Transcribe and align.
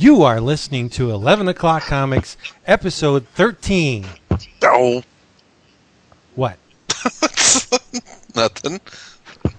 You 0.00 0.22
are 0.22 0.40
listening 0.40 0.90
to 0.90 1.10
11 1.10 1.48
O'Clock 1.48 1.82
Comics, 1.82 2.36
episode 2.68 3.26
13. 3.34 4.06
Oh, 4.62 5.02
What? 6.36 6.56
nothing. 8.36 8.80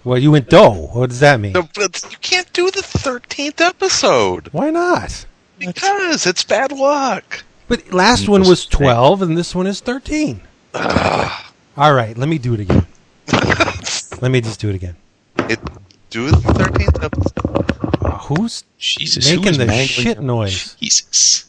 Well, 0.05 0.17
you 0.17 0.31
went 0.31 0.49
dough. 0.49 0.91
What 0.93 1.09
does 1.09 1.19
that 1.19 1.41
mean? 1.41 1.51
No, 1.51 1.67
but 1.75 2.01
you 2.09 2.17
can't 2.21 2.51
do 2.53 2.71
the 2.71 2.81
thirteenth 2.81 3.59
episode 3.59 4.47
Why 4.53 4.69
not? 4.69 5.25
because 5.57 6.25
it's 6.25 6.45
bad 6.45 6.71
luck. 6.71 7.43
But 7.67 7.91
last 7.91 8.29
one 8.29 8.43
was 8.43 8.65
12 8.65 9.21
and 9.21 9.37
this 9.37 9.53
one 9.53 9.67
is 9.67 9.81
13. 9.81 10.39
All 10.73 11.93
right, 11.93 12.17
let 12.17 12.29
me 12.29 12.37
do 12.37 12.53
it 12.53 12.61
again. 12.61 12.87
let 14.21 14.31
me 14.31 14.39
just 14.39 14.61
do 14.61 14.69
it 14.69 14.75
again. 14.75 14.95
It 15.49 15.59
do 16.09 16.31
the 16.31 16.37
thirteenth 16.37 17.03
episode. 17.03 17.78
Who's 18.29 18.63
Jesus, 18.77 19.25
making 19.27 19.43
who 19.43 19.49
is 19.49 19.57
the 19.57 19.85
shit 19.85 20.15
your- 20.17 20.23
noise? 20.23 20.75
Jesus. 20.79 21.45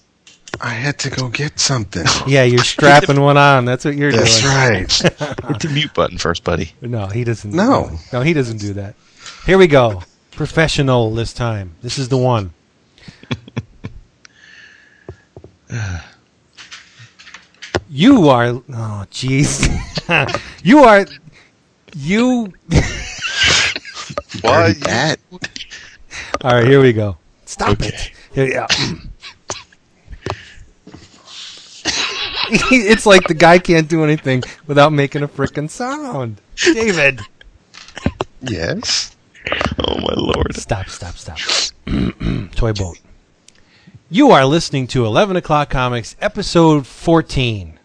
I 0.60 0.70
had 0.70 0.98
to 1.00 1.10
go 1.10 1.28
get 1.28 1.60
something. 1.60 2.04
Yeah, 2.26 2.42
you're 2.44 2.64
strapping 2.64 3.20
one 3.20 3.36
on. 3.36 3.64
That's 3.66 3.84
what 3.84 3.94
you're 3.96 4.10
That's 4.12 4.40
doing. 4.40 4.52
That's 4.88 5.02
right. 5.04 5.12
Hit 5.48 5.60
the 5.60 5.68
mute 5.72 5.94
button 5.94 6.18
first, 6.18 6.42
buddy. 6.42 6.72
No, 6.80 7.06
he 7.06 7.22
doesn't. 7.24 7.52
No. 7.52 7.90
No, 8.12 8.20
he 8.22 8.32
doesn't 8.32 8.58
do 8.58 8.72
that. 8.74 8.94
Here 9.46 9.58
we 9.58 9.66
go. 9.68 10.02
Professional 10.32 11.14
this 11.14 11.32
time. 11.32 11.74
This 11.82 11.98
is 11.98 12.08
the 12.08 12.18
one. 12.18 12.52
you 17.88 18.28
are. 18.28 18.46
Oh, 18.46 19.04
jeez. 19.10 19.68
you 20.62 20.78
are. 20.80 21.06
You. 21.96 22.52
Why? 24.42 24.50
Already 24.50 24.78
you- 24.78 24.84
that. 24.84 25.18
All 26.42 26.54
right, 26.54 26.66
here 26.66 26.80
we 26.80 26.92
go. 26.92 27.16
Stop 27.44 27.70
Okay. 27.72 27.88
it. 27.88 28.10
Here, 28.32 28.46
yeah. 28.48 28.66
it's 32.52 33.06
like 33.06 33.26
the 33.28 33.34
guy 33.34 33.58
can't 33.58 33.88
do 33.88 34.02
anything 34.04 34.42
without 34.66 34.92
making 34.92 35.22
a 35.22 35.28
frickin' 35.28 35.68
sound. 35.68 36.40
David. 36.56 37.20
Yes. 38.40 39.14
Oh 39.86 39.98
my 40.00 40.14
lord. 40.16 40.54
Stop, 40.56 40.88
stop, 40.88 41.14
stop. 41.16 41.38
Toy 42.54 42.72
boat. 42.72 42.98
You 44.10 44.30
are 44.30 44.44
listening 44.44 44.86
to 44.88 45.04
11 45.06 45.36
O'Clock 45.36 45.70
Comics, 45.70 46.16
episode 46.20 46.86
14. 46.86 47.78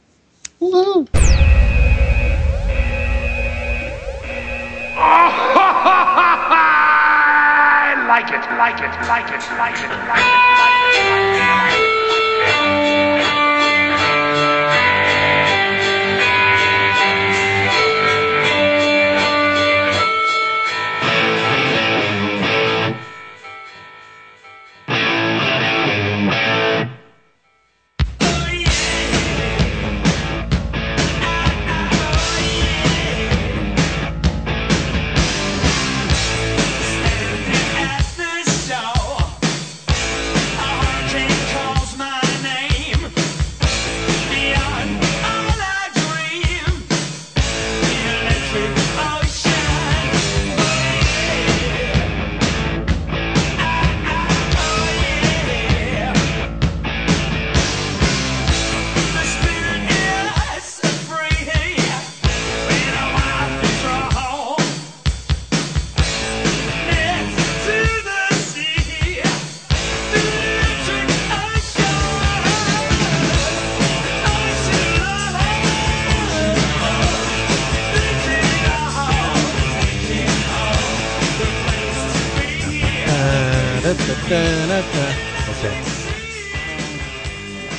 I 8.16 8.21
like 8.21 8.31
it, 8.31 8.49
like 8.58 8.80
it, 8.80 8.95
like 9.09 9.27
it, 9.30 9.41
like 9.58 9.75
it, 9.75 9.91
like 10.08 10.23
it, 10.23 10.39
like 10.58 11.41
it, 11.41 11.44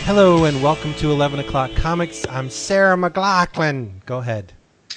Hello 0.06 0.44
and 0.46 0.62
welcome 0.62 0.94
to 0.94 1.10
11 1.10 1.40
O'Clock 1.40 1.72
Comics. 1.74 2.26
I'm 2.28 2.48
Sarah 2.48 2.96
McLaughlin. 2.96 4.00
Go 4.06 4.18
ahead. 4.18 4.54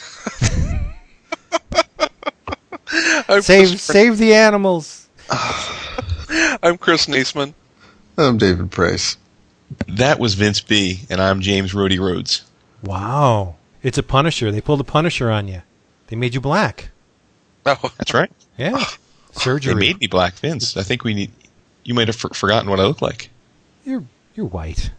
Save, 3.42 3.68
Chris, 3.68 3.81
save 3.81 4.18
the 4.18 4.34
animals. 4.34 5.09
I'm 6.64 6.78
Chris 6.78 7.08
Niesman. 7.08 7.53
I'm 8.18 8.38
David 8.38 8.72
Price. 8.72 9.18
That 9.88 10.18
was 10.18 10.36
Vince 10.36 10.62
B, 10.62 11.02
and 11.09 11.22
I'm 11.22 11.41
James 11.41 11.74
Rhodey 11.74 12.00
Rhodes. 12.00 12.46
Wow. 12.84 13.56
It's 13.84 13.97
a 13.97 14.03
Punisher. 14.03 14.50
They 14.50 14.62
pulled 14.62 14.80
a 14.80 14.86
Punisher 14.86 15.30
on 15.30 15.50
you. 15.50 15.64
They 16.08 16.16
made 16.16 16.34
you 16.34 16.40
black. 16.40 16.91
Oh, 17.66 17.91
That's 17.97 18.14
right. 18.14 18.31
Yeah. 18.58 18.81
Surgery. 19.34 19.74
They 19.74 19.80
made 19.80 20.00
me 20.00 20.08
black, 20.08 20.36
Vince. 20.36 20.78
I 20.78 20.84
think 20.84 21.03
we 21.03 21.14
need. 21.14 21.31
You 21.90 21.96
might 21.96 22.06
have 22.08 22.18
for- 22.18 22.30
forgotten 22.36 22.70
what 22.70 22.80
I 22.80 22.84
look 22.84 23.02
like. 23.02 23.32
You're 23.84 24.04
you're 24.36 24.46
white. 24.46 24.92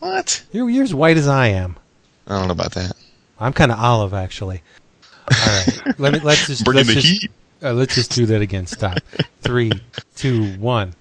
What? 0.00 0.44
You're 0.52 0.68
you're 0.68 0.84
as 0.84 0.92
white 0.94 1.16
as 1.16 1.26
I 1.26 1.46
am. 1.46 1.78
I 2.26 2.36
don't 2.38 2.48
know 2.48 2.52
about 2.52 2.72
that. 2.72 2.92
I'm 3.40 3.54
kind 3.54 3.72
of 3.72 3.78
olive, 3.78 4.12
actually. 4.12 4.60
All 5.32 5.46
right, 5.46 5.80
let 5.98 6.12
me 6.12 6.20
let's 6.20 6.46
just 6.46 6.66
Bring 6.66 6.76
let's 6.76 6.88
the 6.90 6.94
just, 6.96 7.06
heat. 7.22 7.30
Uh, 7.62 7.72
let's 7.72 7.94
just 7.94 8.10
do 8.10 8.26
that 8.26 8.42
again. 8.42 8.66
Stop. 8.66 8.98
Three, 9.40 9.72
two, 10.16 10.52
one. 10.58 10.94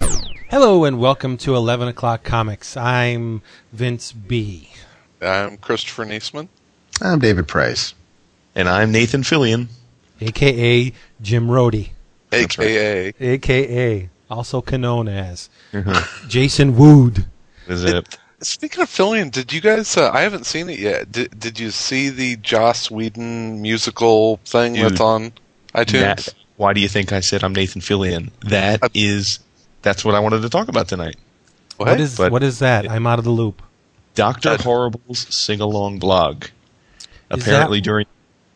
Hello 0.50 0.86
and 0.86 0.98
welcome 0.98 1.36
to 1.40 1.58
Eleven 1.58 1.90
O'clock 1.90 2.24
Comics. 2.24 2.78
I'm 2.78 3.42
Vince 3.74 4.14
B. 4.14 4.70
I'm 5.22 5.58
Christopher 5.58 6.06
Niesman. 6.06 6.48
I'm 7.02 7.20
David 7.20 7.50
Price. 7.50 7.94
And 8.56 8.70
I'm 8.70 8.94
Nathan 8.94 9.24
Fillion. 9.24 9.68
aka 10.22 10.94
Jim 11.22 11.48
Rhodey, 11.50 11.90
That's 12.30 12.58
right. 12.58 12.66
AKA. 12.68 13.14
aka 13.20 14.10
also 14.30 14.62
known 14.72 15.08
as 15.08 15.50
Mhm. 15.74 16.28
Jason 16.30 16.76
Wood. 16.78 17.26
Is 17.68 17.84
it? 17.84 18.18
Speaking 18.42 18.84
of 18.84 18.90
Fillion, 18.90 19.32
did 19.32 19.52
you 19.52 19.62
guys? 19.62 19.98
Uh, 19.98 20.12
I 20.14 20.22
haven't 20.22 20.46
seen 20.46 20.70
it 20.70 20.80
yet. 20.80 21.12
Did 21.12 21.40
Did 21.40 21.60
you 21.60 21.72
see 21.72 22.10
the 22.10 22.36
Joss 22.38 22.92
Whedon 22.92 23.62
musical 23.62 24.40
thing 24.46 24.74
Dude. 24.74 24.92
that's 24.92 25.02
on 25.02 25.34
iTunes? 25.74 26.26
That, 26.26 26.28
why 26.56 26.74
do 26.74 26.80
you 26.82 26.88
think 26.88 27.12
I 27.12 27.20
said 27.20 27.44
I'm 27.44 27.54
Nathan 27.54 27.82
Fillion? 27.82 28.30
That 28.42 28.84
Uh, 28.84 28.90
is. 28.94 29.40
That's 29.82 30.06
what 30.06 30.14
I 30.16 30.20
wanted 30.20 30.42
to 30.44 30.50
talk 30.50 30.68
about 30.68 30.88
tonight. 30.88 31.16
What 31.78 32.00
is 32.00 32.16
But- 32.18 32.32
what 32.32 32.44
is 32.44 32.60
that? 32.60 32.90
I'm 32.90 33.08
out 33.08 33.18
of 33.20 33.26
the 33.26 33.32
loop. 33.32 33.62
Doctor 34.16 34.50
Uh, 34.50 34.58
Horrible's 34.58 35.26
sing 35.30 35.60
along 35.62 36.00
blog. 36.00 36.46
Apparently 37.30 37.80
that- 37.80 37.84
during. 37.84 38.06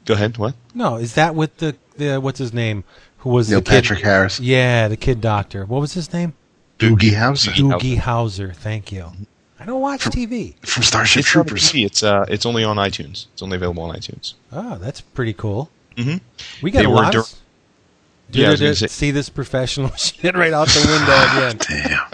Go 0.05 0.13
ahead. 0.15 0.37
What? 0.37 0.55
No, 0.73 0.95
is 0.97 1.13
that 1.13 1.35
with 1.35 1.57
the 1.57 1.75
the 1.97 2.19
what's 2.19 2.39
his 2.39 2.53
name? 2.53 2.83
Who 3.21 3.29
was 3.31 3.49
Neil 3.49 3.59
the 3.59 3.63
kid? 3.65 3.69
Patrick 3.71 3.99
Harris. 4.01 4.39
Yeah, 4.39 4.87
the 4.87 4.97
kid 4.97 5.21
doctor. 5.21 5.65
What 5.65 5.81
was 5.81 5.93
his 5.93 6.11
name? 6.13 6.33
Doogie 6.79 7.11
Howser 7.13 7.51
Doogie. 7.53 7.79
Doogie 7.79 7.97
Howser. 7.97 8.55
Thank 8.55 8.91
you. 8.91 9.11
I 9.59 9.65
don't 9.65 9.81
watch 9.81 10.05
TV. 10.05 10.55
from 10.65 10.81
Starship 10.83 11.19
It's 11.19 11.29
Troopers. 11.29 11.61
TV, 11.71 11.85
It's 11.85 12.01
uh. 12.01 12.25
It's 12.27 12.45
only 12.47 12.63
on 12.63 12.77
iTunes. 12.77 13.27
It's 13.33 13.43
only 13.43 13.57
available 13.57 13.83
on 13.83 13.95
iTunes. 13.95 14.33
Oh, 14.51 14.77
that's 14.79 15.01
pretty 15.01 15.33
cool. 15.33 15.69
Mhm. 15.97 16.21
We 16.63 16.71
got 16.71 16.79
They 16.79 16.85
a 16.85 16.89
were 16.89 16.95
lot. 16.95 17.13
dur- 17.13 17.19
of- 17.19 17.33
Yeah, 18.31 18.47
I 18.47 18.51
was 18.51 18.59
Dude, 18.59 18.65
gonna 18.67 18.75
say- 18.75 18.87
see 18.87 19.11
this 19.11 19.29
professional 19.29 19.91
shit 19.97 20.35
right 20.35 20.53
out 20.53 20.67
the 20.69 20.87
window 20.87 21.37
again. 21.37 21.57
Damn. 21.89 22.07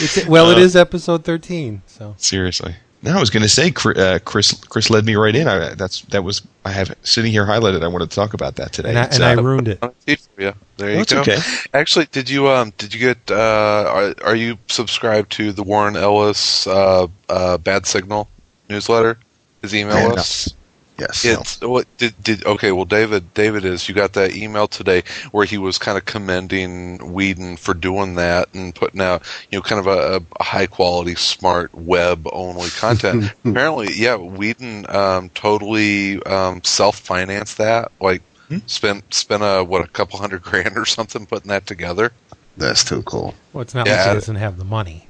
It's, 0.00 0.26
well, 0.26 0.50
it 0.50 0.56
Uh, 0.56 0.60
is 0.60 0.74
episode 0.76 1.24
thirteen. 1.24 1.82
So 1.86 2.14
Seriously. 2.16 2.76
No, 3.02 3.16
I 3.16 3.20
was 3.20 3.30
going 3.30 3.42
to 3.42 3.48
say 3.48 3.70
Chris, 3.70 3.98
uh, 3.98 4.18
Chris. 4.24 4.52
Chris 4.64 4.90
led 4.90 5.04
me 5.04 5.14
right 5.16 5.34
in. 5.34 5.46
I, 5.46 5.74
that's 5.74 6.00
that 6.02 6.24
was. 6.24 6.42
I 6.64 6.70
have 6.72 6.96
sitting 7.02 7.30
here 7.30 7.44
highlighted. 7.44 7.82
I 7.84 7.88
wanted 7.88 8.10
to 8.10 8.16
talk 8.16 8.34
about 8.34 8.56
that 8.56 8.72
today. 8.72 8.88
and 8.90 8.98
I, 8.98 9.04
It's, 9.04 9.16
and 9.16 9.24
I 9.24 9.34
uh, 9.34 9.42
ruined 9.42 9.68
it. 9.68 9.82
Yeah, 10.38 10.52
there 10.76 10.90
you 10.90 10.96
That's 10.98 11.12
go. 11.12 11.20
okay. 11.20 11.38
Actually, 11.72 12.06
did 12.12 12.28
you 12.28 12.48
um 12.48 12.72
did 12.78 12.92
you 12.94 13.00
get 13.00 13.18
uh 13.30 13.84
are, 13.88 14.14
are 14.28 14.34
you 14.34 14.58
subscribed 14.68 15.30
to 15.32 15.52
the 15.52 15.62
Warren 15.62 15.96
Ellis 15.96 16.66
uh 16.66 17.06
uh 17.28 17.58
Bad 17.58 17.86
Signal 17.86 18.28
newsletter? 18.68 19.18
His 19.62 19.74
email 19.74 19.96
Yeah, 19.96 20.08
no. 20.08 20.14
list. 20.14 20.56
Yes. 20.98 21.24
It's 21.26 21.60
what 21.60 21.86
did 21.98 22.14
did 22.22 22.44
okay. 22.46 22.72
Well, 22.72 22.86
David, 22.86 23.34
David 23.34 23.64
is 23.66 23.86
you 23.88 23.94
got 23.94 24.14
that 24.14 24.34
email 24.34 24.66
today 24.66 25.02
where 25.30 25.44
he 25.44 25.58
was 25.58 25.76
kind 25.76 25.98
of 25.98 26.06
commending 26.06 27.12
Whedon 27.12 27.58
for 27.58 27.74
doing 27.74 28.14
that 28.14 28.48
and 28.54 28.74
putting 28.74 29.02
out 29.02 29.22
you 29.50 29.58
know 29.58 29.62
kind 29.62 29.78
of 29.78 29.86
a, 29.86 30.24
a 30.40 30.42
high 30.42 30.66
quality, 30.66 31.14
smart 31.14 31.74
web 31.74 32.26
only 32.32 32.70
content. 32.70 33.32
Apparently, 33.44 33.92
yeah, 33.94 34.16
Whedon 34.16 34.86
um, 34.88 35.28
totally 35.30 36.22
um, 36.22 36.62
self 36.64 36.98
financed 36.98 37.58
that. 37.58 37.92
Like 38.00 38.22
spent 38.66 39.12
spent 39.12 39.42
a 39.42 39.62
what 39.64 39.84
a 39.84 39.88
couple 39.88 40.18
hundred 40.18 40.42
grand 40.42 40.78
or 40.78 40.86
something 40.86 41.26
putting 41.26 41.48
that 41.48 41.66
together. 41.66 42.12
That's 42.56 42.84
too 42.84 43.02
cool. 43.02 43.34
Well, 43.52 43.60
it's 43.62 43.74
not 43.74 43.86
Yeah. 43.86 43.96
like 43.96 44.08
he 44.08 44.14
doesn't 44.14 44.36
have 44.36 44.56
the 44.56 44.64
money. 44.64 45.05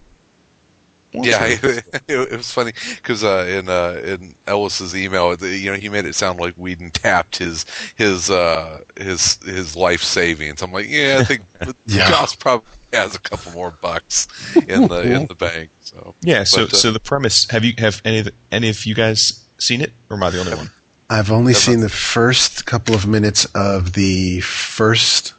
Yeah, 1.25 1.45
it, 1.47 1.85
it 2.09 2.31
was 2.37 2.51
funny 2.53 2.73
because 2.97 3.25
uh, 3.25 3.47
in 3.49 3.69
uh, 3.69 4.01
in 4.05 4.35
Ellis's 4.47 4.95
email, 4.95 5.37
the- 5.37 5.57
you 5.57 5.71
know, 5.71 5.77
he 5.79 5.89
made 5.89 6.05
it 6.05 6.15
sound 6.15 6.39
like 6.39 6.55
Whedon 6.55 6.91
tapped 6.91 7.39
his 7.39 7.65
his 7.97 8.31
uh, 8.31 8.83
his 8.97 9.37
his 9.45 9.77
life 9.77 10.03
savings. 10.03 10.63
I'm 10.63 10.73
like, 10.73 10.87
yeah, 10.89 11.19
I 11.21 11.25
think 11.25 11.43
Yeah. 11.87 12.09
Joss 12.11 12.35
probably 12.35 12.67
has 12.93 13.15
a 13.15 13.19
couple 13.19 13.53
more 13.53 13.71
bucks 13.71 14.29
in 14.57 14.89
the 14.89 15.03
in 15.03 15.27
the 15.27 15.35
bank. 15.35 15.71
So 15.81 16.15
Yeah. 16.23 16.45
So 16.45 16.67
But, 16.67 16.75
uh, 16.75 16.77
so 16.77 16.93
the 16.93 17.01
premise. 17.01 17.49
Have 17.51 17.65
you 17.65 17.75
have 17.79 18.03
any 18.05 18.19
of 18.19 18.29
any 18.51 18.69
of 18.69 18.85
you 18.85 18.95
guys 18.95 19.45
seen 19.59 19.81
it, 19.81 19.93
or 20.11 20.17
am 20.17 20.23
I 20.23 20.31
the 20.31 20.41
only 20.41 20.55
one? 20.55 20.71
I've 21.09 21.31
only 21.31 21.55
seen 21.55 21.81
the 21.81 21.89
first 21.89 22.67
couple 22.67 22.95
of 22.95 23.07
minutes 23.07 23.45
of 23.55 23.93
the 23.93 24.41
first. 24.41 25.35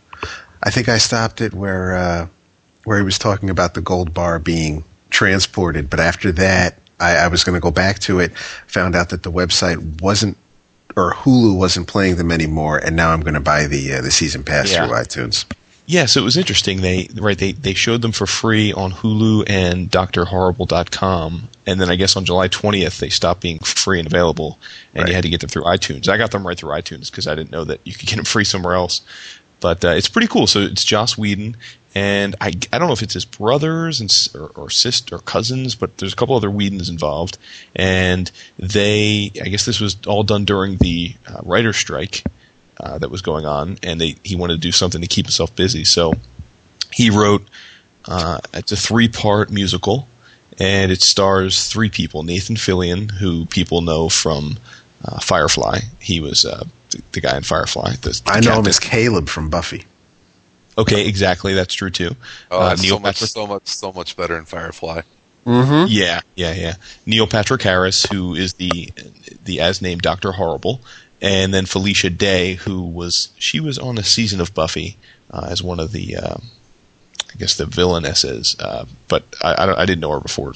I 0.63 0.71
think 0.71 0.87
I 0.89 0.97
stopped 0.97 1.41
it 1.41 1.53
where 1.53 1.93
uh, 1.95 2.27
where 2.85 2.97
he 2.97 3.03
was 3.03 3.19
talking 3.19 3.49
about 3.49 3.73
the 3.73 3.81
gold 3.81 4.13
bar 4.13 4.39
being 4.39 4.85
transported, 5.09 5.89
but 5.89 5.99
after 5.99 6.31
that, 6.33 6.77
I, 6.99 7.17
I 7.17 7.27
was 7.27 7.43
going 7.43 7.55
to 7.55 7.61
go 7.61 7.71
back 7.71 7.99
to 7.99 8.19
it. 8.19 8.35
Found 8.67 8.95
out 8.95 9.09
that 9.09 9.23
the 9.23 9.31
website 9.31 10.01
wasn't 10.01 10.37
or 10.95 11.13
Hulu 11.13 11.55
wasn't 11.57 11.87
playing 11.87 12.15
them 12.15 12.31
anymore, 12.31 12.77
and 12.79 12.95
now 12.95 13.11
I'm 13.11 13.21
going 13.21 13.35
to 13.35 13.39
buy 13.39 13.67
the 13.67 13.93
uh, 13.93 14.01
the 14.01 14.09
season 14.11 14.43
pass 14.43 14.71
Yeah. 14.71 14.87
through 14.87 14.95
iTunes. 14.97 15.45
Yeah, 15.85 16.05
so 16.05 16.19
it 16.19 16.23
was 16.23 16.35
interesting. 16.37 16.81
They 16.81 17.07
right 17.15 17.37
they 17.37 17.51
they 17.53 17.73
showed 17.73 18.01
them 18.01 18.11
for 18.11 18.25
free 18.25 18.73
on 18.73 18.91
Hulu 18.91 19.45
and 19.49 19.89
drhorrible.com, 19.91 21.49
and 21.65 21.79
then 21.81 21.89
I 21.89 21.95
guess 21.95 22.15
on 22.15 22.25
July 22.25 22.47
20th 22.47 22.99
they 22.99 23.09
stopped 23.09 23.41
being 23.41 23.59
free 23.59 23.99
and 23.99 24.07
available, 24.07 24.57
and 24.93 25.03
Right. 25.03 25.09
you 25.09 25.15
had 25.15 25.23
to 25.23 25.29
get 25.29 25.41
them 25.41 25.49
through 25.49 25.63
iTunes. 25.63 26.07
I 26.09 26.17
got 26.17 26.31
them 26.31 26.45
right 26.45 26.57
through 26.57 26.71
iTunes 26.71 27.09
because 27.11 27.27
I 27.27 27.35
didn't 27.35 27.51
know 27.51 27.63
that 27.65 27.79
you 27.85 27.93
could 27.93 28.07
get 28.07 28.15
them 28.15 28.25
free 28.25 28.43
somewhere 28.43 28.73
else. 28.75 29.01
But 29.59 29.83
uh, 29.83 29.89
it's 29.89 30.07
pretty 30.09 30.27
cool. 30.27 30.45
So 30.45 30.59
it's 30.61 30.83
Joss 30.83 31.17
Whedon, 31.17 31.55
and 31.97 32.35
I, 32.39 32.49
I 32.71 32.77
don't 32.77 32.87
know 32.87 32.93
if 32.93 33.01
it's 33.01 33.15
his 33.15 33.25
brothers 33.25 34.01
and 34.01 34.13
or, 34.35 34.51
or 34.55 34.69
sister 34.69 35.15
or 35.15 35.19
cousins, 35.19 35.73
but 35.73 35.97
there's 35.97 36.13
a 36.13 36.15
couple 36.15 36.35
other 36.35 36.51
Whedons 36.51 36.89
involved, 36.89 37.39
and 37.75 38.29
they 38.59 39.31
I 39.41 39.47
guess 39.47 39.65
this 39.65 39.79
was 39.79 39.97
all 40.05 40.21
done 40.21 40.45
during 40.45 40.77
the 40.77 41.15
uh, 41.27 41.41
writer 41.43 41.73
strike 41.73 42.23
uh, 42.79 42.99
that 42.99 43.09
was 43.09 43.23
going 43.23 43.47
on, 43.47 43.79
and 43.81 43.99
they 43.99 44.15
he 44.21 44.35
wanted 44.35 44.53
to 44.53 44.59
do 44.59 44.71
something 44.71 45.01
to 45.01 45.07
keep 45.07 45.25
himself 45.25 45.55
busy. 45.55 45.85
So 45.85 46.13
he 46.93 47.09
wrote 47.09 47.47
uh, 48.05 48.41
it's 48.53 48.71
a 48.71 48.77
three 48.77 49.09
part 49.09 49.49
musical, 49.49 50.07
and 50.59 50.91
it 50.91 51.01
stars 51.01 51.67
three 51.67 51.89
people: 51.89 52.21
Nathan 52.21 52.57
Fillion, 52.57 53.09
who 53.09 53.47
people 53.47 53.81
know 53.81 54.07
from 54.07 54.57
uh, 55.03 55.19
Firefly. 55.19 55.79
He 55.99 56.19
was 56.19 56.45
uh, 56.45 56.63
the, 56.91 57.01
the 57.13 57.21
guy 57.21 57.37
in 57.37 57.41
Firefly. 57.41 57.93
The, 58.01 58.09
the 58.09 58.21
I 58.27 58.39
know 58.39 58.59
him 58.59 58.67
as 58.67 58.79
Caleb 58.79 59.29
from 59.29 59.49
Buffy. 59.49 59.85
Okay, 60.77 61.07
exactly. 61.07 61.53
That's 61.53 61.73
true 61.73 61.89
too. 61.89 62.15
oh, 62.51 62.59
Uh, 62.59 62.75
Neil 62.75 62.95
so 62.97 62.99
much 62.99 63.15
Patrick- 63.15 63.29
so 63.31 63.47
much 63.47 63.67
so 63.67 63.91
much 63.91 64.15
better 64.15 64.37
in 64.37 64.45
Firefly. 64.45 65.01
Mm-hmm. 65.45 65.85
Yeah, 65.87 66.21
yeah, 66.35 66.53
yeah. 66.53 66.73
Neil 67.05 67.25
Patrick 67.25 67.61
Harris, 67.61 68.03
who 68.05 68.35
is 68.35 68.53
the 68.53 68.91
the 69.45 69.59
as 69.61 69.81
named 69.81 70.01
Doctor 70.01 70.33
Horrible, 70.33 70.81
and 71.21 71.53
then 71.53 71.65
Felicia 71.65 72.09
Day, 72.09 72.55
who 72.55 72.81
was 72.83 73.29
she 73.39 73.59
was 73.59 73.79
on 73.79 73.97
a 73.97 74.03
season 74.03 74.41
of 74.41 74.53
Buffy 74.53 74.97
uh, 75.31 75.47
as 75.49 75.63
one 75.63 75.79
of 75.79 75.93
the 75.93 76.17
um, 76.17 76.43
I 77.33 77.37
guess 77.37 77.55
the 77.55 77.65
villainesses, 77.65 78.55
uh, 78.59 78.85
but 79.07 79.23
I, 79.41 79.63
I, 79.63 79.65
don't- 79.65 79.79
I 79.79 79.85
didn't 79.85 80.01
know 80.01 80.11
her 80.11 80.19
before. 80.19 80.53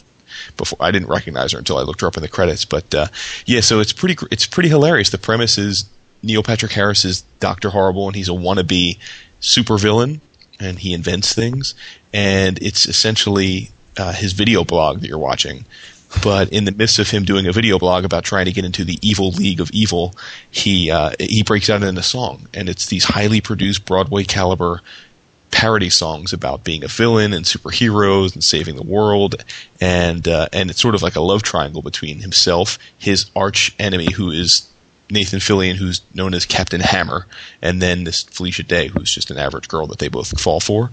Before 0.58 0.78
I 0.82 0.92
didn't 0.92 1.10
recognize 1.10 1.52
her 1.52 1.60
until 1.60 1.78
I 1.78 1.82
looked 1.82 2.02
her 2.02 2.08
up 2.08 2.16
in 2.16 2.24
the 2.24 2.30
credits. 2.30 2.64
But 2.66 2.94
uh, 2.96 3.08
yeah, 3.46 3.60
so 3.62 3.80
it's 3.82 3.92
pretty 3.94 4.16
it's 4.32 4.46
pretty 4.48 4.70
hilarious. 4.70 5.10
The 5.10 5.18
premise 5.18 5.58
is 5.58 5.84
Neil 6.24 6.42
Patrick 6.42 6.72
Harris 6.72 7.04
is 7.06 7.22
Doctor 7.42 7.70
Horrible, 7.70 8.08
and 8.08 8.16
he's 8.16 8.30
a 8.30 8.34
wannabe 8.34 8.98
supervillain, 9.42 10.20
and 10.60 10.80
he 10.80 10.94
invents 10.94 11.34
things, 11.34 11.74
and 12.14 12.62
it's 12.62 12.88
essentially 12.88 13.70
uh, 13.98 14.14
his 14.14 14.34
video 14.34 14.64
blog 14.64 15.02
that 15.02 15.08
you're 15.08 15.18
watching. 15.18 15.66
But 16.24 16.50
in 16.52 16.66
the 16.66 16.72
midst 16.72 17.00
of 17.00 17.10
him 17.10 17.24
doing 17.24 17.48
a 17.48 17.54
video 17.54 17.80
blog 17.80 18.04
about 18.04 18.26
trying 18.26 18.46
to 18.46 18.52
get 18.52 18.66
into 18.66 18.84
the 18.84 19.00
evil 19.02 19.32
league 19.32 19.62
of 19.62 19.72
evil, 19.72 20.14
he 20.50 20.92
uh, 20.92 21.12
he 21.20 21.42
breaks 21.44 21.70
out 21.70 21.84
in 21.84 21.98
a 21.98 22.04
song, 22.04 22.48
and 22.54 22.68
it's 22.68 22.88
these 22.88 23.06
highly 23.06 23.40
produced 23.40 23.86
Broadway 23.86 24.24
caliber 24.24 24.82
parody 25.52 25.90
songs 25.90 26.34
about 26.34 26.64
being 26.64 26.84
a 26.84 26.88
villain 26.88 27.34
and 27.34 27.46
superheroes 27.46 28.34
and 28.34 28.44
saving 28.44 28.76
the 28.76 28.84
world, 28.84 29.44
and 29.80 30.28
uh, 30.28 30.48
and 30.52 30.70
it's 30.70 30.82
sort 30.82 30.96
of 30.96 31.02
like 31.02 31.16
a 31.16 31.22
love 31.22 31.44
triangle 31.44 31.82
between 31.82 32.20
himself, 32.20 32.78
his 32.98 33.30
arch 33.36 33.74
enemy, 33.80 34.12
who 34.12 34.32
is 34.32 34.68
Nathan 35.12 35.40
Fillion, 35.40 35.76
who's 35.76 36.02
known 36.14 36.34
as 36.34 36.46
Captain 36.46 36.82
Hammer, 36.82 37.28
and 37.62 37.82
then 37.82 38.04
this 38.06 38.24
Felicia 38.24 38.64
Day, 38.64 38.88
who's 38.88 39.14
just 39.14 39.30
an 39.32 39.38
average 39.38 39.68
girl 39.68 39.88
that 39.88 40.00
they 40.00 40.08
both 40.08 40.40
fall 40.40 40.60
for. 40.60 40.90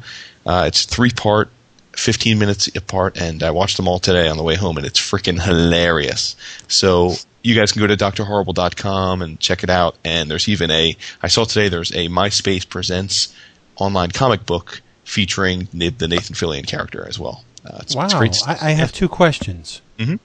Uh, 0.46 0.64
it's 0.66 0.84
three 0.84 1.10
part, 1.10 1.50
15 1.92 2.38
minutes 2.38 2.68
apart, 2.76 3.16
and 3.20 3.42
I 3.42 3.50
watched 3.50 3.76
them 3.76 3.88
all 3.88 3.98
today 3.98 4.28
on 4.28 4.36
the 4.36 4.42
way 4.42 4.54
home, 4.56 4.76
and 4.76 4.86
it's 4.86 5.00
freaking 5.00 5.40
hilarious. 5.42 6.36
So 6.68 7.14
you 7.42 7.54
guys 7.54 7.72
can 7.72 7.80
go 7.80 7.86
to 7.86 7.96
drhorrible.com 7.96 9.22
and 9.22 9.38
check 9.40 9.62
it 9.62 9.70
out. 9.70 9.96
And 10.04 10.30
there's 10.30 10.48
even 10.48 10.70
a, 10.70 10.96
I 11.22 11.28
saw 11.28 11.44
today 11.44 11.68
there's 11.68 11.92
a 11.92 12.08
MySpace 12.08 12.68
Presents 12.68 13.34
online 13.76 14.10
comic 14.10 14.44
book 14.46 14.82
featuring 15.04 15.68
the 15.72 15.90
Nathan 16.08 16.34
Fillion 16.34 16.66
character 16.66 17.06
as 17.08 17.18
well. 17.18 17.44
Uh, 17.64 17.78
it's, 17.80 17.94
Wow. 17.94 18.04
it's 18.04 18.14
great. 18.14 18.36
I, 18.46 18.68
I 18.68 18.70
have 18.72 18.92
two 18.92 19.08
questions. 19.08 19.80
Mhm. 19.98 20.18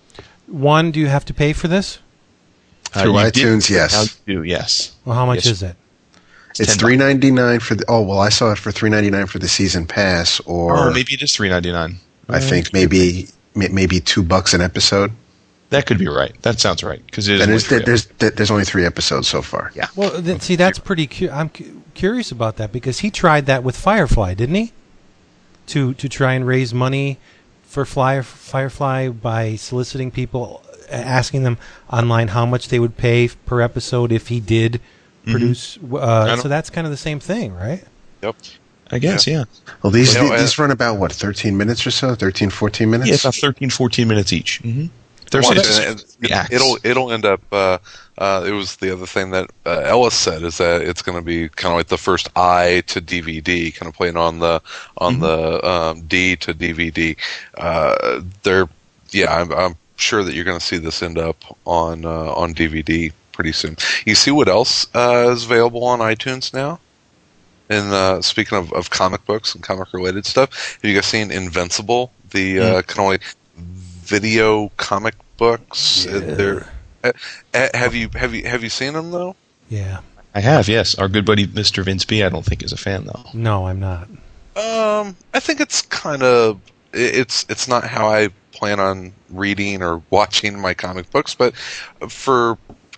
One, 0.47 0.91
do 0.91 0.99
you 0.99 1.07
have 1.07 1.25
to 1.25 1.33
pay 1.33 1.53
for 1.53 1.67
this? 1.67 1.99
Uh, 2.93 3.01
Through 3.03 3.19
you 3.19 3.31
did- 3.31 3.33
iTunes, 3.47 3.69
yes. 3.69 4.15
do, 4.27 4.43
yes. 4.43 4.91
Well, 5.05 5.15
how 5.15 5.25
much 5.25 5.45
Yes. 5.45 5.53
is 5.55 5.63
it? 5.63 5.75
It's 6.59 6.75
$10. 6.75 6.79
three 6.79 6.97
ninety 6.97 7.31
nine 7.31 7.59
for 7.59 7.73
the. 7.73 7.83
Oh 7.87 8.01
well, 8.01 8.19
I 8.19 8.29
saw 8.29 8.51
it 8.51 8.59
for 8.59 8.71
three 8.71 8.89
ninety 8.91 9.09
nine 9.09 9.25
for 9.25 9.39
the 9.39 9.47
season 9.47 9.87
pass, 9.87 10.39
or 10.41 10.77
Or 10.89 10.91
maybe 10.91 11.13
it 11.15 11.21
is 11.23 11.35
three 11.35 11.49
ninety 11.49 11.71
nine. 11.71 11.97
I 12.29 12.39
think 12.39 12.71
maybe 12.73 13.27
maybe 13.55 13.99
two 13.99 14.21
bucks 14.21 14.53
an 14.53 14.61
episode. 14.61 15.11
That 15.71 15.87
could 15.87 15.97
be 15.97 16.07
right. 16.07 16.39
That 16.43 16.59
sounds 16.59 16.83
right 16.83 17.03
because 17.07 17.27
it 17.27 17.35
is. 17.35 17.41
And 17.41 17.49
only 17.49 17.63
there's 17.85 18.03
three 18.05 18.19
there's 18.19 18.33
there's 18.35 18.51
only 18.51 18.65
three 18.65 18.85
episodes 18.85 19.27
so 19.27 19.41
far. 19.41 19.71
Yeah. 19.73 19.87
Well, 19.95 20.21
th- 20.21 20.41
see, 20.43 20.55
that's 20.55 20.77
pretty. 20.77 21.07
Cu- 21.07 21.31
I'm 21.31 21.49
cu- 21.49 21.81
curious 21.95 22.31
about 22.31 22.57
that 22.57 22.71
because 22.71 22.99
he 22.99 23.09
tried 23.09 23.47
that 23.47 23.63
with 23.63 23.75
Firefly, 23.75 24.35
didn't 24.35 24.53
he? 24.55 24.71
To 25.67 25.95
to 25.95 26.07
try 26.07 26.33
and 26.33 26.45
raise 26.45 26.71
money 26.71 27.17
for 27.63 27.83
Fly, 27.85 28.21
Firefly 28.21 29.09
by 29.09 29.55
soliciting 29.55 30.11
people, 30.11 30.61
uh, 30.62 30.62
asking 30.93 31.43
them 31.43 31.57
online 31.91 32.29
how 32.29 32.45
much 32.45 32.69
they 32.69 32.79
would 32.79 32.97
pay 32.97 33.29
per 33.45 33.61
episode 33.61 34.11
if 34.11 34.27
he 34.27 34.39
did 34.39 34.79
produce. 35.25 35.77
I 35.91 35.95
Uh, 35.95 36.37
so 36.37 36.47
that's 36.47 36.69
kind 36.69 36.85
of 36.85 36.91
the 36.91 36.97
same 36.97 37.19
thing, 37.19 37.53
right? 37.53 37.83
Yep. 38.21 38.35
I 38.91 38.99
guess, 38.99 39.25
yeah. 39.25 39.45
Well, 39.81 39.91
these 39.91 40.13
You 40.13 40.21
know, 40.21 40.37
these 40.37 40.59
uh, 40.59 40.61
run 40.61 40.71
about 40.71 40.97
what 40.99 41.11
13 41.11 41.57
minutes 41.57 41.87
or 41.87 41.91
so, 41.91 42.13
13, 42.13 42.49
14 42.51 42.89
minutes. 42.89 43.09
Yeah, 43.09 43.15
about 43.15 43.35
13, 43.35 43.69
14 43.69 44.07
minutes 44.07 44.31
each. 44.31 44.59
hmm 44.59 44.85
There's 45.31 45.45
Watch 45.45 45.57
it, 45.57 46.05
it'll 46.51 46.77
it'll 46.83 47.11
end 47.11 47.25
up. 47.25 47.41
Uh, 47.51 47.79
uh, 48.19 48.43
it 48.45 48.51
was 48.51 48.75
the 48.75 48.93
other 48.93 49.07
thing 49.07 49.31
that 49.31 49.49
uh, 49.65 49.81
Ellis 49.85 50.13
said 50.13 50.43
is 50.43 50.59
that 50.59 50.81
it's 50.81 51.01
going 51.01 51.17
to 51.17 51.23
be 51.23 51.49
kind 51.49 51.73
of 51.73 51.77
like 51.77 51.87
the 51.87 51.97
first 51.97 52.29
I 52.35 52.83
to 52.87 53.01
DVD, 53.01 53.73
kind 53.73 53.89
of 53.89 53.95
playing 53.95 54.17
on 54.17 54.37
the 54.37 54.61
on 54.97 55.19
the 55.19 55.67
um, 55.67 56.01
D 56.03 56.35
to 56.35 56.53
DVD. 56.53 57.17
Uh, 57.57 58.21
they're 58.43 58.69
yeah, 59.09 59.35
I'm, 59.35 59.51
I'm 59.51 59.75
sure 60.03 60.23
that 60.23 60.33
you're 60.33 60.45
going 60.45 60.59
to 60.59 60.65
see 60.65 60.77
this 60.77 61.01
end 61.01 61.17
up 61.17 61.37
on 61.65 62.05
uh, 62.05 62.33
on 62.33 62.53
DVD 62.53 63.11
pretty 63.31 63.51
soon. 63.51 63.77
You 64.05 64.15
see 64.15 64.31
what 64.31 64.47
else 64.47 64.87
uh, 64.95 65.31
is 65.31 65.45
available 65.45 65.83
on 65.85 65.99
iTunes 65.99 66.53
now? 66.53 66.79
And 67.69 67.91
uh, 67.91 68.21
speaking 68.21 68.57
of, 68.57 68.71
of 68.73 68.89
comic 68.89 69.25
books 69.25 69.55
and 69.55 69.63
comic 69.63 69.93
related 69.93 70.25
stuff, 70.25 70.75
have 70.75 70.89
you 70.89 70.95
guys 70.95 71.05
seen 71.05 71.31
Invincible? 71.31 72.11
The 72.31 72.59
uh, 72.59 72.81
kind 72.83 72.99
of 72.99 73.05
like 73.05 73.23
video 73.57 74.69
comic 74.77 75.15
books. 75.37 76.05
Uh, 76.05 76.19
They're, 76.37 76.67
uh, 77.03 77.13
uh, 77.53 77.69
have 77.73 77.95
you 77.95 78.09
have 78.13 78.33
you 78.35 78.47
have 78.47 78.63
you 78.63 78.69
seen 78.69 78.93
them 78.93 79.11
though? 79.11 79.35
Yeah. 79.69 80.01
I 80.35 80.39
have, 80.39 80.67
yes. 80.67 80.95
Our 80.95 81.07
good 81.07 81.25
buddy 81.25 81.45
Mr. 81.45 81.83
Vince 81.83 82.05
B, 82.05 82.23
I 82.23 82.29
don't 82.29 82.43
think 82.43 82.63
is 82.63 82.71
a 82.73 82.77
fan, 82.77 83.05
though. 83.05 83.23
No, 83.35 83.67
I'm 83.67 83.79
not. 83.79 84.07
Um, 84.55 85.15
I 85.33 85.39
think 85.39 85.59
it's 85.59 85.83
kind 85.83 86.23
of 86.23 86.59
it's 86.91 87.45
it's 87.49 87.67
not 87.67 87.83
how 87.83 88.07
I 88.07 88.29
plan 88.53 88.79
on 88.79 89.13
reading 89.29 89.81
or 89.81 90.01
watching 90.09 90.59
my 90.59 90.73
comic 90.73 91.09
books, 91.11 91.35
but 91.35 91.55
for 92.09 92.57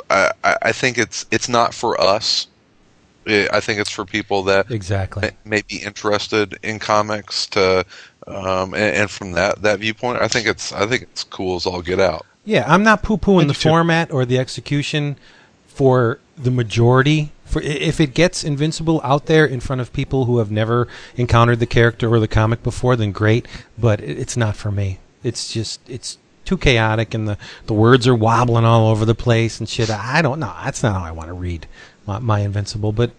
I, 0.09 0.31
I 0.43 0.55
I 0.63 0.71
think 0.71 0.97
it's 0.97 1.25
it's 1.31 1.49
not 1.49 1.73
for 1.73 1.99
us. 1.99 2.47
I 3.27 3.47
I 3.53 3.59
think 3.59 3.79
it's 3.79 3.89
for 3.89 4.05
people 4.05 4.43
that 4.43 4.69
Exactly. 4.71 5.21
may- 5.45 5.57
may 5.57 5.61
be 5.67 5.77
interested 5.77 6.57
in 6.61 6.77
comics 6.79 7.47
to, 7.47 7.85
um, 8.27 8.73
and, 8.75 8.95
and 8.95 9.09
from 9.09 9.31
that 9.31 9.61
that 9.63 9.79
viewpoint, 9.79 10.21
I 10.21 10.27
think 10.27 10.47
it's 10.47 10.71
I 10.71 10.85
think 10.85 11.03
it's 11.03 11.23
cool 11.23 11.55
as 11.55 11.65
all 11.65 11.81
get 11.81 11.99
out. 11.99 12.25
Yeah, 12.43 12.63
I'm 12.67 12.83
not 12.83 13.01
poo 13.01 13.17
pooing 13.17 13.47
the 13.47 13.53
too. 13.55 13.69
format 13.69 14.11
or 14.11 14.23
the 14.25 14.37
execution 14.37 15.15
for 15.65 16.19
the 16.37 16.51
majority. 16.51 17.31
For 17.45 17.61
if 17.61 17.99
it 17.99 18.13
gets 18.13 18.43
Invincible 18.43 19.01
out 19.03 19.25
there 19.27 19.45
in 19.45 19.59
front 19.59 19.81
of 19.81 19.91
people 19.93 20.25
who 20.25 20.37
have 20.39 20.51
never 20.51 20.87
encountered 21.15 21.59
the 21.59 21.65
character 21.65 22.11
or 22.13 22.19
the 22.19 22.27
comic 22.27 22.61
before, 22.63 22.95
then 22.95 23.11
great. 23.11 23.47
But 23.77 23.99
it's 24.01 24.35
not 24.37 24.55
for 24.55 24.71
me. 24.71 24.99
It's 25.25 25.51
just 25.51 25.79
it's 25.89 26.17
too 26.45 26.57
chaotic, 26.57 27.13
and 27.13 27.27
the 27.27 27.37
the 27.65 27.73
words 27.73 28.07
are 28.07 28.15
wobbling 28.15 28.65
all 28.65 28.89
over 28.89 29.03
the 29.05 29.15
place 29.15 29.59
and 29.59 29.67
shit. 29.67 29.89
I 29.89 30.21
don't 30.21 30.39
know. 30.39 30.53
That's 30.63 30.83
not 30.83 30.93
how 30.99 31.03
I 31.05 31.11
want 31.11 31.27
to 31.29 31.33
read 31.33 31.67
my, 32.05 32.19
my 32.19 32.39
Invincible, 32.41 32.91
but 32.91 33.11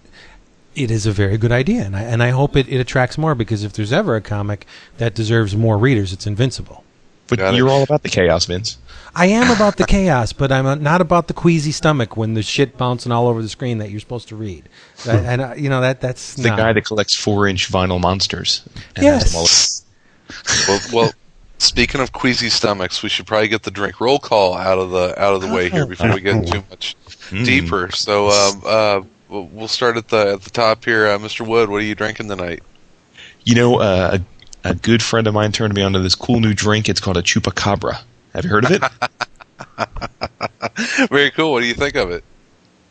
it 0.75 0.91
is 0.91 1.07
a 1.07 1.13
very 1.13 1.37
good 1.39 1.53
idea, 1.53 1.83
and 1.83 1.97
I 1.97 2.03
and 2.03 2.23
I 2.23 2.31
hope 2.31 2.55
it, 2.57 2.69
it 2.69 2.79
attracts 2.79 3.19
more 3.19 3.35
because 3.35 3.65
if 3.65 3.73
there's 3.73 3.93
ever 3.93 4.15
a 4.15 4.21
comic 4.21 4.67
that 4.99 5.15
deserves 5.15 5.57
more 5.57 5.77
readers, 5.79 6.13
it's 6.13 6.27
Invincible. 6.27 6.85
But 7.29 7.41
Got 7.41 7.55
you're 7.57 7.69
all 7.69 7.83
about 7.83 8.05
the 8.05 8.09
chaos, 8.09 8.45
Vince. 8.45 8.79
I 9.13 9.27
am 9.27 9.51
about 9.51 9.79
the 9.79 9.85
chaos, 9.85 10.33
but 10.33 10.53
I'm 10.53 10.81
not 10.83 11.01
about 11.01 11.27
the 11.27 11.35
queasy 11.35 11.73
stomach 11.73 12.17
when 12.17 12.35
the 12.35 12.43
shit 12.43 12.77
bouncing 12.79 13.11
all 13.11 13.27
over 13.27 13.43
the 13.43 13.49
screen 13.49 13.79
that 13.79 13.91
you're 13.91 13.99
supposed 13.99 14.29
to 14.29 14.37
read. 14.37 14.69
That- 15.07 15.25
and 15.25 15.41
uh, 15.41 15.55
you 15.57 15.69
know 15.69 15.81
that 15.81 16.01
that's 16.01 16.35
The 16.35 16.51
not- 16.51 16.59
guy 16.59 16.73
that 16.73 16.85
collects 16.85 17.17
four-inch 17.17 17.69
vinyl 17.69 18.01
monsters. 18.01 18.63
and 18.95 19.05
Yes. 19.05 19.33
has 19.33 19.33
them 19.33 20.69
all- 20.69 20.69
well, 20.69 20.81
well, 20.93 21.13
speaking 21.59 22.01
of 22.01 22.13
queasy 22.13 22.49
stomachs, 22.49 23.03
we 23.03 23.09
should 23.09 23.27
probably 23.27 23.49
get 23.49 23.63
the 23.63 23.71
drink 23.71 24.01
roll 24.01 24.19
call 24.19 24.55
out 24.55 24.79
of 24.79 24.91
the 24.91 25.21
out 25.21 25.35
of 25.35 25.41
the 25.41 25.49
way 25.49 25.69
here 25.69 25.87
before 25.87 26.15
we 26.15 26.21
get 26.21 26.47
too 26.47 26.63
much 26.71 26.97
deeper. 27.31 27.91
So, 27.91 28.29
um, 28.29 28.63
uh, 28.65 29.01
we'll 29.29 29.47
we'll 29.47 29.69
start 29.69 29.97
at 29.97 30.09
the 30.09 30.33
at 30.35 30.43
the 30.43 30.51
top 30.51 30.85
here, 30.85 31.07
uh, 31.07 31.19
Mr. 31.19 31.47
Wood. 31.47 31.69
What 31.69 31.79
are 31.79 31.85
you 31.85 31.95
drinking 31.95 32.29
tonight? 32.29 32.63
You 33.45 33.55
know, 33.55 33.81
uh, 33.81 34.19
a, 34.65 34.71
a 34.71 34.75
good 34.75 35.03
friend 35.03 35.27
of 35.27 35.35
mine 35.35 35.53
turned 35.53 35.75
me 35.75 35.83
onto 35.83 36.03
this 36.03 36.15
cool 36.15 36.41
new 36.41 36.55
drink. 36.55 36.89
It's 36.89 37.01
called 37.01 37.17
a 37.17 37.23
chupacabra. 37.23 38.01
Have 38.33 38.45
you 38.45 38.51
heard 38.51 38.65
of 38.65 38.73
it? 38.73 38.83
Very 41.09 41.31
cool. 41.31 41.53
What 41.53 41.61
do 41.61 41.67
you 41.67 41.75
think 41.75 41.97
of 41.97 42.11
it? 42.11 42.25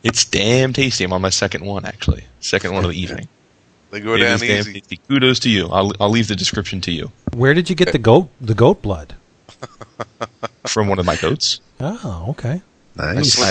it's 0.06 0.24
damn 0.24 0.72
tasty. 0.72 1.04
I'm 1.04 1.12
on 1.14 1.22
my 1.22 1.32
second 1.32 1.66
one, 1.66 1.84
actually. 1.84 2.26
Second 2.40 2.74
one 2.74 2.86
of 2.86 2.92
the 2.92 3.02
evening. 3.02 3.28
They 3.92 4.00
go 4.02 4.16
It 4.16 4.20
down 4.20 4.36
is 4.36 4.42
damn 4.42 4.60
easy. 4.60 4.74
tasty. 4.74 4.98
Kudos 5.08 5.40
to 5.40 5.50
you. 5.50 5.68
I'll, 5.70 5.92
I'll 6.00 6.10
leave 6.10 6.28
the 6.28 6.36
description 6.36 6.82
to 6.82 6.92
you 6.92 7.12
Where 7.34 7.54
did 7.54 7.70
you 7.70 7.76
get 7.76 7.92
the 7.92 7.98
goat 8.00 8.30
the 8.42 8.54
goat 8.56 8.82
blood? 8.82 9.16
from 10.68 10.88
one 10.88 11.00
of 11.00 11.06
my 11.06 11.16
goats. 11.16 11.62
Oh, 11.80 12.26
okay. 12.30 12.62
Nice. 12.96 13.42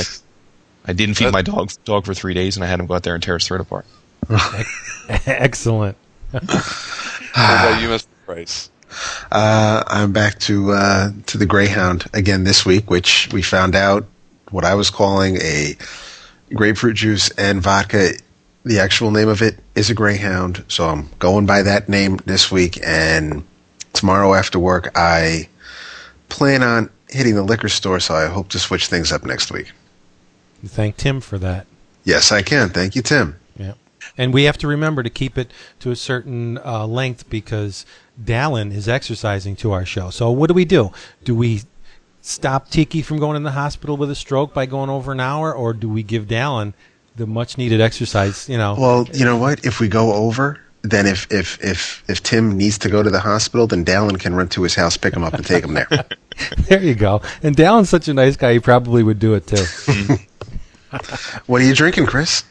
I, 0.87 0.91
I 0.91 0.93
didn't 0.93 1.15
feed 1.15 1.33
my 1.33 1.43
dog 1.43 1.71
dog 1.85 2.05
for 2.05 2.15
three 2.15 2.35
days, 2.35 2.57
and 2.57 2.65
I 2.65 2.69
had 2.69 2.81
him 2.81 2.87
go 2.87 2.95
out 2.95 3.03
there 3.05 3.15
and 3.15 3.23
tear 3.23 3.35
his 3.39 3.47
throat 3.47 3.61
apart. 3.61 3.87
Excellent. 5.27 5.97
What 7.37 7.51
about 7.51 7.83
you, 7.83 7.89
Mr. 7.89 8.07
Price? 8.27 8.71
Uh, 9.33 9.83
I'm 9.89 10.13
back 10.13 10.39
to 10.41 10.71
uh, 10.71 11.11
to 11.27 11.37
the 11.39 11.47
Greyhound 11.47 12.05
again 12.15 12.45
this 12.45 12.65
week, 12.65 12.89
which 12.91 13.29
we 13.33 13.43
found 13.43 13.75
out 13.75 14.07
what 14.51 14.65
I 14.65 14.75
was 14.77 14.89
calling 14.91 15.37
a 15.39 15.75
grapefruit 16.55 16.95
juice 16.95 17.31
and 17.31 17.61
vodka. 17.61 18.11
The 18.65 18.81
actual 18.81 19.11
name 19.11 19.29
of 19.29 19.43
it 19.43 19.59
is 19.75 19.91
a 19.91 19.95
Greyhound, 19.95 20.65
so 20.69 20.89
I'm 20.89 21.11
going 21.19 21.45
by 21.45 21.63
that 21.63 21.89
name 21.89 22.19
this 22.25 22.51
week. 22.51 22.79
And 22.83 23.45
tomorrow 23.93 24.33
after 24.35 24.59
work, 24.59 24.91
I 24.95 25.49
plan 26.31 26.63
on 26.63 26.89
hitting 27.11 27.35
the 27.35 27.43
liquor 27.43 27.69
store, 27.69 28.01
so 28.01 28.15
I 28.15 28.27
hope 28.27 28.49
to 28.51 28.59
switch 28.59 28.87
things 28.87 29.13
up 29.13 29.25
next 29.25 29.53
week. 29.53 29.71
Thank 30.65 30.97
Tim 30.97 31.21
for 31.21 31.39
that. 31.39 31.67
Yes, 32.05 32.33
I 32.33 32.41
can. 32.41 32.71
Thank 32.71 32.97
you, 32.97 33.03
Tim. 33.03 33.37
Yeah. 33.57 33.75
And 34.17 34.33
we 34.33 34.45
have 34.45 34.59
to 34.59 34.67
remember 34.67 35.03
to 35.03 35.11
keep 35.11 35.37
it 35.37 35.51
to 35.81 35.91
a 35.91 35.97
certain 35.97 36.59
uh, 36.59 36.87
length 36.87 37.29
because 37.29 37.85
Dallin 38.23 38.73
is 38.73 38.89
exercising 38.89 39.57
to 39.57 39.73
our 39.73 39.85
show. 39.85 40.11
So 40.11 40.31
what 40.31 40.49
do 40.49 40.55
we 40.55 40.65
do? 40.65 40.91
Do 41.23 41.35
we 41.35 41.63
stop 42.21 42.71
Tiki 42.71 43.03
from 43.03 43.19
going 43.19 43.37
in 43.37 43.43
the 43.43 43.53
hospital 43.53 43.97
with 43.99 44.11
a 44.11 44.15
stroke 44.15 44.55
by 44.55 44.65
going 44.65 44.89
over 44.89 45.13
an 45.13 45.21
hour, 45.21 45.55
or 45.55 45.75
do 45.75 45.89
we 45.89 46.03
give 46.03 46.27
Dallin 46.27 46.73
the 47.17 47.27
much 47.27 47.59
needed 47.59 47.81
exercise? 47.81 48.49
You 48.49 48.59
know. 48.59 48.77
Well, 48.79 49.09
you 49.13 49.25
know 49.25 49.37
what? 49.37 49.65
If 49.65 49.81
we 49.81 49.89
go 49.89 50.13
over, 50.13 50.61
then 50.83 51.07
if 51.07 51.31
if 51.33 51.63
if 51.65 52.05
if 52.09 52.23
Tim 52.23 52.57
needs 52.57 52.79
to 52.79 52.89
go 52.89 53.03
to 53.03 53.11
the 53.11 53.21
hospital, 53.21 53.67
then 53.67 53.85
Dallin 53.85 54.21
can 54.21 54.35
run 54.35 54.49
to 54.51 54.63
his 54.63 54.75
house, 54.75 54.97
pick 54.97 55.15
him 55.15 55.25
up, 55.25 55.35
and 55.35 55.45
take 55.45 55.65
him 55.65 55.75
there. 55.75 55.89
there 56.69 56.83
you 56.83 56.95
go. 56.95 57.23
And 57.43 57.57
Dallin's 57.57 57.89
such 57.89 58.09
a 58.09 58.15
nice 58.15 58.37
guy; 58.37 58.55
he 58.55 58.61
probably 58.61 59.03
would 59.03 59.19
do 59.19 59.35
it 59.35 59.47
too. 59.47 59.65
what 61.47 61.63
are 61.63 61.65
you 61.65 61.75
drinking, 61.75 62.07
Chris? 62.07 62.45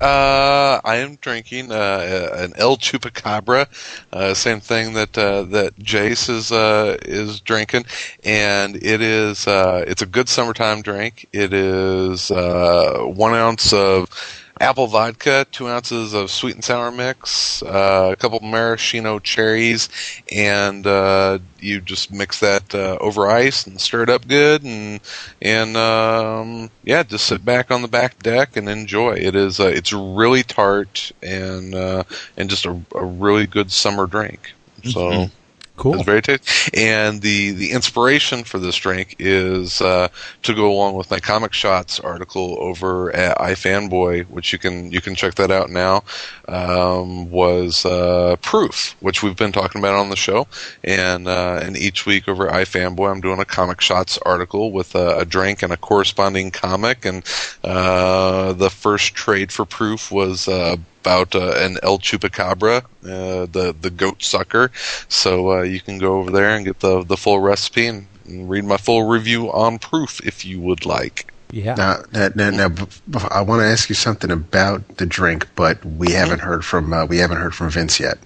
Uh, 0.00 0.80
I 0.82 0.96
am 0.96 1.16
drinking 1.16 1.70
uh, 1.70 2.30
an 2.32 2.54
El 2.56 2.78
Chupacabra, 2.78 3.66
uh, 4.14 4.32
same 4.32 4.60
thing 4.60 4.94
that 4.94 5.16
uh, 5.18 5.42
that 5.42 5.76
Jace 5.76 6.30
is 6.30 6.50
uh, 6.50 6.96
is 7.02 7.40
drinking, 7.40 7.84
and 8.24 8.76
it 8.76 9.02
is 9.02 9.46
uh, 9.46 9.84
it's 9.86 10.00
a 10.00 10.06
good 10.06 10.30
summertime 10.30 10.80
drink. 10.80 11.28
It 11.34 11.52
is 11.52 12.30
one 12.30 13.34
ounce 13.34 13.74
of 13.74 14.08
apple 14.60 14.86
vodka, 14.86 15.46
two 15.50 15.66
ounces 15.66 16.12
of 16.12 16.30
sweet 16.30 16.54
and 16.54 16.64
sour 16.64 16.90
mix, 16.90 17.62
uh, 17.62 18.10
a 18.12 18.16
couple 18.16 18.38
maraschino 18.40 19.18
cherries, 19.18 19.88
and 20.30 20.86
uh, 20.86 21.38
you 21.58 21.80
just 21.80 22.12
mix 22.12 22.40
that 22.40 22.74
uh, 22.74 22.98
over 23.00 23.26
ice 23.28 23.66
and 23.66 23.80
stir 23.80 24.02
it 24.02 24.10
up 24.10 24.28
good, 24.28 24.62
and 24.62 25.00
and 25.40 25.76
um, 25.76 26.70
yeah, 26.84 27.02
just 27.02 27.26
sit 27.26 27.44
back 27.44 27.70
on 27.70 27.82
the 27.82 27.88
back 27.88 28.22
deck 28.22 28.56
and 28.56 28.68
enjoy. 28.68 29.14
It 29.14 29.34
is 29.34 29.58
uh, 29.58 29.66
it's 29.66 29.92
really 29.92 30.42
tart 30.42 31.10
and 31.22 31.74
uh, 31.74 32.04
and 32.36 32.50
just 32.50 32.66
a, 32.66 32.80
a 32.94 33.04
really 33.04 33.46
good 33.46 33.72
summer 33.72 34.06
drink. 34.06 34.52
So. 34.84 35.30
Cool. 35.80 35.94
It's 35.94 36.04
very 36.04 36.20
tasty. 36.20 36.70
And 36.78 37.22
the, 37.22 37.52
the 37.52 37.70
inspiration 37.70 38.44
for 38.44 38.58
this 38.58 38.76
drink 38.76 39.16
is 39.18 39.80
uh, 39.80 40.08
to 40.42 40.54
go 40.54 40.70
along 40.70 40.94
with 40.94 41.10
my 41.10 41.20
Comic 41.20 41.54
Shots 41.54 41.98
article 41.98 42.58
over 42.60 43.10
at 43.16 43.38
iFanboy, 43.38 44.26
which 44.26 44.52
you 44.52 44.58
can 44.58 44.92
you 44.92 45.00
can 45.00 45.14
check 45.14 45.36
that 45.36 45.50
out 45.50 45.70
now. 45.70 46.02
Um, 46.48 47.30
was 47.30 47.86
uh, 47.86 48.36
Proof, 48.42 48.94
which 49.00 49.22
we've 49.22 49.36
been 49.36 49.52
talking 49.52 49.80
about 49.80 49.94
on 49.94 50.10
the 50.10 50.16
show, 50.16 50.46
and 50.84 51.26
uh, 51.26 51.60
and 51.62 51.78
each 51.78 52.04
week 52.04 52.28
over 52.28 52.46
at 52.46 52.66
iFanboy, 52.66 53.10
I'm 53.10 53.22
doing 53.22 53.40
a 53.40 53.46
Comic 53.46 53.80
Shots 53.80 54.18
article 54.18 54.72
with 54.72 54.94
a, 54.94 55.20
a 55.20 55.24
drink 55.24 55.62
and 55.62 55.72
a 55.72 55.78
corresponding 55.78 56.50
comic. 56.50 57.06
And 57.06 57.24
uh, 57.64 58.52
the 58.52 58.68
first 58.68 59.14
trade 59.14 59.50
for 59.50 59.64
Proof 59.64 60.12
was. 60.12 60.46
Uh, 60.46 60.76
about 61.00 61.34
uh, 61.34 61.52
an 61.56 61.78
El 61.82 61.98
Chupacabra, 61.98 62.82
uh, 63.04 63.46
the 63.46 63.74
the 63.80 63.90
goat 63.90 64.22
sucker. 64.22 64.70
So 65.08 65.52
uh, 65.52 65.62
you 65.62 65.80
can 65.80 65.98
go 65.98 66.18
over 66.18 66.30
there 66.30 66.50
and 66.50 66.64
get 66.64 66.80
the 66.80 67.02
the 67.02 67.16
full 67.16 67.40
recipe 67.40 67.86
and, 67.86 68.06
and 68.26 68.48
read 68.48 68.64
my 68.64 68.76
full 68.76 69.04
review 69.04 69.50
on 69.52 69.78
proof 69.78 70.20
if 70.26 70.44
you 70.44 70.60
would 70.60 70.84
like. 70.86 71.32
Yeah. 71.52 71.74
Now, 71.74 72.02
now, 72.12 72.28
now, 72.34 72.50
now 72.50 72.68
b- 72.68 72.84
b- 73.10 73.18
I 73.30 73.42
want 73.42 73.60
to 73.60 73.66
ask 73.66 73.88
you 73.88 73.96
something 73.96 74.30
about 74.30 74.98
the 74.98 75.06
drink, 75.06 75.48
but 75.56 75.84
we 75.84 76.12
haven't 76.12 76.40
heard 76.40 76.64
from 76.64 76.92
uh, 76.92 77.06
we 77.06 77.18
haven't 77.18 77.38
heard 77.38 77.54
from 77.54 77.70
Vince 77.70 77.98
yet. 77.98 78.18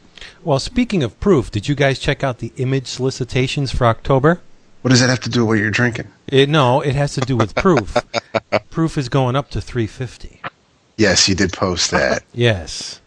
Well, 0.43 0.59
speaking 0.59 1.03
of 1.03 1.19
proof, 1.21 1.51
did 1.51 1.69
you 1.69 1.75
guys 1.75 1.99
check 1.99 2.23
out 2.23 2.39
the 2.39 2.53
image 2.57 2.87
solicitations 2.87 3.71
for 3.73 3.87
October? 3.87 4.41
What 4.83 4.91
does 4.91 5.01
that 5.01 5.09
have 5.09 5.21
to 5.21 5.31
do 5.31 5.41
with 5.41 5.49
what 5.49 5.59
you're 5.63 5.71
drinking? 5.71 6.09
It, 6.27 6.51
no, 6.51 6.83
it 6.83 6.95
has 6.95 7.15
to 7.15 7.23
do 7.23 7.39
with 7.39 7.55
proof. 7.55 7.97
proof 8.71 8.99
is 8.99 9.09
going 9.09 9.37
up 9.37 9.49
to 9.51 9.63
350. 9.63 10.43
Yes, 10.97 11.29
you 11.29 11.35
did 11.35 11.53
post 11.53 11.91
that. 11.93 12.23
Yes. 12.33 13.01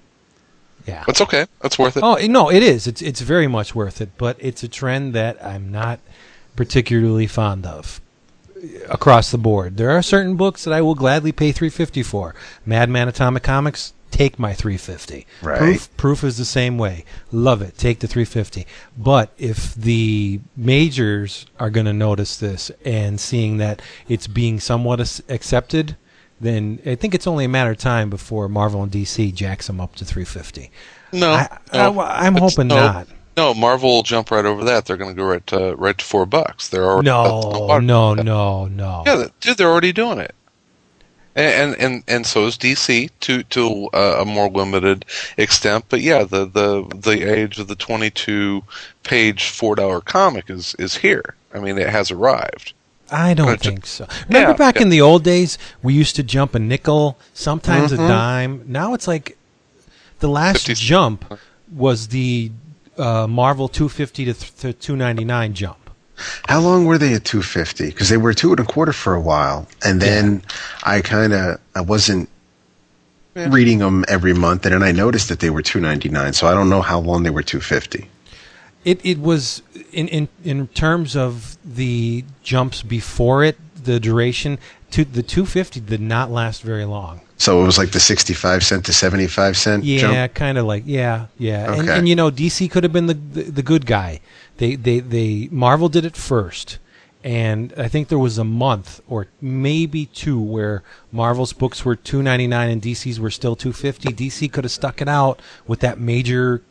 Yeah. 0.86 1.04
That's 1.06 1.22
okay. 1.22 1.46
That's 1.62 1.78
worth 1.78 1.98
it. 1.98 2.04
Oh 2.04 2.16
no, 2.28 2.50
it 2.50 2.64
is. 2.64 2.88
It's 2.88 3.02
it's 3.02 3.22
very 3.22 3.48
much 3.48 3.76
worth 3.76 4.00
it, 4.00 4.12
but 4.18 4.38
it's 4.40 4.64
a 4.64 4.70
trend 4.70 5.14
that 5.14 5.44
I'm 5.44 5.70
not 5.70 6.00
particularly 6.56 7.28
fond 7.28 7.66
of 7.66 8.00
across 8.90 9.30
the 9.30 9.38
board. 9.38 9.78
There 9.78 9.92
are 9.92 10.02
certain 10.02 10.36
books 10.36 10.64
that 10.64 10.74
I 10.74 10.82
will 10.82 10.96
gladly 10.96 11.32
pay 11.32 11.52
350 11.52 12.04
for. 12.04 12.36
Madman 12.66 13.08
Atomic 13.08 13.44
Comics, 13.44 13.94
take 14.12 14.40
my 14.40 14.54
350. 14.54 15.28
Right. 15.42 15.58
Proof 15.60 15.98
Proof 15.98 16.24
is 16.24 16.38
the 16.38 16.46
same 16.46 16.78
way. 16.78 17.06
Love 17.32 17.62
it. 17.62 17.78
Take 17.78 18.00
the 18.00 18.08
350. 18.08 18.66
But 18.98 19.32
if 19.38 19.76
the 19.76 20.40
majors 20.56 21.46
are 21.60 21.70
going 21.70 21.86
to 21.86 21.94
notice 21.94 22.38
this 22.38 22.72
and 22.86 23.20
seeing 23.20 23.58
that 23.58 23.82
it's 24.08 24.28
being 24.28 24.60
somewhat 24.60 25.22
accepted, 25.30 25.96
then 26.40 26.80
I 26.86 26.96
think 26.96 27.16
it's 27.16 27.28
only 27.28 27.46
a 27.46 27.50
matter 27.50 27.72
of 27.72 27.78
time 27.78 28.10
before 28.10 28.48
Marvel 28.48 28.84
and 28.84 28.92
DC 28.92 29.34
jacks 29.34 29.68
them 29.68 29.82
up 29.82 29.96
to 29.96 30.06
350. 30.06 30.72
no, 31.14 31.32
I, 31.32 31.58
no. 31.74 32.00
I, 32.00 32.28
am 32.28 32.36
hoping 32.36 32.68
no, 32.68 32.76
not. 32.76 33.08
No, 33.38 33.54
Marvel 33.54 33.90
will 33.90 34.04
jump 34.04 34.32
right 34.32 34.46
over 34.46 34.64
that. 34.66 34.86
They're 34.86 34.98
going 34.98 35.16
to 35.16 35.20
go 35.20 35.26
right 35.26 35.46
to 35.48 35.76
right 35.76 35.98
to 35.98 36.04
four 36.04 36.26
bucks. 36.26 36.70
They're 36.70 36.86
already 36.86 37.06
No, 37.06 37.80
no, 37.80 38.16
no, 38.16 38.66
no. 38.66 39.04
Yeah, 39.06 39.28
dude, 39.40 39.58
they're 39.58 39.70
already 39.70 39.94
doing 39.94 40.20
it. 40.20 40.34
And 41.36 41.74
and 41.74 41.82
and, 41.82 42.04
and 42.08 42.26
so 42.26 42.48
is 42.48 42.58
DC 42.58 43.12
to 43.20 43.44
to 43.44 43.90
uh, 43.94 44.18
a 44.22 44.26
more 44.26 44.50
limited 44.50 45.06
extent. 45.38 45.86
But 45.88 46.02
yeah, 46.02 46.24
the 46.24 46.46
the 46.46 46.84
the 46.96 47.32
age 47.32 47.60
of 47.60 47.68
the 47.68 47.76
twenty 47.76 48.10
two 48.10 48.64
page 49.04 49.50
four 49.50 49.76
dollar 49.76 50.02
comic 50.02 50.50
is 50.50 50.76
is 50.80 50.98
here. 50.98 51.36
I 51.54 51.60
mean, 51.60 51.78
it 51.78 51.90
has 51.90 52.10
arrived. 52.10 52.74
I 53.12 53.34
don't 53.34 53.60
think 53.60 53.86
so. 53.86 54.08
Remember 54.28 54.52
Yeah, 54.52 54.58
back 54.58 54.76
yeah. 54.76 54.82
in 54.84 54.90
the 54.90 55.02
old 55.02 55.24
days, 55.24 55.58
we 55.84 55.94
used 55.94 56.16
to 56.18 56.24
jump 56.24 56.56
a 56.56 56.60
nickel, 56.60 57.18
sometimes 57.34 57.92
Mm-hmm. 57.92 58.04
a 58.04 58.08
dime. 58.08 58.64
Now 58.68 58.94
it's 58.94 59.08
like 59.08 59.38
the 60.20 60.28
last 60.28 60.68
50 60.68 60.74
jump 60.86 61.40
was 61.74 62.10
the 62.10 62.52
uh, 62.98 63.28
Marvel 63.28 63.68
250 63.68 64.26
to, 64.26 64.34
th- 64.34 64.56
to 64.58 64.74
299 64.74 65.54
jump. 65.54 65.78
How 66.50 66.60
long 66.60 66.86
were 66.86 66.98
they 66.98 67.14
at 67.14 67.26
250? 67.26 67.86
Because 67.88 68.10
they 68.10 68.18
were 68.18 68.34
two 68.34 68.50
and 68.52 68.60
a 68.60 68.64
quarter 68.64 68.92
for 68.94 69.14
a 69.14 69.22
while, 69.22 69.68
and 69.86 70.02
then 70.02 70.42
I 70.84 71.02
kind 71.02 71.32
of 71.34 71.60
I 71.76 71.82
wasn't 71.82 72.28
Yeah. 73.36 73.50
reading 73.52 73.78
them 73.80 74.04
every 74.08 74.34
month, 74.34 74.66
and 74.66 74.74
then 74.74 74.82
I 74.82 74.92
noticed 74.92 75.30
that 75.30 75.40
they 75.42 75.52
were 75.52 75.62
299. 75.62 76.34
So 76.34 76.48
I 76.48 76.56
don't 76.56 76.70
know 76.70 76.82
how 76.82 77.00
long 77.00 77.22
they 77.22 77.30
were 77.30 77.44
250. 77.44 78.10
It 78.88 78.98
it 79.04 79.20
was 79.20 79.62
in 79.92 80.08
in 80.08 80.30
in 80.44 80.68
terms 80.68 81.16
of 81.16 81.58
the 81.66 82.24
jumps 82.42 82.84
before 82.84 83.44
it, 83.44 83.58
the 83.84 84.00
duration 84.00 84.60
to 84.92 85.04
the 85.04 85.24
250 85.24 85.82
did 85.82 86.00
not 86.00 86.32
last 86.32 86.62
very 86.62 86.86
long. 86.86 87.20
So 87.40 87.62
it 87.62 87.66
was 87.66 87.78
like 87.78 87.92
the 87.92 88.00
65 88.00 88.64
cent 88.64 88.86
to 88.86 88.94
75 88.94 89.58
cent 89.58 89.84
Yeah, 89.84 90.28
kind 90.28 90.58
of 90.58 90.66
like 90.66 90.84
yeah, 90.86 91.28
yeah. 91.38 91.72
And, 91.74 91.82
Okay. 91.82 91.98
and 91.98 92.10
you 92.10 92.16
know, 92.16 92.32
DC 92.32 92.72
could 92.72 92.84
have 92.84 92.94
been 92.94 93.08
the, 93.08 93.14
the 93.36 93.44
the 93.60 93.62
good 93.62 93.86
guy. 93.86 94.22
They 94.58 94.76
they 94.76 95.02
they 95.02 95.50
Marvel 95.52 95.90
did 95.90 96.06
it 96.06 96.16
first, 96.16 96.80
and 97.24 97.74
I 97.78 97.88
think 97.90 98.08
there 98.08 98.18
was 98.30 98.38
a 98.38 98.44
month 98.44 99.02
or 99.08 99.28
maybe 99.42 100.06
two 100.08 100.40
where 100.40 100.82
Marvel's 101.12 101.54
books 101.54 101.84
were 101.86 101.96
two 101.96 102.24
ninety 102.24 102.48
nine 102.48 102.70
and 102.70 102.82
DC's 102.82 103.20
were 103.20 103.32
still 103.32 103.56
two 103.56 103.74
fifty. 103.74 104.10
DC 104.14 104.50
could 104.52 104.64
have 104.64 104.72
stuck 104.72 105.02
it 105.02 105.10
out 105.10 105.42
with 105.68 105.82
that 105.82 106.00
major 106.00 106.62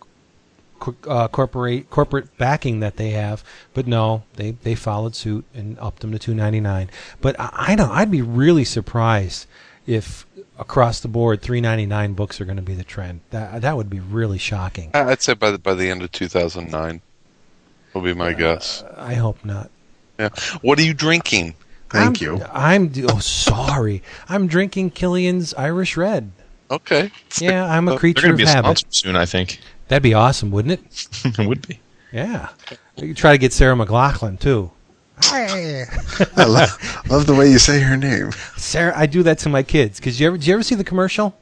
uh, 1.09 1.29
corporate 1.29 1.91
corporate 1.91 2.37
backing 2.39 2.81
that 2.81 2.97
they 2.97 3.11
have, 3.11 3.43
but 3.75 3.87
no, 3.87 4.23
they 4.35 4.53
they 4.53 4.75
followed 4.75 5.15
suit 5.15 5.45
and 5.55 5.79
upped 5.79 6.01
them 6.01 6.13
to 6.13 6.19
two 6.19 6.35
ninety 6.35 6.61
nine. 6.61 6.91
But 7.21 7.39
I, 7.39 7.51
I 7.53 7.77
don't. 7.77 7.91
I'd 7.91 8.11
be 8.11 8.23
really 8.23 8.65
surprised 8.65 9.47
if 9.87 10.27
across 10.59 11.01
the 11.01 11.09
board 11.09 11.43
three 11.43 11.61
ninety 11.61 11.87
nine 11.87 12.15
books 12.15 12.41
are 12.41 12.45
going 12.45 12.57
to 12.57 12.63
be 12.63 12.75
the 12.75 12.85
trend. 12.85 13.21
That 13.31 13.63
that 13.63 13.77
would 13.77 13.91
be 13.91 14.01
really 14.01 14.39
shocking. 14.39 14.91
I- 14.95 15.11
I'd 15.11 15.23
say 15.23 15.35
by 15.35 15.51
the 15.51 15.59
by 15.59 15.75
the 15.75 15.89
end 15.91 16.03
of 16.03 16.13
2009 16.13 17.01
will 17.95 18.03
be 18.03 18.15
my 18.15 18.31
uh, 18.31 18.33
guess. 18.33 18.85
I 18.97 19.15
hope 19.15 19.45
not. 19.45 19.71
Yeah. 20.19 20.31
What 20.63 20.79
are 20.79 20.83
you 20.83 20.95
drinking? 20.95 21.55
Thank 21.89 22.21
I'm, 22.21 22.25
you. 22.25 22.43
I'm 22.53 22.93
oh 23.09 23.19
sorry. 23.21 24.03
I'm 24.29 24.47
drinking 24.49 24.91
Killian's 24.91 25.55
Irish 25.55 25.97
Red. 25.97 26.33
Okay. 26.71 27.13
Yeah, 27.41 27.65
I'm 27.65 27.87
a 27.89 27.93
uh, 27.93 27.95
They're 27.95 27.99
creature 28.01 28.23
going 28.23 28.37
to 28.37 28.43
of 28.43 28.47
be 28.47 28.51
a 28.51 28.55
habit. 28.55 28.79
sponsor 28.79 28.87
soon, 28.91 29.17
I 29.17 29.25
think. 29.25 29.61
That'd 29.89 30.03
be 30.03 30.15
awesome, 30.15 30.51
wouldn't 30.51 30.81
it? 30.81 31.09
it 31.39 31.39
would 31.47 31.67
be. 31.67 31.81
Yeah. 32.13 32.49
You 32.97 33.09
could 33.09 33.17
try 33.17 33.33
to 33.33 33.39
get 33.39 33.53
Sarah 33.53 33.77
McLaughlin 33.77 34.37
too. 34.37 34.71
I 35.23 35.87
love, 36.37 37.05
love 37.09 37.27
the 37.27 37.35
way 37.35 37.51
you 37.51 37.59
say 37.59 37.81
her 37.81 37.97
name. 37.97 38.33
Sarah, 38.57 38.93
I 38.97 39.07
do 39.07 39.23
that 39.25 39.39
to 39.41 39.49
my 39.49 39.63
kids. 39.63 39.99
Cause 40.01 40.21
you 40.21 40.27
ever, 40.27 40.37
did 40.37 40.47
you 40.47 40.55
ever 40.55 40.63
see 40.63 40.75
the 40.75 40.85
commercial? 40.85 41.37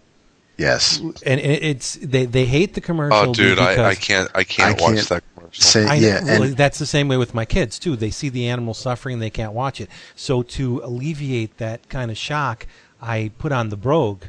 Yes. 0.56 0.98
And 1.26 1.40
it- 1.40 1.62
it's 1.64 1.94
they 1.96 2.26
they 2.26 2.46
hate 2.46 2.74
the 2.74 2.80
commercial. 2.80 3.30
Oh, 3.30 3.34
dude, 3.34 3.58
I, 3.58 3.72
I 3.72 3.90
because- 3.90 3.98
can't 3.98 4.30
I 4.34 4.44
can't, 4.44 4.78
I 4.80 4.82
watch 4.82 4.94
can't 4.94 5.08
that 5.08 5.22
commercial. 5.36 5.62
Say 5.62 5.84
I 5.86 5.94
yeah, 5.96 6.20
know, 6.20 6.26
well, 6.26 6.42
and 6.44 6.56
that's 6.56 6.78
the 6.78 6.86
same 6.86 7.08
way 7.08 7.16
with 7.16 7.34
my 7.34 7.44
kids 7.44 7.78
too. 7.78 7.96
They 7.96 8.10
see 8.10 8.28
the 8.28 8.48
animal 8.48 8.74
suffering, 8.74 9.18
they 9.18 9.30
can't 9.30 9.52
watch 9.52 9.80
it. 9.80 9.90
So 10.14 10.42
to 10.42 10.80
alleviate 10.84 11.58
that 11.58 11.88
kind 11.88 12.10
of 12.12 12.16
shock, 12.16 12.66
I 13.02 13.32
put 13.38 13.50
on 13.50 13.70
the 13.70 13.76
brogue 13.76 14.24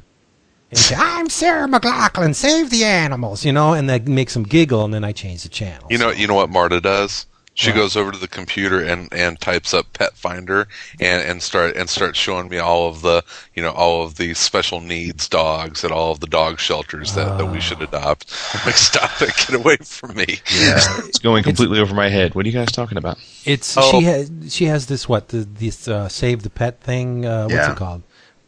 and 0.72 0.78
say, 0.80 0.96
"I'm 0.98 1.30
Sarah 1.30 1.68
McLaughlin, 1.68 2.34
save 2.34 2.70
the 2.70 2.84
animals," 2.86 3.46
you 3.46 3.52
know, 3.54 3.74
and 3.74 3.90
that 3.90 4.08
makes 4.08 4.34
them 4.34 4.44
giggle, 4.44 4.84
and 4.86 4.94
then 4.94 5.04
I 5.04 5.12
change 5.12 5.44
the 5.44 5.50
channel. 5.50 5.88
You 5.90 5.98
know, 5.98 6.12
you 6.12 6.28
know 6.28 6.34
what 6.36 6.50
Marta 6.50 6.82
does? 6.82 7.26
She 7.58 7.70
What? 7.70 7.78
goes 7.78 7.96
over 7.96 8.12
to 8.12 8.18
the 8.18 8.28
computer 8.28 8.82
and, 8.84 9.08
and 9.14 9.40
types 9.40 9.74
up 9.74 9.94
Pet 9.94 10.18
Finder 10.18 10.68
and, 11.00 11.22
and 11.22 11.42
start 11.42 11.78
and 11.78 11.90
starts 11.90 12.20
showing 12.20 12.50
me 12.50 12.58
all 12.58 12.90
of 12.90 13.02
the 13.02 13.24
you 13.56 13.64
know 13.64 13.72
all 13.72 14.04
of 14.04 14.16
the 14.16 14.34
special 14.34 14.82
needs 14.82 15.30
dogs 15.30 15.86
at 15.86 15.90
all 15.92 16.12
of 16.12 16.20
the 16.20 16.28
dog 16.28 16.60
shelters 16.60 17.14
that, 17.16 17.38
that 17.38 17.46
we 17.46 17.62
should 17.62 17.82
adopt. 17.82 18.30
I'm 18.54 18.66
like, 18.66 18.76
stop 18.76 19.22
it, 19.22 19.34
get 19.38 19.54
away 19.54 19.78
from 19.78 20.16
me. 20.18 20.26
yeah, 20.54 20.82
It's 21.06 21.20
going 21.20 21.44
completely 21.44 21.80
over 21.80 21.96
my 21.96 22.10
head. 22.10 22.36
What 22.36 22.46
are 22.46 22.50
you 22.50 22.54
guys 22.54 22.74
talking 22.74 22.98
about? 22.98 23.20
It's 23.46 23.78
Oh. 23.78 23.90
she 23.90 24.02
has 24.04 24.30
she 24.50 24.66
has 24.66 24.88
this 24.88 25.08
what 25.08 25.30
the 25.30 25.38
this 25.46 25.88
uh, 25.88 26.10
save 26.10 26.44
the 26.44 26.50
pet 26.50 26.82
thing. 26.82 27.26
Uh, 27.26 27.44
what's 27.44 27.54
Yeah. 27.54 27.72
it 27.72 27.78
called? 27.78 28.02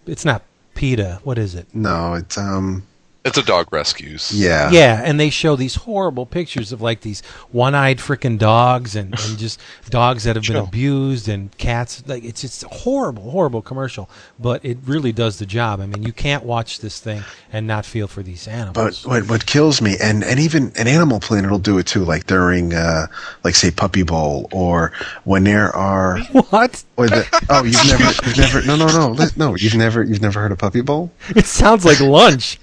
It's 0.06 0.26
not 0.26 0.42
PETA. 0.78 1.20
What 1.24 1.38
is 1.40 1.56
it? 1.56 1.68
no, 1.74 2.14
it's 2.14 2.38
um, 2.38 2.84
It's 3.26 3.38
a 3.38 3.44
dog 3.44 3.68
rescues. 3.74 4.32
yeah, 4.34 4.72
Yeah, 4.72 5.02
and 5.04 5.20
they 5.20 5.30
show 5.30 5.56
these 5.58 5.76
horrible 5.76 6.26
pictures 6.26 6.72
of 6.72 6.82
like 6.82 7.02
these 7.02 7.22
one-eyed 7.52 7.98
freaking 7.98 8.38
dogs 8.38 8.96
and, 8.96 9.20
and 9.20 9.38
just 9.38 9.60
dogs 9.90 10.24
that 10.24 10.36
have 10.38 10.46
been 10.46 10.56
abused 10.56 11.28
and 11.28 11.56
cats. 11.58 12.02
Like 12.08 12.24
it's 12.24 12.42
just 12.42 12.64
a 12.64 12.68
horrible, 12.70 13.30
horrible 13.32 13.62
commercial. 13.62 14.10
But 14.40 14.64
it 14.64 14.78
really 14.86 15.12
does 15.12 15.40
the 15.40 15.46
job. 15.46 15.82
I 15.82 15.88
mean, 15.88 16.04
you 16.04 16.14
can't 16.14 16.44
watch 16.46 16.80
this 16.80 17.00
thing 17.02 17.22
and 17.52 17.68
not 17.68 17.86
feel 17.86 18.08
for 18.08 18.24
these 18.24 18.46
But 18.46 18.52
animals. 18.54 19.06
what 19.06 19.28
what 19.30 19.46
kills 19.46 19.82
me, 19.82 19.98
and 20.02 20.24
and 20.24 20.40
even 20.40 20.72
an 20.78 20.88
Animal 20.88 21.20
Planet 21.20 21.52
will 21.52 21.60
do 21.60 21.78
it 21.80 21.86
too, 21.88 22.06
like 22.06 22.28
during 22.28 22.74
uh, 22.74 23.08
like 23.44 23.56
say 23.56 23.72
Puppy 23.72 24.04
Bowl 24.04 24.48
or 24.54 24.94
when 25.26 25.44
there 25.44 25.76
are 25.76 26.20
what? 26.50 26.82
or 26.96 27.08
the 27.08 27.26
oh 27.50 27.64
you've 27.64 27.86
never 27.88 28.04
you've 28.26 28.38
never 28.38 28.62
no 28.66 28.76
no 28.78 28.88
no 28.88 29.26
no 29.36 29.56
you've 29.56 29.76
never 29.76 30.02
you've 30.04 30.22
never 30.22 30.40
heard 30.40 30.52
of 30.54 30.58
Puppy 30.60 30.82
Bowl. 30.82 31.12
It 31.36 31.46
sounds 31.46 31.84
like 31.84 32.00
lunch. 32.18 32.58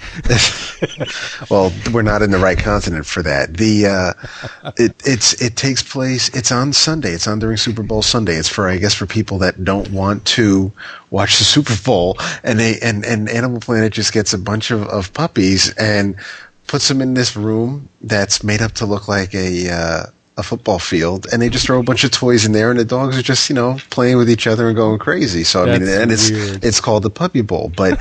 Well, 1.51 1.73
we're 1.93 2.03
not 2.03 2.23
in 2.23 2.31
the 2.31 2.39
right 2.39 2.59
continent 2.59 3.07
for 3.07 3.23
that. 3.23 3.55
The 3.55 3.87
uh, 3.87 4.73
it 4.77 4.95
it's 5.05 5.41
it 5.41 5.57
takes 5.57 5.83
place. 5.83 6.29
It's 6.35 6.53
on 6.53 6.73
Sunday. 6.73 7.13
It's 7.13 7.27
on 7.27 7.39
during 7.39 7.57
Super 7.57 7.83
Bowl 7.83 8.03
Sunday. 8.03 8.37
It's 8.37 8.49
for 8.49 8.69
I 8.69 8.79
guess 8.79 8.95
for 8.95 9.07
people 9.07 9.39
that 9.39 9.65
don't 9.65 9.91
want 9.91 10.25
to 10.27 10.73
watch 11.11 11.39
the 11.39 11.45
Super 11.45 11.77
Bowl, 11.85 12.17
and 12.43 12.59
they 12.59 12.79
and 12.81 13.05
and 13.05 13.29
Animal 13.29 13.61
Planet 13.61 13.93
just 13.93 14.13
gets 14.13 14.33
a 14.33 14.39
bunch 14.39 14.71
of, 14.71 14.83
of 14.85 15.13
puppies 15.15 15.73
and 15.75 16.17
puts 16.67 16.89
them 16.89 17.01
in 17.01 17.15
this 17.15 17.37
room 17.37 17.89
that's 18.03 18.43
made 18.43 18.63
up 18.63 18.73
to 18.73 18.87
look 18.87 19.09
like 19.09 19.35
a. 19.35 19.71
Uh, 19.71 20.07
a 20.37 20.43
football 20.43 20.81
field, 20.81 21.29
and 21.33 21.41
they 21.41 21.49
just 21.49 21.65
throw 21.65 21.79
a 21.79 21.83
bunch 21.85 22.03
of 22.03 22.11
toys 22.11 22.45
in 22.45 22.51
there, 22.51 22.71
and 22.71 22.79
the 22.81 22.85
dogs 22.85 23.17
are 23.17 23.23
just, 23.23 23.49
you 23.49 23.55
know, 23.55 23.79
playing 23.91 24.17
with 24.17 24.29
each 24.29 24.49
other 24.49 24.67
and 24.67 24.75
going 24.75 24.99
crazy. 24.99 25.45
So 25.45 25.63
I 25.63 25.79
mean, 25.79 25.89
and 25.89 26.11
it's 26.11 26.31
weird. 26.31 26.65
it's 26.65 26.81
called 26.81 27.05
the 27.05 27.11
Puppy 27.11 27.43
Bowl, 27.43 27.71
but 27.77 28.01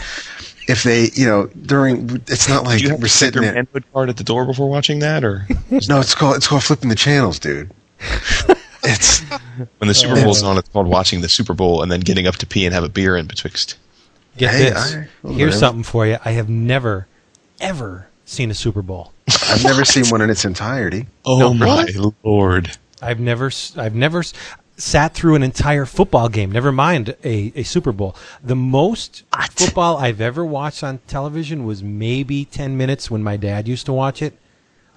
if 0.67 0.83
they, 0.83 1.09
you 1.13 1.25
know, 1.25 1.47
during 1.65 2.21
it's 2.27 2.47
not 2.49 2.63
like 2.63 2.77
Do 2.79 2.83
you 2.85 2.89
have 2.91 2.99
we're 2.99 3.07
to 3.07 3.11
take 3.13 3.17
sitting 3.17 3.41
your 3.43 3.51
there. 3.53 3.63
manhood 3.63 3.83
card 3.93 4.09
at 4.09 4.17
the 4.17 4.23
door 4.23 4.45
before 4.45 4.69
watching 4.69 4.99
that, 4.99 5.23
or 5.23 5.47
No, 5.89 5.99
it's 5.99 6.15
called 6.15 6.35
it's 6.37 6.47
called 6.47 6.63
flipping 6.63 6.89
the 6.89 6.95
channels, 6.95 7.39
dude. 7.39 7.69
it's 8.83 9.21
when 9.77 9.87
the 9.87 9.93
Super 9.93 10.15
Bowl's 10.21 10.43
on, 10.43 10.57
it's 10.57 10.69
called 10.69 10.87
watching 10.87 11.21
the 11.21 11.29
Super 11.29 11.53
Bowl 11.53 11.81
and 11.81 11.91
then 11.91 11.99
getting 12.01 12.27
up 12.27 12.35
to 12.37 12.45
pee 12.45 12.65
and 12.65 12.73
have 12.73 12.83
a 12.83 12.89
beer 12.89 13.15
in 13.17 13.27
betwixt. 13.27 13.77
Get 14.37 14.51
Hey, 14.53 14.69
this. 14.69 14.93
I- 14.95 15.07
well, 15.21 15.33
Here's 15.33 15.47
whatever. 15.47 15.51
something 15.59 15.83
for 15.83 16.05
you. 16.07 16.17
I 16.25 16.31
have 16.31 16.49
never, 16.49 17.07
ever 17.61 18.07
seen 18.25 18.49
a 18.51 18.53
Super 18.55 18.81
Bowl. 18.81 19.11
I've 19.47 19.63
never 19.63 19.85
seen 19.85 20.05
one 20.07 20.21
in 20.21 20.29
its 20.29 20.43
entirety. 20.45 21.07
Oh 21.25 21.53
my 21.53 21.87
lord! 22.23 22.77
I've 23.01 23.19
never, 23.19 23.51
I've 23.77 23.95
never 23.95 24.19
s- 24.19 24.33
sat 24.77 25.13
through 25.13 25.35
an 25.35 25.43
entire 25.43 25.85
football 25.85 26.29
game. 26.29 26.51
Never 26.51 26.71
mind 26.71 27.15
a, 27.23 27.51
a 27.55 27.63
Super 27.63 27.91
Bowl. 27.91 28.15
The 28.43 28.55
most 28.55 29.23
football 29.51 29.97
I've 29.97 30.21
ever 30.21 30.45
watched 30.45 30.83
on 30.83 30.99
television 31.07 31.65
was 31.65 31.83
maybe 31.83 32.45
ten 32.45 32.75
minutes 32.77 33.11
when 33.11 33.23
my 33.23 33.37
dad 33.37 33.67
used 33.67 33.85
to 33.85 33.93
watch 33.93 34.21
it. 34.21 34.37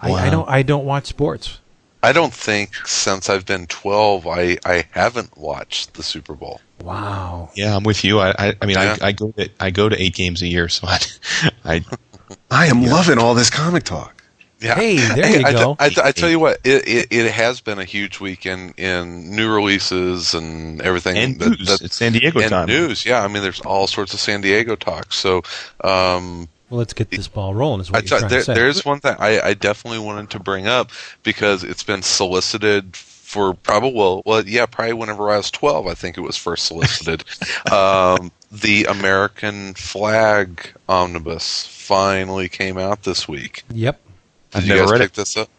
I, 0.00 0.12
I 0.12 0.30
don't, 0.30 0.48
I 0.48 0.62
don't 0.62 0.84
watch 0.84 1.06
sports. 1.06 1.58
I 2.02 2.12
don't 2.12 2.32
think 2.32 2.74
since 2.86 3.28
I've 3.28 3.46
been 3.46 3.66
12 3.66 4.26
I, 4.26 4.58
I 4.64 4.84
haven't 4.92 5.36
watched 5.36 5.94
the 5.94 6.02
Super 6.02 6.34
Bowl. 6.34 6.60
Wow. 6.82 7.50
Yeah, 7.54 7.74
I'm 7.74 7.82
with 7.82 8.04
you. 8.04 8.20
I 8.20 8.30
I, 8.38 8.54
I 8.60 8.66
mean, 8.66 8.76
Yeah. 8.76 8.96
I, 9.00 9.08
I 9.08 9.12
go 9.12 9.32
to 9.32 9.50
I 9.58 9.70
go 9.70 9.88
to 9.88 10.00
eight 10.00 10.14
games 10.14 10.42
a 10.42 10.46
year, 10.46 10.68
so 10.68 10.86
I 10.86 10.98
I 11.64 11.84
I 12.50 12.66
am 12.66 12.84
loving 12.84 13.18
all 13.18 13.34
this 13.34 13.50
comic 13.50 13.82
talk. 13.82 14.15
Yeah. 14.58 14.74
Hey, 14.74 14.96
there 14.96 15.40
you 15.40 15.46
I, 15.46 15.52
go. 15.52 15.76
I, 15.78 15.90
I 16.02 16.12
tell 16.12 16.30
you 16.30 16.38
what, 16.38 16.60
it, 16.64 16.88
it, 16.88 17.06
it 17.10 17.30
has 17.30 17.60
been 17.60 17.78
a 17.78 17.84
huge 17.84 18.20
weekend 18.20 18.74
in 18.78 18.86
in 18.86 19.36
new 19.36 19.52
releases 19.52 20.32
and 20.32 20.80
everything. 20.80 21.16
and 21.16 21.38
that- 21.40 21.48
news. 21.58 21.66
that- 21.68 21.82
it's 21.82 21.96
San 21.96 22.12
Diego 22.12 22.40
and 22.40 22.48
time. 22.50 22.66
news, 22.66 23.04
yeah. 23.04 23.22
I 23.22 23.28
mean, 23.28 23.42
there's 23.42 23.60
all 23.60 23.86
sorts 23.86 24.14
of 24.14 24.20
San 24.20 24.40
Diego 24.40 24.76
talk. 24.76 25.12
So, 25.12 25.42
um, 25.84 26.48
Well, 26.70 26.78
let's 26.78 26.94
get 26.94 27.10
this 27.10 27.28
ball 27.28 27.52
rolling. 27.52 27.80
Is 27.82 27.90
I 27.90 27.92
what 27.98 28.02
you're 28.02 28.08
tell- 28.08 28.18
trying 28.20 28.30
there, 28.30 28.38
to 28.40 28.44
say. 28.44 28.54
there's 28.54 28.84
one 28.84 29.00
thing 29.00 29.16
I, 29.18 29.40
I 29.40 29.54
definitely 29.54 29.98
wanted 29.98 30.30
to 30.30 30.38
bring 30.38 30.66
up 30.66 30.90
because 31.22 31.64
it's 31.64 31.82
been 31.82 32.02
solicited 32.02 32.96
for 32.96 33.52
probably 33.54 33.92
well, 33.92 34.22
well, 34.24 34.46
yeah, 34.46 34.64
probably 34.66 34.94
whenever 34.94 35.28
I 35.30 35.36
was 35.36 35.50
12, 35.50 35.86
I 35.88 35.94
think 35.94 36.16
it 36.16 36.22
was 36.22 36.36
first 36.36 36.64
solicited. 36.66 37.24
um, 37.72 38.30
the 38.52 38.84
American 38.84 39.74
Flagg 39.74 40.72
omnibus 40.88 41.66
finally 41.66 42.48
came 42.48 42.78
out 42.78 43.02
this 43.02 43.26
week. 43.28 43.64
Yep. 43.70 44.00
Did 44.50 44.58
I've 44.58 44.66
you 44.66 44.74
never 44.74 44.82
guys 44.84 44.92
read 44.92 45.00
pick 45.00 45.12
this 45.12 45.36
up? 45.36 45.50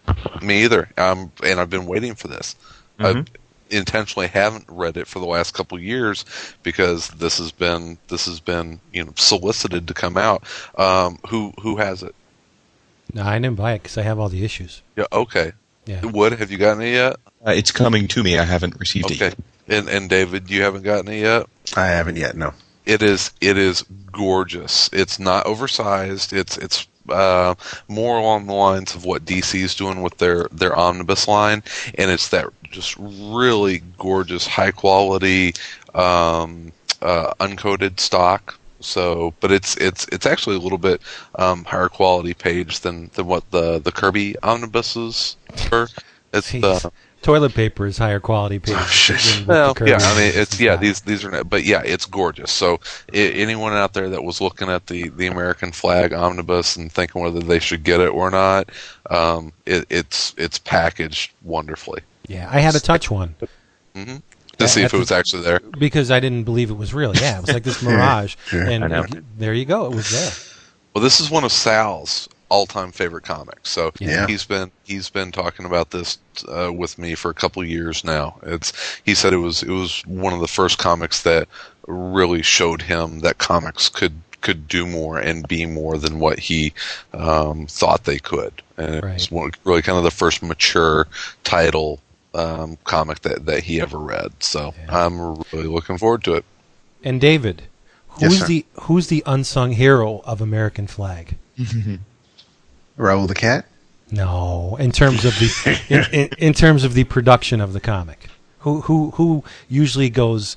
Me 0.41 0.63
either. 0.63 0.89
Um, 0.97 1.31
and 1.43 1.59
I've 1.59 1.69
been 1.69 1.85
waiting 1.85 2.15
for 2.15 2.27
this. 2.27 2.55
I 2.99 3.23
intentionally 3.69 4.27
haven't 4.27 4.65
read 4.69 4.95
it 4.97 5.07
for 5.07 5.19
the 5.19 5.25
last 5.25 5.53
couple 5.53 5.77
years 5.77 6.23
because 6.63 7.09
this 7.09 7.37
has 7.37 7.51
been 7.51 7.97
this 8.07 8.25
has 8.25 8.39
been 8.39 8.79
you 8.93 9.03
know 9.03 9.13
solicited 9.15 9.87
to 9.89 9.93
come 9.93 10.17
out. 10.17 10.43
Um, 10.77 11.19
who 11.29 11.53
who 11.61 11.77
has 11.77 12.01
it? 12.01 12.15
No, 13.13 13.23
I 13.23 13.37
didn't 13.39 13.57
buy 13.57 13.73
it 13.73 13.83
because 13.83 13.97
I 13.97 14.01
have 14.03 14.19
all 14.19 14.29
the 14.29 14.43
issues. 14.43 14.81
Yeah. 14.95 15.05
Okay. 15.11 15.51
Yeah. 15.85 16.05
Wood, 16.05 16.33
have 16.33 16.51
you 16.51 16.57
gotten 16.57 16.81
it 16.83 16.91
yet? 16.91 17.15
Uh, 17.45 17.51
it's 17.51 17.71
coming 17.71 18.07
to 18.09 18.23
me. 18.23 18.37
I 18.37 18.43
haven't 18.43 18.77
received 18.79 19.11
it 19.11 19.21
Okay. 19.21 19.35
yet. 19.67 19.77
And 19.79 19.89
and 19.89 20.09
David, 20.09 20.49
you 20.49 20.61
haven't 20.63 20.83
gotten 20.83 21.11
it 21.11 21.19
yet. 21.19 21.45
I 21.75 21.87
haven't 21.87 22.15
yet. 22.17 22.35
No. 22.35 22.53
It 22.85 23.03
is 23.03 23.31
it 23.41 23.57
is 23.57 23.83
gorgeous. 24.11 24.89
It's 24.93 25.19
not 25.19 25.45
oversized. 25.45 26.33
It's 26.33 26.57
it's 26.57 26.87
uh, 27.09 27.55
more 27.87 28.17
along 28.17 28.47
the 28.47 28.53
lines 28.53 28.95
of 28.95 29.05
what 29.05 29.25
DC 29.25 29.59
is 29.59 29.75
doing 29.75 30.01
with 30.01 30.17
their 30.17 30.47
their 30.51 30.77
omnibus 30.77 31.27
line, 31.27 31.63
and 31.95 32.11
it's 32.11 32.29
that 32.29 32.47
just 32.71 32.95
really 32.99 33.81
gorgeous, 33.97 34.45
high 34.45 34.71
quality, 34.71 35.53
um, 35.93 36.71
uh, 37.01 37.33
uncoated 37.39 37.99
stock. 37.99 38.57
So, 38.79 39.33
but 39.39 39.51
it's 39.51 39.75
it's 39.77 40.05
it's 40.11 40.25
actually 40.25 40.55
a 40.55 40.59
little 40.59 40.77
bit 40.77 41.01
um, 41.35 41.63
higher 41.63 41.89
quality 41.89 42.33
page 42.33 42.81
than 42.81 43.09
than 43.15 43.25
what 43.27 43.49
the 43.51 43.79
the 43.79 43.91
Kirby 43.91 44.35
omnibuses 44.43 45.35
were. 45.71 45.87
It's 46.33 46.51
Jeez. 46.51 46.85
uh, 46.85 46.89
Toilet 47.23 47.53
paper 47.53 47.85
is 47.85 47.97
higher 47.97 48.19
quality 48.19 48.59
paper. 48.59 48.77
Oh, 48.79 48.85
shit. 48.85 49.45
well, 49.47 49.73
yeah, 49.81 49.97
I 49.99 50.17
mean, 50.17 50.31
it's 50.35 50.59
yeah, 50.59 50.75
these 50.75 51.01
these 51.01 51.25
are, 51.25 51.31
not, 51.31 51.49
but 51.49 51.63
yeah, 51.65 51.81
it's 51.83 52.05
gorgeous. 52.05 52.51
So, 52.51 52.79
I, 53.13 53.17
anyone 53.17 53.73
out 53.73 53.93
there 53.93 54.09
that 54.09 54.23
was 54.23 54.39
looking 54.39 54.69
at 54.69 54.87
the 54.87 55.09
the 55.09 55.27
American 55.27 55.71
Flagg 55.71 56.13
omnibus 56.13 56.75
and 56.77 56.91
thinking 56.91 57.21
whether 57.21 57.39
they 57.41 57.59
should 57.59 57.83
get 57.83 57.99
it 57.99 58.09
or 58.09 58.29
not, 58.31 58.69
um, 59.09 59.51
it, 59.65 59.85
it's 59.89 60.33
it's 60.37 60.57
packaged 60.59 61.31
wonderfully 61.43 62.01
Yeah, 62.27 62.47
I 62.51 62.59
had 62.59 62.73
to 62.73 62.79
touch 62.79 63.09
one 63.11 63.35
to 63.95 64.67
see 64.67 64.81
if 64.83 64.93
it 64.93 64.97
was 64.97 65.11
actually 65.11 65.43
there. 65.43 65.59
because 65.79 66.11
I 66.11 66.19
didn't 66.19 66.43
believe 66.43 66.69
it 66.69 66.77
was 66.77 66.93
real. 66.93 67.15
Yeah, 67.15 67.37
it 67.39 67.41
was 67.41 67.53
like 67.53 67.63
this 67.63 67.81
mirage, 67.83 68.35
Yeah, 68.53 68.69
and 68.69 68.83
I 68.85 68.87
know. 68.87 69.05
there 69.37 69.53
you 69.53 69.65
go. 69.65 69.85
It 69.87 69.95
was 69.95 70.09
there. 70.11 70.31
Well, 70.93 71.03
this 71.03 71.19
is 71.19 71.29
one 71.29 71.43
of 71.43 71.51
Sal's 71.51 72.27
all-time 72.49 72.91
favorite 72.91 73.23
comics. 73.23 73.69
So 73.69 73.91
Yeah. 73.99 74.27
he's 74.27 74.45
been 74.45 74.71
he's 74.83 75.09
been 75.09 75.31
talking 75.31 75.65
about 75.65 75.91
this 75.91 76.17
uh, 76.47 76.71
with 76.73 76.97
me 76.97 77.15
for 77.15 77.29
a 77.29 77.33
couple 77.33 77.61
of 77.61 77.67
years 77.67 78.03
now. 78.03 78.39
It's 78.43 78.71
he 79.05 79.13
said 79.15 79.33
it 79.33 79.37
was 79.37 79.63
it 79.63 79.69
was 79.71 80.01
one 80.05 80.33
of 80.33 80.39
the 80.39 80.47
first 80.47 80.77
comics 80.77 81.23
that 81.23 81.47
really 81.87 82.41
showed 82.41 82.81
him 82.83 83.19
that 83.19 83.37
comics 83.37 83.89
could 83.89 84.21
could 84.41 84.67
do 84.67 84.85
more 84.85 85.17
and 85.17 85.47
be 85.47 85.65
more 85.65 85.97
than 85.97 86.19
what 86.19 86.39
he 86.39 86.71
um, 87.13 87.65
thought 87.67 88.03
they 88.03 88.19
could. 88.19 88.53
And 88.77 88.95
it 88.95 89.03
Right. 89.03 89.13
was 89.31 89.51
really 89.65 89.81
kind 89.81 89.97
of 89.97 90.03
the 90.03 90.11
first 90.11 90.43
mature 90.43 91.07
title 91.43 91.99
um, 92.33 92.77
comic 92.83 93.21
that, 93.21 93.45
that 93.47 93.63
he 93.63 93.81
ever 93.81 93.97
read. 93.97 94.31
So 94.39 94.73
I'm 94.89 95.35
really 95.51 95.67
looking 95.67 95.97
forward 95.97 96.23
to 96.25 96.35
it. 96.35 96.45
And 97.03 97.19
David, 97.19 97.63
who's 98.09 98.39
sir. 98.39 98.45
the 98.47 98.65
who's 98.81 99.07
the 99.07 99.23
unsung 99.25 99.71
hero 99.73 100.21
of 100.23 100.39
American 100.39 100.87
Flagg? 100.87 101.35
Raul 102.97 103.27
the 103.27 103.35
cat. 103.35 103.65
No, 104.11 104.77
in 104.79 104.91
terms 104.91 105.25
of 105.25 105.33
the 105.35 105.81
in, 105.89 106.05
in, 106.21 106.29
in 106.37 106.53
terms 106.53 106.83
of 106.83 106.93
the 106.93 107.03
production 107.03 107.59
of 107.61 107.73
the 107.73 107.79
comic, 107.81 108.27
who 108.59 108.81
who 108.81 109.11
who 109.11 109.43
usually 109.67 110.09
goes 110.09 110.55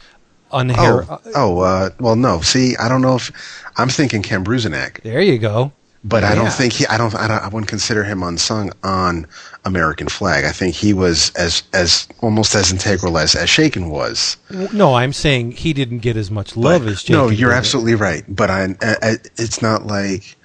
unhero? 0.53 1.07
Oh, 1.09 1.33
oh, 1.35 1.61
uh, 1.61 1.91
well, 1.99 2.17
no. 2.17 2.41
See, 2.41 2.77
I 2.77 2.89
don't 2.89 3.03
know 3.03 3.17
if 3.17 3.31
I'm 3.77 3.89
thinking 3.89 4.23
Ken 4.23 4.45
Bruzenak, 4.45 5.03
there 5.03 5.21
you 5.21 5.39
go. 5.39 5.73
but 6.05 6.23
I 6.25 6.35
don't 6.35 6.53
think 6.53 6.75
he. 6.75 6.87
I 6.87 6.97
don't. 6.97 7.15
I 7.15 7.27
don't. 7.29 7.43
I 7.43 7.49
wouldn't 7.49 7.69
consider 7.69 8.05
him 8.05 8.23
unsung 8.23 8.71
on 8.85 9.27
American 9.65 10.07
Flagg. 10.09 10.45
I 10.45 10.53
think 10.53 10.77
he 10.77 10.93
was 10.93 11.31
as 11.35 11.65
as 11.73 12.07
almost 12.21 12.55
as 12.55 12.71
integral 12.73 13.19
as 13.19 13.35
as 13.35 13.49
Chaykin 13.49 13.91
was. 13.91 14.37
No, 14.73 14.95
I'm 14.95 15.13
saying 15.13 15.53
he 15.53 15.73
didn't 15.73 15.99
get 15.99 16.17
as 16.17 16.31
much 16.31 16.57
love 16.57 16.85
But- 16.85 16.93
as 16.93 17.03
Jacob. 17.03 17.15
no, 17.25 17.29
you're 17.31 17.53
absolutely 17.53 17.97
right. 17.97 18.23
But 18.29 18.49
I, 18.51 18.77
I, 18.81 19.17
it's 19.37 19.61
not 19.61 19.87
like 19.87 20.37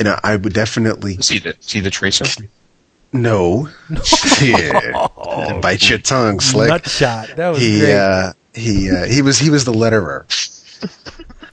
you 0.00 0.04
know. 0.04 0.18
I 0.24 0.34
would 0.36 0.52
definitely 0.52 1.18
See 1.18 1.38
the 1.38 1.54
see 1.60 1.78
the 1.80 1.90
tracer. 1.90 2.24
no. 3.12 3.68
yeah, 4.42 5.06
bite 5.62 5.88
your 5.88 5.98
tongue, 6.00 6.40
slick. 6.40 6.68
nut 6.70 6.88
shot. 6.88 7.28
That 7.36 7.50
was 7.50 7.60
he 7.60 7.78
great. 7.80 7.94
uh, 7.94 8.32
he 8.54 8.90
uh, 8.90 9.04
he 9.04 9.22
was 9.22 9.38
he 9.38 9.50
was 9.50 9.64
the 9.64 9.72
letterer. 9.72 10.24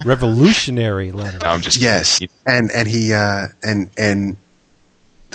Revolutionary 0.06 1.12
letter. 1.12 1.40
No, 1.42 1.48
I'm 1.50 1.62
just 1.62 1.78
Yes, 1.78 2.20
and 2.46 2.72
and 2.72 2.88
he 2.88 3.14
uh, 3.14 3.48
and 3.64 3.90
and 3.98 4.38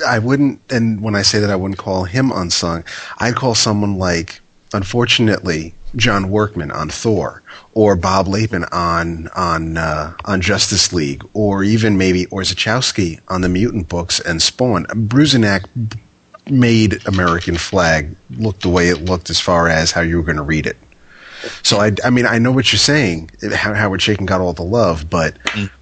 I 0.06 0.18
wouldn't. 0.18 0.60
And 0.70 1.02
when 1.02 1.14
I 1.14 1.22
say 1.22 1.40
that, 1.40 1.50
I 1.50 1.56
wouldn't 1.56 1.78
call 1.78 2.04
him 2.04 2.30
unsung. 2.32 2.84
I'd 3.18 3.34
call 3.34 3.54
someone 3.54 3.98
like, 3.98 4.40
unfortunately, 4.72 5.74
John 5.96 6.30
Workman 6.30 6.70
on 6.70 6.88
Thor, 6.88 7.42
or 7.74 7.96
Bob 7.96 8.26
Lappan 8.26 8.66
on 8.72 9.28
on 9.36 9.76
uh, 9.76 10.14
on 10.24 10.40
Justice 10.40 10.92
League, 10.92 11.24
or 11.34 11.62
even 11.64 11.98
maybe 11.98 12.26
Orzechowski 12.26 13.20
on 13.28 13.40
the 13.42 13.48
Mutant 13.48 13.88
books 13.88 14.20
and 14.20 14.40
Spawn. 14.40 14.84
Bruzenak 14.86 15.64
made 16.50 17.06
American 17.06 17.56
Flagg 17.56 18.16
look 18.30 18.58
the 18.60 18.68
way 18.68 18.88
it 18.88 19.02
looked 19.02 19.30
as 19.30 19.38
far 19.38 19.68
as 19.68 19.92
how 19.92 20.00
you 20.00 20.16
were 20.16 20.22
going 20.24 20.36
to 20.36 20.42
read 20.42 20.66
it. 20.66 20.76
So 21.62 21.78
I, 21.78 21.92
I 22.04 22.10
mean, 22.10 22.24
I 22.26 22.38
know 22.38 22.52
what 22.52 22.72
you're 22.72 22.78
saying. 22.78 23.30
How 23.52 23.74
Howard 23.74 24.00
Chaykin 24.00 24.26
got 24.26 24.40
all 24.40 24.52
the 24.52 24.62
love, 24.62 25.10
but 25.10 25.36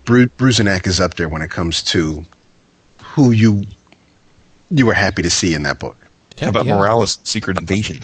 Bru- 0.05 0.29
Bruzenak 0.29 0.87
is 0.87 1.01
up 1.01 1.15
there 1.15 1.29
when 1.29 1.43
it 1.43 1.51
comes 1.51 1.83
to 1.85 2.25
who 2.99 3.31
you 3.31 3.65
you 4.71 4.87
were 4.87 4.95
happy 4.95 5.23
to 5.23 5.31
see 5.31 5.53
in 5.55 5.63
that 5.65 5.79
book. 5.79 5.97
How 6.41 6.49
about 6.49 6.65
Yeah. 6.65 6.77
Morales' 6.77 7.19
Secret 7.25 7.59
Invasion? 7.59 8.01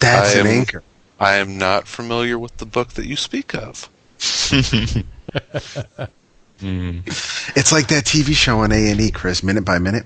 That's 0.00 0.34
I 0.36 0.40
an 0.40 0.46
am- 0.46 0.58
anchor. 0.58 0.82
I 1.18 1.34
am 1.36 1.58
not 1.58 1.86
familiar 1.86 2.38
with 2.38 2.56
the 2.56 2.66
book 2.66 2.94
that 2.94 3.06
you 3.06 3.16
speak 3.16 3.54
of. 3.54 3.88
It's 6.62 7.72
like 7.72 7.88
that 7.88 8.04
TV 8.04 8.34
show 8.34 8.58
on 8.60 8.72
A 8.72 8.90
and 8.90 9.00
E, 9.00 9.10
Chris, 9.10 9.42
minute 9.42 9.64
by 9.64 9.78
minute. 9.78 10.04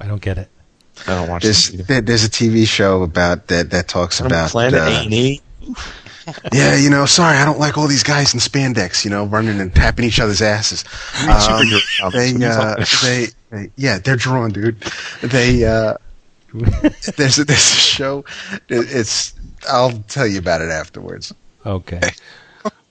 I 0.00 0.06
don't 0.06 0.20
get 0.20 0.36
it. 0.38 0.48
I 1.06 1.14
don't 1.14 1.28
watch 1.28 1.42
There's 1.42 1.70
this 1.70 1.86
there's 2.04 2.24
a 2.24 2.28
TV 2.30 2.66
show 2.66 3.02
about 3.02 3.48
that 3.48 3.70
that 3.70 3.88
talks 3.88 4.20
about 4.20 4.50
Planet 4.50 4.80
uh, 4.80 5.04
A&E. 5.06 5.40
yeah, 6.52 6.76
you 6.76 6.90
know, 6.90 7.06
sorry, 7.06 7.36
I 7.36 7.44
don't 7.44 7.58
like 7.58 7.76
all 7.78 7.86
these 7.86 8.02
guys 8.02 8.34
in 8.34 8.40
spandex, 8.40 9.04
you 9.04 9.10
know, 9.10 9.24
running 9.26 9.60
and 9.60 9.74
tapping 9.74 10.04
each 10.04 10.20
other's 10.20 10.42
asses. 10.42 10.84
Um, 11.22 11.66
they, 12.12 12.32
What 12.32 12.42
uh, 12.42 12.84
they, 13.02 13.26
they, 13.50 13.70
yeah, 13.76 13.98
they're 13.98 14.16
drawn, 14.16 14.50
dude. 14.52 14.80
They, 15.22 15.64
uh, 15.64 15.94
there's 17.16 17.38
a, 17.38 17.44
there's 17.44 17.48
a 17.48 17.54
show. 17.54 18.24
It's, 18.68 19.34
I'll 19.68 19.92
tell 20.08 20.26
you 20.26 20.38
about 20.38 20.60
it 20.62 20.70
afterwards. 20.70 21.34
Okay. 21.66 22.00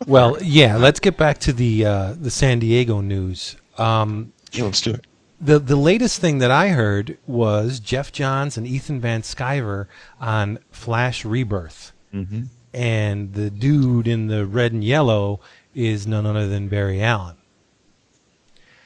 well, 0.07 0.37
yeah. 0.41 0.75
Let's 0.77 0.99
get 0.99 1.17
back 1.17 1.39
to 1.39 1.53
the 1.53 1.85
uh, 1.85 2.13
the 2.19 2.29
San 2.31 2.59
Diego 2.59 3.01
news. 3.01 3.55
Um, 3.77 4.33
Yeah, 4.51 4.65
let's 4.65 4.81
do 4.81 4.91
it. 4.91 5.05
the 5.39 5.59
the 5.59 5.75
latest 5.75 6.19
thing 6.19 6.39
that 6.39 6.51
I 6.51 6.69
heard 6.69 7.17
was 7.25 7.79
Geoff 7.79 8.11
Johns 8.11 8.57
and 8.57 8.67
Ethan 8.67 8.99
Van 8.99 9.21
Sciver 9.21 9.87
on 10.19 10.59
Flash 10.71 11.23
Rebirth, 11.25 11.91
Mm-hmm. 12.13 12.43
and 12.73 13.33
the 13.33 13.49
dude 13.49 14.07
in 14.07 14.27
the 14.27 14.45
red 14.45 14.71
and 14.73 14.83
yellow 14.83 15.39
is 15.73 16.05
none 16.05 16.25
other 16.25 16.47
than 16.47 16.67
Barry 16.67 17.01
Allen. 17.01 17.35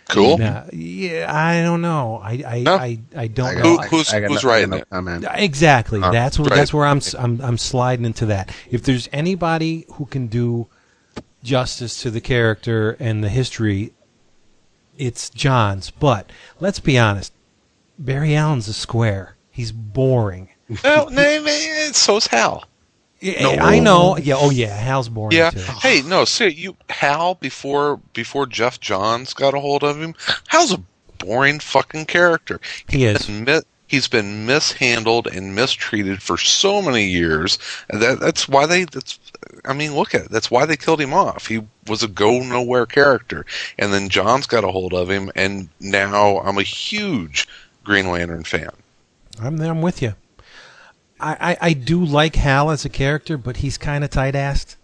Cool. 0.10 0.38
Now, 0.38 0.58
uh, 0.60 0.70
yeah, 0.74 1.26
I 1.34 1.62
don't 1.62 1.82
know. 1.82 2.20
I 2.24 2.44
I, 2.48 2.60
No. 2.62 2.76
I, 2.76 3.00
I 3.16 3.28
don't 3.28 3.48
I 3.48 3.54
know. 3.56 3.62
Who- 3.78 3.82
who's- 3.88 4.14
I 4.14 4.22
got 4.22 4.30
who's 4.32 4.44
no- 4.44 4.50
I 4.50 4.54
got 4.54 4.56
writing 4.56 4.70
no 4.70 4.78
it? 4.78 4.90
comment. 4.90 5.26
Uh, 5.26 5.32
exactly. 5.36 6.02
Uh, 6.02 6.12
that's 6.12 6.40
what 6.40 6.50
right. 6.50 6.56
that's 6.58 6.74
where 6.74 6.86
I'm, 6.86 6.98
s- 6.98 7.14
I'm 7.16 7.42
I'm 7.42 7.58
sliding 7.58 8.06
into 8.06 8.26
that. 8.28 8.54
If 8.72 8.84
there's 8.84 9.10
anybody 9.12 9.86
who 9.94 10.06
can 10.06 10.28
do 10.28 10.68
justice 11.44 12.02
to 12.04 12.12
the 12.12 12.22
character 12.22 12.96
and 13.00 13.24
the 13.24 13.30
history, 13.30 13.94
it's 14.98 15.30
Johns. 15.30 15.92
But 15.92 16.30
let's 16.60 16.80
be 16.80 16.98
honest, 16.98 17.34
Barry 18.00 18.36
Allen's 18.36 18.68
a 18.68 18.74
square. 18.74 19.36
He's 19.52 19.72
boring. 19.72 20.50
No, 20.84 21.06
no, 21.06 21.42
no, 21.42 21.90
so's 21.94 22.28
Hal. 22.28 22.64
Yeah, 23.20 23.64
I 23.64 23.80
know. 23.80 24.18
Yeah. 24.18 24.36
Oh 24.38 24.50
yeah. 24.50 24.76
Hal's 24.76 25.10
boring 25.10 25.36
Yeah. 25.38 25.50
too. 25.50 25.60
Hey, 25.60 26.02
no, 26.04 26.26
see, 26.26 26.50
you 26.50 26.76
Hal 26.90 27.36
before 27.36 28.00
before 28.14 28.46
Geoff 28.46 28.80
Johns 28.80 29.34
got 29.34 29.54
a 29.54 29.60
hold 29.60 29.84
of 29.84 30.00
him. 30.00 30.14
Hal's 30.48 30.74
a 30.74 30.82
boring 31.18 31.60
fucking 31.60 32.06
character. 32.06 32.60
He 32.88 33.06
is. 33.06 33.26
been 33.26 33.44
mi- 33.44 33.62
he's 33.88 34.08
been 34.08 34.46
mishandled 34.46 35.28
and 35.28 35.56
mistreated 35.56 36.22
for 36.22 36.38
so 36.38 36.82
many 36.82 37.06
years. 37.06 37.58
That 37.90 38.20
that's 38.20 38.48
why 38.48 38.66
they 38.66 38.84
that's 38.84 39.20
I 39.66 39.74
mean, 39.74 39.96
look 39.96 40.14
at 40.14 40.26
it. 40.26 40.32
That's 40.32 40.52
why 40.52 40.66
they 40.66 40.78
killed 40.78 41.02
him 41.02 41.14
off. 41.14 41.48
He 41.48 41.62
was 41.88 42.04
a 42.04 42.08
go 42.08 42.40
nowhere 42.40 42.86
character. 42.86 43.46
And 43.80 43.92
then 43.92 44.10
Johns 44.10 44.46
got 44.46 44.64
a 44.64 44.72
hold 44.72 44.94
of 44.94 45.10
him 45.10 45.32
and 45.36 45.70
now 45.80 46.40
I'm 46.40 46.58
a 46.58 46.64
huge 46.64 47.48
Green 47.84 48.10
Lantern 48.10 48.44
fan. 48.44 48.70
I'm 49.42 49.58
there. 49.58 49.72
I'm 49.72 49.82
with 49.82 50.02
you. 50.02 50.14
I, 51.20 51.52
I, 51.52 51.58
I 51.70 51.74
do 51.74 52.04
like 52.04 52.36
Hal 52.36 52.70
as 52.72 52.86
a 52.86 52.90
character, 52.90 53.38
but 53.38 53.58
he's 53.58 53.78
kind 53.78 54.04
of 54.04 54.10
tight-assed, 54.10 54.76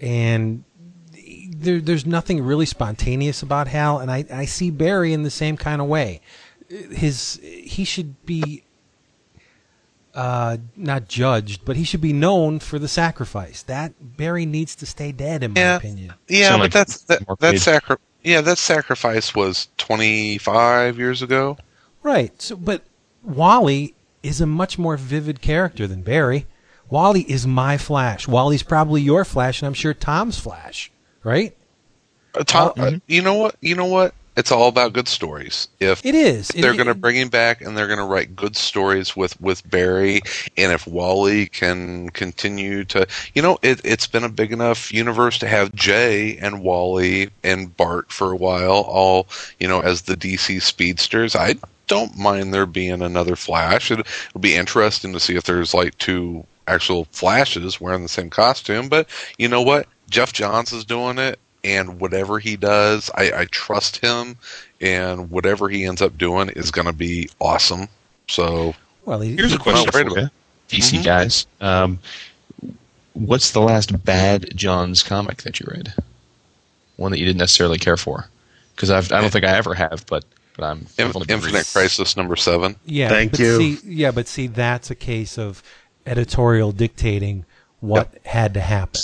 and 0.00 0.64
there, 1.56 1.80
there's 1.80 2.06
nothing 2.06 2.42
really 2.42 2.66
spontaneous 2.66 3.42
about 3.42 3.68
Hal. 3.68 3.98
And 3.98 4.10
I, 4.10 4.24
I 4.32 4.44
see 4.44 4.70
Barry 4.70 5.12
in 5.12 5.22
the 5.22 5.30
same 5.30 5.56
kind 5.56 5.80
of 5.80 5.86
way. 5.88 6.20
His 6.68 7.38
he 7.42 7.84
should 7.84 8.24
be 8.26 8.64
uh, 10.14 10.56
not 10.76 11.08
judged, 11.08 11.64
but 11.64 11.76
he 11.76 11.84
should 11.84 12.00
be 12.00 12.12
known 12.12 12.58
for 12.60 12.78
the 12.78 12.88
sacrifice. 12.88 13.62
That 13.62 14.16
Barry 14.16 14.46
needs 14.46 14.74
to 14.76 14.86
stay 14.86 15.12
dead, 15.12 15.42
in 15.42 15.52
my 15.52 15.60
Yeah. 15.60 15.76
opinion. 15.76 16.14
Yeah, 16.28 16.48
Sound 16.48 16.58
but 16.60 16.64
like 16.64 16.72
that's 16.72 17.02
that, 17.02 17.26
Mark 17.26 17.38
that 17.40 17.58
sacri- 17.58 17.96
yeah, 18.22 18.40
that 18.40 18.58
sacrifice 18.58 19.34
was 19.34 19.68
25 19.76 20.98
years 20.98 21.20
ago. 21.22 21.58
Right. 22.02 22.40
So, 22.40 22.56
but 22.56 22.82
Wally 23.22 23.94
is 24.24 24.40
a 24.40 24.46
much 24.46 24.78
more 24.78 24.96
vivid 24.96 25.40
character 25.40 25.86
than 25.86 26.02
Barry. 26.02 26.46
Wally 26.90 27.22
is 27.30 27.46
my 27.46 27.76
Flash. 27.76 28.26
Wally's 28.26 28.62
probably 28.62 29.02
your 29.02 29.24
Flash, 29.24 29.60
and 29.60 29.66
I'm 29.66 29.74
sure 29.74 29.94
Tom's 29.94 30.38
Flash. 30.38 30.90
Right? 31.22 31.56
Uh, 32.34 32.44
Tom, 32.44 32.72
uh, 32.76 32.92
you 33.06 33.22
know 33.22 33.34
what? 33.34 33.56
You 33.60 33.74
know 33.74 33.86
what? 33.86 34.14
It's 34.36 34.50
all 34.50 34.66
about 34.68 34.92
good 34.92 35.06
stories. 35.06 35.68
If 35.78 36.04
It 36.04 36.14
is. 36.14 36.50
if 36.50 36.60
they're 36.60 36.74
going 36.74 36.88
to 36.88 36.94
bring 36.94 37.16
him 37.16 37.28
back 37.28 37.60
and 37.60 37.76
they're 37.76 37.86
going 37.86 38.00
to 38.00 38.04
write 38.04 38.34
good 38.34 38.56
stories 38.56 39.14
with 39.14 39.40
with 39.40 39.68
Barry, 39.68 40.22
and 40.56 40.72
if 40.72 40.86
Wally 40.86 41.46
can 41.46 42.10
continue 42.10 42.84
to, 42.86 43.06
you 43.34 43.42
know, 43.42 43.58
it, 43.62 43.80
it's 43.84 44.08
been 44.08 44.24
a 44.24 44.28
big 44.28 44.52
enough 44.52 44.92
universe 44.92 45.38
to 45.38 45.48
have 45.48 45.74
Jay 45.74 46.36
and 46.38 46.62
Wally 46.62 47.30
and 47.44 47.76
Bart 47.76 48.10
for 48.10 48.32
a 48.32 48.36
while, 48.36 48.84
all 48.88 49.28
you 49.60 49.68
know, 49.68 49.80
as 49.80 50.02
the 50.02 50.16
DC 50.16 50.60
speedsters. 50.62 51.36
I 51.36 51.54
don't 51.86 52.16
mind 52.18 52.52
there 52.52 52.66
being 52.66 53.02
another 53.02 53.36
Flash. 53.36 53.90
It, 53.90 54.00
it'll 54.00 54.40
be 54.40 54.56
interesting 54.56 55.12
to 55.12 55.20
see 55.20 55.36
if 55.36 55.44
there's 55.44 55.74
like 55.74 55.96
two 55.98 56.44
actual 56.66 57.04
Flashes 57.12 57.80
wearing 57.80 58.02
the 58.02 58.08
same 58.08 58.30
costume. 58.30 58.88
But 58.88 59.08
you 59.38 59.48
know 59.48 59.62
what? 59.62 59.86
Geoff 60.10 60.32
Johns 60.32 60.72
is 60.72 60.84
doing 60.84 61.18
it, 61.18 61.38
and 61.64 62.00
whatever 62.00 62.38
he 62.38 62.56
does, 62.56 63.10
I, 63.14 63.32
I 63.32 63.44
trust 63.46 63.96
him, 63.96 64.36
and 64.80 65.30
whatever 65.30 65.68
he 65.68 65.84
ends 65.84 66.02
up 66.02 66.16
doing 66.18 66.50
is 66.50 66.70
going 66.70 66.86
to 66.86 66.92
be 66.92 67.30
awesome. 67.40 67.88
So 68.28 68.74
well, 69.04 69.20
he, 69.20 69.34
Here's 69.34 69.52
a 69.52 69.58
question 69.58 69.90
for 69.90 70.00
you, 70.00 70.30
DC 70.68 71.04
guys. 71.04 71.46
Um, 71.60 71.98
what's 73.14 73.52
the 73.52 73.60
last 73.60 74.04
bad 74.04 74.56
Johns 74.56 75.02
comic 75.02 75.42
that 75.42 75.60
you 75.60 75.66
read? 75.70 75.94
One 76.96 77.10
that 77.10 77.18
you 77.18 77.26
didn't 77.26 77.40
necessarily 77.40 77.78
care 77.78 77.96
for? 77.96 78.28
Because 78.76 78.90
I 78.90 79.00
don't 79.20 79.32
think 79.32 79.44
I 79.44 79.56
ever 79.56 79.74
have, 79.74 80.04
but 80.06 80.24
but 80.56 80.64
I'm 80.64 80.86
In- 80.98 81.06
I've 81.06 81.16
only 81.16 81.26
been 81.26 81.36
Infinite 81.36 81.52
reading- 81.54 81.72
Crisis 81.72 82.16
number 82.16 82.36
seven. 82.36 82.76
Yeah. 82.84 83.08
Thank 83.08 83.32
but 83.32 83.40
you. 83.40 83.56
See, 83.58 83.78
yeah, 83.84 84.10
but 84.10 84.28
see, 84.28 84.46
that's 84.46 84.90
a 84.90 84.94
case 84.94 85.38
of 85.38 85.62
editorial 86.06 86.72
dictating 86.72 87.44
what 87.80 88.14
had 88.24 88.54
to 88.54 88.60
happen. 88.60 89.00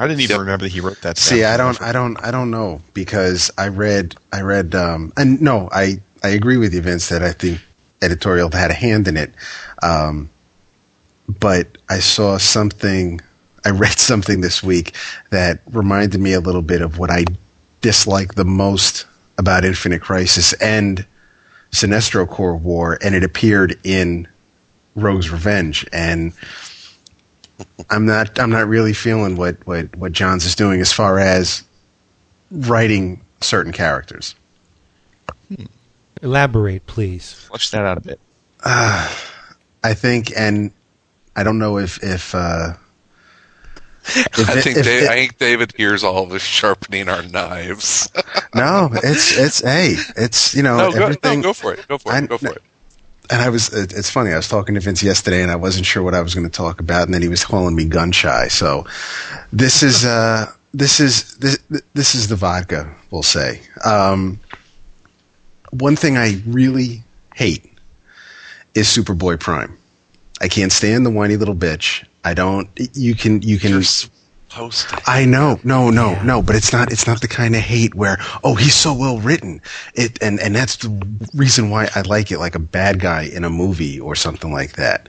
I 0.00 0.08
didn't 0.08 0.22
even 0.22 0.34
Yep. 0.34 0.40
remember 0.40 0.64
that 0.64 0.72
he 0.72 0.80
wrote 0.80 1.00
that. 1.02 1.18
See. 1.18 1.44
I 1.44 1.58
don't, 1.58 1.80
I 1.82 1.92
don't, 1.92 2.16
I 2.24 2.30
don't 2.30 2.50
know 2.50 2.80
because 2.94 3.50
I 3.58 3.68
read, 3.68 4.16
I 4.32 4.40
read, 4.40 4.74
um, 4.74 5.12
and 5.18 5.40
no, 5.42 5.68
I, 5.72 6.00
I 6.24 6.28
agree 6.30 6.56
with 6.56 6.72
you, 6.72 6.80
Vince, 6.80 7.10
that 7.10 7.22
I 7.22 7.32
think 7.32 7.60
editorial 8.00 8.50
had 8.50 8.70
a 8.70 8.74
hand 8.74 9.08
in 9.08 9.18
it. 9.18 9.30
Um, 9.82 10.30
but 11.28 11.76
I 11.90 11.98
saw 12.00 12.38
something, 12.38 13.20
I 13.66 13.70
read 13.70 13.98
something 13.98 14.40
this 14.40 14.62
week 14.62 14.94
that 15.28 15.60
reminded 15.70 16.18
me 16.20 16.32
a 16.32 16.40
little 16.40 16.62
bit 16.62 16.80
of 16.80 16.98
what 16.98 17.10
I 17.10 17.26
dislike 17.82 18.36
the 18.36 18.44
most 18.44 19.04
about 19.36 19.66
Infinite 19.66 20.00
Crisis 20.00 20.54
and 20.54 21.04
Sinestro 21.72 22.26
Corps 22.26 22.56
War, 22.56 22.98
and 23.02 23.14
it 23.14 23.22
appeared 23.22 23.78
in 23.84 24.26
Rogue's 24.96 25.30
Revenge, 25.30 25.86
and 25.92 26.32
I'm 27.90 28.06
not 28.06 28.38
I'm 28.38 28.50
not 28.50 28.68
really 28.68 28.92
feeling 28.92 29.36
what, 29.36 29.56
what, 29.66 29.94
what 29.96 30.12
Johns 30.12 30.44
is 30.44 30.54
doing 30.54 30.80
as 30.80 30.92
far 30.92 31.18
as 31.18 31.62
writing 32.50 33.20
certain 33.40 33.72
characters. 33.72 34.34
Elaborate, 36.22 36.86
please. 36.86 37.32
flesh 37.32 37.70
that 37.70 37.84
out 37.84 37.98
a 37.98 38.00
bit. 38.00 38.20
I 38.64 39.94
think, 39.94 40.32
and 40.36 40.70
I 41.34 41.42
don't 41.42 41.58
know 41.58 41.78
if 41.78 42.02
if 42.02 42.34
uh, 42.34 42.74
if 44.04 44.50
I 44.50 44.60
think 44.60 44.76
if 44.76 44.84
Dave, 44.84 45.02
it- 45.04 45.08
I 45.08 45.14
think 45.14 45.38
David 45.38 45.72
hears 45.76 46.04
all 46.04 46.22
of 46.24 46.32
us 46.32 46.42
sharpening 46.42 47.08
our 47.08 47.22
knives. 47.22 48.10
no, 48.54 48.90
it's 48.92 49.36
it's 49.38 49.60
hey, 49.62 49.94
it's 50.16 50.54
you 50.54 50.62
know 50.62 50.76
no, 50.90 50.92
go, 50.92 51.02
everything. 51.04 51.40
no, 51.40 51.44
go 51.48 51.52
for 51.54 51.72
it. 51.72 51.88
Go 51.88 51.96
for 51.98 52.12
it. 52.12 52.16
I- 52.16 52.26
go 52.26 52.36
for 52.38 52.52
it. 52.52 52.62
And 53.30 53.40
I 53.42 53.48
was, 53.48 53.72
it's 53.72 54.10
funny. 54.10 54.32
I 54.32 54.36
was 54.36 54.48
talking 54.48 54.74
to 54.74 54.80
Vince 54.80 55.02
yesterday, 55.02 55.42
and 55.42 55.50
I 55.50 55.56
wasn't 55.56 55.86
sure 55.86 56.02
what 56.02 56.14
I 56.14 56.20
was 56.20 56.34
going 56.34 56.48
to 56.48 56.56
talk 56.56 56.80
about, 56.80 57.04
and 57.04 57.14
then 57.14 57.22
he 57.22 57.28
was 57.28 57.44
calling 57.44 57.76
me 57.76 57.84
gun 57.84 58.12
shy. 58.12 58.48
So 58.48 58.86
this 59.52 59.82
is 59.82 60.04
uh 60.04 60.52
this 60.72 61.00
is 61.00 61.36
this 61.36 61.58
this 61.94 62.14
is 62.14 62.28
the 62.28 62.36
vodka. 62.36 62.92
We'll 63.10 63.22
say. 63.22 63.60
Um, 63.84 64.40
one 65.70 65.96
thing 65.96 66.16
I 66.16 66.40
really 66.46 67.02
hate 67.34 67.64
is 68.74 68.86
Superboy 68.86 69.40
Prime. 69.40 69.76
I 70.40 70.48
can't 70.48 70.72
stand 70.72 71.04
the 71.04 71.10
whiny 71.10 71.36
little 71.36 71.56
bitch. 71.56 72.04
I 72.24 72.34
don't. 72.34 72.68
You 72.94 73.14
can 73.14 73.42
you 73.42 73.58
can. 73.58 73.70
You're 73.70 73.82
I 75.06 75.24
know, 75.24 75.60
no, 75.64 75.90
no, 75.90 76.20
no, 76.22 76.42
but 76.42 76.56
it's 76.56 76.72
not. 76.72 76.92
It's 76.92 77.06
not 77.06 77.20
the 77.20 77.28
kind 77.28 77.54
of 77.54 77.60
hate 77.62 77.94
where 77.94 78.18
oh 78.42 78.54
he's 78.54 78.74
so 78.74 78.92
well 78.92 79.18
written. 79.18 79.60
It 79.94 80.20
and 80.22 80.40
and 80.40 80.54
that's 80.54 80.76
the 80.76 80.90
reason 81.34 81.70
why 81.70 81.88
I 81.94 82.02
like 82.02 82.30
it, 82.32 82.38
like 82.38 82.54
a 82.54 82.60
bad 82.60 83.00
guy 83.00 83.22
in 83.22 83.44
a 83.44 83.50
movie 83.50 84.00
or 84.00 84.14
something 84.14 84.52
like 84.52 84.72
that. 84.74 85.08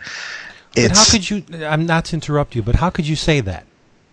But 0.75 0.84
It's 0.84 0.99
how 0.99 1.12
could 1.12 1.30
you? 1.30 1.43
I'm 1.65 1.86
not 1.86 2.06
to 2.06 2.15
interrupt 2.15 2.56
you, 2.56 2.62
but 2.62 2.75
how 2.75 2.89
could 2.89 3.08
you 3.08 3.15
say 3.15 3.41
that? 3.41 3.65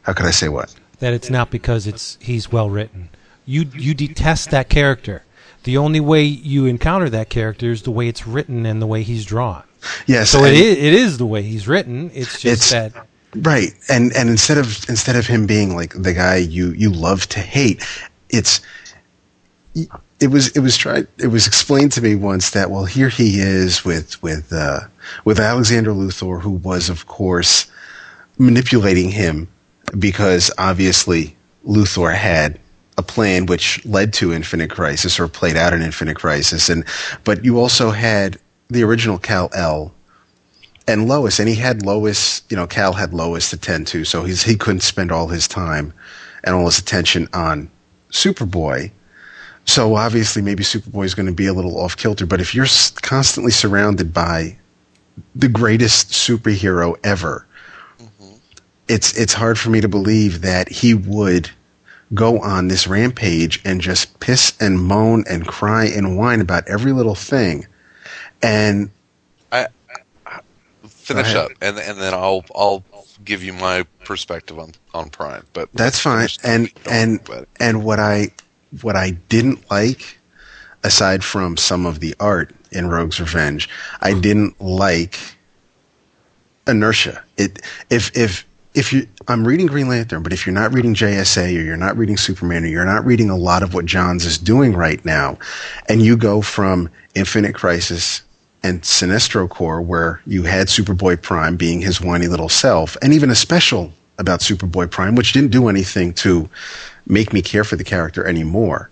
how 0.02 0.14
could 0.14 0.26
I 0.26 0.30
say 0.30 0.48
what? 0.48 0.74
That 1.00 1.12
it's 1.12 1.28
not 1.30 1.50
because 1.50 1.86
it's 1.86 2.16
he's 2.20 2.50
well 2.50 2.70
written. 2.70 3.10
You 3.44 3.66
you 3.74 3.94
detest 3.94 4.50
that 4.50 4.68
character. 4.68 5.22
The 5.64 5.76
only 5.76 6.00
way 6.00 6.22
you 6.24 6.64
encounter 6.66 7.10
that 7.10 7.28
character 7.28 7.70
is 7.70 7.82
the 7.82 7.90
way 7.90 8.08
it's 8.08 8.26
written 8.26 8.64
and 8.64 8.80
the 8.80 8.86
way 8.86 9.02
he's 9.02 9.26
drawn. 9.26 9.62
Yes, 10.06 10.30
So 10.30 10.44
it 10.44 10.54
it 10.54 10.94
is 10.94 11.18
the 11.18 11.26
way 11.26 11.42
he's 11.42 11.68
written. 11.68 12.10
It's 12.14 12.40
just 12.40 12.72
It's- 12.72 12.92
that 12.92 13.06
Right. 13.34 13.74
And 13.88 14.12
and 14.14 14.28
instead 14.28 14.58
of 14.58 14.88
instead 14.88 15.16
of 15.16 15.26
him 15.26 15.46
being 15.46 15.74
like 15.76 15.94
the 15.94 16.14
guy 16.14 16.36
you 16.36 16.72
you 16.72 16.90
love 16.90 17.26
to 17.28 17.40
hate, 17.40 17.84
it's 18.30 18.60
it 20.20 20.28
was 20.28 20.48
it 20.48 20.60
was 20.60 20.76
tried 20.76 21.06
it 21.18 21.28
was 21.28 21.46
explained 21.46 21.92
to 21.92 22.02
me 22.02 22.14
once 22.14 22.50
that 22.50 22.70
well 22.70 22.84
here 22.84 23.08
he 23.08 23.40
is 23.40 23.84
with 23.84 24.20
with 24.22 24.52
uh 24.52 24.80
with 25.24 25.38
Alexander 25.38 25.92
Luthor 25.92 26.40
who 26.40 26.50
was 26.50 26.88
of 26.88 27.06
course 27.06 27.70
manipulating 28.38 29.10
him 29.10 29.48
because 29.98 30.50
obviously 30.58 31.36
Luthor 31.66 32.14
had 32.14 32.58
a 32.96 33.02
plan 33.02 33.46
which 33.46 33.84
led 33.84 34.12
to 34.14 34.32
Infinite 34.32 34.70
Crisis 34.70 35.20
or 35.20 35.28
played 35.28 35.56
out 35.56 35.72
in 35.72 35.82
Infinite 35.82 36.16
Crisis 36.16 36.68
and 36.68 36.84
but 37.24 37.44
you 37.44 37.58
also 37.60 37.90
had 37.90 38.38
the 38.68 38.82
original 38.82 39.18
Kal-El 39.18 39.94
and 40.88 41.06
Lois, 41.06 41.38
and 41.38 41.48
he 41.48 41.54
had 41.54 41.84
Lois. 41.84 42.42
You 42.48 42.56
know, 42.56 42.66
Kal 42.66 42.94
had 42.94 43.12
Lois 43.14 43.50
to 43.50 43.56
tend 43.56 43.86
to, 43.88 44.04
so 44.04 44.24
he's 44.24 44.42
he 44.42 44.56
couldn't 44.56 44.80
spend 44.80 45.12
all 45.12 45.28
his 45.28 45.46
time 45.46 45.92
and 46.42 46.54
all 46.54 46.66
his 46.66 46.78
attention 46.78 47.28
on 47.32 47.70
Superboy. 48.10 48.90
So 49.66 49.94
obviously, 49.94 50.40
maybe 50.40 50.64
Superboy 50.64 51.04
is 51.04 51.14
going 51.14 51.26
to 51.26 51.32
be 51.32 51.46
a 51.46 51.52
little 51.52 51.78
off 51.78 51.96
kilter. 51.96 52.24
But 52.24 52.40
if 52.40 52.54
you're 52.54 52.66
constantly 53.02 53.52
surrounded 53.52 54.14
by 54.14 54.56
the 55.34 55.48
greatest 55.48 56.10
superhero 56.10 56.96
ever, 57.04 57.46
mm-hmm. 58.00 58.36
it's 58.88 59.16
it's 59.16 59.34
hard 59.34 59.58
for 59.58 59.68
me 59.68 59.82
to 59.82 59.88
believe 59.88 60.40
that 60.40 60.70
he 60.70 60.94
would 60.94 61.50
go 62.14 62.40
on 62.40 62.68
this 62.68 62.86
rampage 62.86 63.60
and 63.66 63.82
just 63.82 64.18
piss 64.20 64.54
and 64.58 64.82
moan 64.82 65.22
and 65.28 65.46
cry 65.46 65.84
and 65.84 66.16
whine 66.16 66.40
about 66.40 66.66
every 66.66 66.92
little 66.92 67.14
thing. 67.14 67.66
And 68.42 68.90
Finish 71.08 71.34
up, 71.34 71.50
and 71.62 71.78
and 71.78 71.98
then 71.98 72.12
I'll 72.12 72.44
I'll 72.54 72.84
give 73.24 73.42
you 73.42 73.54
my 73.54 73.84
perspective 74.04 74.58
on 74.58 74.72
on 74.92 75.08
Prime. 75.08 75.46
But 75.54 75.70
That's 75.72 75.98
fine. 75.98 76.28
And 76.44 76.70
and 76.84 77.20
worry 77.26 77.38
about 77.38 77.42
it. 77.42 77.48
and 77.60 77.82
what 77.82 77.98
I 77.98 78.30
what 78.82 78.94
I 78.94 79.12
didn't 79.30 79.70
like, 79.70 80.18
aside 80.84 81.24
from 81.24 81.56
some 81.56 81.86
of 81.86 82.00
the 82.00 82.14
art 82.20 82.54
in 82.72 82.90
Rogue's 82.90 83.20
Revenge, 83.20 83.70
I 84.02 84.12
hmm. 84.12 84.20
didn't 84.20 84.60
like 84.60 85.18
inertia. 86.66 87.24
It 87.38 87.62
if 87.88 88.14
if 88.14 88.46
if 88.74 88.92
you 88.92 89.06
I'm 89.28 89.46
reading 89.46 89.66
Green 89.66 89.88
Lantern, 89.88 90.22
but 90.22 90.34
if 90.34 90.46
you're 90.46 90.54
not 90.54 90.74
reading 90.74 90.94
JSA 90.94 91.58
or 91.58 91.62
you're 91.62 91.76
not 91.78 91.96
reading 91.96 92.18
Superman 92.18 92.64
or 92.64 92.68
you're 92.68 92.84
not 92.84 93.06
reading 93.06 93.30
a 93.30 93.36
lot 93.36 93.62
of 93.62 93.72
what 93.72 93.86
Johns 93.86 94.26
is 94.26 94.36
doing 94.36 94.74
right 94.74 95.02
now, 95.06 95.38
and 95.88 96.02
you 96.02 96.18
go 96.18 96.42
from 96.42 96.90
Infinite 97.14 97.54
Crisis 97.54 98.22
and 98.62 98.82
Sinestro 98.82 99.48
Corps, 99.48 99.80
where 99.80 100.20
you 100.26 100.42
had 100.42 100.68
Superboy 100.68 101.22
Prime 101.22 101.56
being 101.56 101.80
his 101.80 102.00
whiny 102.00 102.26
little 102.26 102.48
self, 102.48 102.96
and 103.02 103.12
even 103.12 103.30
a 103.30 103.34
special 103.34 103.92
about 104.18 104.40
Superboy 104.40 104.90
Prime, 104.90 105.14
which 105.14 105.32
didn't 105.32 105.52
do 105.52 105.68
anything 105.68 106.12
to 106.14 106.48
make 107.06 107.32
me 107.32 107.40
care 107.40 107.64
for 107.64 107.76
the 107.76 107.84
character 107.84 108.26
anymore. 108.26 108.90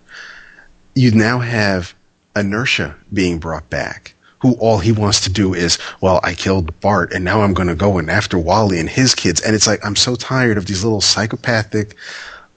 You 0.95 1.11
now 1.11 1.41
have 1.41 1.95
inertia 2.37 2.95
being 3.13 3.39
brought 3.39 3.69
back, 3.69 4.15
who 4.39 4.55
all 4.55 4.79
he 4.79 4.93
wants 4.93 5.21
to 5.23 5.31
do 5.31 5.53
is, 5.53 5.79
well, 6.01 6.21
I 6.23 6.35
killed 6.35 6.79
Bart, 6.81 7.13
and 7.13 7.25
now 7.25 7.43
I'm 7.43 7.55
going 7.55 7.69
to 7.69 7.75
go 7.75 7.99
and 7.99 8.11
after 8.11 8.39
Wally 8.39 8.79
and 8.79 8.89
his 8.89 9.15
kids. 9.15 9.41
And 9.41 9.55
it's 9.55 9.67
like, 9.67 9.85
I'm 9.85 9.97
so 9.97 10.15
tired 10.15 10.59
of 10.59 10.67
these 10.67 10.85
little 10.85 11.01
psychopathic, 11.01 11.97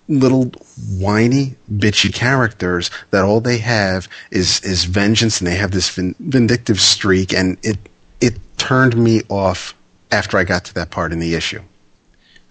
little 0.10 0.52
whiny, 0.98 1.56
bitchy 1.72 2.14
characters 2.14 2.92
that 3.12 3.24
all 3.24 3.40
they 3.40 3.60
have 3.60 4.10
is 4.32 4.62
is 4.64 4.84
vengeance, 4.84 5.40
and 5.40 5.48
they 5.48 5.56
have 5.56 5.72
this 5.72 5.90
vindictive 5.90 6.82
streak, 6.82 7.34
and 7.34 7.58
it 7.64 7.78
it 8.20 8.38
turned 8.58 8.98
me 8.98 9.22
off 9.30 9.76
after 10.12 10.38
I 10.38 10.44
got 10.44 10.66
to 10.66 10.74
that 10.74 10.90
part 10.90 11.14
in 11.14 11.20
the 11.20 11.36
issue. 11.36 11.62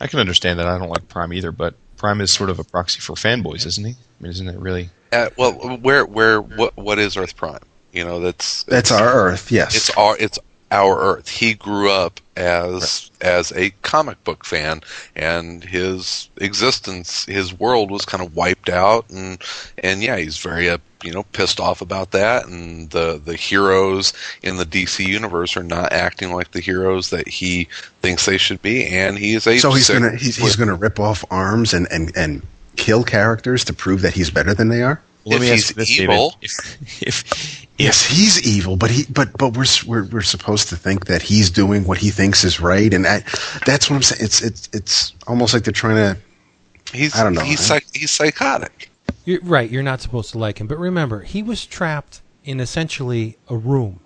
I 0.00 0.06
can 0.06 0.20
understand 0.20 0.58
that. 0.60 0.66
I 0.66 0.78
don't 0.78 0.88
like 0.88 1.08
Prime 1.08 1.32
either, 1.32 1.52
but 1.52 1.74
Prime 1.96 2.20
is 2.20 2.32
sort 2.32 2.50
of 2.50 2.58
a 2.58 2.64
proxy 2.64 3.00
for 3.00 3.14
fanboys, 3.14 3.66
isn't 3.66 3.84
he? 3.84 3.92
I 3.92 4.22
mean, 4.22 4.30
isn't 4.30 4.48
it 4.48 4.58
really? 4.58 4.90
Uh, 5.12 5.28
well, 5.36 5.52
where 5.52 6.04
where 6.06 6.40
what 6.40 6.76
what 6.76 6.98
is 6.98 7.16
Earth 7.16 7.36
Prime? 7.36 7.60
You 7.92 8.04
know, 8.04 8.20
that's 8.20 8.62
That's 8.64 8.92
our 8.92 9.08
Earth, 9.08 9.50
yes. 9.50 9.74
it's 9.74 9.90
our 9.90 10.16
it's 10.18 10.38
our 10.70 10.98
Earth. 10.98 11.28
He 11.28 11.54
grew 11.54 11.90
up 11.90 12.20
as 12.36 13.10
as 13.20 13.52
a 13.52 13.70
comic 13.82 14.22
book 14.24 14.44
fan, 14.44 14.80
and 15.16 15.64
his 15.64 16.28
existence, 16.36 17.24
his 17.24 17.58
world 17.58 17.90
was 17.90 18.04
kind 18.04 18.22
of 18.22 18.36
wiped 18.36 18.68
out, 18.68 19.08
and 19.10 19.38
and 19.82 20.02
yeah, 20.02 20.16
he's 20.16 20.38
very 20.38 20.68
uh, 20.70 20.78
you 21.02 21.12
know 21.12 21.24
pissed 21.32 21.60
off 21.60 21.80
about 21.80 22.12
that, 22.12 22.46
and 22.46 22.90
the 22.90 23.20
the 23.22 23.36
heroes 23.36 24.12
in 24.42 24.56
the 24.56 24.66
DC 24.66 25.04
universe 25.06 25.56
are 25.56 25.64
not 25.64 25.92
acting 25.92 26.32
like 26.32 26.52
the 26.52 26.60
heroes 26.60 27.10
that 27.10 27.26
he 27.26 27.68
thinks 28.02 28.26
they 28.26 28.38
should 28.38 28.62
be, 28.62 28.86
and 28.86 29.18
he 29.18 29.34
is 29.34 29.46
a 29.46 29.58
So 29.58 29.72
he's 29.72 29.88
gonna 29.88 30.16
he's, 30.16 30.36
he's 30.36 30.56
gonna 30.56 30.74
rip 30.74 31.00
off 31.00 31.24
arms 31.30 31.74
and, 31.74 31.88
and, 31.90 32.16
and 32.16 32.42
kill 32.76 33.02
characters 33.02 33.64
to 33.64 33.72
prove 33.72 34.02
that 34.02 34.14
he's 34.14 34.30
better 34.30 34.54
than 34.54 34.68
they 34.68 34.82
are. 34.82 35.00
Let 35.24 35.36
If 35.36 35.40
me 35.42 35.50
ask 35.52 35.66
he's 35.66 35.74
this, 35.76 35.90
evil- 36.00 36.30
David. 36.40 36.42
If, 36.42 37.02
if, 37.02 37.66
Yes, 37.78 38.04
he's 38.04 38.42
evil, 38.44 38.74
but 38.76 38.90
he 38.90 39.04
but 39.08 39.28
but 39.38 39.56
we're 39.56 39.64
we're 39.86 40.04
we're 40.06 40.22
supposed 40.22 40.68
to 40.70 40.76
think 40.76 41.06
that 41.06 41.22
he's 41.22 41.48
doing 41.48 41.84
what 41.84 41.96
he 41.98 42.10
thinks 42.10 42.42
is 42.42 42.58
right, 42.60 42.92
and 42.92 43.06
I, 43.06 43.22
that's 43.66 43.88
what 43.88 43.94
I'm 43.96 44.02
saying. 44.02 44.20
It's 44.24 44.42
it's 44.42 44.68
it's 44.72 45.12
almost 45.28 45.54
like 45.54 45.62
they're 45.62 45.72
trying 45.72 45.94
to. 45.94 46.20
he's 46.92 47.14
I 47.14 47.22
don't 47.22 47.34
know, 47.34 47.42
he's 47.42 47.60
psych- 47.60 47.86
he's 47.94 48.10
psychotic. 48.10 48.90
You're, 49.24 49.40
right, 49.42 49.70
you're 49.70 49.84
not 49.84 50.00
supposed 50.00 50.32
to 50.32 50.38
like 50.38 50.60
him. 50.60 50.66
But 50.66 50.78
remember, 50.78 51.20
he 51.20 51.40
was 51.40 51.66
trapped 51.66 52.20
in 52.44 52.58
essentially 52.60 53.36
a 53.48 53.56
room 53.56 54.00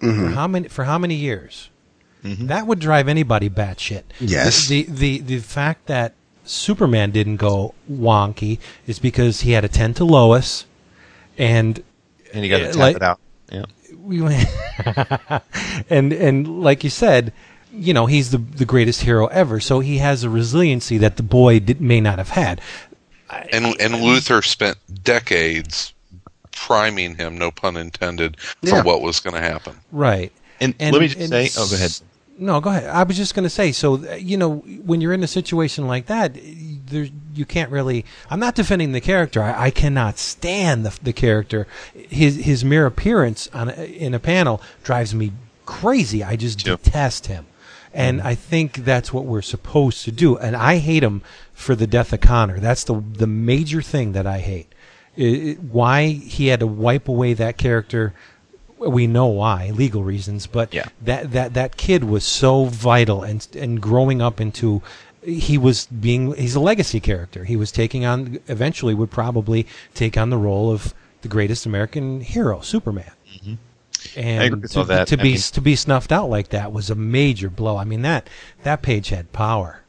Mm-hmm. 0.00 0.20
for 0.28 0.30
how 0.34 0.46
many 0.46 0.68
for 0.68 0.84
how 0.84 0.98
many 0.98 1.14
years? 1.16 1.70
That 2.22 2.66
would 2.68 2.78
drive 2.80 3.08
anybody 3.08 3.48
batshit. 3.50 4.02
Yes. 4.20 4.68
The, 4.68 4.82
the 4.88 5.18
the 5.20 5.38
fact 5.38 5.86
that 5.86 6.14
Superman 6.46 7.10
didn't 7.10 7.36
go 7.36 7.74
wonky 7.90 8.58
is 8.86 8.98
because 8.98 9.40
he 9.42 9.52
had 9.52 9.62
to 9.62 9.68
tend 9.68 9.96
to 9.96 10.04
Lois, 10.04 10.64
and 11.36 11.82
and 12.32 12.44
you 12.44 12.50
got 12.50 12.58
to 12.58 12.64
uh, 12.68 12.72
tap 12.72 12.76
like- 12.76 12.96
it 12.96 13.02
out. 13.02 13.20
Yeah. 13.52 13.64
we 14.00 14.20
went 14.20 14.44
and 15.90 16.12
and 16.12 16.62
like 16.62 16.82
you 16.82 16.90
said, 16.90 17.32
you 17.72 17.94
know 17.94 18.06
he's 18.06 18.30
the 18.30 18.38
the 18.38 18.64
greatest 18.64 19.02
hero 19.02 19.26
ever. 19.26 19.60
So 19.60 19.80
he 19.80 19.98
has 19.98 20.24
a 20.24 20.30
resiliency 20.30 20.98
that 20.98 21.16
the 21.16 21.22
boy 21.22 21.60
did, 21.60 21.80
may 21.80 22.00
not 22.00 22.18
have 22.18 22.30
had. 22.30 22.60
And 23.52 23.66
and 23.80 23.94
Luthor 23.94 24.44
spent 24.44 24.78
decades 25.04 25.92
priming 26.52 27.16
him, 27.16 27.38
no 27.38 27.50
pun 27.50 27.76
intended, 27.76 28.40
for 28.40 28.68
Yeah. 28.68 28.82
what 28.82 29.02
was 29.02 29.20
going 29.20 29.34
to 29.34 29.40
happen. 29.42 29.76
Right. 29.92 30.32
And, 30.60 30.74
let 30.80 30.94
me 30.94 31.08
just 31.08 31.28
say, 31.28 31.50
oh, 31.58 31.68
go 31.68 31.76
ahead. 31.76 31.92
No, 32.38 32.60
go 32.60 32.70
ahead. 32.70 32.84
I 32.90 33.02
was 33.02 33.16
just 33.16 33.34
going 33.34 33.44
to 33.44 33.50
say, 33.50 33.72
so 33.72 33.94
uh, 33.94 34.14
you 34.14 34.36
know, 34.36 34.56
when 34.84 35.00
you're 35.00 35.14
in 35.14 35.22
a 35.22 35.26
situation 35.28 35.86
like 35.86 36.06
that, 36.06 36.34
there 36.34 37.08
you 37.34 37.44
can't 37.46 37.70
really. 37.70 38.04
I'm 38.30 38.38
not 38.40 38.54
defending 38.54 38.92
the 38.92 39.00
character. 39.00 39.42
I, 39.42 39.66
I 39.66 39.70
cannot 39.70 40.18
stand 40.18 40.84
the, 40.84 40.98
the 41.02 41.12
character. 41.12 41.66
His 41.94 42.36
his 42.36 42.64
mere 42.64 42.84
appearance 42.86 43.48
on 43.54 43.70
a, 43.70 43.82
in 43.84 44.12
a 44.14 44.18
panel 44.20 44.60
drives 44.84 45.14
me 45.14 45.32
crazy. 45.64 46.22
I 46.22 46.36
just 46.36 46.66
Yep. 46.66 46.82
detest 46.82 47.26
him, 47.26 47.46
and 47.94 48.20
I 48.20 48.34
think 48.34 48.84
that's 48.84 49.12
what 49.12 49.24
we're 49.24 49.42
supposed 49.42 50.04
to 50.04 50.12
do. 50.12 50.36
And 50.36 50.54
I 50.56 50.76
hate 50.76 51.02
him 51.02 51.22
for 51.54 51.74
the 51.74 51.86
death 51.86 52.12
of 52.12 52.20
Connor. 52.20 52.60
That's 52.60 52.84
the 52.84 53.00
the 53.00 53.26
major 53.26 53.80
thing 53.80 54.12
that 54.12 54.26
I 54.26 54.38
hate. 54.40 54.66
I- 55.18 55.22
I- 55.22 55.52
why 55.62 56.08
he 56.08 56.48
had 56.48 56.60
to 56.60 56.66
wipe 56.66 57.08
away 57.08 57.32
that 57.34 57.56
character 57.56 58.12
we 58.78 59.06
know 59.06 59.26
why 59.26 59.70
legal 59.70 60.02
reasons 60.04 60.46
but 60.46 60.72
Yeah. 60.74 60.86
that 61.02 61.32
that 61.32 61.54
that 61.54 61.76
kid 61.76 62.04
was 62.04 62.24
so 62.24 62.64
vital 62.66 63.22
and 63.22 63.46
and 63.56 63.80
growing 63.80 64.20
up 64.22 64.40
into 64.40 64.82
he 65.24 65.58
was 65.58 65.86
being 65.86 66.34
he's 66.34 66.54
a 66.54 66.60
legacy 66.60 67.00
character 67.00 67.44
he 67.44 67.56
was 67.56 67.72
taking 67.72 68.04
on 68.04 68.38
eventually 68.48 68.94
would 68.94 69.10
probably 69.10 69.66
take 69.94 70.16
on 70.16 70.30
the 70.30 70.36
role 70.38 70.70
of 70.70 70.94
the 71.22 71.28
greatest 71.28 71.66
american 71.66 72.20
hero 72.20 72.60
superman 72.60 73.10
and 73.44 73.56
Mm-hmm. 74.16 74.54
Agree 74.54 74.68
to, 74.68 74.78
all 74.78 74.84
that. 74.84 75.08
to 75.08 75.16
be 75.16 75.22
mean- 75.32 75.38
to 75.38 75.60
be 75.60 75.74
snuffed 75.76 76.12
out 76.12 76.28
like 76.30 76.48
that 76.50 76.72
was 76.72 76.90
a 76.90 76.94
major 76.94 77.50
blow 77.50 77.76
i 77.76 77.84
mean 77.84 78.02
that 78.02 78.28
that 78.62 78.82
page 78.82 79.08
had 79.08 79.32
power 79.32 79.80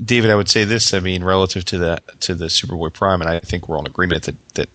David, 0.00 0.30
I 0.30 0.36
would 0.36 0.48
say 0.48 0.62
this. 0.62 0.94
I 0.94 1.00
mean, 1.00 1.24
relative 1.24 1.64
to 1.64 1.78
the 1.78 2.00
to 2.20 2.36
the 2.36 2.44
Superboy 2.46 2.92
Prime, 2.92 3.20
and 3.20 3.28
I 3.28 3.40
think 3.40 3.68
we're 3.68 3.78
on 3.78 3.84
agreement 3.86 4.22
that 4.24 4.36
that 4.54 4.68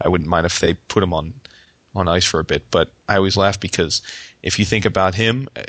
I 0.00 0.08
wouldn't 0.08 0.28
mind 0.28 0.44
if 0.44 0.58
they 0.58 0.74
put 0.74 1.04
him 1.04 1.14
on 1.14 1.40
on 1.96 2.08
ice 2.08 2.24
for 2.24 2.38
a 2.40 2.44
bit. 2.44 2.70
But 2.70 2.92
I 3.08 3.16
always 3.16 3.36
laugh 3.36 3.58
because 3.58 4.02
if 4.42 4.58
you 4.58 4.64
think 4.64 4.84
about 4.84 5.14
him, 5.14 5.48
uh, 5.56 5.64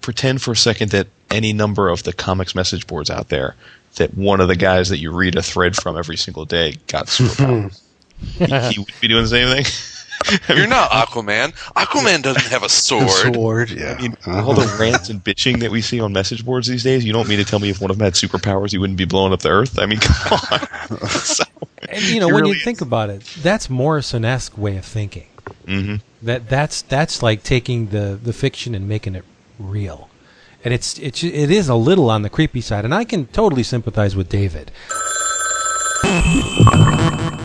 pretend 0.00 0.42
for 0.42 0.52
a 0.52 0.56
second 0.56 0.90
that 0.90 1.06
any 1.30 1.52
number 1.52 1.88
of 1.88 2.02
the 2.02 2.12
comics 2.12 2.54
message 2.54 2.86
boards 2.86 3.08
out 3.10 3.28
there, 3.28 3.54
that 3.96 4.14
one 4.16 4.40
of 4.40 4.48
the 4.48 4.56
guys 4.56 4.88
that 4.88 4.98
you 4.98 5.12
read 5.12 5.36
a 5.36 5.42
thread 5.42 5.76
from 5.76 5.96
every 5.96 6.16
single 6.16 6.44
day 6.44 6.76
got 6.88 7.06
superpowers. 7.06 7.80
he, 8.20 8.74
he 8.74 8.78
would 8.80 8.88
be 9.00 9.08
doing 9.08 9.22
the 9.22 9.28
same 9.28 9.48
thing. 9.48 9.64
You're 10.56 10.68
not 10.68 10.90
Aquaman. 10.90 11.52
Aquaman 11.74 12.22
doesn't 12.22 12.50
have 12.50 12.62
a 12.62 12.68
sword. 12.68 13.34
Sword, 13.34 13.70
yeah. 13.70 13.96
I 13.98 14.02
mean, 14.02 14.16
all 14.26 14.54
the 14.54 14.76
rants 14.78 15.08
and 15.08 15.22
bitching 15.22 15.60
that 15.60 15.70
we 15.70 15.80
see 15.82 16.00
on 16.00 16.12
message 16.12 16.44
boards 16.44 16.68
these 16.68 16.84
days, 16.84 17.04
you 17.04 17.12
don't 17.12 17.28
mean 17.28 17.38
to 17.38 17.44
tell 17.44 17.58
me 17.58 17.70
if 17.70 17.80
one 17.80 17.90
of 17.90 17.98
them 17.98 18.04
had 18.04 18.14
superpowers, 18.14 18.70
he 18.70 18.78
wouldn't 18.78 18.98
be 18.98 19.04
blowing 19.04 19.32
up 19.32 19.40
the 19.40 19.48
earth? 19.50 19.78
I 19.78 19.86
mean, 19.86 19.98
come 20.00 20.38
on. 20.50 20.98
So- 21.08 21.44
and 21.88 22.02
you 22.04 22.20
know 22.20 22.28
when 22.28 22.36
really 22.44 22.56
you 22.56 22.62
think 22.62 22.80
about 22.80 23.10
it 23.10 23.22
that's 23.42 23.68
morrison-esque 23.68 24.56
way 24.56 24.76
of 24.76 24.84
thinking 24.84 25.26
Mhm. 25.66 26.00
that 26.22 26.48
that's 26.48 26.82
that's 26.82 27.22
like 27.22 27.42
taking 27.42 27.88
the 27.88 28.18
the 28.22 28.32
fiction 28.32 28.74
and 28.74 28.88
making 28.88 29.14
it 29.14 29.24
real 29.58 30.08
and 30.64 30.72
it's 30.74 30.98
it's 30.98 31.22
it 31.24 31.50
is 31.50 31.68
a 31.68 31.74
little 31.74 32.10
on 32.10 32.22
the 32.22 32.30
creepy 32.30 32.60
side 32.60 32.84
and 32.84 32.94
i 32.94 33.04
can 33.04 33.26
totally 33.26 33.62
sympathize 33.62 34.14
with 34.16 34.28
david 34.28 34.70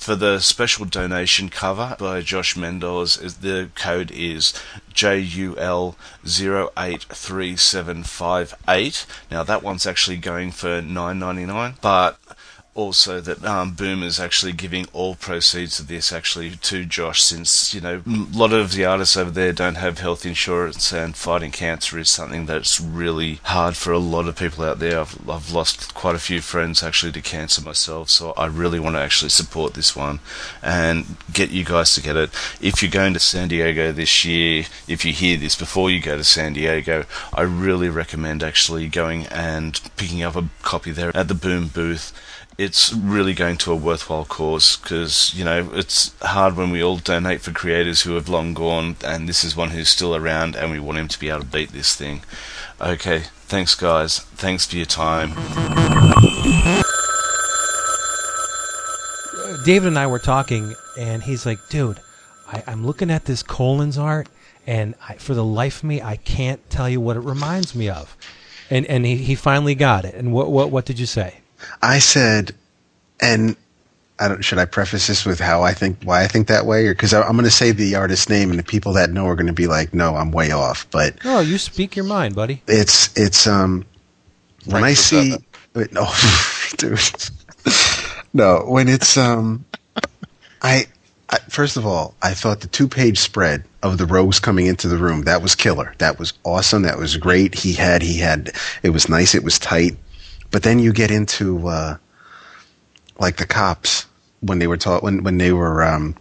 For 0.04 0.16
the 0.18 0.42
special 0.42 0.84
donation 0.84 1.48
cover 1.48 1.96
by 1.98 2.20
Josh 2.20 2.58
Medors, 2.58 3.16
is- 3.16 3.36
the 3.36 3.70
code 3.74 4.12
is 4.12 4.54
JUL 4.94 5.96
083758. 6.26 9.06
Now 9.32 9.44
that 9.44 9.64
one's 9.64 9.88
actually 9.88 10.18
going 10.18 10.52
for 10.52 10.82
$9.99, 10.82 11.76
but 11.80 12.20
also 12.76 13.22
that 13.22 13.44
um, 13.46 13.74
Boom 13.74 14.02
is 14.02 14.20
actually 14.20 14.52
giving 14.52 14.88
all 14.94 15.16
proceeds 15.16 15.80
of 15.80 15.88
this 15.88 16.12
actually 16.12 16.52
to 16.52 16.86
Josh, 16.86 17.22
since 17.22 17.74
you 17.74 17.82
know 17.82 18.02
a 18.06 18.38
lot 18.38 18.52
of 18.52 18.74
the 18.74 18.86
artists 18.86 19.16
over 19.16 19.30
there 19.30 19.54
don't 19.54 19.76
have 19.76 20.00
health 20.00 20.26
insurance, 20.26 20.92
and 20.92 21.16
fighting 21.16 21.52
cancer 21.52 22.00
is 22.00 22.10
something 22.10 22.46
that's 22.46 22.80
really 22.80 23.36
hard 23.44 23.76
for 23.76 23.92
a 23.92 24.00
lot 24.00 24.28
of 24.28 24.38
people 24.38 24.64
out 24.64 24.80
there. 24.80 25.00
I've, 25.00 25.30
I've 25.30 25.52
lost 25.52 25.94
quite 25.94 26.16
a 26.16 26.20
few 26.20 26.42
friends 26.42 26.82
actually 26.82 27.12
to 27.14 27.22
cancer 27.22 27.62
myself, 27.62 28.10
so 28.10 28.32
I 28.32 28.48
really 28.48 28.80
want 28.80 28.96
to 28.96 29.02
actually 29.02 29.30
support 29.30 29.74
this 29.74 29.96
one 29.96 30.20
and 30.62 31.18
get 31.32 31.52
you 31.52 31.64
guys 31.64 31.94
to 31.96 32.02
get 32.02 32.16
it. 32.16 32.32
If 32.60 32.82
you're 32.82 32.92
going 32.92 33.14
to 33.14 33.20
San 33.20 33.50
Diego 33.50 33.92
this 33.92 34.26
year, 34.26 34.66
if 34.88 35.06
you 35.06 35.14
hear 35.14 35.38
this 35.38 35.56
before 35.56 35.92
you 35.92 36.02
go 36.02 36.18
to 36.18 36.24
San 36.24 36.54
Diego, 36.54 37.06
I 37.34 37.42
really 37.42 37.90
recommend 37.90 38.42
actually 38.44 38.88
going 38.88 39.28
and 39.28 39.80
picking 39.96 40.24
up 40.24 40.36
a 40.36 40.50
copy 40.64 40.92
there 40.92 41.16
at 41.16 41.28
the 41.28 41.34
Boom 41.34 41.68
booth 41.68 42.14
it's 42.58 42.94
really 42.94 43.34
going 43.34 43.58
to 43.58 43.72
a 43.72 43.76
worthwhile 43.76 44.26
cause 44.26 44.78
because 44.78 45.34
you 45.36 45.44
know 45.44 45.70
it's 45.74 46.14
hard 46.22 46.56
when 46.56 46.70
we 46.70 46.84
all 46.84 46.98
donate 46.98 47.42
for 47.42 47.52
creators 47.52 48.02
who 48.04 48.14
have 48.14 48.30
long 48.30 48.54
gone, 48.54 48.96
and 49.04 49.28
this 49.28 49.44
is 49.44 49.56
one 49.56 49.72
who's 49.72 49.90
still 49.90 50.16
around, 50.16 50.56
and 50.56 50.72
we 50.72 50.80
want 50.80 50.98
him 50.98 51.08
to 51.08 51.20
be 51.20 51.30
able 51.30 51.42
to 51.42 51.46
beat 51.46 51.72
this 51.72 51.96
thing. 51.96 52.22
Okay, 52.80 53.24
thanks 53.46 53.76
guys. 53.76 54.20
Thanks 54.20 54.66
for 54.66 54.76
your 54.76 54.86
time. 54.86 55.34
David 59.66 59.88
and 59.88 60.00
I 60.00 60.08
were 60.08 60.20
talking, 60.20 60.76
and 60.98 61.24
he's 61.24 61.46
like, 61.46 61.60
"Dude, 61.70 62.00
I, 62.48 62.64
I'm 62.68 62.86
looking 62.86 63.10
at 63.10 63.26
this 63.26 63.42
Kolins 63.42 63.98
art, 63.98 64.28
and 64.68 64.94
I, 65.08 65.16
for 65.16 65.34
the 65.34 65.44
life 65.44 65.78
of 65.78 65.86
me, 65.86 66.02
I 66.02 66.18
can't 66.18 66.70
tell 66.70 66.90
you 66.90 67.02
what 67.02 67.18
it 67.18 67.22
reminds 67.22 67.74
me 67.74 67.90
of." 67.90 68.16
And 68.70 68.86
and 68.86 69.06
he, 69.06 69.18
he 69.18 69.36
finally 69.36 69.76
got 69.76 70.06
it. 70.06 70.14
And 70.14 70.34
what 70.34 70.52
what 70.52 70.70
what 70.70 70.86
did 70.86 71.00
you 71.00 71.06
say? 71.06 71.43
I 71.82 72.00
said, 72.00 72.54
and 73.22 73.56
I 74.20 74.28
don't. 74.28 74.42
Should 74.44 74.60
I 74.60 74.66
preface 74.66 75.08
this 75.08 75.26
with 75.26 75.40
how 75.40 75.64
I 75.64 75.74
think, 75.74 76.04
why 76.04 76.24
I 76.24 76.28
think 76.28 76.48
that 76.48 76.66
way, 76.66 76.88
or 76.88 76.94
because 76.94 77.14
I'm 77.14 77.32
going 77.34 77.44
to 77.46 77.52
say 77.52 77.72
the 77.72 77.96
artist's 77.96 78.30
name, 78.30 78.50
and 78.52 78.60
the 78.60 78.64
people 78.64 78.94
that 78.94 79.10
know 79.12 79.26
are 79.28 79.36
going 79.36 79.48
to 79.48 79.54
be 79.54 79.68
like, 79.68 79.94
"No, 79.94 80.16
I'm 80.16 80.32
way 80.32 80.52
off." 80.52 80.88
But 80.92 81.16
Oh, 81.26 81.40
you 81.40 81.58
speak 81.58 81.96
your 81.96 82.06
mind, 82.06 82.36
buddy. 82.36 82.62
it's 82.68 83.16
it's 83.18 83.48
um 83.48 83.86
when 84.66 84.82
Frank 84.82 84.86
I 84.86 84.94
see 84.94 85.32
Frazetta. 85.32 85.44
wait, 85.76 85.94
no, 85.94 86.08
dude, 86.78 88.24
no, 88.34 88.66
when 88.68 88.88
it's 88.88 89.18
um, 89.18 89.66
I, 90.62 90.86
I 91.30 91.38
first 91.50 91.78
of 91.78 91.86
all, 91.86 92.14
I 92.22 92.34
thought 92.34 92.62
the 92.62 92.68
two 92.68 92.88
page 92.88 93.18
spread 93.20 93.64
of 93.82 93.98
the 93.98 94.06
rogues 94.06 94.40
coming 94.40 94.68
into 94.68 94.88
the 94.88 94.98
room 94.98 95.24
that 95.24 95.42
was 95.42 95.56
killer. 95.56 95.94
That 95.98 96.20
was 96.20 96.34
awesome. 96.44 96.84
That 96.84 96.98
was 96.98 97.18
great. 97.18 97.56
He 97.56 97.74
had 97.74 98.02
he 98.02 98.18
had 98.18 98.52
it 98.84 98.92
was 98.92 99.10
nice. 99.10 99.36
It 99.36 99.44
was 99.44 99.60
tight. 99.60 99.98
But 100.54 100.62
then 100.62 100.78
you 100.78 100.94
get 100.94 101.10
into 101.10 101.68
uh, 101.68 101.98
like 103.20 103.38
the 103.38 103.46
cops 103.48 104.06
when 104.42 104.60
they 104.60 104.68
were 104.68 104.78
taught 104.78 105.02
when 105.02 105.24
when 105.24 105.40
they 105.40 105.52
were 105.52 105.84
um, 105.84 106.16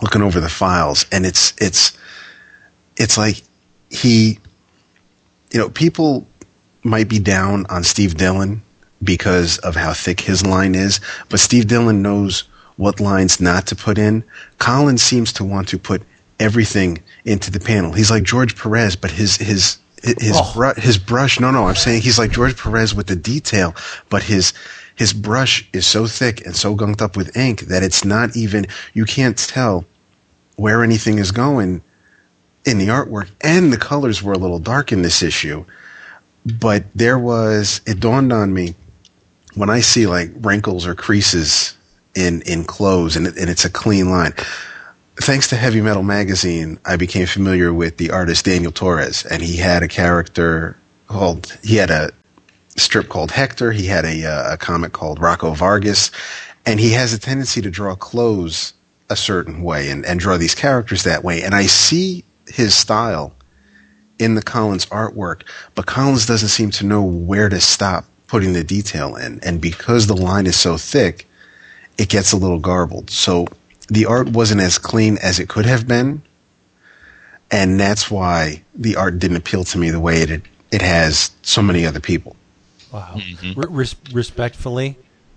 looking 0.00 0.22
over 0.22 0.40
the 0.40 0.48
files, 0.48 1.04
and 1.12 1.26
it's 1.26 1.52
it's 1.60 1.96
it's 2.96 3.18
like 3.18 3.42
he, 3.90 4.38
you 5.52 5.60
know, 5.60 5.68
people 5.68 6.26
might 6.84 7.06
be 7.06 7.18
down 7.18 7.66
on 7.66 7.84
Steve 7.84 8.16
Dillon 8.16 8.62
because 9.04 9.58
of 9.58 9.76
how 9.76 9.92
thick 9.92 10.20
his 10.20 10.46
line 10.46 10.74
is, 10.74 10.98
but 11.28 11.38
Steve 11.38 11.66
Dillon 11.68 12.00
knows 12.00 12.44
what 12.76 12.98
lines 12.98 13.40
not 13.40 13.66
to 13.66 13.76
put 13.76 13.98
in. 13.98 14.24
Kolins 14.58 15.00
seems 15.00 15.34
to 15.34 15.44
want 15.44 15.68
to 15.68 15.78
put 15.78 16.00
everything 16.40 17.02
into 17.26 17.50
the 17.50 17.60
panel. 17.60 17.92
He's 17.92 18.10
like 18.10 18.22
George 18.22 18.56
Perez, 18.56 18.96
but 18.96 19.10
his 19.10 19.36
his 19.36 19.76
his 20.06 20.36
Oh. 20.36 20.72
his 20.76 20.98
brush. 20.98 21.40
No, 21.40 21.50
no, 21.50 21.66
I'm 21.68 21.74
saying 21.76 22.02
he's 22.02 22.18
like 22.18 22.30
George 22.30 22.56
Perez 22.56 22.94
with 22.94 23.06
the 23.06 23.16
detail, 23.16 23.74
but 24.08 24.22
his 24.22 24.52
his 24.94 25.12
brush 25.12 25.68
is 25.72 25.86
so 25.86 26.06
thick 26.06 26.44
and 26.46 26.56
so 26.56 26.74
gunked 26.74 27.02
up 27.02 27.16
with 27.16 27.36
ink 27.36 27.62
that 27.62 27.82
it's 27.82 28.04
not 28.04 28.36
even 28.36 28.66
you 28.94 29.04
can't 29.04 29.36
tell 29.36 29.84
where 30.56 30.82
anything 30.82 31.18
is 31.18 31.30
going 31.32 31.82
in 32.64 32.78
the 32.78 32.88
artwork. 32.88 33.28
And 33.42 33.72
the 33.72 33.76
colors 33.76 34.22
were 34.22 34.32
a 34.32 34.38
little 34.38 34.58
dark 34.58 34.92
in 34.92 35.02
this 35.02 35.22
issue, 35.22 35.64
but 36.60 36.84
there 36.94 37.18
was 37.18 37.80
it 37.86 38.00
dawned 38.00 38.32
on 38.32 38.54
me 38.54 38.74
when 39.54 39.70
I 39.70 39.80
see 39.80 40.06
like 40.06 40.30
wrinkles 40.40 40.86
or 40.86 40.94
creases 40.94 41.74
in 42.14 42.40
in 42.42 42.64
clothes 42.64 43.16
and, 43.16 43.26
it, 43.26 43.36
and 43.36 43.50
it's 43.50 43.64
a 43.64 43.70
clean 43.70 44.10
line. 44.10 44.32
Thanks 45.18 45.48
to 45.48 45.56
Heavy 45.56 45.80
Metal 45.80 46.02
Magazine, 46.02 46.78
I 46.84 46.96
became 46.96 47.26
familiar 47.26 47.72
with 47.72 47.96
the 47.96 48.10
artist 48.10 48.44
Daniel 48.44 48.70
Torres, 48.70 49.24
and 49.24 49.42
he 49.42 49.56
had 49.56 49.82
a 49.82 49.88
character 49.88 50.76
called 51.08 51.56
he 51.64 51.76
had 51.76 51.90
a 51.90 52.10
strip 52.76 53.08
called 53.08 53.30
Hector. 53.30 53.72
He 53.72 53.86
had 53.86 54.04
a 54.04 54.26
uh, 54.26 54.54
a 54.54 54.56
comic 54.58 54.92
called 54.92 55.18
Rocco 55.18 55.54
Vargas, 55.54 56.10
and 56.66 56.78
he 56.78 56.92
has 56.92 57.14
a 57.14 57.18
tendency 57.18 57.62
to 57.62 57.70
draw 57.70 57.94
clothes 57.94 58.74
a 59.08 59.16
certain 59.16 59.62
way 59.62 59.88
and, 59.90 60.04
and 60.04 60.20
draw 60.20 60.36
these 60.36 60.54
characters 60.54 61.04
that 61.04 61.24
way. 61.24 61.42
And 61.42 61.54
I 61.54 61.66
see 61.66 62.22
his 62.46 62.74
style 62.74 63.32
in 64.18 64.34
the 64.34 64.42
Kolins 64.42 64.86
artwork, 64.88 65.42
but 65.74 65.86
Kolins 65.86 66.26
doesn't 66.26 66.48
seem 66.48 66.70
to 66.72 66.86
know 66.86 67.02
where 67.02 67.48
to 67.48 67.60
stop 67.60 68.04
putting 68.26 68.52
the 68.52 68.64
detail 68.64 69.16
in. 69.16 69.40
And 69.42 69.60
because 69.60 70.06
the 70.06 70.16
line 70.16 70.46
is 70.46 70.56
so 70.56 70.76
thick, 70.76 71.26
it 71.96 72.08
gets 72.08 72.32
a 72.32 72.36
little 72.36 72.58
garbled. 72.58 73.10
So 73.10 73.46
the 73.88 74.06
art 74.06 74.28
wasn't 74.28 74.60
as 74.60 74.78
clean 74.78 75.18
as 75.18 75.38
it 75.38 75.48
could 75.48 75.66
have 75.66 75.86
been. 75.86 76.22
And 77.50 77.78
that's 77.78 78.10
why 78.10 78.62
the 78.74 78.96
art 78.96 79.18
didn't 79.18 79.36
appeal 79.36 79.64
to 79.64 79.78
me 79.78 79.90
the 79.90 80.00
way 80.00 80.20
it 80.22 80.42
it 80.72 80.82
has 80.82 81.30
so 81.42 81.62
many 81.62 81.86
other 81.86 82.00
people. 82.00 82.34
Wow. 82.92 83.12
Mm-hmm. 83.14 83.60
Re- 83.60 83.66
res- 83.70 83.96
respectfully, 84.12 84.96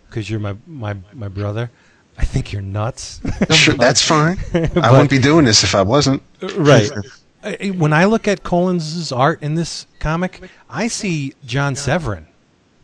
because 0.10 0.30
you're 0.30 0.40
my, 0.40 0.56
my 0.66 0.96
my 1.14 1.28
brother, 1.28 1.70
I 2.18 2.26
think 2.26 2.52
you're 2.52 2.64
nuts. 2.64 3.22
Sure, 3.52 3.76
that's 3.76 4.02
fine. 4.02 4.38
I 4.54 4.92
wouldn't 4.92 5.10
be 5.12 5.20
doing 5.20 5.46
this 5.46 5.64
if 5.64 5.76
I 5.76 5.82
wasn't. 5.84 6.22
right. 6.58 6.90
When 7.76 7.94
I 7.94 8.04
look 8.06 8.28
at 8.28 8.44
Kolins' 8.44 9.16
art 9.16 9.42
in 9.42 9.56
this 9.56 9.86
comic, 10.00 10.42
I 10.70 10.88
see 10.90 11.34
John 11.46 11.76
Severin. 11.76 12.28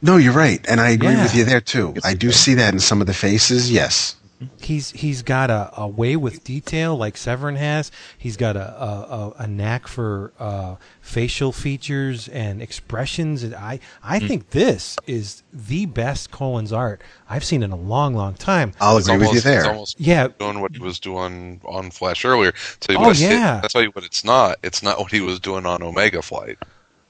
No, 0.02 0.16
you're 0.18 0.32
right, 0.34 0.64
and 0.70 0.80
I 0.80 0.90
agree 0.92 1.10
Yeah. 1.10 1.24
with 1.24 1.36
you 1.36 1.44
there 1.46 1.60
too. 1.62 1.96
I 2.04 2.14
do 2.14 2.32
see 2.32 2.54
that 2.54 2.74
in 2.74 2.80
some 2.80 3.02
of 3.02 3.08
the 3.08 3.14
faces. 3.14 3.72
Yes, 3.72 4.16
He's 4.62 4.92
he's 4.92 5.22
got 5.24 5.50
a, 5.50 5.72
a 5.78 5.88
way 5.88 6.16
with 6.18 6.44
detail 6.44 6.98
like 6.98 7.16
Severin 7.16 7.56
has. 7.56 7.90
He's 8.18 8.36
got 8.36 8.58
a 8.58 8.60
a, 8.84 8.86
a, 8.86 9.34
a 9.44 9.48
knack 9.48 9.88
for 9.88 10.34
uh, 10.40 10.76
facial 11.02 11.54
features 11.54 12.28
and 12.28 12.62
expressions. 12.62 13.44
And 13.44 13.56
I 13.56 13.80
I 14.04 14.20
think 14.20 14.50
this 14.50 14.98
is 15.08 15.42
the 15.54 15.86
best 15.86 16.32
Kolins 16.32 16.76
art 16.76 17.02
I've 17.30 17.46
seen 17.46 17.64
in 17.64 17.72
a 17.72 17.78
long 17.78 18.14
long 18.14 18.34
time. 18.34 18.74
I'll 18.82 18.98
It's 18.98 19.08
agree 19.08 19.28
with 19.28 19.28
you 19.28 19.30
almost- 19.30 19.46
It's 19.48 19.64
there. 19.64 19.72
almost 19.72 20.00
Yeah. 20.02 20.28
doing 20.38 20.60
what 20.60 20.74
he 20.76 20.80
was 20.82 21.00
doing 21.00 21.62
on 21.64 21.90
Flash 21.92 22.26
earlier. 22.26 22.54
Tell 22.82 22.96
you 22.96 23.02
Oh, 23.02 23.08
what, 23.08 23.16
it- 23.22 23.22
yeah. 23.32 23.62
I 23.64 23.68
tell 23.68 23.82
you 23.84 23.90
what, 23.92 24.04
it's 24.04 24.26
not. 24.26 24.58
It's 24.64 24.84
not 24.84 25.00
what 25.00 25.12
he 25.12 25.22
was 25.22 25.40
doing 25.40 25.66
on 25.66 25.82
Omega 25.82 26.22
Flight. 26.22 26.58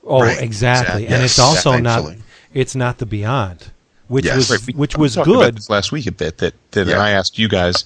Oh, 0.04 0.22
Right. 0.22 0.40
exactly. 0.40 1.04
Exact- 1.06 1.12
And 1.14 1.22
yes, 1.24 1.32
it's 1.32 1.40
also 1.40 1.80
not 1.80 2.14
it's 2.54 2.76
not 2.76 3.00
the 3.00 3.06
Beyond, 3.08 3.72
which 4.08 4.26
Yes. 4.26 4.36
was 4.38 4.50
Right, 4.52 4.68
we- 4.68 4.74
which 4.74 4.98
was 4.98 5.16
talked 5.16 5.28
about 5.28 5.40
good. 5.46 5.58
this 5.58 5.70
last 5.70 5.92
week 5.92 6.08
a 6.08 6.12
bit 6.12 6.38
that 6.40 6.54
that 6.72 6.88
Yeah. 6.88 7.00
I 7.00 7.12
asked 7.12 7.38
you 7.40 7.48
guys 7.48 7.84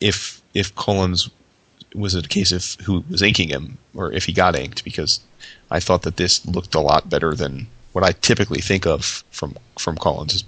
if 0.00 0.40
if 0.54 0.74
Kolins 0.74 1.30
was 1.94 2.14
it 2.14 2.24
a 2.26 2.28
case 2.28 2.52
of 2.52 2.76
who 2.84 3.04
was 3.10 3.22
inking 3.22 3.48
him 3.48 3.78
or 3.94 4.12
if 4.12 4.24
he 4.26 4.32
got 4.32 4.54
inked 4.56 4.84
because 4.84 5.20
I 5.70 5.80
thought 5.80 6.02
that 6.02 6.16
this 6.16 6.44
looked 6.46 6.74
a 6.74 6.80
lot 6.80 7.08
better 7.10 7.34
than 7.34 7.66
what 7.92 8.04
I 8.04 8.12
typically 8.12 8.60
think 8.60 8.86
of 8.86 9.24
from 9.30 9.56
from 9.78 9.96
Kolins 9.96 10.44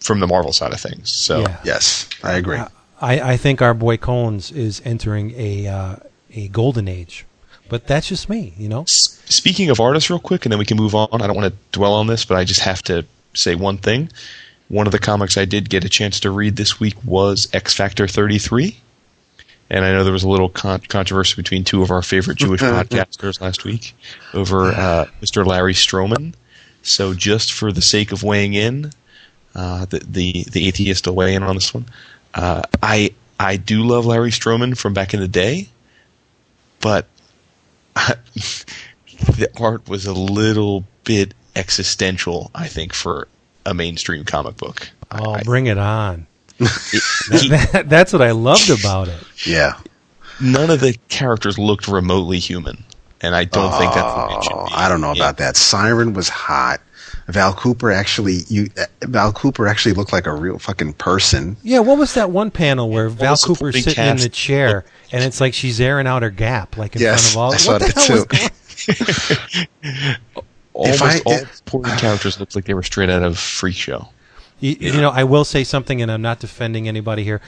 from 0.00 0.20
the 0.20 0.26
Marvel 0.26 0.52
side 0.52 0.72
of 0.72 0.80
things. 0.80 1.10
So 1.12 1.40
Yeah. 1.40 1.56
yes, 1.64 2.06
I 2.22 2.34
agree. 2.34 2.60
I, 3.00 3.32
I 3.32 3.36
think 3.36 3.60
our 3.60 3.74
boy 3.74 3.96
Kolins 3.96 4.52
is 4.54 4.80
entering 4.84 5.34
a 5.36 5.66
uh, 5.66 5.96
a 6.32 6.48
golden 6.48 6.86
age, 6.88 7.24
but 7.68 7.86
that's 7.86 8.08
just 8.08 8.28
me, 8.28 8.54
you 8.58 8.68
know. 8.68 8.82
S- 8.82 9.18
Speaking 9.26 9.70
of 9.70 9.80
artists, 9.80 10.10
real 10.10 10.18
quick, 10.20 10.44
and 10.46 10.52
then 10.52 10.58
we 10.58 10.64
can 10.64 10.76
move 10.76 10.94
on. 10.94 11.08
I 11.12 11.26
don't 11.26 11.34
want 11.36 11.52
to 11.52 11.58
dwell 11.72 11.94
on 11.94 12.06
this, 12.06 12.24
but 12.24 12.36
I 12.36 12.44
just 12.44 12.60
have 12.60 12.82
to 12.84 13.04
say 13.34 13.54
one 13.54 13.78
thing. 13.78 14.10
One 14.68 14.86
of 14.86 14.92
the 14.92 14.98
comics 14.98 15.36
I 15.36 15.44
did 15.44 15.68
get 15.68 15.84
a 15.84 15.88
chance 15.88 16.20
to 16.20 16.30
read 16.30 16.56
this 16.56 16.80
week 16.80 16.94
was 17.04 17.48
X 17.52 17.74
Factor 17.74 18.08
33. 18.08 18.76
And 19.70 19.84
I 19.84 19.92
know 19.92 20.04
there 20.04 20.12
was 20.12 20.24
a 20.24 20.28
little 20.28 20.48
con- 20.48 20.80
controversy 20.80 21.34
between 21.36 21.64
two 21.64 21.82
of 21.82 21.90
our 21.90 22.02
favorite 22.02 22.38
Jewish 22.38 22.60
podcasters 22.62 23.40
last 23.40 23.64
week 23.64 23.94
over 24.32 24.68
uh, 24.68 25.06
Mr. 25.22 25.46
Larry 25.46 25.74
Stroman. 25.74 26.34
So, 26.82 27.14
just 27.14 27.52
for 27.52 27.72
the 27.72 27.80
sake 27.80 28.12
of 28.12 28.22
weighing 28.22 28.52
in, 28.52 28.92
uh, 29.54 29.86
the, 29.86 30.00
the 30.00 30.44
the 30.50 30.68
atheist 30.68 31.06
will 31.06 31.14
weigh 31.14 31.34
in 31.34 31.42
on 31.42 31.54
this 31.54 31.72
one. 31.72 31.86
Uh, 32.34 32.62
I 32.82 33.14
I 33.40 33.56
do 33.56 33.82
love 33.82 34.04
Larry 34.04 34.30
Stroman 34.30 34.76
from 34.76 34.92
back 34.92 35.14
in 35.14 35.20
the 35.20 35.28
day, 35.28 35.68
but 36.80 37.06
the 37.94 39.48
art 39.58 39.88
was 39.88 40.04
a 40.04 40.12
little 40.12 40.84
bit 41.04 41.32
existential, 41.56 42.50
I 42.54 42.66
think, 42.66 42.92
for 42.92 43.28
a 43.66 43.74
mainstream 43.74 44.24
comic 44.24 44.56
book. 44.56 44.88
Oh, 45.10 45.32
I- 45.32 45.42
bring 45.42 45.66
it 45.66 45.78
on! 45.78 46.26
he- 46.58 47.48
That, 47.48 47.84
that's 47.88 48.12
what 48.12 48.22
I 48.22 48.30
loved 48.32 48.70
about 48.70 49.08
it. 49.08 49.20
Yeah. 49.46 49.74
none 50.40 50.70
of 50.70 50.80
the 50.80 50.96
characters 51.08 51.58
looked 51.58 51.88
remotely 51.88 52.38
human, 52.38 52.84
and 53.20 53.34
I 53.34 53.44
don't 53.44 53.72
think 53.78 53.92
that's 53.94 54.14
the 54.14 54.26
way 54.28 54.34
it 54.38 54.44
should 54.44 54.52
Oh, 54.54 54.66
be. 54.66 54.72
I 54.74 54.88
don't 54.88 55.00
know 55.00 55.12
Yeah. 55.12 55.22
about 55.24 55.36
that. 55.38 55.54
Siryn 55.56 56.14
was 56.14 56.28
hot. 56.28 56.80
Val 57.26 57.54
Cooper 57.54 57.90
actually 57.90 58.40
you 58.48 58.68
uh, 58.78 58.84
Val 59.06 59.32
Cooper 59.32 59.66
actually 59.66 59.94
looked 59.94 60.12
like 60.12 60.26
a 60.26 60.34
real 60.34 60.58
fucking 60.58 60.92
person. 60.94 61.56
Yeah, 61.62 61.78
what 61.78 61.96
was 61.96 62.12
that 62.14 62.30
one 62.30 62.50
panel 62.50 62.90
where 62.90 63.08
Val 63.08 63.30
was 63.32 63.42
Cooper's 63.42 63.56
supporting 63.76 63.82
sitting 63.82 64.04
in 64.04 64.16
the 64.18 64.28
chair 64.28 64.84
and 65.10 65.24
it's 65.24 65.40
like 65.40 65.54
she's 65.54 65.80
airing 65.80 66.06
out 66.06 66.22
her 66.22 66.28
gap, 66.30 66.76
like 66.76 66.94
in 66.96 67.00
Yes, 67.00 67.32
front 67.32 67.34
of 67.34 67.38
all. 67.38 67.54
I 67.54 67.56
saw 67.56 67.72
what 67.72 67.80
the 67.80 67.92
that 67.94 68.04
hell 68.04 69.56
was 69.56 69.66
too. 69.94 70.42
going- 70.74 70.92
Almost 70.92 71.02
I- 71.02 71.20
all 71.24 71.32
if- 71.34 71.56
supporting 71.56 71.96
characters 71.96 72.38
looked 72.40 72.54
like 72.54 72.64
they 72.66 72.74
were 72.74 72.82
straight 72.82 73.10
out 73.10 73.22
of 73.22 73.38
Freak 73.38 73.76
Show. 73.76 74.08
You, 74.60 74.76
you 74.78 74.92
know, 75.00 75.10
I 75.10 75.24
will 75.24 75.44
say 75.44 75.64
something, 75.64 76.00
and 76.00 76.10
I'm 76.10 76.22
not 76.22 76.38
defending 76.38 76.86
anybody 76.88 77.24
here. 77.24 77.40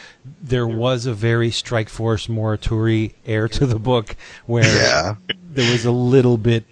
There 0.43 0.67
was 0.67 1.07
a 1.07 1.15
very 1.15 1.51
Strike 1.51 1.89
Force 1.89 2.27
Morituri 2.27 3.13
air 3.25 3.49
to 3.49 3.65
the 3.67 3.79
book, 3.79 4.17
where 4.47 4.65
Yeah. 4.65 5.15
there 5.55 5.71
was 5.73 5.85
a 5.85 5.93
little 5.93 6.37
bit 6.37 6.65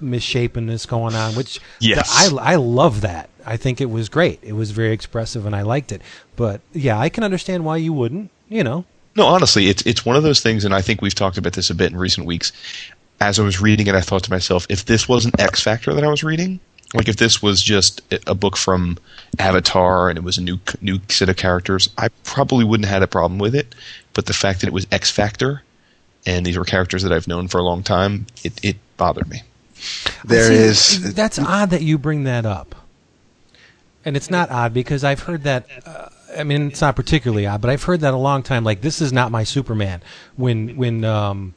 misshapenness 0.00 0.86
going 0.86 1.14
on, 1.14 1.34
which 1.34 1.60
Yes. 1.80 2.10
I 2.14 2.52
I 2.52 2.54
love 2.56 3.00
that. 3.02 3.28
I 3.44 3.56
think 3.56 3.80
it 3.80 3.90
was 3.90 4.08
great. 4.08 4.40
It 4.42 4.52
was 4.54 4.70
very 4.72 4.92
expressive, 4.92 5.46
and 5.46 5.54
I 5.54 5.62
liked 5.62 5.92
it. 5.92 6.02
But 6.36 6.60
yeah, 6.72 6.98
I 6.98 7.08
can 7.08 7.22
understand 7.24 7.64
why 7.64 7.76
you 7.78 7.92
wouldn't. 7.92 8.30
You 8.48 8.62
know, 8.64 8.84
No, 9.14 9.26
honestly, 9.26 9.68
it's 9.68 9.82
it's 9.86 10.04
one 10.04 10.16
of 10.16 10.22
those 10.22 10.40
things, 10.40 10.64
and 10.64 10.74
I 10.74 10.82
think 10.82 11.00
we've 11.00 11.14
talked 11.14 11.38
about 11.38 11.54
this 11.54 11.70
a 11.70 11.74
bit 11.74 11.90
in 11.92 11.96
recent 11.98 12.26
weeks. 12.26 12.52
As 13.20 13.38
I 13.38 13.42
was 13.42 13.60
reading 13.60 13.86
it, 13.86 13.94
I 13.94 14.00
thought 14.00 14.24
to 14.24 14.30
myself, 14.30 14.66
if 14.68 14.84
this 14.84 15.08
wasn't 15.08 15.40
X 15.40 15.62
Factor 15.62 15.94
that 15.94 16.04
I 16.04 16.08
was 16.08 16.22
reading, 16.22 16.60
like 16.94 17.08
if 17.08 17.16
this 17.16 17.42
was 17.42 17.62
just 17.62 18.02
a 18.26 18.34
book 18.34 18.56
from 18.56 18.98
Avatar 19.38 20.08
and 20.08 20.18
it 20.18 20.24
was 20.24 20.38
a 20.38 20.42
new 20.42 20.58
new 20.80 21.00
set 21.08 21.28
of 21.28 21.36
characters, 21.36 21.88
I 21.98 22.08
probably 22.24 22.64
wouldn't 22.64 22.86
have 22.86 22.94
had 22.94 23.02
a 23.02 23.08
problem 23.08 23.38
with 23.38 23.54
it. 23.54 23.74
But 24.12 24.26
the 24.26 24.32
fact 24.32 24.60
that 24.60 24.66
it 24.68 24.72
was 24.72 24.86
X 24.92 25.10
Factor, 25.10 25.62
and 26.24 26.46
these 26.46 26.56
were 26.56 26.64
characters 26.64 27.02
that 27.02 27.12
I've 27.12 27.28
known 27.28 27.48
for 27.48 27.58
a 27.58 27.62
long 27.62 27.82
time, 27.82 28.26
it, 28.44 28.52
it 28.64 28.76
bothered 28.96 29.28
me. 29.28 29.42
There 30.24 30.48
See, 30.48 30.54
is 30.54 31.14
That's 31.14 31.38
odd 31.38 31.70
that 31.70 31.82
you 31.82 31.98
bring 31.98 32.24
that 32.24 32.46
up. 32.46 32.74
And 34.04 34.16
it's 34.16 34.30
not 34.30 34.50
odd 34.50 34.72
because 34.72 35.04
I've 35.04 35.20
heard 35.20 35.42
that. 35.42 35.66
Uh, 35.84 36.08
I 36.36 36.44
mean, 36.44 36.68
it's 36.68 36.80
not 36.80 36.96
particularly 36.96 37.46
odd, 37.46 37.60
but 37.60 37.70
I've 37.70 37.82
heard 37.82 38.00
that 38.00 38.14
a 38.14 38.18
long 38.18 38.42
time. 38.42 38.62
Like, 38.62 38.80
this 38.80 39.00
is 39.00 39.12
not 39.12 39.32
my 39.32 39.42
Superman. 39.44 40.00
When 40.36 40.76
when 40.76 41.04
um, 41.04 41.54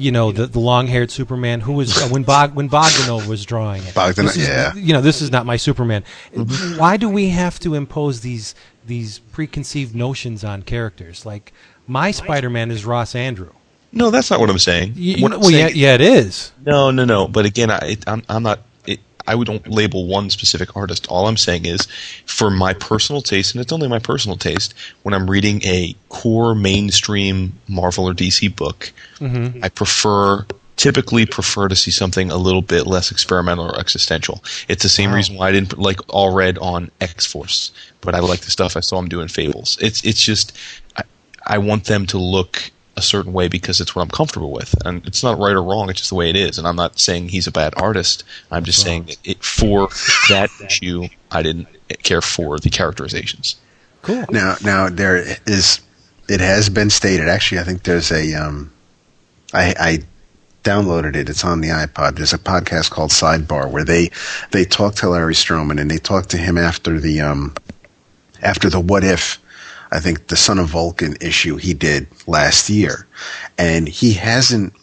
you 0.00 0.10
know 0.10 0.32
the 0.32 0.46
the 0.46 0.58
long 0.60 0.86
haired 0.86 1.10
Superman 1.10 1.60
who 1.60 1.72
was 1.74 1.96
uh, 1.96 2.08
when 2.08 2.22
Bog 2.22 2.54
when 2.54 2.68
Bogdanove 2.70 3.26
was 3.26 3.44
drawing 3.44 3.82
it. 3.82 3.94
Bogdanove, 3.94 4.14
This 4.34 4.36
is- 4.36 4.48
yeah. 4.48 4.74
You 4.74 4.92
know, 4.94 5.00
this 5.00 5.20
is 5.22 5.30
not 5.30 5.46
my 5.46 5.56
Superman. 5.56 6.02
Why 6.76 6.96
do 6.96 7.08
we 7.08 7.28
have 7.30 7.58
to 7.60 7.74
impose 7.74 8.20
these 8.22 8.54
these 8.86 9.18
preconceived 9.18 9.94
notions 9.94 10.42
on 10.44 10.62
characters? 10.62 11.26
Like, 11.26 11.52
my 11.86 12.10
Spider 12.10 12.50
Man 12.50 12.70
is 12.70 12.84
Ross 12.84 13.12
Andru. 13.14 13.50
No, 13.92 14.10
that's 14.10 14.30
not 14.30 14.38
what 14.40 14.48
I'm 14.50 14.58
saying. 14.58 14.92
You, 14.96 15.14
you 15.16 15.22
What 15.22 15.32
I'm 15.32 15.40
well, 15.40 15.50
yeah, 15.50 15.66
saying- 15.66 15.76
yeah, 15.76 15.94
it 15.94 16.00
is. 16.00 16.52
No, 16.64 16.90
no, 16.90 17.04
no. 17.04 17.26
But 17.28 17.44
again, 17.44 17.70
I, 17.70 17.78
it, 17.78 18.04
I'm, 18.06 18.22
I'm 18.28 18.42
not. 18.44 18.60
I 19.30 19.36
would 19.36 19.46
don't 19.46 19.68
label 19.68 20.06
one 20.08 20.28
specific 20.28 20.76
artist. 20.76 21.06
All 21.06 21.28
I'm 21.28 21.36
saying 21.36 21.64
is, 21.64 21.86
for 22.26 22.50
my 22.50 22.74
personal 22.74 23.22
taste, 23.22 23.54
and 23.54 23.62
it's 23.62 23.72
only 23.72 23.86
my 23.86 24.00
personal 24.00 24.36
taste, 24.36 24.74
when 25.04 25.14
I'm 25.14 25.30
reading 25.30 25.62
a 25.64 25.94
core 26.08 26.52
mainstream 26.52 27.52
Marvel 27.68 28.08
or 28.08 28.12
DC 28.12 28.56
book, 28.56 28.92
mm-hmm. 29.20 29.62
I 29.62 29.68
prefer 29.68 30.46
typically 30.74 31.26
prefer 31.26 31.68
to 31.68 31.76
see 31.76 31.92
something 31.92 32.32
a 32.32 32.36
little 32.36 32.62
bit 32.62 32.88
less 32.88 33.12
experimental 33.12 33.66
or 33.66 33.78
existential. 33.78 34.42
It's 34.66 34.82
the 34.82 34.88
same 34.88 35.12
reason 35.12 35.36
why 35.36 35.50
I 35.50 35.52
didn't 35.52 35.78
like 35.78 35.98
Allred 36.08 36.60
on 36.60 36.90
X 37.00 37.24
Force, 37.24 37.70
but 38.00 38.16
I 38.16 38.18
like 38.18 38.40
the 38.40 38.50
stuff 38.50 38.76
I 38.76 38.80
saw 38.80 38.98
him 38.98 39.08
doing 39.08 39.28
Fables. 39.28 39.78
It's 39.80 40.04
it's 40.04 40.20
just 40.20 40.56
I, 40.96 41.04
I 41.46 41.58
want 41.58 41.84
them 41.84 42.04
to 42.06 42.18
look 42.18 42.72
a 43.00 43.02
certain 43.02 43.32
way 43.32 43.48
because 43.48 43.80
it's 43.80 43.94
what 43.96 44.02
I'm 44.02 44.10
comfortable 44.10 44.52
with, 44.52 44.74
and 44.86 45.04
it's 45.06 45.22
not 45.22 45.38
right 45.38 45.54
or 45.54 45.62
wrong. 45.62 45.90
It's 45.90 46.00
just 46.00 46.10
the 46.10 46.16
way 46.16 46.30
it 46.30 46.36
is. 46.36 46.58
And 46.58 46.68
I'm 46.68 46.76
not 46.76 47.00
saying 47.00 47.28
he's 47.28 47.46
a 47.46 47.52
bad 47.52 47.74
artist. 47.76 48.24
I'm 48.50 48.64
just 48.64 48.82
saying 48.82 49.04
that 49.06 49.16
it, 49.24 49.42
for 49.42 49.88
that 50.28 50.50
issue, 50.64 51.08
I 51.30 51.42
didn't 51.42 51.68
care 52.02 52.20
for 52.20 52.58
the 52.58 52.70
characterizations. 52.70 53.56
Cool. 54.02 54.24
Now, 54.30 54.56
now 54.62 54.88
there 54.88 55.38
is. 55.46 55.80
It 56.28 56.40
has 56.40 56.68
been 56.68 56.90
stated. 56.90 57.28
Actually, 57.28 57.60
I 57.60 57.64
think 57.64 57.82
there's 57.82 58.12
a. 58.12 58.34
Um, 58.34 58.72
I, 59.52 59.74
I 59.80 59.98
downloaded 60.62 61.16
it. 61.16 61.28
It's 61.28 61.44
on 61.44 61.60
the 61.60 61.68
iPod. 61.68 62.16
There's 62.16 62.32
a 62.32 62.38
podcast 62.38 62.90
called 62.90 63.10
Sidebar 63.10 63.70
where 63.70 63.84
they 63.84 64.10
they 64.50 64.64
talk 64.64 64.94
to 64.96 65.08
Larry 65.08 65.34
Stroman 65.34 65.80
and 65.80 65.90
they 65.90 65.98
talk 65.98 66.26
to 66.26 66.36
him 66.36 66.56
after 66.58 67.00
the 67.00 67.20
um 67.20 67.54
after 68.42 68.68
the 68.68 68.80
What 68.80 69.04
If. 69.04 69.38
I 69.92 70.00
think 70.00 70.28
the 70.28 70.36
Son 70.36 70.58
of 70.58 70.68
Vulcan 70.68 71.16
issue 71.20 71.56
he 71.56 71.74
did 71.74 72.06
last 72.26 72.70
year, 72.70 73.06
and 73.58 73.88
he 73.88 74.12
hasn't 74.12 74.74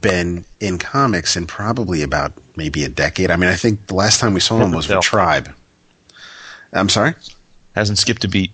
been 0.00 0.44
in 0.60 0.78
comics 0.78 1.36
in 1.36 1.46
probably 1.46 2.02
about 2.02 2.32
maybe 2.56 2.84
a 2.84 2.88
decade. 2.88 3.30
I 3.30 3.36
mean, 3.36 3.48
I 3.48 3.56
think 3.56 3.86
the 3.86 3.94
last 3.94 4.20
time 4.20 4.34
we 4.34 4.40
saw 4.40 4.60
him 4.60 4.70
was 4.70 4.88
with 4.88 5.00
Tribe. 5.00 5.52
I'm 6.72 6.88
sorry. 6.88 7.14
Hasn't 7.74 7.98
skipped 7.98 8.24
a 8.24 8.28
beat. 8.28 8.52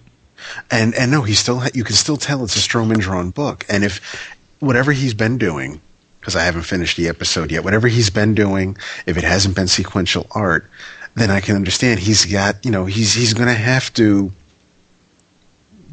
And 0.71 0.95
and 0.95 1.11
no, 1.11 1.23
he 1.23 1.35
still 1.35 1.61
ha- 1.61 1.71
you 1.75 1.85
can 1.85 1.97
still 1.97 2.17
tell 2.17 2.45
it's 2.45 2.57
a 2.57 2.61
Stroman 2.61 3.01
drawn 3.01 3.31
book. 3.31 3.65
And 3.69 3.83
if 3.83 4.29
whatever 4.61 4.93
he's 4.93 5.15
been 5.15 5.39
doing, 5.39 5.81
because 6.21 6.37
I 6.37 6.45
haven't 6.45 6.63
finished 6.63 6.97
the 6.97 7.09
episode 7.09 7.51
yet, 7.51 7.65
whatever 7.65 7.89
he's 7.89 8.11
been 8.11 8.35
doing, 8.35 8.77
if 9.07 9.17
it 9.17 9.25
hasn't 9.25 9.57
been 9.57 9.69
sequential 9.69 10.27
art, 10.31 10.71
then 11.15 11.31
I 11.31 11.41
can 11.41 11.57
understand 11.57 12.01
he's 12.01 12.25
got 12.27 12.65
you 12.65 12.71
know 12.71 12.85
he's 12.85 13.15
he's 13.15 13.35
going 13.35 13.49
to 13.49 13.55
have 13.55 13.93
to 13.95 14.31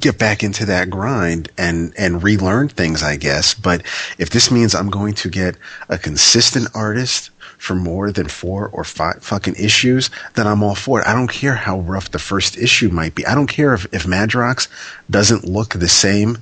get 0.02 0.18
back 0.18 0.43
into 0.43 0.66
that 0.66 0.89
grind 0.89 1.49
and 1.58 1.93
and 1.97 2.24
relearn 2.24 2.70
things, 2.70 3.04
I 3.04 3.16
guess. 3.16 3.54
But 3.54 3.84
if 4.18 4.30
this 4.32 4.52
means 4.52 4.76
I'm 4.76 4.89
going 4.89 5.14
to 5.16 5.30
get 5.30 5.56
a 5.89 5.97
consistent 5.97 6.68
artist 6.74 7.30
for 7.58 7.76
more 7.76 8.12
than 8.12 8.28
four 8.28 8.70
or 8.70 8.84
five 8.84 9.20
fucking 9.22 9.56
issues, 9.56 10.10
then 10.34 10.47
I'm 10.47 10.64
all 10.64 10.76
for 10.76 10.99
it. 10.99 11.08
I 11.08 11.14
don't 11.14 11.30
care 11.30 11.54
how 11.54 11.80
rough 11.80 12.12
the 12.12 12.20
first 12.20 12.58
issue 12.58 12.89
might 12.89 13.14
be. 13.14 13.26
I 13.26 13.36
don't 13.36 13.47
care 13.47 13.74
if, 13.74 13.86
if 13.93 14.06
Madrox 14.06 14.68
doesn't 15.10 15.45
look 15.45 15.74
the 15.74 15.88
same 15.88 16.39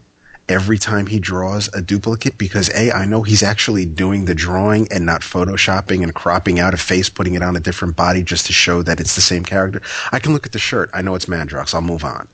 every 0.47 0.79
time 0.79 1.05
he 1.05 1.19
draws 1.19 1.71
a 1.75 1.81
duplicate 1.81 2.37
because 2.37 2.69
A, 2.69 2.91
I 2.91 3.05
know 3.05 3.21
he's 3.21 3.43
actually 3.43 3.85
doing 3.85 4.25
the 4.25 4.33
drawing 4.33 4.91
and 4.91 5.05
not 5.05 5.21
photoshopping 5.21 6.01
and 6.01 6.15
cropping 6.15 6.59
out 6.59 6.73
a 6.73 6.77
face, 6.77 7.09
putting 7.09 7.35
it 7.35 7.43
on 7.43 7.55
a 7.55 7.59
different 7.59 7.95
body 7.95 8.23
just 8.23 8.47
to 8.47 8.53
show 8.53 8.81
that 8.81 8.99
it's 8.99 9.15
the 9.15 9.21
same 9.21 9.43
character. 9.43 9.81
I 10.11 10.19
can 10.19 10.33
look 10.33 10.45
at 10.45 10.51
the 10.53 10.59
shirt. 10.59 10.89
I 10.93 11.01
know 11.01 11.15
it's 11.15 11.27
Madrox. 11.27 11.73
I'll 11.73 11.81
move 11.81 12.03
on. 12.03 12.27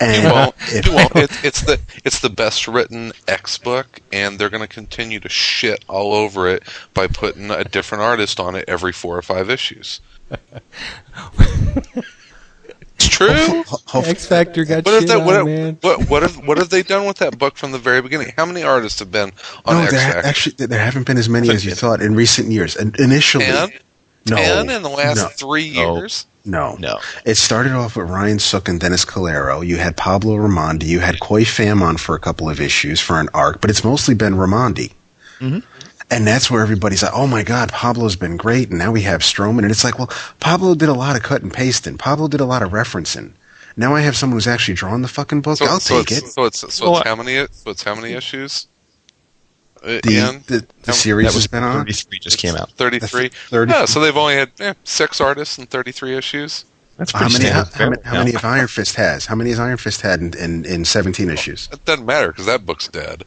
And 0.00 0.24
well, 0.24 0.54
if- 0.58 0.88
well 0.88 1.08
it's, 1.14 1.44
it's 1.44 1.60
the 1.62 1.80
it's 2.04 2.20
the 2.20 2.30
best 2.30 2.66
written 2.66 3.12
X 3.28 3.58
book, 3.58 4.00
and 4.12 4.38
they're 4.38 4.48
going 4.50 4.62
to 4.62 4.66
continue 4.68 5.20
to 5.20 5.28
shit 5.28 5.84
all 5.88 6.12
over 6.14 6.48
it 6.48 6.62
by 6.94 7.06
putting 7.06 7.50
a 7.50 7.64
different 7.64 8.02
artist 8.02 8.40
on 8.40 8.54
it 8.56 8.64
every 8.68 8.92
four 8.92 9.16
or 9.16 9.22
five 9.22 9.48
issues. 9.50 10.00
it's 12.96 13.08
true. 13.08 13.28
ho- 13.28 13.78
ho- 13.86 14.00
X 14.02 14.26
Factor 14.26 14.64
got 14.64 14.84
What 14.84 14.92
shit 14.94 15.02
if 15.04 15.08
that? 15.08 15.20
on, 15.20 15.26
What, 15.26 15.44
man. 15.44 15.78
what 15.82 16.08
what 16.08 16.22
have 16.22 16.36
what 16.46 16.58
have 16.58 16.70
they 16.70 16.82
done 16.82 17.06
with 17.06 17.18
that 17.18 17.38
book 17.38 17.56
from 17.56 17.72
the 17.72 17.78
very 17.78 18.00
beginning? 18.02 18.32
How 18.36 18.46
many 18.46 18.62
artists 18.62 18.98
have 19.00 19.10
been 19.10 19.32
on 19.64 19.76
no, 19.76 19.82
X 19.82 19.92
there 19.92 20.00
ha- 20.00 20.12
Factor? 20.14 20.28
actually 20.28 20.66
there 20.66 20.78
haven't 20.84 21.06
been 21.06 21.18
as 21.18 21.28
many 21.28 21.50
as 21.50 21.64
you 21.64 21.74
thought 21.74 22.00
in 22.00 22.14
recent 22.14 22.50
years. 22.50 22.76
And 22.76 22.98
initially, 22.98 23.44
Ten? 23.44 23.70
No, 24.28 24.36
Ten 24.36 24.70
in 24.70 24.82
the 24.82 24.88
last 24.88 25.16
no, 25.16 25.28
three 25.28 25.72
No. 25.72 25.96
years. 25.96 26.26
no, 26.44 26.76
No. 26.78 27.00
It 27.24 27.36
started 27.36 27.72
off 27.72 27.96
with 27.96 28.08
Ryan 28.08 28.38
Sook 28.38 28.68
and 28.68 28.78
Dennis 28.78 29.04
Calero. 29.04 29.66
You 29.66 29.76
had 29.78 29.96
Pablo 29.96 30.36
Raimondi. 30.36 30.84
You 30.84 31.00
had 31.00 31.20
Khoi 31.20 31.42
Pham 31.44 31.82
on 31.82 31.96
for 31.96 32.14
a 32.14 32.20
couple 32.20 32.48
of 32.48 32.60
issues 32.60 33.00
for 33.00 33.18
an 33.20 33.28
arc, 33.34 33.60
but 33.60 33.70
it's 33.70 33.84
mostly 33.84 34.14
been 34.14 34.34
Raimondi. 34.34 34.92
Mm-hmm. 35.40 35.58
And 36.10 36.26
that's 36.26 36.50
where 36.50 36.62
everybody's 36.62 37.02
like, 37.02 37.14
oh 37.14 37.26
my 37.26 37.42
God, 37.42 37.72
Pablo's 37.72 38.16
been 38.16 38.36
great. 38.36 38.68
And 38.68 38.78
now 38.78 38.92
we 38.92 39.02
have 39.02 39.22
Stroman. 39.22 39.60
And 39.60 39.70
it's 39.70 39.82
like, 39.82 39.98
well, 39.98 40.10
Pablo 40.40 40.74
did 40.74 40.90
a 40.90 40.94
lot 40.94 41.16
of 41.16 41.22
cut 41.22 41.42
and 41.42 41.52
pasting. 41.52 41.96
Pablo 41.96 42.28
did 42.28 42.40
a 42.40 42.44
lot 42.44 42.62
of 42.62 42.70
referencing. 42.70 43.32
Now 43.76 43.94
I 43.94 44.02
have 44.02 44.16
someone 44.16 44.36
who's 44.36 44.46
actually 44.46 44.74
drawn 44.74 45.00
the 45.00 45.08
fucking 45.08 45.40
book. 45.40 45.56
So, 45.58 45.64
I'll 45.64 45.80
so 45.80 46.02
take 46.02 46.12
it's, 46.12 46.28
it. 46.28 46.32
So 46.32 46.44
it's 46.44 46.74
so 46.74 46.90
Well, 46.90 47.02
how 47.04 47.16
many 47.16 47.46
so 47.50 47.70
it's 47.70 47.82
how 47.82 47.94
many 47.94 48.12
issues? 48.12 48.66
Uh, 49.82 50.00
The, 50.02 50.10
Ian? 50.12 50.44
the, 50.46 50.66
the 50.82 50.92
series 50.92 51.26
That 51.28 51.34
was 51.34 51.46
been 51.46 51.62
on. 51.64 51.78
33 51.86 52.18
just 52.20 52.38
came 52.38 52.54
out. 52.56 52.70
Thirty-three. 52.72 53.28
That's 53.28 53.48
30 53.50 53.72
Yeah, 53.72 53.84
so 53.84 54.00
they've 54.00 54.16
only 54.16 54.34
had 54.34 54.50
eh, 54.60 54.74
six 54.84 55.20
artists 55.20 55.58
and 55.58 55.68
thirty-three 55.68 56.14
issues. 56.16 56.64
That's 56.98 57.10
How 57.12 57.20
pretty 57.20 57.38
many, 57.44 57.50
how, 57.50 57.64
how, 57.64 57.90
many, 57.90 58.02
how 58.04 58.12
many 58.18 58.30
Yeah. 58.32 58.36
if 58.38 58.44
Iron 58.44 58.68
Fist 58.68 58.94
has? 58.96 59.26
How 59.26 59.34
many 59.34 59.50
has 59.50 59.58
Iron 59.58 59.78
Fist 59.78 60.02
had 60.02 60.20
in, 60.20 60.36
in, 60.36 60.64
in 60.66 60.84
17 60.84 61.30
issues? 61.30 61.68
It 61.72 61.84
doesn't 61.86 62.04
matter 62.06 62.28
because 62.28 62.46
that 62.46 62.64
book's 62.66 62.86
dead. 62.86 63.24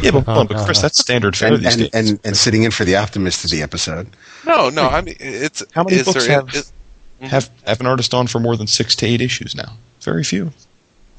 Yeah, 0.00 0.10
but, 0.12 0.20
hold 0.26 0.38
on, 0.38 0.46
but 0.46 0.64
Chris, 0.64 0.80
that's 0.80 0.98
standard 0.98 1.36
fare 1.36 1.52
And, 1.52 1.62
these 1.62 1.74
and, 1.74 1.82
days. 1.92 2.10
and, 2.10 2.20
and 2.24 2.36
sitting 2.36 2.62
in 2.62 2.70
for 2.70 2.84
the 2.84 2.96
Optimist 2.96 3.44
of 3.44 3.50
the 3.50 3.62
episode. 3.62 4.08
No, 4.46 4.70
no. 4.70 4.88
I 4.88 5.02
mean, 5.02 5.14
it's 5.20 5.62
How 5.72 5.84
many 5.84 5.96
is 5.98 6.04
books 6.06 6.26
there, 6.26 6.36
have- 6.40 6.54
is- 6.54 6.72
have 7.20 7.48
have 7.66 7.80
an 7.80 7.86
artist 7.86 8.12
on 8.12 8.26
for 8.26 8.38
more 8.40 8.56
than 8.56 8.66
six 8.66 8.94
to 8.96 9.06
eight 9.06 9.20
issues 9.20 9.54
now. 9.54 9.76
Very 10.02 10.24
few. 10.24 10.50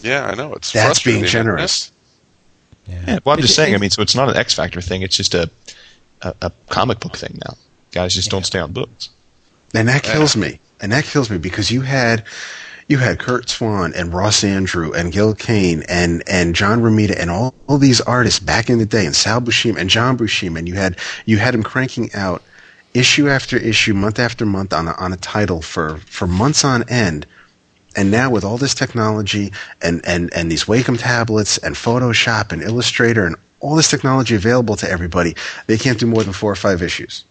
yeah, 0.02 0.26
I 0.26 0.36
know 0.36 0.54
it's 0.54 0.72
That's 0.74 1.02
being 1.04 1.18
isn't 1.24 1.30
generous. 1.30 1.92
Yeah, 2.88 3.20
well, 3.24 3.36
I'm 3.36 3.42
just 3.42 3.56
saying. 3.56 3.74
I 3.74 3.78
mean, 3.78 3.90
so 3.90 4.02
it's 4.02 4.16
not 4.16 4.30
an 4.30 4.36
X 4.36 4.54
Factor 4.54 4.82
thing. 4.82 5.02
It's 5.02 5.18
just 5.18 5.34
a 5.34 5.50
a, 6.22 6.34
a 6.42 6.52
comic 6.70 7.00
book 7.00 7.18
thing 7.18 7.40
now. 7.46 7.56
Guys 7.92 8.14
just 8.14 8.30
don't 8.30 8.46
stay 8.46 8.60
on 8.60 8.72
books. 8.72 9.10
And 9.74 9.88
that 9.88 10.04
kills 10.04 10.36
me. 10.36 10.60
And 10.82 10.92
that 10.92 11.06
kills 11.06 11.30
me 11.30 11.38
because 11.38 11.72
you 11.72 11.82
had 11.82 12.26
you 12.88 12.98
had 12.98 13.20
Curt 13.20 13.50
Swan 13.50 13.94
and 13.96 14.14
Ross 14.14 14.42
Andru 14.42 14.94
and 14.96 15.12
Gil 15.12 15.34
Kane 15.34 15.84
and, 15.90 16.22
and 16.28 16.54
John 16.54 16.82
Romita 16.82 17.20
and 17.20 17.32
all, 17.32 17.56
all 17.68 17.80
these 17.80 18.00
artists 18.00 18.40
back 18.40 18.70
in 18.70 18.78
the 18.78 18.86
day 18.86 19.08
and 19.08 19.16
Sal 19.16 19.42
Buscema 19.42 19.78
and 19.78 19.90
John 19.90 20.18
Buscema 20.18 20.60
and 20.60 20.68
you 20.68 20.76
had 20.76 20.98
you 21.26 21.38
had 21.38 21.56
them 21.56 21.64
cranking 21.64 22.14
out 22.14 22.44
issue 22.94 23.28
after 23.28 23.58
issue, 23.58 23.94
month 23.94 24.20
after 24.20 24.46
month 24.46 24.72
on 24.72 24.88
a, 24.88 24.94
on 24.94 25.12
a 25.12 25.18
title 25.18 25.62
for, 25.62 25.98
for 25.98 26.28
months 26.28 26.64
on 26.64 26.88
end. 26.90 27.26
And 27.96 28.12
now 28.12 28.30
with 28.30 28.44
all 28.44 28.58
this 28.58 28.74
technology 28.74 29.52
and, 29.82 30.02
and, 30.06 30.34
and 30.34 30.52
these 30.52 30.66
Wacom 30.66 31.00
tablets 31.00 31.58
and 31.60 31.76
Photoshop 31.76 32.52
and 32.52 32.62
Illustrator 32.62 33.26
and 33.26 33.36
all 33.62 33.76
this 33.76 33.90
technology 33.90 34.36
available 34.36 34.76
to 34.78 34.90
everybody, 34.90 35.36
they 35.68 35.78
can't 35.78 36.00
do 36.00 36.06
more 36.06 36.24
than 36.24 36.34
four 36.34 36.52
or 36.52 36.56
five 36.58 36.82
issues 36.82 37.24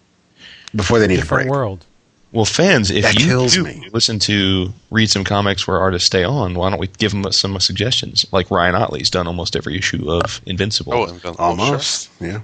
before 0.74 0.98
they 0.98 1.06
need 1.06 1.22
a 1.22 1.26
break. 1.26 1.48
world. 1.48 1.84
Well, 2.32 2.44
fans, 2.44 2.90
if 2.90 3.04
That 3.04 3.14
you 3.20 3.26
kills 3.26 3.54
do 3.54 3.62
me. 3.62 3.88
listen 3.92 4.18
to 4.20 4.72
read 4.90 5.08
some 5.08 5.22
comics 5.22 5.68
where 5.68 5.78
artists 5.78 6.06
stay 6.08 6.24
on, 6.24 6.54
why 6.54 6.68
don't 6.70 6.80
we 6.80 6.88
give 6.88 7.12
them 7.12 7.30
some 7.30 7.60
suggestions? 7.60 8.26
Like 8.32 8.50
Ryan 8.50 8.74
Ottley's 8.74 9.08
done 9.08 9.28
almost 9.28 9.54
every 9.54 9.78
issue 9.78 10.10
of 10.10 10.40
Invincible, 10.44 10.94
Oh, 10.94 11.04
and 11.04 11.20
then- 11.20 11.34
oh, 11.38 11.56
sure. 11.56 11.64
Almost, 11.66 12.10
yeah. 12.20 12.40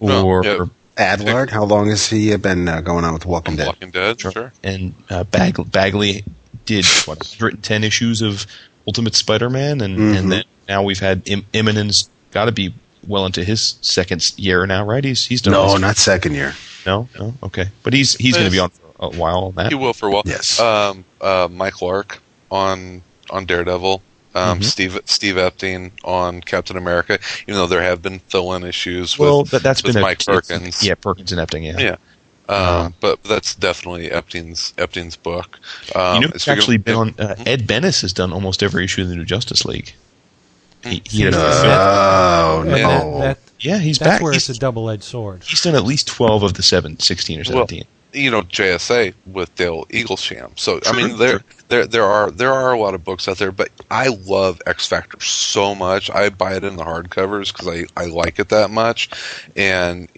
No, 0.00 0.24
or 0.24 0.44
yeah. 0.44 0.66
Adlard, 0.96 1.50
how 1.50 1.64
long 1.64 1.88
has 1.88 2.06
he 2.08 2.32
uh, 2.32 2.36
been 2.36 2.68
uh, 2.68 2.80
going 2.80 3.04
on 3.04 3.12
with 3.14 3.26
Walking 3.26 3.56
Dead? 3.56 3.66
Walking 3.66 3.90
Dead, 3.90 4.20
sure. 4.20 4.52
and 4.62 4.94
uh, 5.10 5.24
Bag- 5.24 5.72
Bagley 5.72 6.22
did 6.66 6.84
what 7.06 7.18
110 7.18 7.84
issues 7.84 8.22
of 8.22 8.46
Ultimate 8.86 9.14
Spider-Man, 9.14 9.80
and 9.80 9.98
Mhm. 9.98 10.18
and 10.18 10.32
then 10.32 10.44
now 10.68 10.82
we've 10.82 11.00
had 11.00 11.22
Im- 11.26 11.46
Immonen. 11.54 11.90
Got 12.32 12.46
to 12.46 12.52
be 12.52 12.74
well 13.06 13.26
into 13.26 13.44
his 13.44 13.76
second 13.80 14.22
year 14.36 14.66
now, 14.66 14.84
right? 14.84 15.04
He's 15.04 15.26
he's 15.26 15.40
done. 15.42 15.52
No, 15.52 15.72
this- 15.72 15.80
not 15.80 15.96
second 15.96 16.34
year. 16.34 16.54
no, 16.86 17.08
no. 17.18 17.34
Okay, 17.42 17.68
but 17.82 17.92
he's 17.92 18.14
he's 18.16 18.34
going 18.34 18.46
to 18.46 18.50
be 18.52 18.58
on 18.58 18.70
for 18.70 19.06
a 19.06 19.08
while. 19.10 19.44
On 19.44 19.54
that 19.56 19.68
He 19.68 19.74
will 19.74 19.92
for 19.92 20.08
a 20.08 20.10
while. 20.10 20.22
Yes. 20.26 20.58
Um, 20.60 21.04
uh, 21.20 21.48
Mike 21.50 21.80
Lark 21.80 22.20
on 22.50 23.02
on 23.30 23.46
Daredevil. 23.46 24.02
Um, 24.36 24.58
Mhm. 24.58 24.64
Steve 24.64 24.98
Steve 25.04 25.36
Epting 25.36 25.92
on 26.02 26.40
Captain 26.40 26.76
America. 26.76 27.18
Even 27.46 27.54
though 27.54 27.68
there 27.68 27.82
have 27.82 28.02
been 28.02 28.18
fill-in 28.28 28.64
issues 28.64 29.16
well, 29.16 29.42
with 29.42 29.52
that, 29.52 29.62
that's 29.62 29.82
with 29.84 29.94
been 29.94 30.02
Mike 30.02 30.20
it's- 30.22 30.48
Perkins. 30.48 30.82
Yeah, 30.82 30.94
Perkins 30.96 31.30
and 31.30 31.40
Epting. 31.40 31.64
Yeah. 31.64 31.78
Yeah. 31.78 31.96
Um, 32.48 32.94
but 33.00 33.22
that's 33.24 33.54
definitely 33.54 34.10
Epting's 34.10 34.72
Epting's 34.76 35.16
book. 35.16 35.58
Um, 35.94 36.16
you 36.16 36.20
know, 36.22 36.26
it's 36.26 36.36
it's 36.36 36.48
actually 36.48 36.76
been 36.76 36.94
on. 36.96 37.14
Uh, 37.18 37.34
Ed 37.46 37.66
Benes 37.66 38.02
has 38.02 38.12
done 38.12 38.32
almost 38.32 38.62
every 38.62 38.84
issue 38.84 39.02
of 39.02 39.08
the 39.08 39.16
New 39.16 39.24
Justice 39.24 39.64
League. 39.64 39.94
He, 40.84 41.00
he 41.06 41.22
had 41.22 41.32
a 41.32 41.38
Uh, 41.38 42.56
Oh, 42.58 42.62
no. 42.64 42.74
that, 42.76 43.20
that, 43.20 43.38
yeah, 43.60 43.78
he's 43.78 43.98
that's 43.98 44.16
back. 44.16 44.22
where 44.22 44.32
He's, 44.34 44.48
it's 44.50 44.58
a 44.58 44.60
double-edged 44.60 45.02
sword. 45.02 45.42
he's 45.42 45.62
done 45.62 45.74
at 45.74 45.84
least 45.84 46.06
twelve 46.06 46.42
of 46.42 46.54
the 46.54 46.62
seven, 46.62 46.98
16 46.98 47.38
or 47.38 47.40
Well, 47.40 47.46
seventeen. 47.66 47.84
you 48.12 48.30
know 48.30 48.42
JSA 48.42 49.14
with 49.26 49.54
Dale 49.54 49.86
Eaglesham. 49.86 50.50
So 50.58 50.80
I 50.86 50.92
mean 50.94 51.16
there 51.16 51.38
true. 51.38 51.48
there 51.68 51.86
there 51.86 52.04
are 52.04 52.30
there 52.30 52.52
are 52.52 52.74
a 52.74 52.78
lot 52.78 52.92
of 52.94 53.02
books 53.02 53.26
out 53.26 53.38
there, 53.38 53.52
but 53.52 53.70
I 53.90 54.08
love 54.08 54.60
X 54.66 54.86
Factor 54.86 55.18
so 55.20 55.74
much. 55.74 56.10
I 56.10 56.28
buy 56.28 56.54
it 56.56 56.64
in 56.64 56.76
the 56.76 56.84
hardcovers 56.84 57.50
because 57.50 57.66
I 57.68 57.86
I 57.98 58.04
like 58.04 58.38
it 58.38 58.50
that 58.50 58.70
much, 58.70 59.08
and 59.56 60.08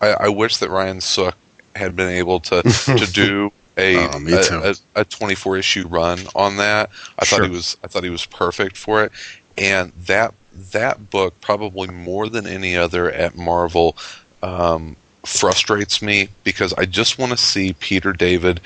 I, 0.00 0.08
I 0.20 0.28
wish 0.30 0.56
that 0.56 0.68
Ryan 0.70 1.00
Sook 1.00 1.36
had 1.74 1.96
been 1.96 2.08
able 2.10 2.40
to 2.40 2.64
to 2.96 3.06
do. 3.06 3.50
A, 3.78 4.04
Oh, 4.04 4.20
a, 4.30 4.50
a, 4.60 4.74
a 4.96 5.04
24 5.06 5.56
issue 5.56 5.88
run 5.88 6.26
on 6.34 6.58
that. 6.58 6.90
I 7.18 7.24
Sure. 7.24 7.24
thought 7.24 7.42
he 7.42 7.48
was 7.48 7.74
I 7.82 7.88
thought 7.88 8.04
he 8.04 8.10
was 8.10 8.26
perfect 8.26 8.76
for 8.76 9.02
it. 9.02 9.12
And 9.56 9.92
that 9.96 10.34
that 10.52 11.08
book 11.10 11.40
probably 11.40 11.88
more 11.88 12.28
than 12.28 12.46
any 12.46 12.76
other 12.76 13.10
at 13.10 13.34
Marvel 13.34 13.96
um, 14.42 14.96
frustrates 15.24 16.02
me 16.02 16.28
because 16.44 16.74
I 16.74 16.84
just 16.84 17.18
want 17.18 17.32
to 17.32 17.38
see 17.38 17.72
Peter 17.72 18.12
David 18.12 18.60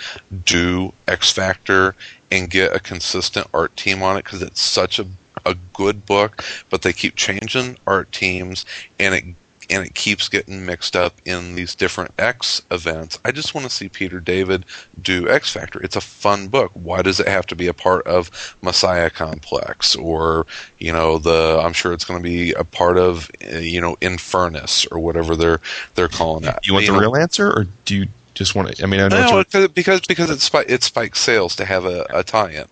do 0.45 0.93
X 1.07 1.33
Factor 1.33 1.95
and 2.31 2.51
get 2.51 2.75
a 2.75 2.81
consistent 2.81 3.47
art 3.55 3.77
team 3.77 4.03
on 4.03 4.17
it 4.17 4.25
because 4.25 4.43
it's 4.43 4.61
such 4.61 4.99
a 4.99 5.07
a 5.45 5.55
good 5.75 6.05
book, 6.07 6.43
but 6.71 6.83
they 6.83 6.93
keep 6.93 7.15
changing 7.15 7.79
art 7.87 8.11
teams 8.11 8.65
and 8.99 9.15
it 9.15 9.25
and 9.71 9.85
it 9.85 9.95
keeps 9.95 10.29
getting 10.29 10.65
mixed 10.65 10.97
up 10.97 11.15
in 11.25 11.55
these 11.55 11.75
different 11.75 12.13
X 12.19 12.63
events. 12.71 13.19
I 13.25 13.33
just 13.33 13.55
want 13.55 13.67
to 13.67 13.73
see 13.73 13.89
Peter 13.89 14.21
David 14.21 14.65
do 15.01 15.29
X 15.29 15.53
Factor. 15.53 15.83
It's 15.83 15.97
a 15.97 16.01
fun 16.01 16.49
book. 16.49 16.71
Why 16.75 17.03
does 17.03 17.21
it 17.21 17.29
have 17.29 17.47
to 17.47 17.57
be 17.57 17.67
a 17.67 17.75
part 17.75 18.07
of 18.07 18.57
Messiah 18.63 19.11
Complex 19.11 19.97
or 19.97 20.47
you 20.79 20.93
know 20.93 21.19
the? 21.19 21.61
I'm 21.63 21.73
sure 21.73 21.93
it's 21.93 22.05
going 22.05 22.23
to 22.23 22.29
be 22.29 22.53
a 22.53 22.65
part 22.65 22.99
of 22.99 23.31
uh, 23.53 23.59
you 23.59 23.81
know 23.81 23.97
Infernus 23.97 24.91
or 24.93 24.99
whatever 24.99 25.37
they're 25.37 25.61
they're 25.95 26.09
calling 26.09 26.45
it. 26.45 26.55
You 26.65 26.75
want 26.75 26.87
the 26.87 26.93
know, 26.93 27.01
real 27.01 27.17
answer, 27.17 27.49
or 27.49 27.67
do 27.85 27.97
you 27.97 28.09
just 28.35 28.55
want 28.55 28.77
to? 28.77 28.83
I 28.83 28.87
mean, 28.87 29.01
I 29.01 29.09
know 29.09 29.31
no, 29.31 29.39
it's 29.41 29.51
because 29.51 29.69
because 29.71 30.01
because 30.03 30.31
it 30.31 30.41
spikes 30.41 30.71
it 30.71 30.83
spikes 30.83 31.21
sales 31.21 31.57
to 31.57 31.65
have 31.65 31.85
a, 31.85 32.07
a 32.11 32.23
tie-in, 32.23 32.67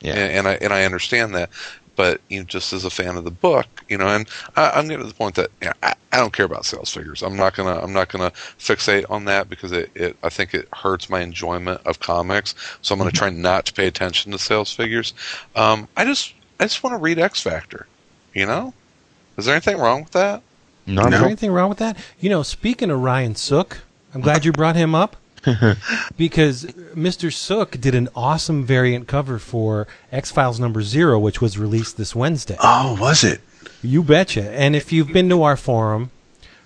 yeah. 0.00 0.14
and, 0.14 0.32
and 0.32 0.48
I 0.48 0.52
and 0.54 0.72
I 0.72 0.84
understand 0.84 1.34
that. 1.34 1.50
But 1.98 2.20
you 2.28 2.38
know, 2.38 2.44
just 2.44 2.72
as 2.72 2.84
a 2.84 2.90
fan 2.90 3.16
of 3.16 3.24
the 3.24 3.32
book, 3.32 3.66
you 3.88 3.98
know, 3.98 4.06
and 4.06 4.28
I, 4.54 4.70
I'm 4.70 4.86
getting 4.86 5.02
to 5.02 5.08
the 5.08 5.18
point 5.18 5.34
that 5.34 5.50
you 5.60 5.66
know, 5.66 5.72
I, 5.82 5.96
I 6.12 6.18
don't 6.18 6.32
care 6.32 6.46
about 6.46 6.64
sales 6.64 6.94
figures. 6.94 7.24
I'm 7.24 7.34
not 7.34 7.56
gonna 7.56 7.76
I'm 7.82 7.92
not 7.92 8.08
gonna 8.08 8.30
fixate 8.30 9.04
on 9.10 9.24
that 9.24 9.48
because 9.48 9.72
it, 9.72 9.90
it 9.96 10.16
I 10.22 10.28
think 10.28 10.54
it 10.54 10.68
hurts 10.72 11.10
my 11.10 11.22
enjoyment 11.22 11.80
of 11.84 11.98
comics. 11.98 12.54
So 12.82 12.92
I'm 12.92 13.00
gonna 13.00 13.10
try 13.10 13.30
not 13.30 13.66
to 13.66 13.72
pay 13.72 13.88
attention 13.88 14.30
to 14.30 14.38
sales 14.38 14.72
figures. 14.72 15.12
Um, 15.56 15.88
I 15.96 16.04
just 16.04 16.34
I 16.60 16.66
just 16.66 16.84
want 16.84 16.94
to 16.94 16.98
read 16.98 17.18
X 17.18 17.42
Factor. 17.42 17.88
You 18.32 18.46
know, 18.46 18.74
is 19.36 19.46
there 19.46 19.56
anything 19.56 19.78
wrong 19.78 20.02
with 20.04 20.12
that? 20.12 20.40
No. 20.86 21.02
Is 21.02 21.10
there 21.10 21.24
anything 21.24 21.50
wrong 21.50 21.68
with 21.68 21.78
that? 21.78 21.96
You 22.20 22.30
know, 22.30 22.44
speaking 22.44 22.92
of 22.92 23.00
Ryan 23.00 23.34
Sook, 23.34 23.78
I'm 24.14 24.20
glad 24.20 24.44
you 24.44 24.52
brought 24.52 24.76
him 24.76 24.94
up 24.94 25.16
because 26.16 26.64
Mr. 26.94 27.32
Sook 27.32 27.80
did 27.80 27.94
an 27.94 28.08
awesome 28.14 28.64
variant 28.64 29.08
cover 29.08 29.38
for 29.38 29.86
X 30.12 30.30
Files 30.30 30.60
number 30.60 30.82
zero, 30.82 31.18
which 31.18 31.40
was 31.40 31.58
released 31.58 31.96
this 31.96 32.14
Wednesday. 32.14 32.56
Oh, 32.60 32.96
was 33.00 33.24
it? 33.24 33.40
You 33.82 34.02
betcha. 34.02 34.50
And 34.50 34.74
if 34.74 34.92
you've 34.92 35.12
been 35.12 35.28
to 35.28 35.42
our 35.42 35.56
forum, 35.56 36.10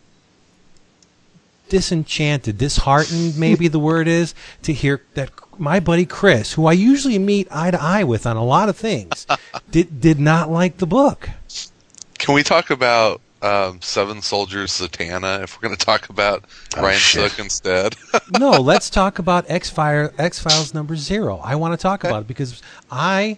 disenchanted, 1.70 2.58
disheartened, 2.58 3.38
maybe 3.38 3.68
the 3.68 3.80
word 3.80 4.08
is, 4.08 4.34
to 4.64 4.74
hear 4.74 5.02
that 5.14 5.32
my 5.58 5.80
buddy 5.80 6.06
Chris, 6.06 6.54
who 6.54 6.66
I 6.66 6.74
usually 6.74 7.18
meet 7.20 7.48
eye 7.52 7.72
to 7.72 7.82
eye 7.82 8.04
with 8.04 8.26
on 8.26 8.36
a 8.38 8.44
lot 8.44 8.68
of 8.70 8.76
things, 8.78 9.26
did 9.72 10.02
did 10.02 10.20
not 10.20 10.50
like 10.50 10.78
the 10.78 10.88
book. 10.88 11.30
Can 12.18 12.36
we 12.36 12.44
talk 12.44 12.70
about 12.70 13.22
um, 13.42 13.82
Seven 13.82 14.22
Soldiers 14.22 14.72
Zatanna 14.72 15.44
if 15.44 15.56
we're 15.58 15.68
going 15.68 15.76
to 15.78 15.86
talk 15.86 16.10
about 16.10 16.46
Oh, 16.78 16.84
Ryan 16.84 16.98
shit. 17.00 17.32
Sook 17.32 17.40
instead? 17.40 17.96
No, 18.40 18.52
let's 18.52 18.90
talk 18.90 19.20
about 19.20 19.46
X 19.50 19.70
Fire 19.70 20.14
X 20.18 20.40
Files 20.40 20.74
number 20.74 20.96
zero. 20.96 21.38
I 21.44 21.56
want 21.56 21.78
to 21.78 21.82
talk 21.82 22.04
about 22.04 22.22
it 22.22 22.28
because 22.28 22.62
I 22.90 23.38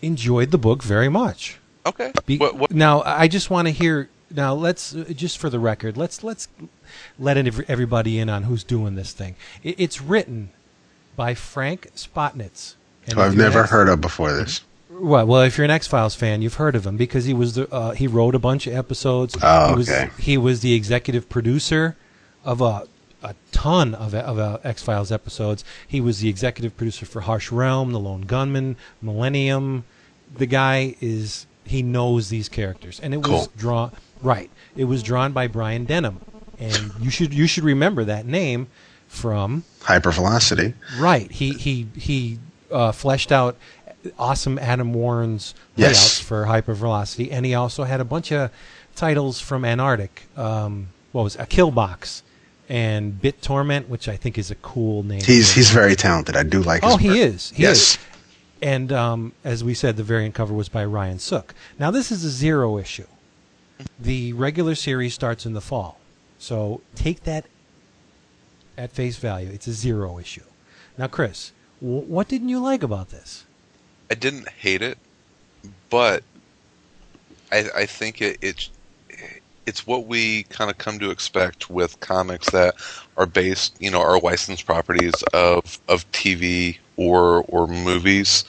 enjoyed 0.00 0.50
the 0.50 0.58
book 0.58 0.82
very 0.82 1.08
much. 1.08 1.58
Okay. 1.86 2.12
Be- 2.26 2.38
what, 2.38 2.56
what, 2.56 2.70
Now, 2.72 3.02
I 3.04 3.28
just 3.28 3.50
want 3.50 3.68
to 3.68 3.72
hear. 3.72 4.08
Now, 4.34 4.54
let's 4.54 4.94
uh, 4.94 5.04
just 5.14 5.38
for 5.38 5.50
the 5.50 5.58
record, 5.58 5.96
let's 5.96 6.24
let's 6.24 6.48
let 7.18 7.36
everybody 7.68 8.18
in 8.18 8.30
on 8.30 8.44
who's 8.44 8.64
doing 8.64 8.94
this 8.94 9.12
thing. 9.12 9.36
It, 9.62 9.78
it's 9.78 10.00
written 10.00 10.50
by 11.16 11.34
Frank 11.34 11.90
Spotnitz. 11.94 12.76
And 13.06 13.14
Who 13.14 13.20
I've 13.20 13.36
never 13.36 13.60
X- 13.62 13.70
heard 13.70 13.88
of 13.88 14.00
before 14.00 14.32
this. 14.32 14.62
Well, 14.90 15.26
well, 15.26 15.42
if 15.42 15.58
you're 15.58 15.64
an 15.64 15.70
X 15.70 15.86
Files 15.86 16.14
fan, 16.14 16.42
you've 16.42 16.54
heard 16.54 16.76
of 16.76 16.86
him 16.86 16.96
because 16.96 17.24
he 17.24 17.34
was 17.34 17.54
the 17.54 17.72
uh, 17.72 17.92
he 17.92 18.06
wrote 18.06 18.34
a 18.34 18.38
bunch 18.38 18.66
of 18.66 18.74
episodes. 18.74 19.36
Oh, 19.42 19.70
he 19.70 19.74
was 19.74 19.90
okay. 19.90 20.10
he 20.18 20.38
was 20.38 20.60
the 20.60 20.74
executive 20.74 21.28
producer 21.28 21.96
of 22.44 22.60
a 22.60 22.86
a 23.22 23.34
ton 23.52 23.94
of 23.94 24.14
of 24.14 24.38
uh, 24.38 24.58
X 24.64 24.82
Files 24.82 25.10
episodes. 25.10 25.64
He 25.86 26.00
was 26.00 26.20
the 26.20 26.28
executive 26.28 26.76
producer 26.76 27.06
for 27.06 27.22
Harsh 27.22 27.50
Realm, 27.50 27.92
The 27.92 28.00
Lone 28.00 28.22
Gunman, 28.22 28.76
Millennium. 29.00 29.84
The 30.34 30.46
guy 30.46 30.94
is 31.00 31.46
he 31.64 31.82
knows 31.82 32.28
these 32.28 32.48
characters, 32.48 33.00
and 33.00 33.14
it 33.14 33.26
was 33.26 33.48
drawn 33.56 33.92
right. 34.22 34.50
It 34.76 34.84
was 34.84 35.02
drawn 35.02 35.32
by 35.32 35.46
Brian 35.46 35.84
Denham, 35.84 36.20
and 36.58 36.92
you 37.00 37.10
should 37.10 37.32
you 37.32 37.46
should 37.46 37.64
remember 37.64 38.04
that 38.04 38.26
name 38.26 38.68
from 39.08 39.64
Hypervelocity. 39.80 40.74
Right. 40.98 41.30
He 41.30 41.52
he 41.52 41.86
he 41.96 42.38
uh, 42.70 42.92
fleshed 42.92 43.30
out 43.32 43.56
awesome 44.18 44.58
Adam 44.58 44.92
Warren's 44.92 45.54
Yes. 45.76 45.88
layouts 45.92 46.20
for 46.20 46.44
Hypervelocity, 46.46 47.28
and 47.30 47.46
he 47.46 47.54
also 47.54 47.84
had 47.84 48.00
a 48.00 48.04
bunch 48.04 48.32
of 48.32 48.50
titles 48.94 49.40
from 49.40 49.64
Antarctic. 49.64 50.22
Um, 50.36 50.88
what 51.12 51.22
was 51.24 51.36
it? 51.36 51.42
a 51.42 51.46
Killbox 51.46 52.22
and 52.68 53.20
Bit 53.20 53.42
Torment, 53.42 53.88
which 53.88 54.08
I 54.08 54.16
think 54.16 54.38
is 54.38 54.50
a 54.50 54.54
cool 54.56 55.02
name. 55.02 55.20
He's 55.22 55.52
he's 55.52 55.70
very 55.70 55.94
talented. 55.96 56.36
I 56.36 56.42
do 56.42 56.62
like 56.62 56.82
his 56.82 56.92
oh, 56.92 56.96
he 56.96 57.20
is. 57.20 57.50
He 57.50 57.62
yes. 57.62 57.76
is. 57.76 57.98
And 58.62 58.92
um, 58.92 59.32
as 59.42 59.64
we 59.64 59.74
said, 59.74 59.96
the 59.96 60.04
variant 60.04 60.36
cover 60.36 60.54
was 60.54 60.68
by 60.68 60.84
Ryan 60.84 61.18
Sook. 61.18 61.52
Now 61.78 61.90
this 61.90 62.12
is 62.12 62.24
a 62.24 62.30
zero 62.30 62.78
issue. 62.78 63.08
The 63.98 64.32
regular 64.34 64.76
series 64.76 65.12
starts 65.12 65.44
in 65.44 65.54
the 65.54 65.60
fall, 65.60 65.98
so 66.38 66.80
take 66.94 67.24
that 67.24 67.46
at 68.78 68.92
face 68.92 69.16
value. 69.16 69.50
It's 69.52 69.66
a 69.66 69.72
zero 69.72 70.18
issue. 70.18 70.44
Now, 70.96 71.08
Chris, 71.08 71.52
w- 71.80 72.02
what 72.02 72.28
didn't 72.28 72.48
you 72.48 72.60
like 72.60 72.84
about 72.84 73.10
this? 73.10 73.44
I 74.10 74.14
didn't 74.14 74.48
hate 74.48 74.82
it, 74.82 74.98
but 75.90 76.22
I, 77.50 77.68
I 77.74 77.86
think 77.86 78.22
it, 78.22 78.38
it 78.40 78.68
it's 79.66 79.86
what 79.86 80.06
we 80.06 80.44
kind 80.44 80.70
of 80.70 80.78
come 80.78 80.98
to 81.00 81.10
expect 81.10 81.70
with 81.70 81.98
comics 82.00 82.50
that 82.50 82.74
are 83.16 83.26
based, 83.26 83.76
you 83.80 83.90
know, 83.90 84.00
are 84.00 84.20
licensed 84.20 84.66
properties 84.66 85.14
of 85.32 85.80
of 85.88 86.10
TV 86.12 86.78
or 86.96 87.44
or 87.48 87.66
movies, 87.66 88.44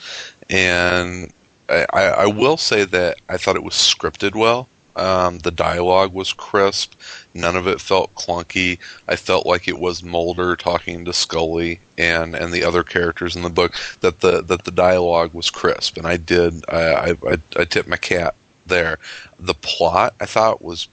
and 0.50 1.32
I, 1.70 1.86
I 1.94 2.26
will 2.28 2.58
say 2.58 2.84
that 2.86 3.18
I 3.30 3.38
thought 3.38 3.56
it 3.56 3.64
was 3.64 3.74
scripted 3.74 4.36
well. 4.36 4.68
Um, 4.96 5.40
the 5.40 5.52
dialogue 5.52 6.14
was 6.14 6.34
crisp. 6.34 6.94
None 7.34 7.56
of 7.56 7.68
it 7.68 7.82
felt 7.82 8.14
clunky. 8.14 8.78
I 9.08 9.16
felt 9.16 9.48
like 9.48 9.68
it 9.68 9.80
was 9.80 10.04
Mulder 10.04 10.56
talking 10.56 11.06
to 11.06 11.14
Scully 11.14 11.80
and, 11.98 12.36
and 12.36 12.54
the 12.54 12.64
other 12.64 12.84
characters 12.84 13.36
in 13.36 13.42
the 13.42 13.50
book. 13.50 13.74
That 14.02 14.20
the 14.20 14.44
that 14.44 14.66
the 14.66 14.72
dialogue 14.72 15.34
was 15.34 15.50
crisp, 15.50 15.98
and 15.98 16.06
I 16.06 16.18
did. 16.18 16.64
I 16.70 16.94
I, 16.94 17.10
I, 17.28 17.38
I 17.58 17.66
tipped 17.66 17.90
my 17.90 17.98
cat 17.98 18.36
there. 18.68 19.00
The 19.40 19.56
plot 19.56 20.14
I 20.20 20.26
thought 20.26 20.62
was 20.62 20.88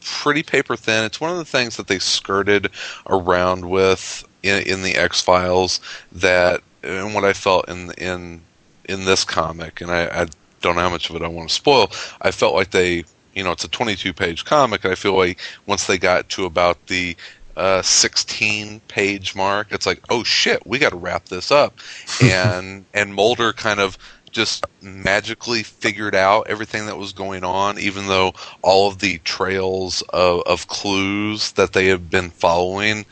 pretty 0.00 0.42
paper 0.42 0.76
thin. 0.76 1.04
It's 1.04 1.20
one 1.20 1.30
of 1.30 1.38
the 1.38 1.44
things 1.44 1.76
that 1.76 1.86
they 1.86 1.98
skirted 1.98 2.70
around 3.08 3.68
with 3.68 4.24
in, 4.42 4.62
in 4.66 4.82
the 4.82 4.96
X 4.96 5.20
Files 5.20 5.80
that, 6.12 6.62
and 6.82 7.14
what 7.14 7.24
I 7.24 7.32
felt 7.32 7.68
in 7.68 7.90
in 7.92 8.40
in 8.88 9.04
this 9.04 9.24
comic, 9.24 9.80
and 9.80 9.90
I, 9.90 10.22
I 10.22 10.26
don't 10.60 10.76
know 10.76 10.82
how 10.82 10.90
much 10.90 11.10
of 11.10 11.16
it 11.16 11.22
I 11.22 11.28
want 11.28 11.48
to 11.48 11.54
spoil. 11.54 11.90
I 12.20 12.30
felt 12.30 12.54
like 12.54 12.70
they, 12.70 13.04
you 13.34 13.44
know, 13.44 13.52
it's 13.52 13.64
a 13.64 13.68
22 13.68 14.12
page 14.12 14.44
comic, 14.44 14.84
and 14.84 14.92
I 14.92 14.96
feel 14.96 15.16
like 15.16 15.38
once 15.66 15.86
they 15.86 15.98
got 15.98 16.28
to 16.30 16.44
about 16.44 16.86
the 16.86 17.16
uh, 17.56 17.82
16 17.82 18.80
page 18.88 19.34
mark, 19.34 19.68
it's 19.70 19.86
like, 19.86 20.02
oh 20.10 20.24
shit, 20.24 20.66
we 20.66 20.78
got 20.78 20.90
to 20.90 20.96
wrap 20.96 21.26
this 21.26 21.50
up, 21.50 21.78
and 22.22 22.84
and 22.94 23.14
Mulder 23.14 23.52
kind 23.52 23.80
of 23.80 23.96
just 24.30 24.64
magically 24.80 25.64
figured 25.64 26.14
out 26.14 26.46
everything 26.48 26.86
that 26.86 26.96
was 26.96 27.12
going 27.12 27.42
on, 27.42 27.78
even 27.80 28.06
though 28.06 28.32
all 28.62 28.88
of 28.88 29.00
the 29.00 29.18
trails 29.18 30.02
of, 30.10 30.42
of 30.46 30.68
clues 30.68 31.50
that 31.52 31.72
they 31.72 31.86
have 31.86 32.08
been 32.10 32.30
following, 32.30 33.04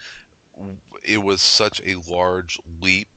it 1.03 1.19
was 1.19 1.43
such 1.43 1.81
a 1.81 1.97
large 1.97 2.61
leap 2.81 3.09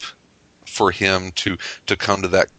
for 0.72 0.91
him 0.91 1.32
to 1.34 1.57
to 1.86 1.95
come 1.95 2.22
to 2.22 2.28
that 2.30 2.49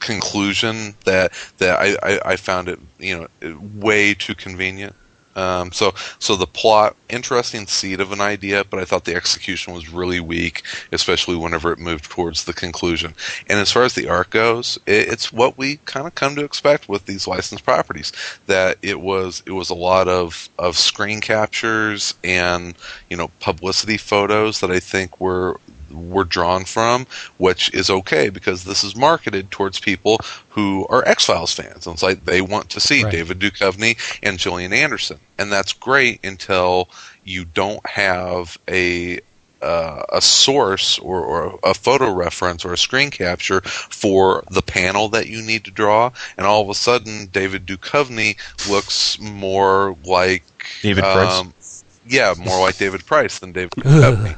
conclusion 0.00 0.94
that 1.04 1.32
that 1.58 1.78
I, 1.78 2.20
I, 2.24 2.36
found 2.36 2.68
it 2.68 2.80
you 2.98 3.28
know 3.42 3.58
way 3.76 4.14
too 4.14 4.34
convenient. 4.34 4.96
Um, 5.36 5.70
so 5.70 5.94
so 6.18 6.34
the 6.34 6.46
plot 6.46 6.96
interesting 7.08 7.66
seed 7.66 8.00
of 8.00 8.10
an 8.10 8.20
idea, 8.20 8.64
but 8.64 8.80
I 8.80 8.84
thought 8.84 9.04
the 9.04 9.14
execution 9.14 9.72
was 9.72 9.88
really 9.88 10.18
weak, 10.18 10.62
especially 10.90 11.36
whenever 11.36 11.72
it 11.72 11.78
moved 11.78 12.10
towards 12.10 12.44
the 12.44 12.52
conclusion. 12.52 13.14
And 13.48 13.60
as 13.60 13.70
far 13.70 13.84
as 13.84 13.94
the 13.94 14.08
arc 14.08 14.30
goes, 14.30 14.78
it, 14.86 15.08
it's 15.08 15.32
what 15.32 15.56
we 15.56 15.76
kind 15.84 16.06
of 16.06 16.16
come 16.16 16.34
to 16.34 16.44
expect 16.44 16.88
with 16.88 17.06
these 17.06 17.28
licensed 17.28 17.64
properties. 17.64 18.12
That 18.46 18.78
it 18.82 19.00
was 19.00 19.42
it 19.46 19.52
was 19.52 19.70
a 19.70 19.74
lot 19.74 20.08
of 20.08 20.48
of 20.58 20.76
screen 20.76 21.20
captures 21.20 22.14
and 22.24 22.74
you 23.08 23.16
know 23.16 23.30
publicity 23.38 23.98
photos 23.98 24.60
that 24.60 24.70
I 24.72 24.80
think 24.80 25.20
were 25.20 25.60
were 25.90 26.24
drawn 26.24 26.64
from, 26.64 27.06
which 27.38 27.72
is 27.74 27.90
okay 27.90 28.28
because 28.28 28.64
this 28.64 28.84
is 28.84 28.96
marketed 28.96 29.50
towards 29.50 29.78
people 29.80 30.18
who 30.48 30.86
are 30.88 31.06
X 31.06 31.26
Files 31.26 31.52
fans. 31.52 31.86
And 31.86 31.94
it's 31.94 32.02
like 32.02 32.24
they 32.24 32.40
want 32.40 32.70
to 32.70 32.80
see 32.80 33.04
Right. 33.04 33.12
David 33.12 33.38
Duchovny 33.38 33.96
and 34.22 34.38
Gillian 34.38 34.72
Anderson, 34.72 35.18
and 35.38 35.50
that's 35.50 35.72
great 35.72 36.24
until 36.24 36.88
you 37.24 37.44
don't 37.44 37.84
have 37.86 38.56
a 38.68 39.20
uh, 39.62 40.02
a 40.10 40.20
source 40.20 40.98
or, 40.98 41.20
or 41.22 41.58
a 41.62 41.74
photo 41.74 42.10
reference 42.10 42.64
or 42.64 42.72
a 42.72 42.78
screen 42.78 43.10
capture 43.10 43.60
for 43.60 44.42
the 44.50 44.62
panel 44.62 45.08
that 45.10 45.28
you 45.28 45.42
need 45.42 45.64
to 45.64 45.70
draw, 45.70 46.10
and 46.36 46.46
all 46.46 46.62
of 46.62 46.70
a 46.70 46.74
sudden 46.74 47.26
David 47.26 47.66
Duchovny 47.66 48.36
looks 48.70 49.18
more 49.20 49.96
like 50.04 50.42
David 50.82 51.04
Price? 51.04 51.84
yeah, 52.06 52.34
more 52.38 52.60
like 52.60 52.78
David 52.78 53.04
Price 53.04 53.38
than 53.38 53.52
David 53.52 53.70
Duchovny. 53.76 54.36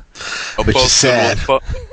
Oh, 0.59 0.65
Which 0.65 0.75
both 0.75 0.87
is 0.87 0.93
sad. 0.93 1.39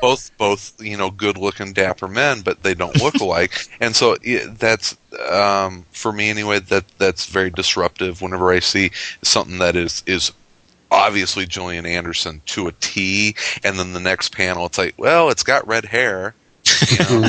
Both, 0.01 0.31
both, 0.37 0.81
you 0.81 0.95
know, 0.95 1.11
good-looking, 1.11 1.73
dapper 1.73 2.07
men, 2.07 2.41
but 2.41 2.63
they 2.63 2.73
don't 2.73 3.01
look 3.01 3.15
alike, 3.21 3.67
and 3.81 3.95
so 3.95 4.15
it, 4.21 4.57
that's 4.59 4.95
um, 5.29 5.85
for 5.91 6.11
me 6.11 6.29
anyway. 6.29 6.59
That 6.59 6.85
that's 6.97 7.25
very 7.25 7.49
disruptive. 7.49 8.21
Whenever 8.21 8.51
I 8.51 8.59
see 8.59 8.91
something 9.23 9.57
that 9.59 9.75
is 9.75 10.03
is 10.05 10.31
obviously 10.91 11.45
Gillian 11.45 11.85
Anderson 11.85 12.41
to 12.47 12.67
a 12.67 12.71
T, 12.73 13.35
and 13.63 13.77
then 13.77 13.93
the 13.93 13.99
next 13.99 14.33
panel, 14.35 14.65
it's 14.65 14.77
like, 14.77 14.95
well, 14.97 15.29
it's 15.29 15.43
got 15.43 15.67
red 15.67 15.85
hair. 15.85 16.35
You 16.91 16.97
know? 17.21 17.27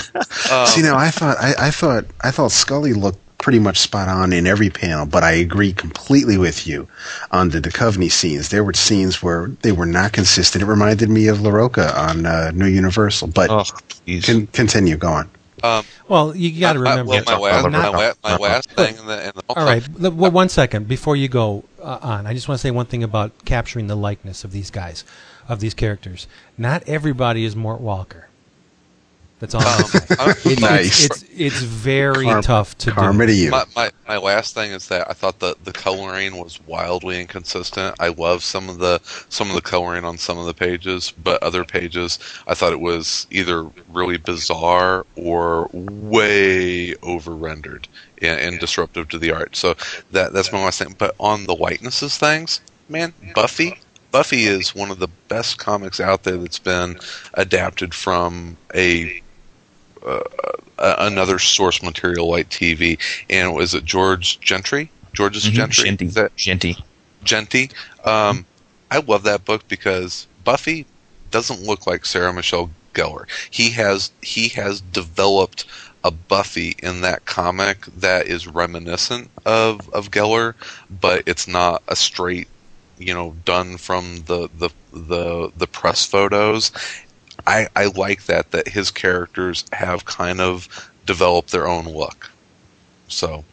um, 0.52 0.66
See, 0.66 0.82
now 0.82 0.96
I 0.96 1.10
thought 1.10 1.36
I, 1.38 1.54
I 1.58 1.70
thought 1.70 2.04
I 2.20 2.30
thought 2.30 2.52
Scully 2.52 2.92
looked 2.92 3.18
pretty 3.42 3.58
much 3.58 3.78
spot 3.78 4.08
on 4.08 4.32
in 4.32 4.46
every 4.46 4.70
panel, 4.70 5.06
but 5.06 5.24
I 5.24 5.32
agree 5.32 5.72
completely 5.72 6.36
with 6.36 6.66
you 6.66 6.86
on 7.30 7.48
the 7.50 7.60
Duchovny 7.60 8.10
scenes. 8.10 8.50
There 8.50 8.62
were 8.62 8.74
scenes 8.74 9.22
where 9.22 9.48
they 9.62 9.72
were 9.72 9.86
not 9.86 10.12
consistent. 10.12 10.62
It 10.62 10.66
reminded 10.66 11.08
me 11.08 11.26
of 11.28 11.38
Larroca 11.38 11.94
on 11.96 12.26
uh, 12.26 12.50
New 12.52 12.66
Universal. 12.66 13.28
But 13.28 13.50
Oh, 13.50 13.64
please. 14.04 14.26
con- 14.26 14.46
continue, 14.48 14.96
go 14.96 15.08
on. 15.08 15.30
um, 15.62 15.84
Well, 16.08 16.36
you 16.36 16.58
got 16.60 16.74
to 16.74 16.80
I- 16.80 16.82
I- 16.82 16.90
remember. 17.00 17.10
well, 17.10 17.24
my, 17.26 17.38
last, 17.38 17.62
my, 17.64 17.68
Not- 17.70 17.92
la- 17.94 18.12
my 18.22 18.36
last 18.36 18.70
thing, 18.70 18.96
in 18.98 19.06
the, 19.06 19.26
in 19.28 19.32
the 19.34 19.42
all 19.48 19.64
right. 19.64 19.88
Well, 19.98 20.30
one 20.30 20.48
second 20.48 20.86
before 20.88 21.16
you 21.16 21.28
go 21.28 21.64
uh, 21.82 21.98
on. 22.02 22.26
I 22.26 22.34
just 22.34 22.46
want 22.48 22.58
to 22.58 22.62
say 22.62 22.70
one 22.70 22.86
thing 22.86 23.02
about 23.02 23.32
capturing 23.44 23.86
the 23.86 23.96
likeness 23.96 24.44
of 24.44 24.52
these 24.52 24.70
guys, 24.70 25.04
of 25.48 25.60
these 25.60 25.74
characters. 25.74 26.26
Not 26.58 26.82
everybody 26.86 27.44
is 27.44 27.56
Mort 27.56 27.80
Walker. 27.80 28.26
That's 29.40 29.54
all. 29.54 29.62
Um, 29.62 29.84
saying. 29.84 30.36
It's, 30.44 30.60
Nice. 30.60 31.04
it's, 31.06 31.22
it's 31.22 31.30
it's 31.40 31.62
very 31.62 32.26
Karm- 32.26 32.42
tough 32.42 32.76
to 32.78 32.90
Karma 32.90 33.26
do. 33.26 33.32
to 33.32 33.38
you. 33.38 33.50
My, 33.50 33.64
my 33.74 33.90
my 34.06 34.18
last 34.18 34.54
thing 34.54 34.70
is 34.72 34.88
that 34.88 35.08
I 35.10 35.14
thought 35.14 35.38
the 35.38 35.56
the 35.64 35.72
coloring 35.72 36.36
was 36.36 36.60
wildly 36.66 37.18
inconsistent. 37.20 37.96
I 37.98 38.08
love 38.08 38.44
some 38.44 38.68
of 38.68 38.78
the 38.78 39.00
some 39.30 39.48
of 39.48 39.54
the 39.56 39.62
coloring 39.62 40.04
on 40.04 40.18
some 40.18 40.36
of 40.36 40.44
the 40.44 40.52
pages, 40.52 41.12
but 41.24 41.42
other 41.42 41.64
pages 41.64 42.18
I 42.46 42.54
thought 42.54 42.72
it 42.74 42.80
was 42.80 43.26
either 43.30 43.64
really 43.90 44.18
bizarre 44.18 45.06
or 45.16 45.70
way 45.72 46.94
over 46.96 47.34
rendered 47.34 47.88
and, 48.20 48.38
and 48.38 48.60
disruptive 48.60 49.08
to 49.08 49.18
the 49.18 49.32
art. 49.32 49.56
So 49.56 49.74
that 50.12 50.34
that's 50.34 50.52
my 50.52 50.62
last 50.62 50.78
thing. 50.80 50.94
But 50.98 51.14
on 51.18 51.44
the 51.46 51.56
likenesses 51.56 52.18
things, 52.18 52.60
man, 52.90 53.14
Buffy. 53.34 53.78
Buffy 54.12 54.46
is 54.46 54.74
one 54.74 54.90
of 54.90 54.98
the 54.98 55.06
best 55.28 55.58
comics 55.58 56.00
out 56.00 56.24
there 56.24 56.36
that's 56.36 56.58
been 56.58 56.98
adapted 57.34 57.94
from 57.94 58.56
a 58.74 59.22
uh, 60.06 60.20
another 60.78 61.38
source 61.38 61.82
material 61.82 62.30
like 62.30 62.48
TV, 62.48 62.98
and 63.28 63.54
was 63.54 63.74
it 63.74 63.84
George 63.84 64.40
Gentry? 64.40 64.90
George's 65.12 65.44
Mhm. 65.46 65.52
Gentry. 65.52 65.84
Jeanty. 65.84 66.06
Is 66.06 66.14
that 66.14 66.36
Jeanty. 66.36 66.76
Jeanty? 67.24 67.70
Um, 68.04 68.46
I 68.90 68.98
love 68.98 69.24
that 69.24 69.44
book 69.44 69.66
because 69.68 70.26
Buffy 70.44 70.86
doesn't 71.30 71.62
look 71.62 71.86
like 71.86 72.06
Sarah 72.06 72.32
Michelle 72.32 72.70
Gellar. 72.94 73.26
He 73.50 73.70
has 73.70 74.10
he 74.22 74.48
has 74.48 74.80
developed 74.80 75.64
a 76.02 76.10
Buffy 76.10 76.76
in 76.82 77.02
that 77.02 77.24
comic 77.26 77.84
that 77.98 78.26
is 78.26 78.46
reminiscent 78.46 79.30
of 79.44 79.88
of 79.90 80.10
Gellar, 80.10 80.54
but 81.00 81.22
it's 81.26 81.46
not 81.46 81.82
a 81.88 81.94
straight, 81.94 82.48
you 82.98 83.12
know, 83.12 83.36
done 83.44 83.76
from 83.76 84.24
the 84.26 84.48
the 84.58 84.70
the 84.92 85.52
the 85.56 85.66
press 85.66 86.04
photos. 86.06 86.72
I, 87.50 87.68
I 87.76 87.86
like 87.86 88.24
that 88.26 88.50
that 88.52 88.68
his 88.68 88.90
characters 88.90 89.64
have 89.72 90.04
kind 90.04 90.40
of 90.40 90.68
developed 91.06 91.50
their 91.52 91.66
own 91.66 91.84
look. 91.86 92.30
So 93.08 93.44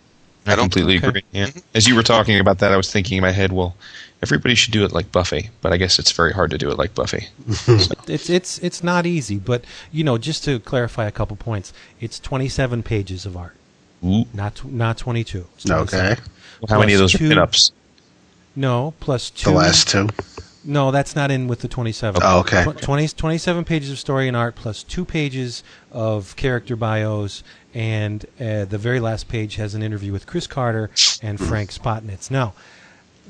I, 0.46 0.54
I 0.54 0.56
don't- 0.56 0.66
completely 0.72 0.98
okay. 0.98 1.08
agree. 1.08 1.24
Yeah. 1.32 1.50
As 1.74 1.88
you 1.88 1.96
were 1.96 2.04
talking 2.04 2.40
about 2.40 2.60
that, 2.60 2.72
I 2.72 2.78
was 2.78 2.92
thinking 2.92 3.18
in 3.18 3.22
my 3.24 3.32
head, 3.32 3.52
well, 3.52 3.76
everybody 4.22 4.56
should 4.56 4.74
do 4.74 4.84
it 4.86 4.92
like 4.92 5.12
Buffy, 5.12 5.50
but 5.62 5.74
I 5.74 5.78
guess 5.78 6.00
it's 6.00 6.12
very 6.12 6.32
hard 6.34 6.52
to 6.52 6.58
do 6.58 6.70
it 6.70 6.78
like 6.78 6.94
Buffy. 6.96 7.28
It's 8.08 8.30
it's 8.30 8.58
it's 8.60 8.82
not 8.84 9.06
easy, 9.06 9.38
but 9.38 9.66
you 9.92 10.04
know, 10.04 10.18
just 10.18 10.44
to 10.46 10.60
clarify 10.60 11.06
a 11.06 11.12
couple 11.12 11.36
points, 11.36 11.74
it's 12.00 12.20
27 12.20 12.84
pages 12.84 13.26
of 13.26 13.36
art, 13.36 13.56
Ooh. 14.06 14.26
not 14.34 14.56
tw- 14.56 14.66
not 14.72 14.98
22. 14.98 15.46
It's 15.56 15.70
Okay. 15.70 16.16
27. 16.16 16.24
How 16.70 16.80
many 16.80 16.94
of 16.94 17.00
those 17.00 17.12
Plus 17.12 17.22
are 17.22 17.34
two- 17.34 17.36
pinups? 17.36 17.72
No, 18.56 18.94
plus 19.02 19.30
two. 19.30 19.50
The 19.52 19.56
last 19.58 19.90
two. 19.90 20.08
No, 20.68 20.92
that's 20.92 21.16
not 21.16 21.32
in 21.32 21.48
with 21.48 21.62
the 21.62 21.70
27. 21.70 22.22
Oh, 22.24 22.40
okay. 22.42 22.66
Tw- 22.66 22.82
20, 22.82 23.08
27 23.08 23.64
pages 23.64 23.90
of 23.90 23.98
story 23.98 24.28
and 24.28 24.36
art 24.36 24.56
plus 24.56 24.84
two 24.84 25.06
pages 25.06 25.64
of 25.92 26.36
character 26.36 26.76
bios, 26.76 27.42
and 27.74 28.26
uh, 28.40 28.66
the 28.66 28.78
very 28.78 29.00
last 29.00 29.30
page 29.30 29.56
has 29.56 29.74
an 29.76 29.82
interview 29.82 30.12
with 30.12 30.28
Chris 30.28 30.46
Carter 30.46 30.90
and 31.22 31.40
Frank 31.40 31.72
Spotnitz. 31.72 32.30
Now, 32.30 32.54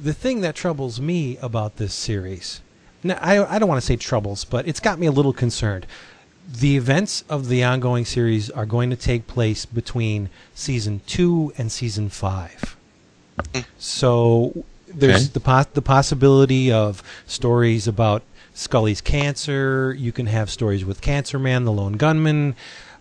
the 0.01 0.13
thing 0.13 0.41
that 0.41 0.55
troubles 0.55 0.99
me 0.99 1.37
about 1.37 1.77
this 1.77 1.93
series, 1.93 2.61
now, 3.03 3.19
I, 3.21 3.55
I 3.55 3.59
don't 3.59 3.69
want 3.69 3.79
to 3.81 3.85
say 3.85 3.95
troubles, 3.97 4.43
but 4.43 4.67
it's 4.67 4.79
got 4.79 4.97
me 4.97 5.05
a 5.05 5.11
little 5.11 5.33
concerned. 5.33 5.85
The 6.51 6.75
events 6.75 7.23
of 7.29 7.49
the 7.49 7.63
ongoing 7.63 8.05
series 8.05 8.49
are 8.49 8.65
going 8.65 8.89
to 8.89 8.95
take 8.95 9.27
place 9.27 9.65
between 9.65 10.29
season 10.55 11.01
two 11.05 11.53
and 11.57 11.71
season 11.71 12.09
five. 12.09 12.75
So 13.77 14.65
there's 14.97 15.23
Okay. 15.25 15.31
the 15.33 15.39
pos- 15.39 15.65
the 15.73 15.81
possibility 15.81 16.71
of 16.71 17.01
stories 17.25 17.87
about 17.87 18.23
Scully's 18.53 19.01
cancer. 19.01 19.95
You 19.97 20.11
can 20.11 20.25
have 20.27 20.49
stories 20.49 20.83
with 20.83 21.01
Cancer 21.01 21.37
Man, 21.39 21.65
the 21.65 21.71
lone 21.71 21.93
gunman. 21.93 22.55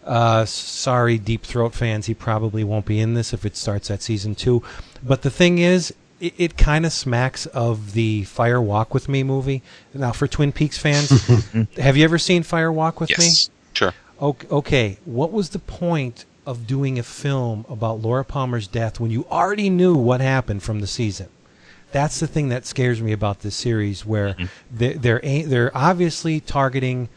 Uh, 0.05 0.45
sorry, 0.45 1.19
Deep 1.19 1.43
Throat 1.43 1.75
fans, 1.75 2.07
he 2.07 2.15
probably 2.15 2.63
won't 2.63 2.87
be 2.87 3.01
in 3.01 3.15
this 3.15 3.33
if 3.33 3.45
it 3.45 3.57
starts 3.57 3.91
at 3.91 4.03
season 4.03 4.35
two. 4.37 4.63
But 5.03 5.23
the 5.23 5.31
thing 5.31 5.59
is, 5.59 5.93
it, 6.21 6.33
it 6.39 6.57
kind 6.57 6.87
of 6.87 6.93
smacks 6.93 7.47
of 7.47 7.93
the 7.93 8.23
Fire 8.25 8.61
Walk 8.63 8.95
with 8.95 9.09
Me 9.09 9.23
movie. 9.25 9.63
Now, 9.93 10.13
for 10.13 10.29
Twin 10.29 10.53
Peaks 10.53 10.79
fans, 10.79 11.11
have 11.77 11.97
you 11.97 12.05
ever 12.05 12.19
seen 12.19 12.43
Fire 12.45 12.71
Walk 12.71 13.01
with 13.01 13.11
Me? 13.19 13.25
Yes. 13.25 13.51
Sure. 13.73 13.93
Ok- 14.21 14.47
Okay, 14.51 14.99
what 15.05 15.33
was 15.33 15.49
the 15.51 15.59
point 15.59 16.25
of 16.47 16.67
doing 16.69 16.99
a 16.99 17.03
film 17.03 17.67
about 17.69 18.01
Laura 18.01 18.25
Palmer's 18.25 18.69
death 18.69 19.01
when 19.01 19.11
you 19.11 19.27
already 19.29 19.69
knew 19.69 19.95
what 19.97 20.21
happened 20.21 20.63
from 20.63 20.81
the 20.81 20.87
season? 20.87 21.27
That's 21.93 22.21
the 22.21 22.27
thing 22.27 22.49
that 22.49 22.67
scares 22.67 23.01
me 23.01 23.13
about 23.13 23.41
this 23.41 23.55
series, 23.55 24.05
where 24.05 24.37
they, 24.73 24.95
they're 24.95 25.21
they're 25.21 25.77
obviously 25.77 26.41
targeting 26.41 27.09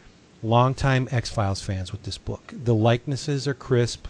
longtime 0.42 1.08
X 1.10 1.30
Files 1.30 1.62
fans 1.62 1.92
with 1.92 2.04
this 2.04 2.18
book. 2.18 2.54
The 2.64 2.74
likenesses 2.74 3.46
are 3.46 3.54
crisp. 3.54 4.06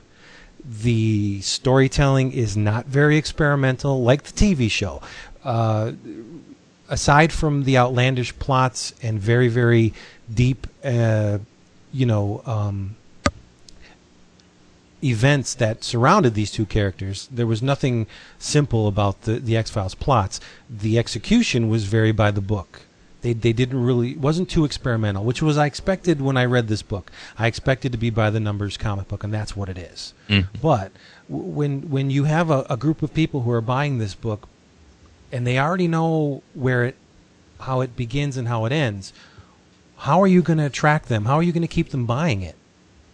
The 0.62 1.40
storytelling 1.40 2.32
is 2.32 2.56
not 2.56 2.86
very 2.86 3.16
experimental, 3.16 4.02
like 4.02 4.24
the 4.24 4.32
TV 4.32 4.70
show. 4.70 5.00
Uh, 5.42 5.92
aside 6.90 7.32
from 7.32 7.64
the 7.64 7.78
outlandish 7.78 8.36
plots 8.38 8.92
and 9.00 9.18
very 9.18 9.48
very 9.48 9.94
deep 10.32 10.66
uh, 10.84 11.38
you 11.92 12.04
know 12.04 12.42
um, 12.44 12.96
events 15.02 15.54
that 15.54 15.82
surrounded 15.82 16.34
these 16.34 16.50
two 16.50 16.66
characters 16.66 17.28
there 17.30 17.46
was 17.46 17.62
nothing 17.62 18.06
simple 18.38 18.86
about 18.86 19.22
the, 19.22 19.34
the 19.34 19.56
x-files 19.56 19.94
plots. 19.94 20.40
The 20.68 20.98
execution 20.98 21.68
was 21.68 21.84
very 21.84 22.12
by 22.12 22.30
the 22.30 22.40
book. 22.40 22.82
They, 23.22 23.34
they 23.34 23.52
didn't 23.52 23.82
really 23.82 24.16
wasn't 24.16 24.48
too 24.48 24.64
experimental 24.64 25.24
which 25.24 25.42
was 25.42 25.58
i 25.58 25.66
expected 25.66 26.20
when 26.20 26.36
i 26.36 26.44
read 26.44 26.68
this 26.68 26.82
book. 26.82 27.10
I 27.38 27.46
expected 27.46 27.92
to 27.92 27.98
be 27.98 28.10
by 28.10 28.30
the 28.30 28.40
numbers 28.40 28.76
comic 28.76 29.08
book 29.08 29.24
and 29.24 29.32
that's 29.32 29.56
what 29.56 29.68
it 29.68 29.78
is. 29.78 30.14
Mm-hmm. 30.28 30.58
But 30.60 30.92
w- 31.28 31.50
when 31.50 31.90
when 31.90 32.10
you 32.10 32.24
have 32.24 32.50
a, 32.50 32.66
a 32.70 32.76
group 32.76 33.02
of 33.02 33.14
people 33.14 33.42
who 33.42 33.50
are 33.50 33.60
buying 33.60 33.98
this 33.98 34.14
book 34.14 34.48
and 35.32 35.46
they 35.46 35.58
already 35.58 35.88
know 35.88 36.42
where 36.54 36.84
it 36.84 36.96
how 37.60 37.80
it 37.80 37.96
begins 37.96 38.36
and 38.36 38.48
how 38.48 38.64
it 38.64 38.72
ends 38.72 39.12
how 39.98 40.22
are 40.22 40.26
you 40.26 40.40
going 40.40 40.58
to 40.58 40.64
attract 40.64 41.10
them? 41.10 41.26
How 41.26 41.36
are 41.36 41.42
you 41.42 41.52
going 41.52 41.60
to 41.60 41.68
keep 41.68 41.90
them 41.90 42.06
buying 42.06 42.40
it? 42.40 42.56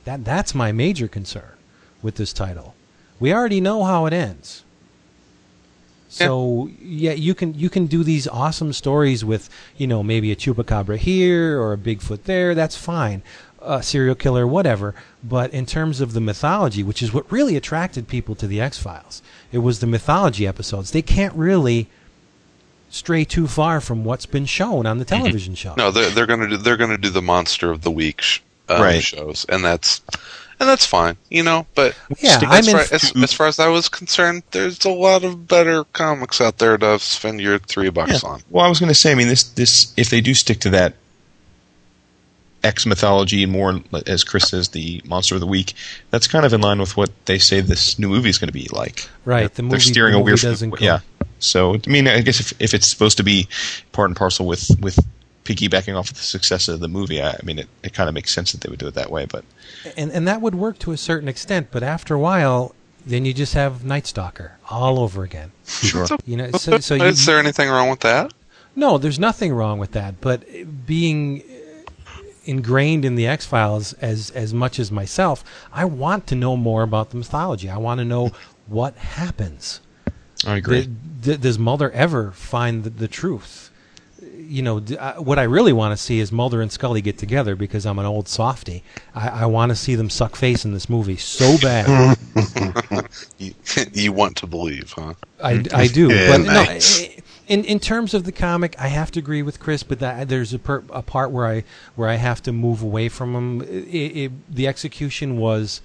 That 0.04 0.24
that's 0.24 0.54
my 0.54 0.70
major 0.70 1.08
concern 1.08 1.55
with 2.02 2.16
this 2.16 2.32
title. 2.32 2.74
We 3.18 3.32
already 3.32 3.60
know 3.60 3.84
how 3.84 4.06
it 4.06 4.12
ends. 4.12 4.62
So 6.08 6.70
yeah. 6.80 7.12
you 7.12 7.34
can 7.34 7.54
you 7.54 7.68
can 7.68 7.86
do 7.86 8.02
these 8.02 8.26
awesome 8.28 8.72
stories 8.72 9.24
with 9.24 9.50
you 9.76 9.86
know 9.86 10.02
maybe 10.02 10.32
a 10.32 10.36
chupacabra 10.36 10.96
here 10.96 11.60
or 11.60 11.72
a 11.72 11.76
bigfoot 11.78 12.24
there. 12.24 12.54
That's 12.54 12.76
fine. 12.76 13.22
A 13.60 13.82
serial 13.82 14.14
killer 14.14 14.46
whatever. 14.46 14.94
But 15.24 15.52
in 15.52 15.66
terms 15.66 16.00
of 16.00 16.12
the 16.12 16.20
mythology 16.20 16.82
which 16.82 17.02
is 17.02 17.12
what 17.12 17.30
really 17.30 17.56
attracted 17.56 18.08
people 18.08 18.34
to 18.36 18.46
the 18.46 18.60
x-files 18.60 19.20
it 19.52 19.58
was 19.58 19.80
the 19.80 19.86
mythology 19.86 20.46
episodes. 20.46 20.92
They 20.92 21.02
can't 21.02 21.34
really 21.34 21.88
stray 22.88 23.24
too 23.24 23.46
far 23.46 23.80
from 23.80 24.04
what's 24.04 24.26
been 24.26 24.46
shown 24.46 24.86
on 24.86 24.98
the 24.98 25.04
television 25.04 25.54
show. 25.54 25.74
No, 25.76 25.90
they're 25.90 26.10
they're 26.10 26.26
gonna 26.26 26.48
do 26.48 26.56
they're 26.56 26.76
gonna 26.76 26.98
do 26.98 27.10
the 27.10 27.22
monster 27.22 27.70
of 27.70 27.82
the 27.82 27.90
week 27.90 28.20
sh- 28.22 28.40
um, 28.68 28.80
Right. 28.80 29.02
shows, 29.02 29.44
and 29.48 29.64
that's 29.64 30.00
and 30.58 30.68
that's 30.68 30.86
fine, 30.86 31.16
you 31.30 31.42
know. 31.42 31.66
But 31.74 31.96
Yeah, 32.20 32.38
as, 32.50 32.66
I'm 32.68 32.72
far, 32.72 32.80
f- 32.82 32.92
as, 32.92 33.12
as 33.16 33.32
far 33.32 33.46
as 33.46 33.58
I 33.58 33.68
was 33.68 33.88
concerned, 33.88 34.42
there's 34.52 34.84
a 34.84 34.90
lot 34.90 35.24
of 35.24 35.46
better 35.48 35.84
comics 35.84 36.40
out 36.40 36.58
there 36.58 36.78
to 36.78 36.98
spend 36.98 37.40
your 37.40 37.58
three 37.58 37.90
bucks 37.90 38.22
Yeah. 38.22 38.28
on. 38.30 38.42
Well, 38.50 38.64
I 38.64 38.68
was 38.68 38.80
going 38.80 38.88
to 38.88 38.94
say, 38.94 39.12
I 39.12 39.14
mean, 39.14 39.28
this 39.28 39.42
this 39.44 39.92
if 39.96 40.10
they 40.10 40.20
do 40.20 40.34
stick 40.34 40.60
to 40.60 40.70
that 40.70 40.94
X 42.62 42.84
mythology 42.86 43.42
and 43.44 43.52
more, 43.52 43.80
as 44.06 44.24
Chris 44.24 44.48
says, 44.48 44.68
the 44.70 45.00
monster 45.04 45.34
of 45.36 45.40
the 45.40 45.46
week, 45.46 45.74
that's 46.10 46.26
kind 46.26 46.44
of 46.44 46.52
in 46.52 46.60
line 46.60 46.80
with 46.80 46.96
what 46.96 47.10
they 47.26 47.38
say 47.38 47.60
this 47.60 47.98
new 47.98 48.08
movie 48.08 48.28
is 48.30 48.38
going 48.38 48.48
to 48.48 48.52
be 48.52 48.66
like. 48.72 49.08
Right, 49.24 49.52
the 49.54 49.62
They're 49.62 49.70
movie- 49.70 49.80
steering 49.80 50.12
the 50.14 50.18
a 50.18 50.22
weird, 50.22 50.38
movie 50.42 50.46
doesn't 50.48 50.70
go- 50.70 50.76
yeah. 50.80 51.00
So, 51.38 51.74
I 51.74 51.80
mean, 51.90 52.08
I 52.08 52.22
guess 52.22 52.40
if 52.40 52.54
if 52.60 52.74
it's 52.74 52.88
supposed 52.88 53.18
to 53.18 53.22
be 53.22 53.46
part 53.92 54.08
and 54.10 54.16
parcel 54.16 54.46
with 54.46 54.70
with 54.80 54.98
piggybacking 55.46 55.98
off 55.98 56.10
of 56.10 56.16
the 56.16 56.22
success 56.22 56.68
of 56.68 56.80
the 56.80 56.88
movie, 56.88 57.22
I, 57.22 57.30
I 57.30 57.40
mean, 57.44 57.58
it, 57.60 57.68
it 57.82 57.92
kind 57.94 58.08
of 58.08 58.14
makes 58.14 58.34
sense 58.34 58.52
that 58.52 58.60
they 58.60 58.68
would 58.68 58.78
do 58.78 58.88
it 58.88 58.94
that 58.94 59.10
way. 59.10 59.26
But 59.26 59.44
and 59.96 60.10
and 60.10 60.26
that 60.26 60.40
would 60.40 60.54
work 60.54 60.78
to 60.80 60.92
a 60.92 60.96
certain 60.96 61.28
extent 61.28 61.68
but 61.70 61.82
after 61.82 62.14
a 62.14 62.18
while 62.18 62.74
then 63.04 63.24
you 63.24 63.32
just 63.32 63.54
have 63.54 63.84
night 63.84 64.06
stalker 64.06 64.58
all 64.70 64.98
over 64.98 65.22
again 65.22 65.52
sure, 65.66 66.06
you 66.24 66.36
know 66.36 66.50
so, 66.52 66.78
so 66.78 66.94
you, 66.94 67.04
is 67.04 67.24
there 67.26 67.38
anything 67.38 67.68
wrong 67.68 67.88
with 67.88 68.00
that? 68.00 68.32
no 68.74 68.98
there's 68.98 69.18
nothing 69.18 69.52
wrong 69.52 69.78
with 69.78 69.92
that 69.92 70.20
but 70.20 70.44
being 70.86 71.42
ingrained 72.44 73.04
in 73.04 73.16
the 73.16 73.26
X 73.26 73.44
Files 73.44 73.92
as 73.94 74.30
as 74.30 74.54
much 74.54 74.78
as 74.78 74.92
myself, 74.92 75.42
I 75.72 75.84
want 75.84 76.28
to 76.28 76.36
know 76.36 76.56
more 76.56 76.84
about 76.84 77.10
the 77.10 77.16
mythology. 77.16 77.68
I 77.68 77.76
want 77.76 77.98
to 77.98 78.04
know 78.04 78.30
what 78.68 78.94
happens. 78.96 79.80
I 80.46 80.58
agree. 80.58 80.82
Th- 80.82 80.90
th- 81.24 81.40
does 81.40 81.58
Mulder 81.58 81.90
ever 81.90 82.30
find 82.30 82.84
the, 82.84 82.90
the 82.90 83.08
truth? 83.08 83.65
You 84.48 84.62
know, 84.62 84.80
d- 84.80 84.96
I- 84.98 85.18
what 85.18 85.38
I 85.38 85.42
really 85.44 85.72
want 85.72 85.92
to 85.96 86.02
see 86.02 86.20
is 86.20 86.30
Mulder 86.32 86.60
and 86.62 86.70
Scully 86.70 87.00
get 87.00 87.18
together 87.18 87.56
because 87.56 87.84
I'm 87.86 87.98
an 87.98 88.06
old 88.06 88.28
softy. 88.28 88.82
I, 89.14 89.28
I 89.42 89.46
want 89.46 89.70
to 89.70 89.76
see 89.76 89.94
them 89.94 90.08
suck 90.10 90.36
face 90.36 90.64
in 90.64 90.72
this 90.72 90.88
movie 90.88 91.16
so 91.16 91.56
bad. 91.58 92.16
You, 93.38 93.54
you 93.92 94.12
want 94.12 94.36
to 94.38 94.46
believe, 94.46 94.92
huh? 94.92 95.14
I, 95.42 95.64
I 95.72 95.86
do, 95.86 96.08
Yeah, 96.14 96.28
but 96.36 96.38
no. 96.38 96.52
nice. 96.52 97.02
i- 97.02 97.16
In 97.48 97.64
in 97.64 97.78
terms 97.80 98.12
of 98.14 98.24
the 98.24 98.32
comic, 98.32 98.74
I 98.78 98.88
have 98.88 99.10
to 99.12 99.18
agree 99.20 99.42
with 99.42 99.60
Chris, 99.60 99.82
but 99.82 100.00
that, 100.00 100.28
there's 100.28 100.52
a, 100.52 100.58
per, 100.58 100.82
a 100.90 101.02
part 101.02 101.30
where 101.30 101.46
I 101.46 101.64
where 101.94 102.08
I 102.08 102.16
have 102.16 102.42
to 102.42 102.52
move 102.52 102.82
away 102.82 103.08
from 103.08 103.34
him. 103.34 103.62
It, 103.62 104.16
it, 104.16 104.32
the 104.54 104.66
execution 104.66 105.36
was 105.38 105.80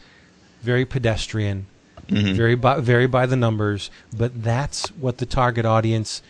very 0.64 0.86
pedestrian, 0.86 1.68
mm-hmm. 2.08 2.34
very 2.36 2.56
by, 2.56 2.80
very 2.80 3.08
by 3.08 3.26
the 3.28 3.36
numbers, 3.36 3.92
but 4.16 4.44
that's 4.44 4.88
what 4.94 5.18
the 5.20 5.26
target 5.26 5.66
audience 5.66 6.22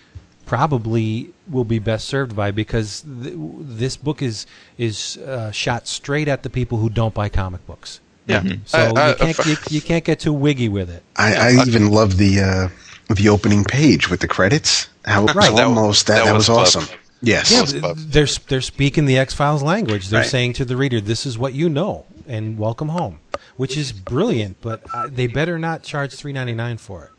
probably 0.52 1.30
will 1.49 1.64
be 1.64 1.80
best 1.80 2.10
served 2.10 2.36
by 2.36 2.52
because 2.52 3.06
th- 3.24 3.34
this 3.80 3.95
book 3.95 4.22
is 4.22 4.45
is 4.78 5.16
uh, 5.18 5.49
shot 5.52 5.88
straight 5.88 6.28
at 6.28 6.43
the 6.43 6.49
people 6.49 6.78
who 6.78 6.89
don't 6.89 7.14
buy 7.14 7.30
comic 7.30 7.66
books. 7.66 8.02
Yeah. 8.28 8.43
So 8.66 8.78
I- 8.78 9.02
I- 9.02 9.10
you 9.12 9.16
can't 9.16 9.45
you, 9.45 9.56
you 9.70 9.82
can't 9.82 10.04
get 10.04 10.20
too 10.20 10.34
wiggy 10.34 10.68
with 10.68 10.89
it. 10.89 11.04
I, 11.16 11.36
I 11.36 11.52
even 11.66 11.89
love 11.89 12.18
the 12.18 12.41
uh, 12.41 12.70
the 13.16 13.30
opening 13.30 13.64
page 13.64 14.10
with 14.10 14.20
the 14.20 14.28
credits. 14.28 14.89
How 15.06 15.22
Right. 15.26 15.36
That 15.36 15.52
was- 15.52 15.60
almost 15.62 16.08
that, 16.08 16.16
that 16.20 16.26
that, 16.26 16.34
was 16.34 16.49
was, 16.49 16.72
clever. 16.74 16.86
awesome. 16.86 16.97
Yes. 17.22 17.49
Yeah, 17.74 17.80
Close 17.80 18.06
they're 18.06 18.28
they're 18.49 18.62
speaking 18.62 19.06
the 19.06 19.18
X 19.18 19.34
Files 19.34 19.64
language. 19.64 20.10
They're 20.10 20.20
Right. 20.22 20.30
saying 20.30 20.54
to 20.54 20.66
the 20.66 20.76
reader, 20.76 20.99
"This 20.99 21.26
is 21.26 21.38
what 21.38 21.54
you 21.54 21.70
know, 21.70 22.06
and 22.28 22.58
welcome 22.58 22.89
home," 22.89 23.20
which 23.56 23.78
is 23.78 23.93
brilliant. 23.93 24.58
But 24.60 24.82
uh, 24.93 25.08
they 25.10 25.28
better 25.28 25.58
not 25.58 25.82
charge 25.84 26.14
three 26.14 26.34
ninety 26.34 26.54
nine 26.56 26.78
for 26.78 27.06
it. 27.06 27.12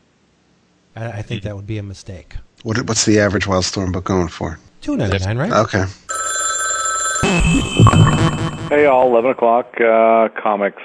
I, 0.95 1.19
I 1.19 1.21
think 1.23 1.41
that 1.43 1.55
would 1.55 1.65
be 1.65 1.79
a 1.79 1.83
mistake. 1.83 2.35
What, 2.63 2.77
what's 2.87 3.05
the 3.05 3.19
average 3.19 3.45
Wildstorm 3.45 3.91
book 3.91 4.05
going 4.05 4.29
for? 4.29 4.57
Two 4.79 4.95
ninety 4.95 5.19
nine, 5.19 5.37
right? 5.37 5.51
Okay. 5.51 5.83
Hey, 8.69 8.85
all 8.85 9.07
11 9.09 9.31
o'clock 9.31 9.67
uh, 9.79 10.29
comics 10.41 10.81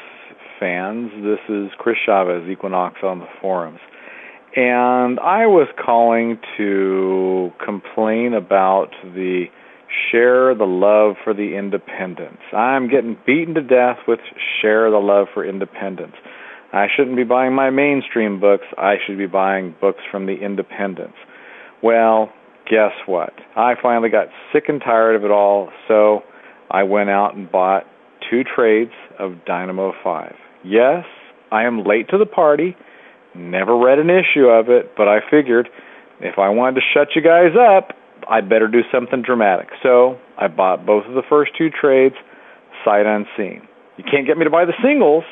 fans. 0.58 1.10
This 1.22 1.38
is 1.48 1.70
Chris 1.78 1.96
Chavez, 2.04 2.48
Equinox 2.48 2.96
on 3.02 3.20
the 3.20 3.28
forums. 3.40 3.78
And 4.56 5.20
I 5.20 5.46
was 5.46 5.68
calling 5.82 6.38
to 6.56 7.52
complain 7.64 8.34
about 8.34 8.88
the 9.02 9.44
Share 10.10 10.54
the 10.56 10.66
Love 10.66 11.14
for 11.22 11.32
the 11.32 11.56
Independence. 11.56 12.40
I'm 12.52 12.88
getting 12.90 13.16
beaten 13.24 13.54
to 13.54 13.62
death 13.62 13.98
with 14.08 14.20
Share 14.60 14.90
the 14.90 14.98
Love 14.98 15.28
for 15.32 15.44
Independence. 15.46 16.16
I 16.72 16.86
shouldn't 16.94 17.16
be 17.16 17.24
buying 17.24 17.54
my 17.54 17.70
mainstream 17.70 18.40
books. 18.40 18.66
I 18.76 18.96
should 19.06 19.16
be 19.16 19.26
buying 19.26 19.74
books 19.80 20.02
from 20.10 20.26
the 20.26 20.34
independents. 20.34 21.16
Well, 21.82 22.30
guess 22.70 22.92
what? 23.06 23.32
I 23.56 23.74
finally 23.80 24.08
got 24.08 24.28
sick 24.52 24.64
and 24.68 24.80
tired 24.80 25.16
of 25.16 25.24
it 25.24 25.30
all, 25.30 25.70
so 25.86 26.20
I 26.70 26.82
went 26.82 27.10
out 27.10 27.34
and 27.34 27.50
bought 27.50 27.84
two 28.30 28.42
trades 28.44 28.92
of 29.18 29.44
Dynamo 29.46 29.92
5. 30.02 30.34
Yes, 30.64 31.04
I 31.50 31.64
am 31.64 31.84
late 31.84 32.08
to 32.10 32.18
the 32.18 32.26
party. 32.26 32.76
Never 33.34 33.76
read 33.76 33.98
an 33.98 34.10
issue 34.10 34.46
of 34.46 34.68
it, 34.68 34.92
but 34.96 35.08
I 35.08 35.18
figured 35.30 35.68
if 36.20 36.38
I 36.38 36.48
wanted 36.48 36.80
to 36.80 36.86
shut 36.92 37.08
you 37.14 37.22
guys 37.22 37.52
up, 37.56 37.96
I'd 38.28 38.48
better 38.48 38.68
do 38.68 38.80
something 38.92 39.22
dramatic. 39.22 39.68
So 39.82 40.18
I 40.36 40.48
bought 40.48 40.84
both 40.84 41.06
of 41.06 41.14
the 41.14 41.22
first 41.28 41.52
two 41.56 41.70
trades 41.70 42.16
sight 42.84 43.06
unseen. 43.06 43.66
You 43.96 44.04
can't 44.04 44.26
get 44.26 44.36
me 44.36 44.44
to 44.44 44.50
buy 44.50 44.64
the 44.64 44.74
singles, 44.82 45.24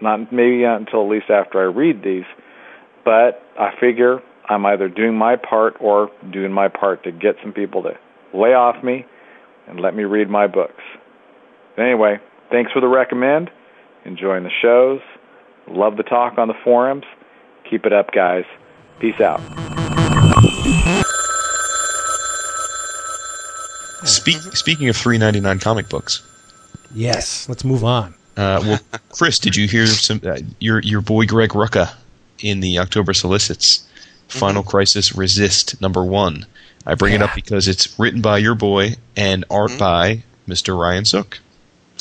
not 0.00 0.32
maybe 0.32 0.62
not 0.62 0.80
until 0.80 1.04
at 1.04 1.10
least 1.10 1.30
after 1.30 1.60
I 1.60 1.64
read 1.64 2.02
these, 2.02 2.24
but 3.04 3.42
I 3.58 3.70
figure 3.80 4.20
I'm 4.48 4.64
either 4.66 4.88
doing 4.88 5.14
my 5.14 5.36
part 5.36 5.76
or 5.80 6.10
doing 6.30 6.52
my 6.52 6.68
part 6.68 7.04
to 7.04 7.12
get 7.12 7.36
some 7.42 7.52
people 7.52 7.82
to 7.82 7.96
lay 8.32 8.54
off 8.54 8.82
me 8.82 9.04
and 9.66 9.80
let 9.80 9.94
me 9.94 10.04
read 10.04 10.30
my 10.30 10.46
books. 10.46 10.82
Anyway, 11.76 12.18
thanks 12.50 12.72
for 12.72 12.80
the 12.80 12.88
recommend. 12.88 13.50
Enjoying 14.04 14.44
the 14.44 14.50
shows. 14.62 15.00
Love 15.66 15.96
the 15.96 16.02
talk 16.02 16.38
on 16.38 16.48
the 16.48 16.54
forums. 16.64 17.04
Keep 17.68 17.84
it 17.84 17.92
up, 17.92 18.10
guys. 18.12 18.44
Peace 19.00 19.20
out. 19.20 19.40
Speak, 24.04 24.36
speaking 24.56 24.88
of 24.88 24.96
three 24.96 25.18
ninety 25.18 25.40
nine 25.40 25.58
comic 25.58 25.88
books, 25.88 26.22
Yes. 26.94 27.48
Let's 27.48 27.64
move 27.64 27.84
on. 27.84 28.14
Uh, 28.36 28.62
well, 28.64 28.80
Chris, 29.10 29.38
did 29.38 29.56
you 29.56 29.68
hear 29.68 29.86
some 29.86 30.20
uh, 30.24 30.38
your 30.60 30.80
your 30.80 31.00
boy 31.00 31.26
Greg 31.26 31.50
Rucka 31.50 31.92
in 32.40 32.60
the 32.60 32.78
October 32.78 33.12
solicits? 33.12 33.86
Final 34.28 34.62
Crisis 34.62 35.14
Resist 35.16 35.80
number 35.80 36.04
one. 36.04 36.46
I 36.86 36.94
bring 36.94 37.14
it 37.14 37.22
up 37.22 37.34
because 37.34 37.66
it's 37.68 37.98
written 37.98 38.20
by 38.22 38.38
your 38.38 38.54
boy 38.54 38.94
and 39.16 39.44
art 39.50 39.72
by 39.78 40.22
Mr. 40.48 40.78
Ryan 40.78 41.04
Sook. 41.04 41.38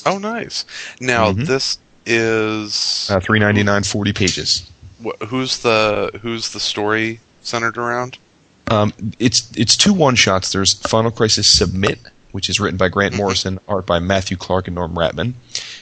Oh, 0.06 0.18
nice. 0.18 0.64
Now 1.02 1.32
Mhm. 1.34 1.46
this 1.48 1.78
is 2.06 3.08
Uh, 3.12 3.20
Three 3.20 3.40
ninety 3.40 3.64
nine, 3.64 3.84
forty 3.84 4.14
pages. 4.14 4.64
wh- 5.04 5.22
who's 5.28 5.58
the 5.60 6.12
who's 6.22 6.50
the 6.52 6.60
story 6.60 7.20
centered 7.42 7.78
around? 7.78 8.18
Um, 8.70 8.94
it's 9.20 9.48
it's 9.56 9.76
two 9.76 9.94
one 9.94 10.16
shots. 10.16 10.52
There's 10.52 10.74
Final 10.74 11.12
Crisis 11.12 11.58
Submit, 11.58 12.00
which 12.32 12.50
is 12.50 12.60
written 12.60 12.78
by 12.78 12.88
Grant 12.90 13.16
Morrison, 13.16 13.60
art 13.68 13.86
by 13.86 14.00
Matthew 14.00 14.38
Clark 14.38 14.68
and 14.68 14.76
Norm 14.76 14.94
Rapmund, 14.96 15.34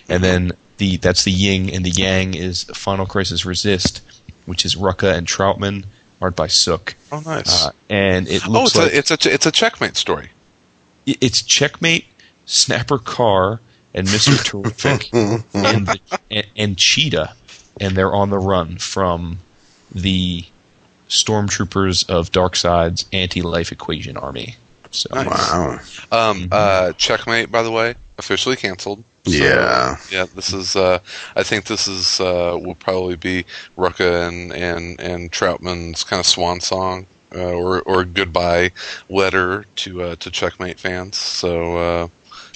and 0.09 0.23
then 0.23 0.51
the 0.77 0.97
that's 0.97 1.23
the 1.23 1.31
yin 1.31 1.69
and 1.69 1.85
the 1.85 1.91
yang 1.91 2.33
is 2.33 2.63
Final 2.73 3.05
Crisis 3.05 3.45
Resist, 3.45 4.01
which 4.45 4.65
is 4.65 4.75
Rucka 4.75 5.13
and 5.15 5.27
Trautmann, 5.27 5.85
art 6.21 6.35
by 6.35 6.47
Sook. 6.47 6.95
Oh, 7.11 7.21
nice. 7.25 7.65
Uh, 7.65 7.71
and 7.89 8.27
it 8.27 8.47
oh, 8.47 8.51
looks 8.51 8.75
it's 8.75 8.77
like 8.77 8.91
a 8.91 8.97
it's 8.97 9.25
a 9.25 9.33
it's 9.33 9.45
a 9.45 9.51
checkmate 9.51 9.97
story. 9.97 10.29
it's 11.05 11.41
Checkmate, 11.41 12.05
Snapper 12.45 12.97
Carr, 12.97 13.59
and 13.93 14.11
Mister 14.11 14.35
Terrific, 14.43 15.13
and, 15.13 15.43
the, 15.87 15.99
and 16.31 16.47
and 16.55 16.77
Cheetah, 16.77 17.35
and 17.79 17.95
they're 17.95 18.13
on 18.13 18.29
the 18.29 18.39
run 18.39 18.77
from 18.77 19.39
the 19.93 20.45
stormtroopers 21.09 22.09
of 22.09 22.31
Darkseid's 22.31 23.05
anti-life 23.13 23.71
equation 23.71 24.17
army. 24.17 24.55
So 24.91 25.09
Nice. 25.13 25.27
Wow. 26.11 26.31
Um, 26.31 26.47
uh, 26.51 26.93
checkmate, 26.93 27.51
by 27.51 27.63
the 27.63 27.71
way, 27.71 27.95
officially 28.17 28.55
canceled. 28.55 29.03
So, 29.27 29.33
Yeah. 29.33 29.97
yeah. 30.11 30.25
This 30.35 30.53
is. 30.53 30.75
Uh, 30.75 30.99
I 31.35 31.43
think 31.43 31.65
this 31.65 31.87
is 31.87 32.19
uh, 32.19 32.57
will 32.61 32.75
probably 32.75 33.15
be 33.15 33.45
Rucka 33.77 34.27
and 34.27 34.53
and 34.53 34.99
and 34.99 35.31
Trautmann's 35.31 36.03
kind 36.03 36.19
of 36.19 36.25
swan 36.27 36.59
song. 36.61 37.07
Uh, 37.35 37.51
or 37.51 37.81
or 37.81 38.05
goodbye 38.05 38.71
letter 39.09 39.65
to 39.75 40.01
uh, 40.03 40.15
to 40.17 40.31
checkmate 40.31 40.79
fans. 40.79 41.17
So 41.17 41.75
uh, 41.77 42.07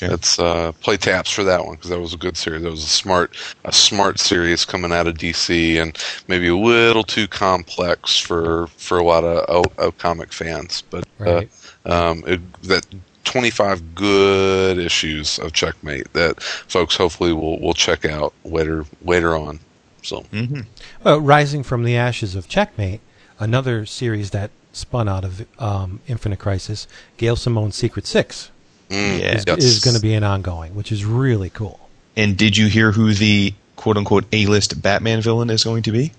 Okay. 0.01 0.07
let's 0.11 0.39
uh, 0.39 0.71
play 0.81 0.95
taps 0.95 1.29
for 1.29 1.43
that 1.43 1.65
one 1.65 1.75
because 1.75 1.89
that 1.89 1.99
was 1.99 2.13
a 2.13 2.17
good 2.17 2.37
series. 2.37 2.61
That 2.61 2.69
was 2.71 2.83
a 2.83 2.87
smart 2.87 3.35
a 3.65 3.73
smart 3.73 4.19
series 4.19 4.63
coming 4.63 4.93
out 4.93 5.07
of 5.07 5.17
DC 5.17 5.81
and 5.81 5.97
maybe 6.27 6.47
a 6.47 6.55
little 6.55 7.03
too 7.03 7.27
complex 7.27 8.17
for 8.17 8.67
for 8.77 8.97
a 8.97 9.03
lot 9.03 9.23
of, 9.25 9.65
of, 9.77 9.97
comic 9.97 10.31
fans. 10.31 10.83
But 10.89 11.03
Right. 11.17 11.49
uh, 11.85 12.11
um, 12.11 12.23
it, 12.27 12.61
that 12.63 12.85
25 13.25 13.95
good 13.95 14.77
issues 14.77 15.39
of 15.39 15.53
Checkmate 15.53 16.11
that 16.13 16.41
folks 16.41 16.95
hopefully 16.95 17.33
will 17.33 17.59
will 17.59 17.73
check 17.73 18.05
out 18.05 18.33
later 18.43 18.85
later 19.03 19.35
on. 19.35 19.59
So 20.01 20.23
Mhm. 20.33 20.65
Uh, 21.05 21.19
Rising 21.19 21.63
from 21.63 21.83
the 21.83 21.95
Ashes 21.95 22.35
of 22.35 22.47
Checkmate, 22.47 23.01
another 23.39 23.85
series 23.85 24.29
that 24.31 24.51
spun 24.71 25.09
out 25.09 25.25
of 25.25 25.45
um, 25.59 25.99
Infinite 26.07 26.39
Crisis, 26.39 26.87
Gail 27.17 27.35
Simone's 27.35 27.75
Secret 27.75 28.07
Six 28.07 28.49
mm, 28.89 29.19
is, 29.19 29.43
yes. 29.45 29.57
is 29.57 29.79
going 29.79 29.95
to 29.95 30.01
be 30.01 30.13
an 30.13 30.23
ongoing, 30.23 30.75
which 30.75 30.91
is 30.91 31.05
really 31.05 31.49
cool. 31.49 31.89
And 32.15 32.37
did 32.37 32.57
you 32.57 32.67
hear 32.67 32.91
who 32.91 33.13
the 33.13 33.53
quote 33.75 33.97
unquote 33.97 34.25
A 34.31 34.45
list 34.45 34.81
Batman 34.81 35.21
villain 35.21 35.49
is 35.49 35.63
going 35.63 35.83
to 35.83 35.91
be? 35.91 36.13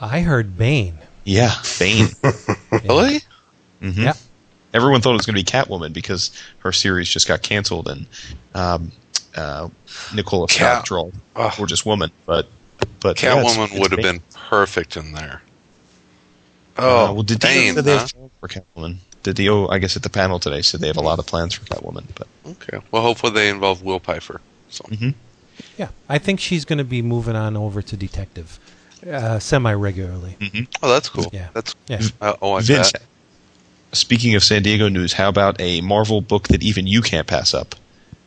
I 0.00 0.20
heard 0.20 0.56
Bane. 0.56 0.98
Yeah, 1.24 1.52
Bane. 1.78 2.08
really. 2.72 3.20
Mhm. 3.82 3.96
Yeah. 3.96 4.12
Everyone 4.74 5.00
thought 5.00 5.10
it 5.10 5.14
was 5.14 5.26
going 5.26 5.36
to 5.36 5.40
be 5.42 5.50
Catwoman 5.50 5.92
because 5.92 6.30
her 6.58 6.72
series 6.72 7.08
just 7.08 7.26
got 7.26 7.42
canceled 7.42 7.88
and 7.88 8.06
um, 8.54 8.92
uh, 9.36 9.68
Nicola 10.14 10.46
Cat- 10.46 10.84
Scott 10.84 10.84
draw 10.86 11.10
Ugh. 11.36 11.54
gorgeous 11.56 11.84
woman, 11.86 12.10
but 12.26 12.48
but 13.00 13.16
Catwoman 13.16 13.70
it's 13.70 13.78
would 13.80 13.92
have 13.92 14.00
been 14.02 14.20
perfect 14.34 14.96
in 14.96 15.12
there. 15.12 15.42
Uh, 16.76 17.08
Oh, 17.08 17.12
well, 17.14 17.22
did 17.22 17.40
Bane, 17.40 17.74
they, 17.74 17.80
they 17.80 17.92
huh? 17.92 17.98
have 18.00 18.12
plans 18.12 18.30
for 18.40 18.48
Catwoman? 18.48 18.96
Did 19.24 19.36
the 19.36 19.48
oh, 19.48 19.66
I 19.68 19.78
guess 19.78 19.96
at 19.96 20.02
the 20.04 20.10
panel 20.10 20.38
today 20.38 20.62
said 20.62 20.80
they 20.80 20.86
have 20.86 20.96
a 20.96 21.00
lot 21.02 21.18
of 21.18 21.26
plans 21.26 21.54
for 21.54 21.64
Catwoman, 21.64 22.04
but 22.16 22.28
Okay. 22.46 22.78
Well, 22.92 23.02
hopefully 23.02 23.32
they 23.32 23.48
involve 23.48 23.82
Will 23.82 23.98
Pfeifer. 24.00 24.38
So 24.70 24.84
Yeah, 25.76 25.88
I 26.08 26.18
think 26.18 26.38
she's 26.40 26.64
going 26.64 26.78
to 26.78 26.84
be 26.84 27.02
moving 27.02 27.34
on 27.36 27.56
over 27.56 27.82
to 27.82 27.96
detective 27.96 28.60
uh, 29.10 29.38
semi 29.38 29.72
regularly. 29.72 30.36
oh, 30.82 30.88
that's 30.88 31.08
cool. 31.08 31.30
Yeah. 31.32 31.48
That's 31.52 31.74
Yeah. 31.88 32.00
uh, 32.20 32.34
oh, 32.40 32.52
I 32.54 32.60
Vince. 32.62 32.92
bet. 32.92 33.02
Speaking 33.92 34.34
of 34.34 34.44
San 34.44 34.62
Diego 34.62 34.88
news, 34.88 35.12
how 35.14 35.28
about 35.28 35.60
a 35.60 35.80
Marvel 35.80 36.20
book 36.20 36.48
that 36.48 36.62
even 36.62 36.86
you 36.86 37.00
can't 37.02 37.26
pass 37.26 37.54
up? 37.54 37.74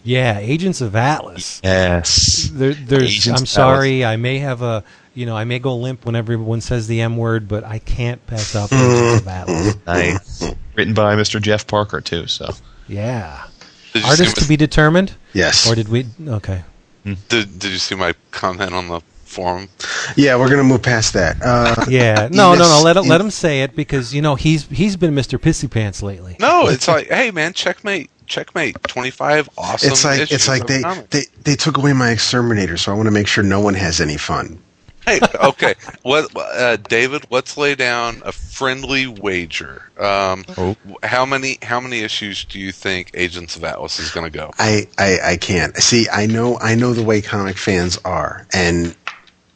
Yeah, 0.03 0.39
Agents 0.39 0.81
of 0.81 0.95
Atlas. 0.95 1.61
Yes. 1.63 2.49
There, 2.51 2.73
there's. 2.73 3.03
Agents 3.03 3.27
I'm 3.27 3.43
of 3.43 3.49
sorry. 3.49 4.03
I 4.03 4.15
may 4.15 4.39
have 4.39 4.61
a. 4.63 4.83
You 5.13 5.25
know, 5.25 5.35
I 5.35 5.43
may 5.43 5.59
go 5.59 5.75
limp 5.75 6.05
when 6.05 6.15
everyone 6.15 6.61
says 6.61 6.87
the 6.87 7.01
M 7.01 7.17
word, 7.17 7.47
but 7.47 7.63
I 7.65 7.79
can't 7.79 8.25
pass 8.27 8.55
up 8.55 8.71
Agents 8.73 9.21
of 9.21 9.27
Atlas. 9.27 9.75
Nice. 9.85 10.51
Written 10.75 10.93
by 10.93 11.15
Mr. 11.15 11.39
Jeff 11.41 11.67
Parker 11.67 12.01
too. 12.01 12.25
So 12.27 12.49
Yeah. 12.87 13.45
Did 13.93 14.05
Artist 14.05 14.37
to 14.37 14.47
be 14.47 14.55
determined, 14.55 15.13
Yes. 15.33 15.69
or 15.69 15.75
did 15.75 15.89
we? 15.89 16.05
Okay. 16.25 16.63
did, 17.03 17.27
did 17.59 17.65
you 17.65 17.77
see 17.77 17.93
my 17.95 18.13
comment 18.31 18.73
on 18.73 18.87
the 18.87 19.01
forum? 19.31 19.69
yeah, 20.15 20.35
we're 20.37 20.49
gonna 20.49 20.63
move 20.63 20.81
past 20.83 21.13
that. 21.13 21.37
Uh, 21.41 21.85
Yeah. 21.89 22.27
No, 22.31 22.53
no, 22.53 22.63
no. 22.63 22.81
Let 22.83 22.97
him, 22.97 23.05
let 23.05 23.19
him 23.21 23.31
say 23.31 23.63
it 23.63 23.75
because 23.75 24.13
you 24.13 24.21
know 24.21 24.35
he's 24.35 24.67
he's 24.67 24.95
been 24.95 25.13
Mr. 25.15 25.39
Pissy 25.39 25.69
Pants 25.69 26.03
lately. 26.03 26.35
No, 26.39 26.67
it's 26.67 26.87
like, 26.87 27.07
hey 27.07 27.31
man, 27.31 27.53
checkmate, 27.53 28.09
checkmate, 28.27 28.81
twenty 28.83 29.11
five 29.11 29.49
awesome. 29.57 29.91
it's 29.91 30.03
like 30.05 30.31
it's 30.31 30.47
like 30.47 30.67
they, 30.67 30.81
comics. 30.81 31.07
they 31.09 31.23
they 31.43 31.55
took 31.55 31.77
away 31.77 31.93
my 31.93 32.11
exterminator, 32.11 32.77
so 32.77 32.91
I 32.91 32.95
want 32.95 33.07
to 33.07 33.11
make 33.11 33.27
sure 33.27 33.43
no 33.43 33.59
one 33.59 33.73
has 33.73 33.99
any 34.01 34.17
fun. 34.17 34.59
Hey, 35.03 35.19
okay, 35.43 35.73
what, 36.03 36.29
uh, 36.37 36.75
David? 36.77 37.25
Let's 37.31 37.57
lay 37.57 37.73
down 37.73 38.21
a 38.23 38.31
friendly 38.31 39.07
wager. 39.07 39.89
Um, 39.99 40.45
Oh. 40.57 40.75
How 41.01 41.25
many 41.25 41.57
how 41.63 41.79
many 41.79 42.01
issues 42.01 42.45
do 42.45 42.59
you 42.59 42.71
think 42.71 43.09
Agents 43.15 43.55
of 43.55 43.63
Atlas 43.63 43.97
is 43.97 44.11
going 44.11 44.31
to 44.31 44.37
go? 44.37 44.51
I, 44.59 44.87
I 44.99 45.17
I 45.31 45.37
can't 45.37 45.75
see. 45.77 46.07
I 46.11 46.27
know 46.27 46.59
I 46.59 46.75
know 46.75 46.93
the 46.93 47.01
way 47.03 47.19
comic 47.21 47.57
fans 47.57 47.97
are, 48.05 48.45
and 48.53 48.95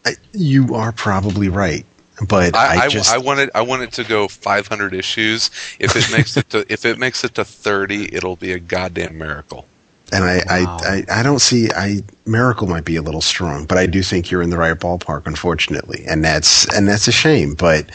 I, 0.05 0.15
you 0.33 0.75
are 0.75 0.91
probably 0.91 1.49
right. 1.49 1.85
But 2.27 2.55
I, 2.55 2.75
I, 2.75 2.85
I, 2.85 2.87
just 2.87 3.11
I 3.13 3.17
want 3.17 3.41
it. 3.41 3.49
I 3.53 3.61
want 3.61 3.81
it 3.81 3.91
to 3.93 4.03
go 4.05 4.27
500 4.29 4.93
issues. 4.93 5.49
If 5.79 5.95
it 5.97 6.09
makes 6.15 6.37
it 6.37 6.49
to 6.51 6.65
if 6.71 6.85
it 6.85 6.97
makes 6.97 7.23
it 7.25 7.35
to 7.35 7.43
30, 7.43 8.15
it'll 8.15 8.37
be 8.37 8.53
a 8.53 8.59
goddamn 8.59 9.17
miracle. 9.17 9.65
and 10.13 10.23
I, 10.23 10.37
Wow. 10.47 10.77
I, 10.81 11.03
I 11.09 11.19
I 11.19 11.23
don't 11.23 11.39
see. 11.39 11.69
I 11.75 12.03
miracle 12.25 12.67
might 12.67 12.85
be 12.85 12.95
a 12.95 13.01
little 13.01 13.19
strong, 13.21 13.65
but 13.65 13.77
I 13.77 13.85
do 13.85 14.01
think 14.01 14.31
you're 14.31 14.41
in 14.41 14.49
the 14.49 14.57
right 14.57 14.77
ballpark, 14.79 15.25
unfortunately, 15.25 16.05
and 16.07 16.23
that's 16.23 16.73
and 16.73 16.87
that's 16.87 17.07
a 17.09 17.11
shame. 17.11 17.53
But 17.53 17.89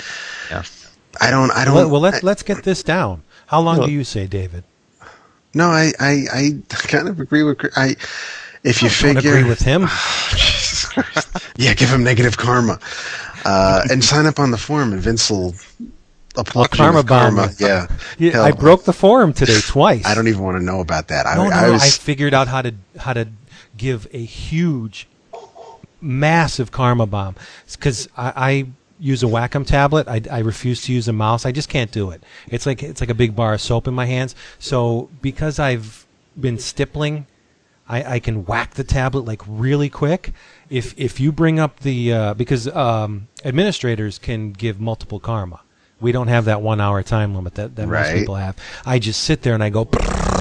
Yeah. 0.50 0.64
I 1.20 1.30
don't. 1.30 1.50
I 1.52 1.64
don't. 1.64 1.74
Well, 1.74 1.88
well 1.90 2.00
let, 2.02 2.22
let's 2.22 2.42
get 2.42 2.62
this 2.64 2.82
down. 2.82 3.22
How 3.46 3.60
long 3.60 3.78
Well- 3.78 3.86
do 3.86 3.92
you 3.92 4.04
say, 4.04 4.26
David? 4.26 4.64
no, 5.54 5.68
I, 5.70 5.92
I 5.98 6.24
I 6.32 6.50
kind 6.68 7.08
of 7.08 7.20
agree 7.20 7.42
with. 7.42 7.58
I 7.74 7.96
if 8.64 8.82
you 8.82 8.88
Don't 8.90 9.14
figure 9.14 9.36
agree 9.36 9.48
with 9.48 9.62
him. 9.62 9.86
Jesus 10.94 11.24
Christ. 11.24 11.28
Yeah, 11.56 11.74
give 11.74 11.90
him 11.90 12.02
negative 12.04 12.36
karma. 12.38 12.78
Uh, 13.44 13.82
and 13.90 14.02
sign 14.02 14.26
up 14.26 14.38
on 14.38 14.50
the 14.50 14.56
forum, 14.56 14.92
and 14.92 15.02
Vince 15.02 15.30
will 15.30 15.54
applaud 16.36 16.72
you 16.72 16.76
karma 16.78 16.98
with 16.98 17.06
bomb. 17.06 17.36
Yeah. 17.58 17.86
Yeah, 18.18 18.32
Hell, 18.32 18.44
I 18.44 18.52
broke 18.52 18.84
the 18.84 18.92
forum 18.92 19.32
today 19.32 19.60
twice. 19.60 20.06
I 20.06 20.14
don't 20.14 20.28
even 20.28 20.42
want 20.42 20.56
to 20.56 20.62
know 20.62 20.80
about 20.80 21.08
that. 21.08 21.26
I, 21.26 21.36
No, 21.36 21.44
no, 21.48 21.50
I 21.50 21.70
was. 21.70 21.82
I 21.82 21.88
figured 21.88 22.34
out 22.34 22.48
how 22.48 22.62
to 22.62 22.74
how 22.98 23.12
to 23.12 23.28
give 23.76 24.06
a 24.12 24.24
huge, 24.24 25.06
massive 26.00 26.70
karma 26.70 27.06
bomb 27.06 27.36
because 27.72 28.08
I, 28.16 28.32
I 28.36 28.66
use 28.98 29.22
a 29.22 29.26
Wacom 29.26 29.66
tablet. 29.66 30.08
I, 30.08 30.20
I 30.30 30.38
refuse 30.40 30.82
to 30.84 30.92
use 30.92 31.08
a 31.08 31.12
mouse. 31.12 31.44
I 31.46 31.52
just 31.52 31.68
can't 31.68 31.90
do 31.90 32.10
it. 32.10 32.22
It's 32.48 32.66
like 32.66 32.82
it's 32.82 33.00
like 33.00 33.10
a 33.10 33.14
big 33.14 33.34
bar 33.34 33.54
of 33.54 33.60
soap 33.60 33.88
in 33.88 33.94
my 33.94 34.06
hands. 34.06 34.34
So 34.58 35.08
because 35.22 35.58
I've 35.58 36.06
been 36.38 36.58
stippling, 36.58 37.26
I, 37.90 38.14
I 38.14 38.18
can 38.20 38.44
whack 38.44 38.74
the 38.74 38.84
tablet 38.84 39.24
like 39.24 39.42
really 39.46 39.88
quick. 39.88 40.32
If 40.68 40.94
if 40.96 41.18
you 41.18 41.32
bring 41.32 41.58
up 41.58 41.80
the 41.80 42.12
uh, 42.12 42.34
because 42.34 42.68
um, 42.68 43.26
administrators 43.44 44.18
can 44.18 44.52
give 44.52 44.80
multiple 44.80 45.18
karma. 45.18 45.60
We 46.00 46.12
don't 46.12 46.28
have 46.28 46.46
that 46.46 46.62
one 46.62 46.80
hour 46.80 47.02
time 47.02 47.34
limit 47.34 47.56
that, 47.56 47.76
that 47.76 47.86
most 47.86 48.12
people 48.20 48.36
have. 48.36 48.56
I 48.86 48.98
just 48.98 49.22
sit 49.22 49.42
there 49.42 49.52
and 49.52 49.62
I 49.62 49.68
go 49.68 49.86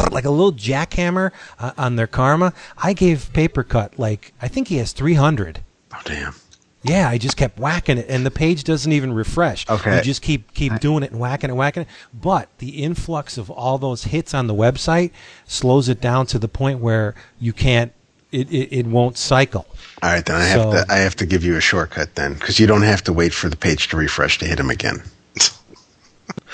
like 0.10 0.24
a 0.24 0.30
little 0.30 0.54
jackhammer 0.54 1.32
uh, 1.60 1.72
on 1.78 1.98
their 1.98 2.08
karma. 2.08 2.54
I 2.78 2.94
gave 2.94 3.34
paper 3.34 3.64
cut 3.64 3.98
like 4.00 4.32
I 4.42 4.48
think 4.48 4.68
he 4.70 4.78
has 4.78 4.94
three 4.94 5.16
hundred. 5.16 5.62
oh 5.94 6.02
damn. 6.06 6.34
Yeah, 6.82 7.10
I 7.10 7.18
just 7.18 7.36
kept 7.36 7.60
whacking 7.60 7.98
it, 7.98 8.06
and 8.08 8.26
the 8.26 8.32
page 8.32 8.64
doesn't 8.64 8.92
even 8.92 9.12
refresh. 9.12 9.70
Okay. 9.70 9.98
you 9.98 10.02
just 10.02 10.22
keep 10.22 10.54
keep 10.54 10.80
doing 10.80 11.04
it 11.04 11.12
and 11.12 11.20
whacking 11.20 11.50
it, 11.50 11.54
whacking 11.54 11.82
it. 11.84 11.90
But 12.14 12.48
the 12.60 12.84
influx 12.84 13.38
of 13.38 13.50
all 13.50 13.78
those 13.78 14.06
hits 14.06 14.34
on 14.34 14.48
the 14.48 14.54
website 14.54 15.12
slows 15.46 15.90
it 15.90 16.00
down 16.00 16.26
to 16.28 16.40
the 16.40 16.48
point 16.48 16.80
where 16.80 17.16
you 17.40 17.52
can't. 17.52 17.92
It 18.32 18.50
it, 18.52 18.72
it 18.72 18.88
won't 18.88 19.18
cycle. 19.18 19.66
All 20.02 20.10
right, 20.12 20.26
then 20.26 20.38
I 20.38 20.46
have 20.46 20.72
to. 20.72 20.86
I 20.94 20.98
have 21.00 21.16
to 21.18 21.26
give 21.26 21.44
you 21.44 21.58
a 21.58 21.62
shortcut 21.62 22.16
then, 22.16 22.36
because 22.36 22.60
you 22.60 22.68
don't 22.68 22.84
have 22.84 23.04
to 23.06 23.14
wait 23.14 23.34
for 23.34 23.50
the 23.50 23.58
page 23.58 23.90
to 23.90 23.98
refresh 23.98 24.38
to 24.38 24.46
hit 24.46 24.60
him 24.60 24.70
again. 24.70 25.02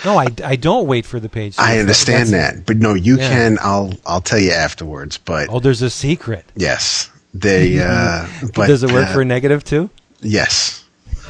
No, 0.03 0.17
I, 0.17 0.27
I 0.43 0.55
don't 0.55 0.87
wait 0.87 1.05
for 1.05 1.19
the 1.19 1.29
page. 1.29 1.55
to 1.57 1.61
I 1.61 1.77
understand 1.79 2.29
that, 2.29 2.65
but 2.65 2.77
no, 2.77 2.93
you 2.93 3.17
Yeah. 3.17 3.29
can. 3.29 3.57
I'll 3.61 3.93
I'll 4.05 4.21
tell 4.21 4.39
you 4.39 4.51
afterwards. 4.51 5.17
But 5.17 5.49
Oh, 5.49 5.59
there's 5.59 5.81
a 5.81 5.89
secret. 5.89 6.45
yes, 6.55 7.09
They, 7.33 7.79
uh, 7.83 8.25
but 8.55 8.67
Does 8.67 8.83
it 8.83 8.91
work 8.91 9.07
uh, 9.07 9.13
for 9.13 9.21
a 9.21 9.25
negative 9.25 9.63
too? 9.63 9.89
Yes. 10.21 10.83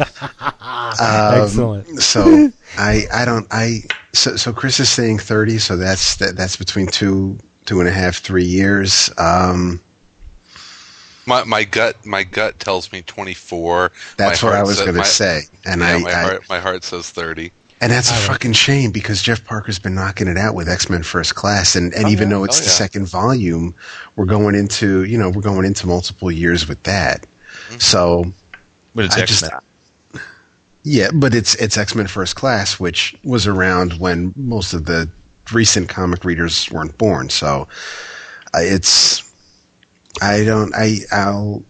Excellent. 1.01 2.01
So 2.01 2.49
I 2.77 3.03
I 3.13 3.25
don't 3.25 3.47
I 3.51 3.83
so 4.13 4.35
so 4.35 4.51
Chris 4.53 4.79
is 4.79 4.89
saying 4.89 5.19
thirty, 5.19 5.57
so 5.57 5.75
that's 5.77 6.15
that, 6.17 6.35
that's 6.35 6.55
between 6.55 6.87
two 6.87 7.37
two 7.65 7.79
and 7.79 7.87
a 7.89 7.91
half 7.91 8.17
three 8.17 8.45
years. 8.45 9.09
Um, 9.17 9.81
My 11.25 11.43
my 11.43 11.63
gut 11.63 12.05
my 12.05 12.23
gut 12.23 12.59
tells 12.59 12.91
me 12.91 13.01
24. 13.01 13.91
that's 14.17 14.41
My 14.43 14.47
what 14.47 14.53
I 14.53 14.57
heart 14.57 14.67
was 14.67 14.81
going 14.81 14.95
to 14.95 15.05
say, 15.05 15.41
and 15.65 15.81
yeah, 15.81 15.87
I, 15.87 15.97
my 15.99 16.09
I 16.09 16.21
heart 16.21 16.49
my 16.49 16.59
heart 16.59 16.83
says 16.83 17.09
30. 17.09 17.51
and 17.81 17.91
that's 17.91 18.09
a 18.11 18.13
fucking 18.13 18.53
shame 18.53 18.91
because 18.91 19.21
Jeff 19.21 19.43
Parker's 19.43 19.79
been 19.79 19.95
knocking 19.95 20.27
it 20.27 20.37
out 20.37 20.55
with 20.55 20.69
X 20.69 20.89
Men 20.89 21.03
First 21.03 21.35
Class, 21.35 21.75
and 21.75 21.93
and 21.93 22.05
Oh, 22.05 22.09
even 22.09 22.29
yeah. 22.29 22.35
though 22.37 22.43
it's 22.43 22.57
Oh, 22.59 22.61
the 22.61 22.67
yeah. 22.67 22.71
second 22.73 23.07
volume, 23.07 23.73
we're 24.15 24.25
going 24.25 24.55
into 24.55 25.03
you 25.05 25.17
know 25.17 25.29
we're 25.29 25.41
going 25.41 25.65
into 25.65 25.87
multiple 25.87 26.31
years 26.31 26.67
with 26.67 26.83
that. 26.83 27.21
Mm-hmm. 27.69 27.79
So 27.79 28.31
But 28.95 29.05
it's 29.05 29.15
I 29.17 29.21
X 29.21 29.29
just- 29.31 29.51
Men. 29.51 30.21
Yeah, 30.87 31.09
but 31.13 31.33
it's 31.33 31.55
it's 31.55 31.77
X 31.77 31.95
Men 31.95 32.07
First 32.07 32.35
Class, 32.35 32.79
which 32.79 33.15
was 33.23 33.47
around 33.47 33.93
when 33.99 34.33
most 34.35 34.73
of 34.73 34.85
the 34.85 35.09
recent 35.51 35.89
comic 35.89 36.23
readers 36.23 36.69
weren't 36.71 36.95
born. 36.97 37.29
So 37.29 37.67
uh, 38.53 38.59
it's 38.59 39.23
I 40.21 40.43
don't 40.43 40.73
I 40.75 40.97
I'll 41.11 41.63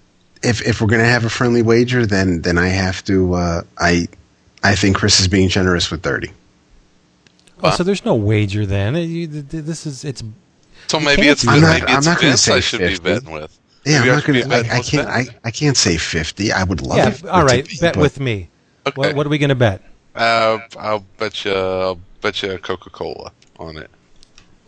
if 0.43 0.61
if 0.67 0.81
we're 0.81 0.87
gonna 0.87 1.05
have 1.05 1.23
a 1.23 1.29
friendly 1.29 1.61
wager, 1.61 2.05
then 2.05 2.41
then 2.41 2.57
I 2.57 2.67
have 2.67 3.03
to 3.05 3.33
uh, 3.35 3.61
I 3.79 4.07
I 4.63 4.75
think 4.75 4.97
Chris 4.97 5.19
is 5.21 5.29
being 5.29 5.47
generous 5.47 5.89
with 5.89 6.03
thirty. 6.03 6.31
Oh, 7.63 7.71
so 7.71 7.83
there's 7.83 8.03
no 8.03 8.15
wager 8.15 8.65
then. 8.65 8.95
You- 8.95 9.27
th- 9.27 9.49
th- 9.49 9.63
This 9.63 9.85
is 9.85 10.03
it's 10.03 10.21
So 10.87 10.99
maybe 10.99 11.29
it's 11.29 11.47
I'm 11.47 11.61
maybe 11.61 11.79
not- 11.79 11.89
it's 11.89 12.05
I'm 12.05 12.13
not 12.13 12.21
gonna 12.21 12.35
say 12.37 12.55
I 12.55 12.59
should 12.59 12.81
50. 12.81 13.01
be 13.01 13.13
betting 13.13 13.31
with. 13.31 13.57
Yeah, 13.85 13.99
Maybe 13.99 14.09
I'm 14.11 14.15
not 14.17 14.25
gonna. 14.25 14.55
I, 14.55 14.77
I 14.77 14.81
can't. 14.81 15.07
I, 15.07 15.25
I 15.43 15.51
can't 15.51 15.77
say 15.77 15.97
fifty. 15.97 16.51
I 16.51 16.63
would 16.63 16.81
love. 16.81 16.97
yeah. 16.97 17.09
it 17.09 17.25
All 17.25 17.41
to 17.41 17.45
right, 17.45 17.67
be, 17.67 17.77
bet 17.79 17.93
but- 17.95 18.01
with 18.01 18.19
me. 18.19 18.49
Okay. 18.87 18.93
What, 18.95 19.15
what 19.15 19.25
are 19.25 19.29
we 19.29 19.37
going 19.39 19.49
to 19.49 19.55
bet? 19.55 19.81
Uh, 20.13 20.59
I'll 20.77 21.05
bet 21.17 21.43
you 21.43 21.51
I'll 21.53 21.99
bet 22.21 22.41
you 22.43 22.55
Coca 22.59 22.89
Cola 22.91 23.31
on 23.57 23.77
it. 23.77 23.89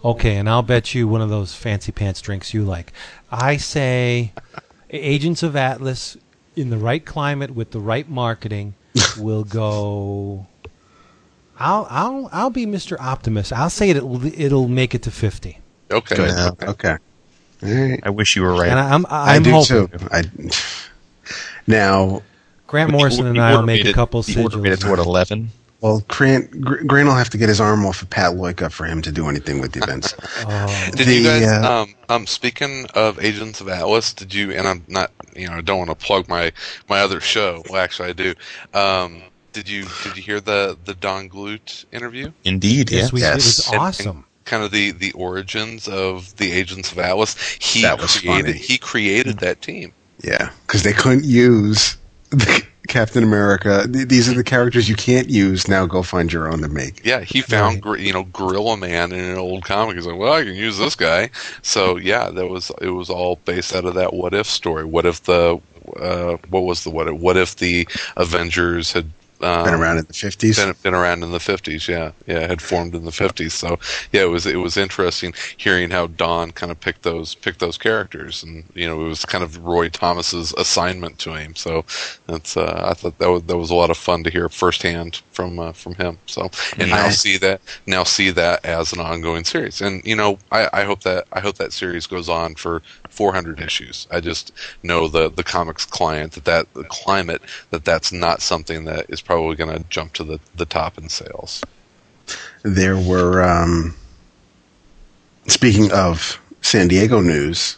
Okay, 0.04 0.38
and 0.38 0.50
I'll 0.50 0.64
bet 0.64 0.94
you 0.96 1.08
one 1.08 1.22
of 1.22 1.30
those 1.30 1.54
fancy 1.54 1.92
pants 1.92 2.20
drinks 2.22 2.54
you 2.54 2.64
like. 2.64 2.94
I 3.32 3.58
say, 3.58 4.32
Agents 4.90 5.44
of 5.44 5.56
Atlas, 5.56 6.18
in 6.56 6.70
the 6.72 6.78
right 6.78 7.06
climate 7.06 7.52
with 7.52 7.72
the 7.72 7.80
right 7.80 8.10
marketing, 8.10 8.74
will 9.20 9.44
go. 9.44 10.48
I'll 11.60 11.88
I'll 11.90 12.30
I'll 12.32 12.50
be 12.50 12.66
Mr. 12.66 13.00
Optimist. 13.00 13.54
I'll 13.54 13.70
say 13.70 13.90
it. 13.90 13.98
It'll, 13.98 14.24
it'll 14.26 14.68
make 14.68 14.94
it 14.96 15.04
to 15.04 15.12
fifty, 15.12 15.60
Okay. 15.92 16.16
Good. 16.16 16.30
okay. 16.30 16.68
Okay. 16.68 16.98
All 17.64 17.70
right. 17.70 18.00
I 18.04 18.10
wish 18.10 18.36
you 18.36 18.44
were 18.44 18.54
right. 18.54 18.70
and 18.70 18.80
I, 18.80 18.94
I'm 18.94 19.06
I 19.08 19.36
I'm 19.36 19.44
do 19.44 19.52
hoping 19.52 19.88
too. 19.88 20.08
I 20.12 20.24
now 21.66 22.22
Grant 22.68 22.92
The 22.92 22.98
Morrison 22.98 23.26
or- 23.26 23.30
and 23.30 23.38
the 23.38 23.42
I 23.42 23.50
will 23.52 23.58
order 23.58 23.66
make 23.68 23.80
made 23.80 23.88
a 23.88 23.90
it- 23.92 23.94
couple 23.96 24.22
The 24.22 24.42
order 24.44 24.58
made 24.58 24.74
it 24.74 24.78
to 24.82 24.86
sigils. 24.88 24.90
what 24.90 25.00
eleven? 25.00 25.50
Well, 25.80 26.04
Grant, 26.08 26.60
Gr- 26.60 26.84
Grant 26.86 27.08
will 27.08 27.14
have 27.16 27.30
to 27.30 27.38
get 27.38 27.50
his 27.50 27.62
arm 27.62 27.86
off 27.86 28.02
of 28.02 28.10
Pat 28.10 28.32
Loika 28.34 28.72
for 28.72 28.86
him 28.86 29.04
to 29.04 29.12
do 29.12 29.30
anything 29.30 29.62
with 29.62 29.74
the 29.74 29.84
events. 29.84 30.16
Oh, 30.40 30.90
Did 30.96 31.08
The, 31.08 31.14
you 31.14 31.24
guys 31.24 31.44
uh, 31.44 31.84
um 31.84 31.96
um 32.10 32.28
speaking 32.28 32.88
of 32.96 33.24
Agents 33.24 33.62
of 33.62 33.70
Atlas, 33.70 34.14
did 34.14 34.34
you 34.34 34.52
and 34.52 34.68
I'm 34.68 34.84
not 34.88 35.12
you 35.36 35.48
know, 35.48 35.54
I 35.58 35.62
don't 35.62 35.78
want 35.78 35.90
to 35.92 35.96
plug 35.96 36.28
my 36.28 36.52
my 36.90 37.00
other 37.02 37.20
show. 37.22 37.64
Well 37.70 37.82
actually 37.82 38.10
I 38.10 38.14
do. 38.14 38.34
Um 38.74 39.22
did 39.54 39.70
you 39.70 39.86
did 40.04 40.16
you 40.18 40.24
hear 40.24 40.40
the 40.40 40.78
the 40.86 40.94
Don 40.96 41.28
Glut 41.28 41.86
interview? 41.92 42.32
Indeed, 42.44 42.92
yes, 42.92 43.10
yeah. 43.10 43.14
we, 43.14 43.24
it 43.24 43.36
was 43.36 43.46
Yes. 43.60 43.68
And- 43.72 43.80
awesome. 43.82 44.26
Kind 44.48 44.64
of 44.64 44.72
the 44.72 44.92
the 44.92 45.12
origins 45.14 45.88
of 45.88 46.36
the 46.38 46.52
Agents 46.52 46.92
of 46.92 47.00
Atlas. 47.00 47.38
He 47.62 47.82
That 47.84 48.00
was 48.02 48.18
created 48.20 48.56
funny. 48.56 48.58
he 48.58 48.78
created 48.80 49.40
that 49.40 49.62
team. 49.62 49.94
yeah, 50.24 50.50
because 50.66 50.84
they 50.84 50.94
couldn't 50.94 51.26
use 51.26 51.98
the 52.32 52.64
Captain 52.88 53.24
America. 53.24 53.86
These 53.88 54.30
are 54.30 54.34
the 54.34 54.44
characters 54.44 54.88
you 54.90 54.96
can't 54.96 55.30
use. 55.30 55.68
Now 55.68 55.86
go 55.86 56.02
find 56.04 56.32
your 56.32 56.50
own 56.52 56.62
to 56.62 56.70
make. 56.70 57.06
Yeah, 57.06 57.22
he 57.22 57.42
found 57.42 57.86
Right. 57.86 58.00
you 58.00 58.14
know 58.14 58.24
Gorilla 58.24 58.78
Man 58.78 59.12
in 59.12 59.20
an 59.26 59.38
old 59.38 59.66
comic. 59.66 59.96
He's 59.96 60.08
like, 60.08 60.18
well, 60.18 60.34
I 60.34 60.44
can 60.44 60.56
use 60.56 60.78
this 60.78 60.96
guy. 60.96 61.30
So 61.62 61.98
yeah, 61.98 62.30
that 62.30 62.48
was 62.48 62.72
it 62.82 62.90
was 62.92 63.10
all 63.10 63.38
based 63.46 63.76
out 63.76 63.86
of 63.86 63.94
that 63.96 64.14
what 64.14 64.34
if 64.34 64.48
story. 64.48 64.86
What 64.86 65.06
if 65.06 65.24
the 65.24 65.60
uh, 66.00 66.38
what 66.50 66.62
was 66.64 66.84
the 66.84 66.90
what 66.90 67.08
if? 67.08 67.16
What 67.16 67.38
if 67.38 67.58
the 67.58 67.88
Avengers 68.18 68.92
had 68.94 69.10
um, 69.42 69.66
Been 69.66 69.74
around 69.74 69.98
in 69.98 70.06
the 70.06 70.14
fifties. 70.14 70.58
been, 70.58 70.74
been 70.84 70.94
around 70.94 71.24
in 71.24 71.32
the 71.32 71.40
fifties? 71.40 71.88
Yeah, 71.88 72.12
yeah, 72.26 72.48
had 72.48 72.62
formed 72.62 72.96
in 72.96 73.06
the 73.06 73.12
fifties. 73.12 73.54
So 73.54 73.78
yeah, 74.12 74.24
it 74.24 74.30
was 74.30 74.46
it 74.46 74.58
was 74.58 74.78
interesting 74.78 75.34
hearing 75.58 75.90
how 75.90 76.08
Don 76.08 76.52
kind 76.52 76.72
of 76.72 76.80
picked 76.80 77.04
those 77.04 77.36
picked 77.36 77.60
those 77.60 77.78
characters, 77.78 78.44
and 78.44 78.64
you 78.74 78.88
know 78.88 79.00
it 79.02 79.08
was 79.08 79.26
kind 79.26 79.44
of 79.44 79.58
Roy 79.64 79.90
Thomas's 79.90 80.54
assignment 80.58 81.20
to 81.20 81.34
him. 81.34 81.56
So 81.56 81.86
that's 82.28 82.58
uh, 82.58 82.82
I 82.86 82.94
thought 82.94 83.18
that 83.20 83.30
was 83.30 83.44
that 83.44 83.58
was 83.58 83.70
a 83.70 83.76
lot 83.76 83.90
of 83.90 83.98
fun 83.98 84.24
to 84.24 84.30
hear 84.30 84.50
firsthand 84.50 85.22
from 85.32 85.60
uh, 85.60 85.72
from 85.72 85.96
him. 85.96 86.18
So 86.26 86.50
and 86.78 86.90
now 86.90 87.10
see 87.10 87.38
that 87.38 87.62
now 87.86 88.04
see 88.04 88.32
that 88.32 88.66
as 88.66 88.94
an 88.94 89.00
ongoing 89.00 89.44
series, 89.44 89.82
and 89.82 90.04
you 90.06 90.16
know 90.16 90.40
I, 90.52 90.70
I 90.74 90.84
hope 90.84 91.02
that 91.02 91.28
I 91.32 91.40
hope 91.40 91.58
that 91.58 91.74
series 91.74 92.08
goes 92.08 92.30
on 92.30 92.56
for 92.56 92.82
400 93.12 93.60
issues. 93.62 94.08
I 94.12 94.20
just 94.20 94.52
know 94.84 95.08
the 95.08 95.30
the 95.30 95.44
comics 95.44 95.86
client 95.86 96.34
that 96.34 96.46
that 96.46 96.74
the 96.74 96.84
climate 96.86 97.42
that 97.72 97.86
that's 97.86 98.12
not 98.12 98.42
something 98.42 98.86
that 98.86 99.06
is 99.10 99.22
probably 99.22 99.56
going 99.56 99.76
to 99.78 99.84
jump 99.90 100.14
to 100.14 100.24
the 100.24 100.40
the 100.56 100.66
top 100.66 100.98
in 100.98 101.10
sales. 101.10 101.64
There 102.64 102.98
were. 102.98 103.42
Um, 103.44 103.96
speaking 105.48 105.92
of 105.92 106.40
San 106.62 106.88
Diego 106.88 107.22
news, 107.22 107.78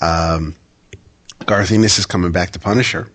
um, 0.00 0.54
Garth 1.44 1.70
Ennis 1.70 1.98
is 1.98 2.06
coming 2.06 2.32
back 2.32 2.50
to 2.52 2.58
Punisher, 2.58 3.10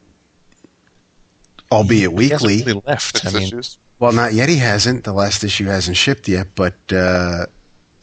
albeit 1.72 2.12
He 2.12 2.16
weekly. 2.16 2.64
really 2.64 2.82
left. 2.86 3.26
I 3.26 3.32
mean, 3.32 3.44
issues. 3.44 3.78
Well, 4.00 4.12
not 4.12 4.34
yet. 4.34 4.50
He 4.50 4.58
hasn't. 4.58 5.04
The 5.04 5.14
last 5.14 5.44
issue 5.44 5.66
hasn't 5.66 5.98
shipped 5.98 6.28
yet, 6.28 6.48
but 6.56 6.76
uh, 6.92 7.46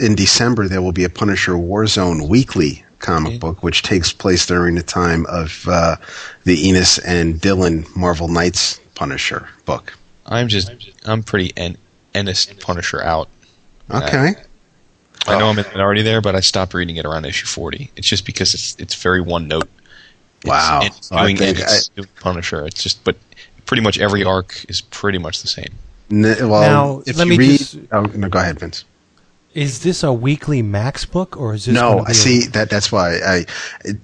in 0.00 0.14
December 0.14 0.68
there 0.68 0.82
will 0.82 0.92
be 0.92 1.04
a 1.04 1.08
Punisher 1.08 1.52
Warzone 1.52 2.28
weekly 2.28 2.84
comic 2.98 3.28
Okay. 3.30 3.38
book, 3.38 3.62
which 3.62 3.82
takes 3.82 4.12
place 4.12 4.46
during 4.46 4.74
the 4.74 4.82
time 4.82 5.24
of 5.26 5.66
uh, 5.68 5.96
the 6.44 6.68
Ennis 6.68 6.98
and 6.98 7.40
Dillon 7.40 7.84
Marvel 7.96 8.28
Knights 8.28 8.80
Punisher 8.94 9.48
book. 9.64 9.92
I'm 10.26 10.48
just, 10.48 10.70
I'm 11.06 11.22
pretty 11.22 11.52
en- 11.56 11.76
Ennis 12.14 12.46
Punisher 12.46 13.02
out. 13.02 13.28
Okay. 13.90 14.34
I 15.26 15.38
know 15.38 15.48
I'm 15.48 15.58
already 15.80 16.02
there, 16.02 16.20
but 16.20 16.34
I 16.34 16.40
stopped 16.40 16.74
reading 16.74 16.96
it 16.96 17.04
around 17.04 17.24
issue 17.24 17.46
40. 17.46 17.90
It's 17.96 18.08
just 18.08 18.24
because 18.24 18.54
it's 18.54 18.76
it's 18.78 18.94
very 18.94 19.20
one 19.20 19.48
note. 19.48 19.68
It's 20.40 20.48
Wow. 20.48 20.80
Ennis 20.82 21.12
I 21.12 21.22
doing 21.22 21.36
think 21.36 21.58
Ennis 21.58 21.88
doing 21.88 22.08
Punisher. 22.20 22.64
It's 22.66 22.82
just, 22.82 23.02
but 23.04 23.16
pretty 23.66 23.82
much 23.82 23.98
every 23.98 24.24
arc 24.24 24.64
is 24.68 24.80
pretty 24.80 25.18
much 25.18 25.42
the 25.42 25.48
same. 25.48 25.68
N- 26.10 26.48
well, 26.48 26.62
Now, 26.96 27.02
if 27.06 27.16
let 27.18 27.26
you 27.26 27.30
me 27.32 27.38
read, 27.38 27.58
just- 27.58 27.78
oh, 27.92 28.02
no, 28.02 28.28
go 28.28 28.38
ahead, 28.38 28.58
Vince. 28.60 28.84
Is 29.54 29.82
this 29.82 30.02
a 30.02 30.12
weekly 30.12 30.62
Max 30.62 31.04
book 31.04 31.36
or 31.36 31.54
is 31.54 31.64
this? 31.64 31.74
No, 31.74 32.00
I 32.00 32.06
be 32.06 32.10
a- 32.12 32.14
see 32.14 32.46
that. 32.48 32.70
That's 32.70 32.92
why 32.92 33.18
I, 33.18 33.46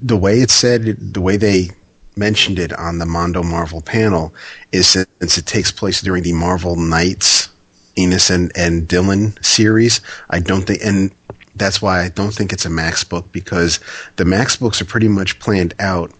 the 0.00 0.16
way 0.16 0.40
it 0.40 0.50
said, 0.50 0.96
the 0.98 1.20
way 1.20 1.36
they 1.36 1.70
mentioned 2.16 2.58
it 2.58 2.72
on 2.72 2.98
the 2.98 3.06
Mondo 3.06 3.42
Marvel 3.42 3.80
panel 3.80 4.32
is 4.72 4.88
since 4.88 5.38
it 5.38 5.46
takes 5.46 5.72
place 5.72 6.00
during 6.00 6.22
the 6.22 6.32
Marvel 6.32 6.76
Knights, 6.76 7.48
Ennis 7.96 8.30
and, 8.30 8.52
and 8.56 8.88
Dillon 8.88 9.36
series. 9.42 10.00
I 10.30 10.40
don't 10.40 10.62
think, 10.62 10.80
and 10.84 11.10
that's 11.56 11.82
why 11.82 12.02
I 12.02 12.08
don't 12.08 12.32
think 12.32 12.52
it's 12.52 12.64
a 12.64 12.70
Max 12.70 13.04
book 13.04 13.30
because 13.32 13.80
the 14.16 14.24
Max 14.24 14.56
books 14.56 14.80
are 14.80 14.86
pretty 14.86 15.08
much 15.08 15.38
planned 15.38 15.74
out 15.78 16.12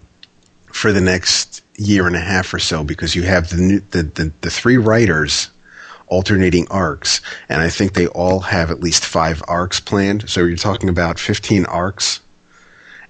for 0.66 0.93
the 0.93 1.01
next 1.01 1.62
year 1.77 2.07
and 2.07 2.16
a 2.16 2.20
half 2.20 2.53
or 2.53 2.59
so 2.59 2.85
because 2.85 3.14
you 3.14 3.22
have 3.22 3.51
the 3.51 3.57
new, 3.57 3.81
the, 3.91 4.03
the, 4.03 4.33
the 4.43 4.51
three 4.51 4.77
writers 4.77 5.49
alternating 6.14 6.66
arcs, 6.70 7.20
and 7.48 7.60
I 7.60 7.68
think 7.70 7.92
they 7.94 8.06
all 8.08 8.40
have 8.40 8.70
at 8.70 8.80
least 8.80 9.04
five 9.04 9.42
arcs 9.48 9.80
planned. 9.80 10.28
So 10.30 10.44
you're 10.44 10.56
talking 10.56 10.88
about 10.88 11.18
15 11.18 11.66
arcs, 11.66 12.20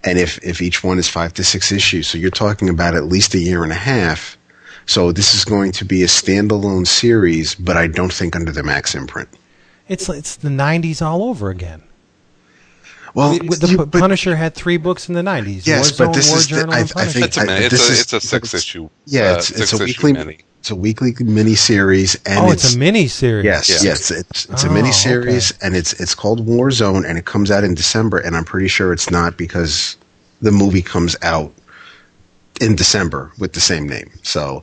and 0.03 0.19
if 0.19 0.39
if 0.43 0.61
each 0.63 0.83
one 0.83 0.99
is 0.99 1.09
five 1.09 1.33
to 1.35 1.45
six 1.45 1.71
issues, 1.71 2.07
so 2.09 2.17
you're 2.19 2.31
talking 2.45 2.69
about 2.69 2.95
at 2.95 3.05
least 3.05 3.35
a 3.35 3.39
year 3.39 3.63
and 3.63 3.73
a 3.73 3.83
half. 3.95 4.39
So 4.87 5.13
this 5.13 5.35
is 5.35 5.45
going 5.45 5.73
to 5.73 5.85
be 5.85 6.03
a 6.03 6.07
standalone 6.07 6.87
series, 6.87 7.55
but 7.55 7.77
I 7.77 7.87
don't 7.89 8.13
think 8.13 8.35
under 8.37 8.53
the 8.53 8.63
Max 8.63 8.95
imprint. 8.95 9.29
It's 9.89 10.09
it's 10.09 10.37
the 10.37 10.49
'90s 10.51 11.01
all 11.03 11.23
over 11.25 11.51
again. 11.51 11.83
Well, 13.15 13.33
the 13.39 13.39
the 13.61 13.67
you- 13.69 13.77
Pu- 13.79 13.87
but- 13.87 14.01
Punisher 14.01 14.35
had 14.37 14.55
three 14.55 14.77
books 14.79 15.09
in 15.09 15.15
the 15.15 15.23
'90s. 15.23 15.67
Yes, 15.67 15.93
Warzone, 15.93 15.99
but 15.99 16.13
this 16.15 16.29
War 16.31 16.39
is 16.39 16.49
the- 16.49 16.69
I- 16.71 17.03
I 17.03 17.07
think- 17.07 17.27
It's 17.27 17.37
a, 17.37 17.41
I- 17.43 17.57
it's 17.59 17.71
this 17.71 17.89
a, 17.89 17.93
is- 17.93 18.01
it's 18.01 18.13
a 18.13 18.21
six 18.21 18.55
issue. 18.55 18.89
yeah, 19.07 19.23
uh, 19.23 19.35
it's, 19.37 19.51
it's 19.51 19.73
a 19.73 19.77
issue 19.77 19.85
weekly 19.85 20.13
mini. 20.15 20.39
It's 20.65 20.71
a 20.71 20.75
weekly 20.75 21.15
mini 21.21 21.55
series, 21.55 22.15
and 22.25 22.39
oh, 22.39 22.51
it's, 22.51 22.75
a 22.75 22.79
mini 22.79 23.07
series. 23.07 23.45
Yes, 23.45 23.69
Yeah. 23.69 23.91
yes, 23.91 24.11
it's 24.11 24.47
it's 24.47 24.65
a 24.65 24.71
Oh, 24.71 24.73
mini 24.73 24.93
series, 24.93 25.53
okay. 25.53 25.67
and 25.67 25.77
it's 25.77 25.93
it's 26.01 26.15
called 26.15 26.47
Warzone, 26.47 27.07
and 27.07 27.19
it 27.19 27.27
comes 27.27 27.51
out 27.51 27.65
in 27.65 27.75
December, 27.75 28.17
and 28.17 28.35
I'm 28.35 28.47
pretty 28.47 28.69
sure 28.69 28.91
it's 28.91 29.11
not 29.11 29.37
because 29.37 29.99
the 30.41 30.51
movie 30.51 30.81
comes 30.81 31.17
out 31.21 31.53
in 32.63 32.77
December 32.77 33.31
with 33.39 33.53
the 33.53 33.61
same 33.61 33.87
name. 33.87 34.11
So 34.23 34.63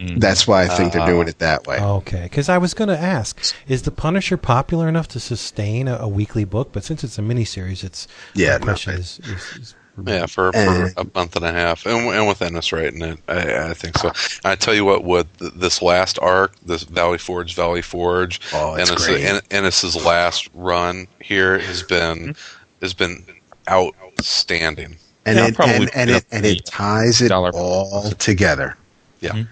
mm. 0.00 0.18
that's 0.18 0.46
why 0.48 0.62
I 0.62 0.68
think 0.68 0.94
they're 0.94 1.02
ah. 1.02 1.06
doing 1.06 1.28
it 1.28 1.40
that 1.40 1.66
way. 1.66 1.78
Okay, 1.78 2.22
because 2.22 2.48
I 2.48 2.56
was 2.56 2.72
going 2.72 2.88
to 2.88 2.98
ask, 2.98 3.54
is 3.66 3.82
the 3.82 3.90
Punisher 3.90 4.38
popular 4.38 4.88
enough 4.88 5.08
to 5.08 5.20
sustain 5.20 5.88
a, 5.88 5.96
a 5.96 6.08
weekly 6.08 6.44
book? 6.46 6.70
But 6.72 6.84
since 6.84 7.04
it's 7.04 7.18
a 7.18 7.22
mini 7.22 7.44
series, 7.44 7.84
it's 7.84 8.08
Yeah, 8.32 8.52
my 8.52 8.58
no, 8.60 8.64
question 8.64 8.94
is, 8.94 9.20
is, 9.24 9.42
is 9.60 9.74
Yeah, 10.06 10.26
for, 10.26 10.52
for 10.52 10.58
And- 10.58 10.94
a 10.96 11.06
month 11.14 11.34
and 11.36 11.44
a 11.44 11.52
half, 11.52 11.84
and, 11.86 12.06
and 12.08 12.28
with 12.28 12.40
Ennis 12.42 12.72
writing 12.72 13.02
it, 13.02 13.18
I, 13.28 13.70
I 13.70 13.74
think 13.74 13.98
so. 13.98 14.12
I 14.44 14.54
tell 14.54 14.74
you 14.74 14.84
what, 14.84 15.02
with 15.04 15.26
this 15.38 15.82
last 15.82 16.18
arc, 16.20 16.54
this 16.60 16.84
Valley 16.84 17.18
Forge, 17.18 17.54
Valley 17.54 17.82
Forge, 17.82 18.40
Oh, 18.52 18.74
Ennis, 18.74 19.06
great. 19.06 19.42
Ennis's 19.50 19.96
last 20.04 20.48
run 20.54 21.08
here 21.20 21.58
has 21.58 21.82
been 21.82 22.36
has 22.80 22.94
been 22.94 23.24
outstanding. 23.68 24.96
and 25.26 25.36
Yeah, 25.38 25.46
it 25.48 25.54
probably 25.54 25.74
and, 25.76 25.90
and 25.94 26.10
it 26.10 26.16
it 26.16 26.26
and 26.30 26.46
it 26.46 26.64
ties 26.66 27.20
it 27.20 27.28
dollar. 27.28 27.50
all 27.54 28.10
together. 28.12 28.76
Yeah, 29.20 29.32
Mhm. 29.32 29.48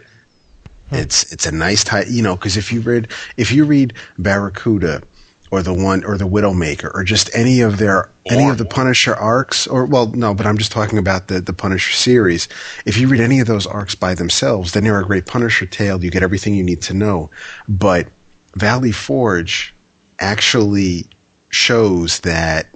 It's 0.93 1.33
it's 1.33 1.47
a 1.47 1.53
nice 1.53 1.83
tie, 1.83 2.05
you 2.09 2.23
know, 2.23 2.37
because 2.37 2.57
if 2.57 2.73
you 2.73 2.81
read 2.81 3.09
if 3.37 3.51
you 3.51 3.65
read 3.65 3.95
Barracuda 4.19 5.03
or 5.51 5.63
the 5.63 5.73
one 5.73 6.05
or 6.05 6.19
the 6.19 6.27
Widowmaker 6.27 6.93
or 6.95 7.05
just 7.05 7.31
any 7.35 7.61
of 7.61 7.79
their 7.79 8.11
any 8.27 8.49
of 8.49 8.59
the 8.59 8.65
Punisher 8.65 9.15
arcs 9.15 9.67
or 9.67 9.85
well 9.87 10.09
no, 10.09 10.35
but 10.35 10.47
I'm 10.47 10.59
just 10.59 10.73
talking 10.73 10.99
about 10.99 11.29
the 11.29 11.41
the 11.41 11.53
Punisher 11.53 11.93
series. 11.93 12.49
If 12.85 12.99
you 12.99 13.09
read 13.09 13.21
any 13.21 13.41
of 13.41 13.47
those 13.47 13.67
arcs 13.67 13.95
by 13.95 14.15
themselves, 14.15 14.73
then 14.73 14.85
they're 14.85 15.01
a 15.01 15.05
great 15.05 15.27
Punisher 15.27 15.67
tale. 15.67 16.03
You 16.03 16.11
get 16.11 16.23
everything 16.23 16.55
you 16.55 16.65
need 16.65 16.83
to 16.83 16.95
know. 16.95 17.31
But 17.69 18.09
Valley 18.55 18.93
Forge 18.93 19.75
actually 20.19 21.07
shows 21.51 22.21
that 22.21 22.69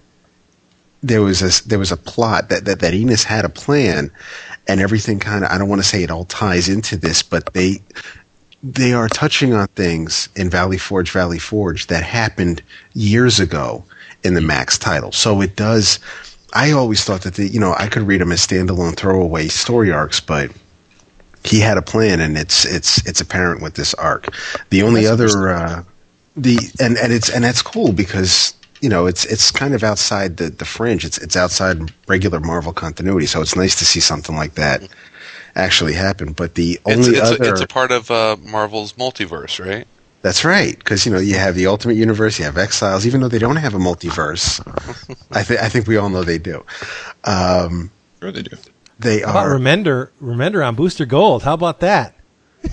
there 1.03 1.23
was 1.23 1.43
a 1.43 1.69
there 1.69 1.79
was 1.79 1.93
a 1.93 1.97
plot 1.97 2.51
that 2.51 2.65
that, 2.67 2.81
that 2.81 2.95
Ennis 2.95 3.25
had 3.25 3.45
a 3.45 3.49
plan, 3.49 4.11
and 4.69 4.81
everything 4.81 5.19
kind 5.19 5.45
of 5.45 5.51
I 5.51 5.59
don't 5.59 5.69
want 5.69 5.83
to 5.83 5.89
say 5.89 6.03
it 6.03 6.11
all 6.11 6.27
ties 6.27 6.69
into 6.69 6.97
this, 6.97 7.23
but 7.23 7.53
they 7.55 7.83
they 8.63 8.93
are 8.93 9.09
touching 9.09 9.53
on 9.55 9.67
things 9.69 10.29
in 10.37 10.51
Valley 10.51 10.79
Forge 10.79 11.11
Valley 11.11 11.39
Forge 11.39 11.87
that 11.87 12.03
happened 12.03 12.63
years 12.95 13.41
ago 13.41 13.85
in 14.23 14.35
the 14.35 14.41
Max 14.41 14.77
title. 14.77 15.13
So 15.13 15.41
it 15.41 15.57
does. 15.57 15.99
I 16.53 16.73
always 16.73 17.05
thought 17.05 17.23
that 17.23 17.35
the 17.35 17.49
you 17.49 17.61
know 17.61 17.75
I 17.79 17.89
could 17.89 18.03
read 18.03 18.21
them 18.21 18.33
as 18.33 18.47
standalone 18.47 18.97
throwaway 18.97 19.49
story 19.49 19.93
arcs, 19.93 20.21
but 20.21 20.51
he 21.45 21.61
had 21.61 21.79
a 21.79 21.83
plan, 21.83 22.21
and 22.21 22.37
it's 22.37 22.65
it's 22.65 23.07
it's 23.07 23.21
apparent 23.21 23.63
with 23.63 23.75
this 23.75 23.95
arc. 23.95 24.27
The 24.69 24.83
only 24.83 25.07
other 25.07 25.49
uh, 25.49 25.85
the 26.37 26.59
and 26.81 26.99
and 26.99 27.13
it's 27.13 27.31
and 27.31 27.43
that's 27.43 27.63
cool 27.63 27.93
because 27.93 28.53
you 28.83 28.91
know 28.91 29.07
it's 29.07 29.25
it's 29.25 29.51
kind 29.51 29.75
of 29.75 29.83
outside 29.83 30.37
the 30.37 30.51
the 30.51 30.67
fringe. 30.67 31.05
It's 31.05 31.17
it's 31.19 31.37
outside 31.37 31.93
regular 32.09 32.41
Marvel 32.41 32.75
continuity, 32.75 33.27
so 33.27 33.41
it's 33.41 33.57
nice 33.57 33.77
to 33.77 33.87
see 33.87 34.01
something 34.01 34.37
like 34.37 34.57
that 34.57 34.83
actually 35.55 35.93
happen. 35.95 36.33
But 36.33 36.55
the 36.55 36.81
it's 36.87 37.07
only 37.07 37.19
it's, 37.19 37.31
other 37.31 37.45
a, 37.45 37.51
it's 37.53 37.61
a 37.61 37.67
part 37.67 37.91
of 37.93 38.11
uh, 38.11 38.37
Marvel's 38.43 38.95
multiverse, 38.95 39.65
right? 39.65 39.87
that's 40.23 40.45
right, 40.45 40.79
because 40.79 41.07
you 41.07 41.13
know 41.13 41.19
you 41.19 41.35
have 41.37 41.55
the 41.55 41.67
Ultimate 41.67 41.95
Universe, 41.95 42.39
you 42.39 42.45
have 42.45 42.59
Exiles, 42.59 43.07
even 43.07 43.21
though 43.23 43.29
they 43.29 43.39
don't 43.39 43.57
have 43.57 43.75
a 43.75 43.79
multiverse. 43.79 44.61
I 45.33 45.43
think 45.43 45.61
I 45.61 45.69
think 45.69 45.87
we 45.87 45.97
all 45.97 46.09
know 46.11 46.23
they 46.25 46.39
do. 46.39 46.65
Um, 47.25 47.91
Sure 48.21 48.31
they 48.33 48.43
do. 48.43 48.57
they 48.99 49.21
How 49.21 49.31
about 49.31 49.47
are. 49.47 49.55
Remender, 49.59 50.11
Remender 50.23 50.67
on 50.67 50.75
Booster 50.75 51.07
Gold? 51.07 51.43
How 51.43 51.55
about 51.55 51.81
that? 51.81 52.15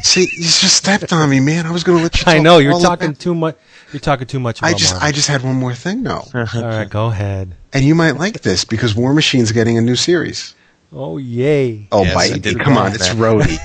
See, 0.02 0.24
you 0.24 0.44
just 0.44 0.76
stepped 0.76 1.14
on 1.14 1.30
me, 1.30 1.40
man. 1.40 1.66
I 1.66 1.72
was 1.72 1.86
going 1.86 2.00
to 2.00 2.04
let 2.04 2.18
you. 2.18 2.24
I 2.28 2.40
know 2.40 2.58
you're 2.58 2.74
all 2.74 2.82
talking 2.82 3.10
about- 3.12 3.20
too 3.20 3.34
much. 3.34 3.56
You're 3.94 4.02
talking 4.02 4.28
too 4.28 4.42
much 4.42 4.60
about 4.60 4.68
I 4.68 4.74
just 4.74 4.92
Marvel. 4.96 5.08
I 5.08 5.12
just 5.14 5.30
had 5.30 5.44
one 5.44 5.56
more 5.56 5.74
thing 5.74 6.04
though, 6.04 6.26
All 6.36 6.44
right, 6.44 6.90
go 6.90 7.06
ahead. 7.08 7.56
and 7.72 7.86
you 7.86 7.96
might 7.96 8.18
like 8.18 8.42
this 8.42 8.66
because 8.66 8.94
War 8.94 9.14
Machine's 9.14 9.54
getting 9.54 9.78
a 9.78 9.82
new 9.82 9.96
series. 9.96 10.54
Oh 10.94 11.18
yay! 11.18 11.88
Oh, 11.92 12.04
Yes, 12.04 12.14
bite! 12.16 12.42
did 12.42 12.60
Come 12.60 12.74
read 12.76 12.86
on, 12.88 12.94
it's 12.94 13.08
that. 13.10 13.18
Rhodey. 13.18 13.58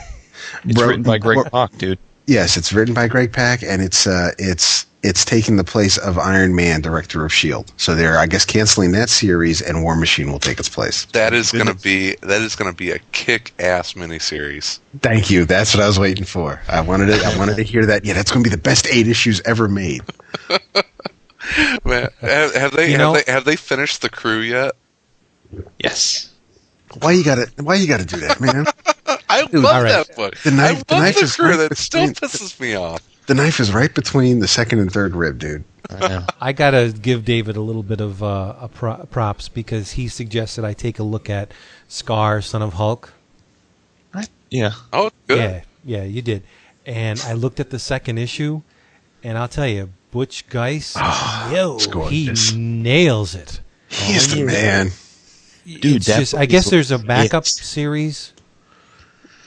It's 0.64 0.74
Bro- 0.78 0.88
written 0.88 1.02
by 1.02 1.18
Greg 1.18 1.38
or- 1.38 1.44
Pak, 1.44 1.76
dude. 1.78 1.98
Yes, 2.26 2.56
it's 2.56 2.72
written 2.72 2.94
by 2.94 3.08
Greg 3.08 3.32
Pak, 3.32 3.62
and 3.62 3.82
it's 3.82 4.06
uh, 4.06 4.30
it's 4.38 4.86
it's 5.02 5.24
taking 5.24 5.56
the 5.56 5.64
place 5.64 5.98
of 5.98 6.18
Iron 6.18 6.54
Man, 6.54 6.80
director 6.80 7.24
of 7.24 7.32
Shield. 7.32 7.72
So 7.76 7.96
they're, 7.96 8.16
I 8.18 8.26
guess, 8.26 8.44
canceling 8.44 8.92
that 8.92 9.10
series, 9.10 9.60
and 9.60 9.82
War 9.82 9.96
Machine 9.96 10.30
will 10.30 10.38
take 10.38 10.60
its 10.60 10.68
place. 10.68 11.04
That 11.06 11.34
is 11.34 11.50
going 11.50 11.66
to 11.66 11.74
be 11.74 12.14
that 12.22 12.40
is 12.40 12.54
going 12.54 12.70
to 12.70 12.76
be 12.76 12.92
a 12.92 13.00
kick-ass 13.10 13.94
miniseries. 13.94 14.78
Thank 15.00 15.30
you. 15.30 15.44
That's 15.44 15.74
what 15.74 15.82
I 15.82 15.88
was 15.88 15.98
waiting 15.98 16.24
for. 16.24 16.60
I 16.68 16.80
wanted 16.80 17.06
to, 17.06 17.24
I 17.26 17.36
wanted 17.40 17.56
to 17.56 17.64
hear 17.64 17.84
that. 17.86 18.04
Yeah, 18.04 18.14
that's 18.14 18.30
going 18.30 18.44
to 18.44 18.48
be 18.48 18.54
the 18.54 18.62
best 18.62 18.86
eight 18.86 19.08
issues 19.08 19.40
ever 19.44 19.66
made. 19.68 20.02
Man, 21.84 22.08
have, 22.20 22.54
have 22.54 22.72
they 22.76 22.90
have 22.92 22.98
know- 23.00 23.14
they 23.14 23.24
have 23.32 23.44
they 23.44 23.56
finished 23.56 24.00
the 24.02 24.08
crew 24.08 24.38
yet? 24.40 24.72
Yes. 25.80 26.31
Why 27.00 27.12
you 27.12 27.24
got 27.24 27.36
to 27.36 27.62
Why 27.62 27.74
you 27.76 27.86
got 27.86 28.00
to 28.00 28.06
do 28.06 28.18
that, 28.18 28.40
man? 28.40 28.66
I 29.28 29.46
Dude, 29.46 29.62
love 29.62 29.74
all 29.76 29.82
right. 29.82 30.06
that 30.06 30.14
book. 30.16 30.36
The 30.38 30.50
knife- 30.50 30.84
I 30.88 30.94
the 30.94 31.00
knife 31.00 31.14
the 31.16 31.20
is 31.22 31.36
crew. 31.36 31.50
right 31.50 31.68
That 31.68 31.76
still 31.78 32.08
between- 32.08 32.14
pisses 32.30 32.60
me 32.60 32.74
off. 32.74 33.00
The 33.26 33.34
knife 33.34 33.60
is 33.60 33.72
right 33.72 33.94
between 33.94 34.40
the 34.40 34.48
second 34.48 34.80
and 34.80 34.92
third 34.92 35.14
rib, 35.14 35.38
dude. 35.38 35.64
I. 35.90 36.26
I 36.40 36.52
gotta 36.52 36.92
give 37.00 37.24
David 37.24 37.56
a 37.56 37.60
little 37.60 37.82
bit 37.84 38.00
of 38.00 38.22
uh, 38.22 38.54
a 38.60 38.68
pro- 38.68 39.04
props 39.10 39.48
because 39.48 39.92
he 39.92 40.08
suggested 40.08 40.64
I 40.64 40.72
take 40.74 40.98
a 40.98 41.02
look 41.02 41.30
at 41.30 41.52
Skaar, 41.88 42.42
Son 42.42 42.62
of 42.62 42.74
Hulk. 42.74 43.12
Yeah. 44.50 44.72
Oh, 44.92 45.10
good. 45.28 45.38
Yeah, 45.38 45.62
yeah, 45.84 46.02
you 46.04 46.20
did. 46.20 46.42
And 46.84 47.18
I 47.20 47.32
looked 47.32 47.58
at 47.58 47.70
the 47.70 47.78
second 47.78 48.18
issue, 48.18 48.60
and 49.22 49.38
I'll 49.38 49.48
tell 49.48 49.66
you, 49.66 49.90
Butch 50.10 50.46
Guice, 50.48 50.94
yo, 51.50 51.78
he 51.78 51.86
gorgeous. 52.26 52.52
nails 52.52 53.34
it. 53.34 53.60
He's 53.88 54.26
is 54.26 54.34
the 54.34 54.44
man. 54.44 54.90
Dude, 55.64 55.84
It's 55.96 56.06
that 56.06 56.18
just, 56.20 56.34
I 56.34 56.46
guess 56.46 56.70
there's 56.70 56.90
a 56.90 56.98
backup 56.98 57.44
hits. 57.44 57.64
series. 57.64 58.32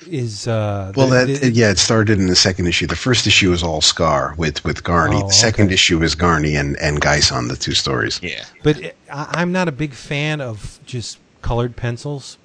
Is 0.07 0.47
uh, 0.47 0.93
Well, 0.95 1.07
the- 1.07 1.25
that 1.25 1.41
the- 1.41 1.51
yeah, 1.51 1.71
it 1.71 1.79
started 1.79 2.19
in 2.19 2.27
the 2.27 2.35
second 2.35 2.67
issue. 2.67 2.85
The 2.85 2.95
first 2.95 3.25
issue 3.25 3.51
is 3.53 3.63
all 3.63 3.81
Skaar 3.81 4.37
with 4.37 4.63
with 4.63 4.83
Garney. 4.83 5.21
Oh, 5.23 5.27
the 5.27 5.33
second 5.33 5.65
okay. 5.65 5.73
issue 5.73 6.01
is 6.03 6.13
Garney 6.15 6.55
and 6.59 6.77
and 6.79 7.01
Guice 7.01 7.31
on 7.31 7.47
the 7.47 7.55
two 7.55 7.73
stories. 7.73 8.19
Yeah. 8.21 8.45
But 8.61 8.77
it- 8.79 8.97
I, 9.11 9.29
I'm 9.33 9.51
not 9.51 9.67
a 9.67 9.71
big 9.71 9.93
fan 9.93 10.41
of 10.41 10.79
just 10.85 11.17
colored 11.41 11.75
pencils. 11.75 12.37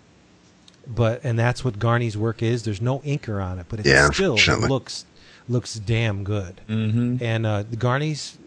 But 0.86 1.20
and 1.22 1.38
that's 1.38 1.62
what 1.64 1.78
Garney's 1.78 2.16
work 2.16 2.42
is. 2.42 2.62
There's 2.64 2.80
no 2.80 3.00
inker 3.00 3.44
on 3.44 3.58
it, 3.58 3.66
but 3.68 3.80
it 3.80 3.86
Yeah, 3.86 4.08
still 4.10 4.36
looks 4.66 5.04
looks 5.46 5.74
damn 5.74 6.24
good. 6.24 6.60
Mm-hmm. 6.68 7.22
And 7.22 7.44
uh, 7.46 7.64
the 7.68 7.76
Garney's 7.76 8.38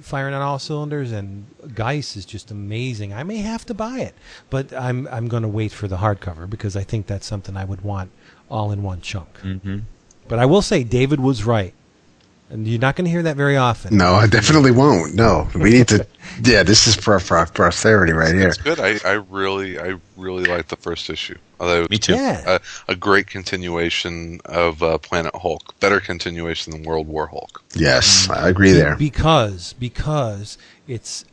firing 0.00 0.34
on 0.34 0.42
all 0.42 0.58
cylinders, 0.58 1.12
and 1.12 1.46
Guice 1.74 2.16
is 2.16 2.24
just 2.24 2.50
amazing. 2.50 3.12
I 3.12 3.22
may 3.22 3.38
have 3.38 3.64
to 3.66 3.74
buy 3.74 4.00
it, 4.00 4.14
but 4.50 4.72
I'm 4.72 5.06
I'm 5.08 5.28
going 5.28 5.42
to 5.42 5.48
wait 5.48 5.72
for 5.72 5.88
the 5.88 5.96
hardcover 5.96 6.48
because 6.48 6.76
I 6.76 6.82
think 6.82 7.06
that's 7.06 7.26
something 7.26 7.56
I 7.56 7.64
would 7.64 7.82
want 7.82 8.10
all 8.50 8.72
in 8.72 8.82
one 8.82 9.00
chunk. 9.00 9.40
Mm-hmm. 9.42 9.78
But 10.28 10.38
I 10.38 10.46
will 10.46 10.62
say 10.62 10.84
David 10.84 11.20
was 11.20 11.44
right, 11.44 11.74
and 12.50 12.66
you're 12.66 12.80
not 12.80 12.96
going 12.96 13.04
to 13.06 13.10
hear 13.10 13.22
that 13.22 13.36
very 13.36 13.56
often. 13.56 13.96
No, 13.96 14.14
I 14.14 14.26
definitely 14.26 14.70
won't. 14.70 15.14
No, 15.14 15.48
we 15.54 15.70
need 15.70 15.88
to. 15.88 16.06
Yeah, 16.42 16.64
this 16.64 16.86
is 16.86 16.94
for, 16.94 17.18
for 17.18 17.46
posterity 17.46 18.12
right 18.12 18.34
here. 18.34 18.48
It's 18.48 18.58
good. 18.58 18.78
I, 18.78 18.98
I 19.08 19.12
really 19.12 19.78
I 19.78 19.94
really 20.18 20.44
like 20.44 20.68
the 20.68 20.76
first 20.76 21.08
issue. 21.08 21.38
Although 21.58 21.86
Me 21.88 21.96
too. 21.96 22.12
Yeah. 22.12 22.42
a, 22.46 22.60
a 22.92 22.96
great 22.96 23.26
continuation 23.28 24.40
of 24.44 24.82
uh, 24.82 24.98
Planet 24.98 25.34
Hulk, 25.34 25.78
better 25.80 25.98
continuation 25.98 26.72
than 26.72 26.82
World 26.82 27.06
War 27.08 27.28
Hulk. 27.28 27.62
Yes, 27.74 28.28
I 28.28 28.50
agree 28.50 28.72
there. 28.72 28.96
because 28.96 29.72
because 29.78 30.58
it's 30.86 31.24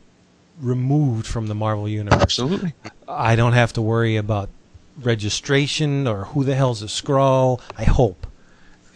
removed 0.58 1.26
from 1.26 1.48
the 1.48 1.54
Marvel 1.54 1.88
universe. 1.88 2.22
Absolutely. 2.22 2.72
I 3.06 3.36
don't 3.36 3.52
have 3.52 3.74
to 3.74 3.82
worry 3.82 4.16
about 4.16 4.48
registration 5.02 6.06
or 6.06 6.26
who 6.26 6.44
the 6.44 6.54
hell's 6.54 6.82
a 6.82 6.86
Skrull. 6.86 7.60
I 7.76 7.84
hope. 7.84 8.26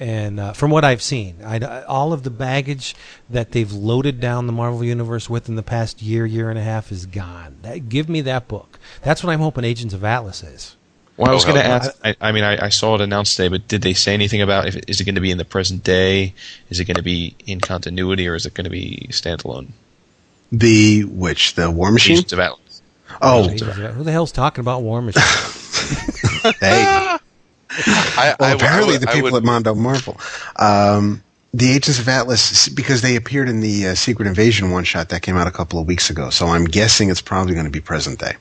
And 0.01 0.39
uh, 0.39 0.53
from 0.53 0.71
what 0.71 0.85
I've 0.85 1.03
seen, 1.03 1.37
I, 1.45 1.59
all 1.83 2.13
of 2.13 2.23
the 2.23 2.31
baggage 2.31 2.95
that 3.29 3.51
they've 3.51 3.73
loaded 3.73 4.21
down 4.21 4.47
the 4.47 4.53
Marvel 4.53 4.85
Universe 4.85 5.29
with 5.29 5.49
in 5.49 5.57
the 5.57 5.63
past 5.63 6.01
year, 6.01 6.25
year 6.25 6.51
and 6.51 6.59
a 6.59 6.63
half 6.63 6.93
is 6.93 7.05
gone. 7.07 7.57
That, 7.63 7.89
give 7.89 8.09
me 8.09 8.21
that 8.21 8.47
book. 8.47 8.79
That's 9.03 9.25
what 9.25 9.33
I'm 9.33 9.41
hoping 9.41 9.65
Agents 9.65 9.95
of 9.95 10.05
Atlas 10.05 10.43
is. 10.45 10.77
Well, 11.17 11.33
I 11.33 11.35
was 11.35 11.45
Oh, 11.45 11.49
going 11.49 11.61
to 11.61 11.67
ask. 11.67 11.91
I, 12.05 12.15
I 12.21 12.31
mean, 12.31 12.45
I, 12.45 12.67
I 12.67 12.69
saw 12.69 12.95
it 12.95 13.01
announced 13.01 13.37
today, 13.37 13.49
but 13.49 13.67
did 13.67 13.83
they 13.83 13.93
say 13.93 14.15
anything 14.15 14.41
about 14.41 14.69
if 14.69 14.77
it, 14.77 14.85
is 14.87 15.01
it 15.01 15.05
going 15.05 15.17
to 15.17 15.21
be 15.21 15.33
in 15.33 15.39
the 15.39 15.45
present 15.45 15.83
day? 15.83 16.33
Is 16.71 16.79
it 16.79 16.85
going 16.85 16.97
to 16.97 17.03
be 17.03 17.35
in 17.45 17.59
continuity, 17.61 18.29
or 18.29 18.37
is 18.37 18.47
it 18.47 18.55
going 18.55 18.67
to 18.67 18.71
be 18.71 19.09
standalone? 19.11 19.71
The 20.53 21.03
which 21.07 21.55
the 21.57 21.73
War 21.73 21.91
Machine? 21.91 22.19
Agents 22.19 22.33
of 22.33 22.39
Atlas. 22.39 22.83
Oh, 23.21 23.47
Agents 23.47 23.63
of 23.63 23.69
Atlas. 23.71 23.97
Who 23.97 24.05
the 24.05 24.13
hell's 24.13 24.31
talking 24.31 24.61
about 24.61 24.83
War 24.83 25.03
Machine? 25.03 25.23
hey. 26.61 27.08
I, 27.87 28.35
Well, 28.39 28.49
I- 28.49 28.53
I 28.53 28.55
apparently 28.55 28.93
would- 28.95 29.03
the 29.03 29.07
people 29.09 29.31
would- 29.33 29.39
at 29.39 29.45
Mondo 29.45 29.75
Marvel, 29.75 30.19
um, 30.57 31.23
the 31.55 31.71
Agents 31.73 31.99
of 31.99 32.09
Atlas, 32.09 32.69
because 32.69 33.01
they 33.03 33.17
appeared 33.17 33.49
in 33.49 33.61
the 33.61 33.89
uh, 33.89 33.95
Secret 33.95 34.27
Invasion 34.29 34.71
one 34.71 34.85
shot 34.85 35.09
that 35.11 35.23
came 35.23 35.37
out 35.37 35.47
a 35.47 35.51
couple 35.51 35.81
of 35.81 35.87
weeks 35.87 36.11
ago. 36.11 36.31
So 36.31 36.49
I'm 36.49 36.65
guessing 36.67 37.09
it's 37.11 37.23
probably 37.23 37.55
going 37.55 37.65
to 37.67 37.71
be 37.71 37.81
present 37.81 38.19
day. 38.21 38.35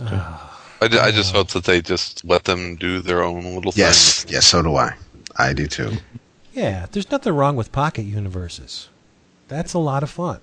I, 0.00 0.38
I 0.80 1.10
just 1.10 1.34
hope 1.34 1.48
that 1.50 1.64
they 1.64 1.80
just 1.80 2.24
let 2.24 2.44
them 2.44 2.76
do 2.76 3.00
their 3.00 3.22
own 3.22 3.42
little 3.54 3.72
thing. 3.72 3.80
Yes, 3.84 4.24
yes, 4.28 4.46
so 4.46 4.62
do 4.62 4.76
I. 4.76 4.94
I 5.36 5.52
do 5.52 5.66
too. 5.66 5.92
Yeah, 6.54 6.86
there's 6.90 7.10
nothing 7.10 7.32
wrong 7.34 7.56
with 7.56 7.70
pocket 7.72 8.02
universes. 8.02 8.88
That's 9.48 9.72
a 9.74 9.78
lot 9.78 10.02
of 10.02 10.10
fun. 10.10 10.40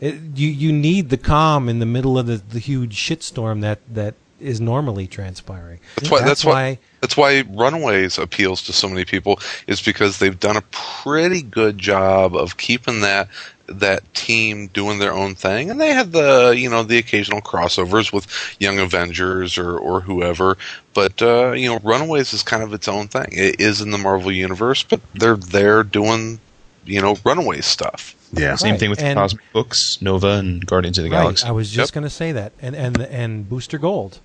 It, 0.00 0.14
you 0.36 0.48
you 0.48 0.72
need 0.72 1.10
the 1.10 1.16
calm 1.16 1.68
in 1.68 1.80
the 1.80 1.86
middle 1.86 2.16
of 2.18 2.26
the, 2.26 2.36
the 2.36 2.60
huge 2.60 2.94
shitstorm 2.96 3.62
that, 3.62 3.80
that 3.92 4.14
is 4.40 4.60
normally 4.60 5.08
transpiring. 5.08 5.80
That's 5.96 6.10
why. 6.10 6.20
That's, 6.22 6.44
why. 6.44 6.78
That's 7.06 7.16
why 7.16 7.44
Runaways 7.48 8.18
appeals 8.18 8.62
to 8.62 8.72
so 8.72 8.88
many 8.88 9.04
people 9.04 9.38
is 9.68 9.80
because 9.80 10.18
they've 10.18 10.40
done 10.40 10.56
a 10.56 10.62
pretty 10.72 11.40
good 11.40 11.78
job 11.78 12.34
of 12.34 12.56
keeping 12.56 13.02
that 13.02 13.28
that 13.68 14.12
team 14.12 14.66
doing 14.68 14.98
their 14.98 15.12
own 15.12 15.36
thing, 15.36 15.70
and 15.70 15.80
they 15.80 15.92
had 15.94 16.10
the 16.10 16.52
you 16.58 16.68
know 16.68 16.82
the 16.82 16.98
occasional 16.98 17.40
crossovers 17.40 18.12
with 18.12 18.26
Young 18.58 18.80
Avengers 18.80 19.56
or 19.56 19.78
or 19.78 20.00
whoever. 20.00 20.58
But 20.94 21.22
uh, 21.22 21.52
you 21.52 21.68
know, 21.68 21.78
Runaways 21.84 22.32
is 22.32 22.42
kind 22.42 22.64
of 22.64 22.72
its 22.74 22.88
own 22.88 23.06
thing. 23.06 23.28
It 23.30 23.60
is 23.60 23.80
in 23.80 23.92
the 23.92 23.98
Marvel 23.98 24.32
universe, 24.32 24.82
but 24.82 25.00
they're 25.14 25.36
there 25.36 25.84
doing 25.84 26.40
you 26.86 27.00
know 27.00 27.16
Runaways 27.24 27.66
stuff. 27.66 28.16
Yeah. 28.32 28.56
Same 28.56 28.78
thing 28.78 28.90
with 28.90 28.98
the 28.98 29.04
and- 29.06 29.16
Cosmic 29.16 29.44
Books, 29.52 30.02
Nova, 30.02 30.38
and 30.38 30.66
Guardians 30.66 30.98
of 30.98 31.04
the 31.04 31.10
Right. 31.10 31.20
Galaxy. 31.22 31.46
I 31.46 31.52
was 31.52 31.70
just 31.70 31.90
Yep. 31.90 31.94
going 31.94 32.04
to 32.04 32.10
say 32.10 32.32
that, 32.32 32.52
and 32.60 32.74
and 32.74 33.00
and 33.00 33.48
Booster 33.48 33.78
Gold. 33.78 34.18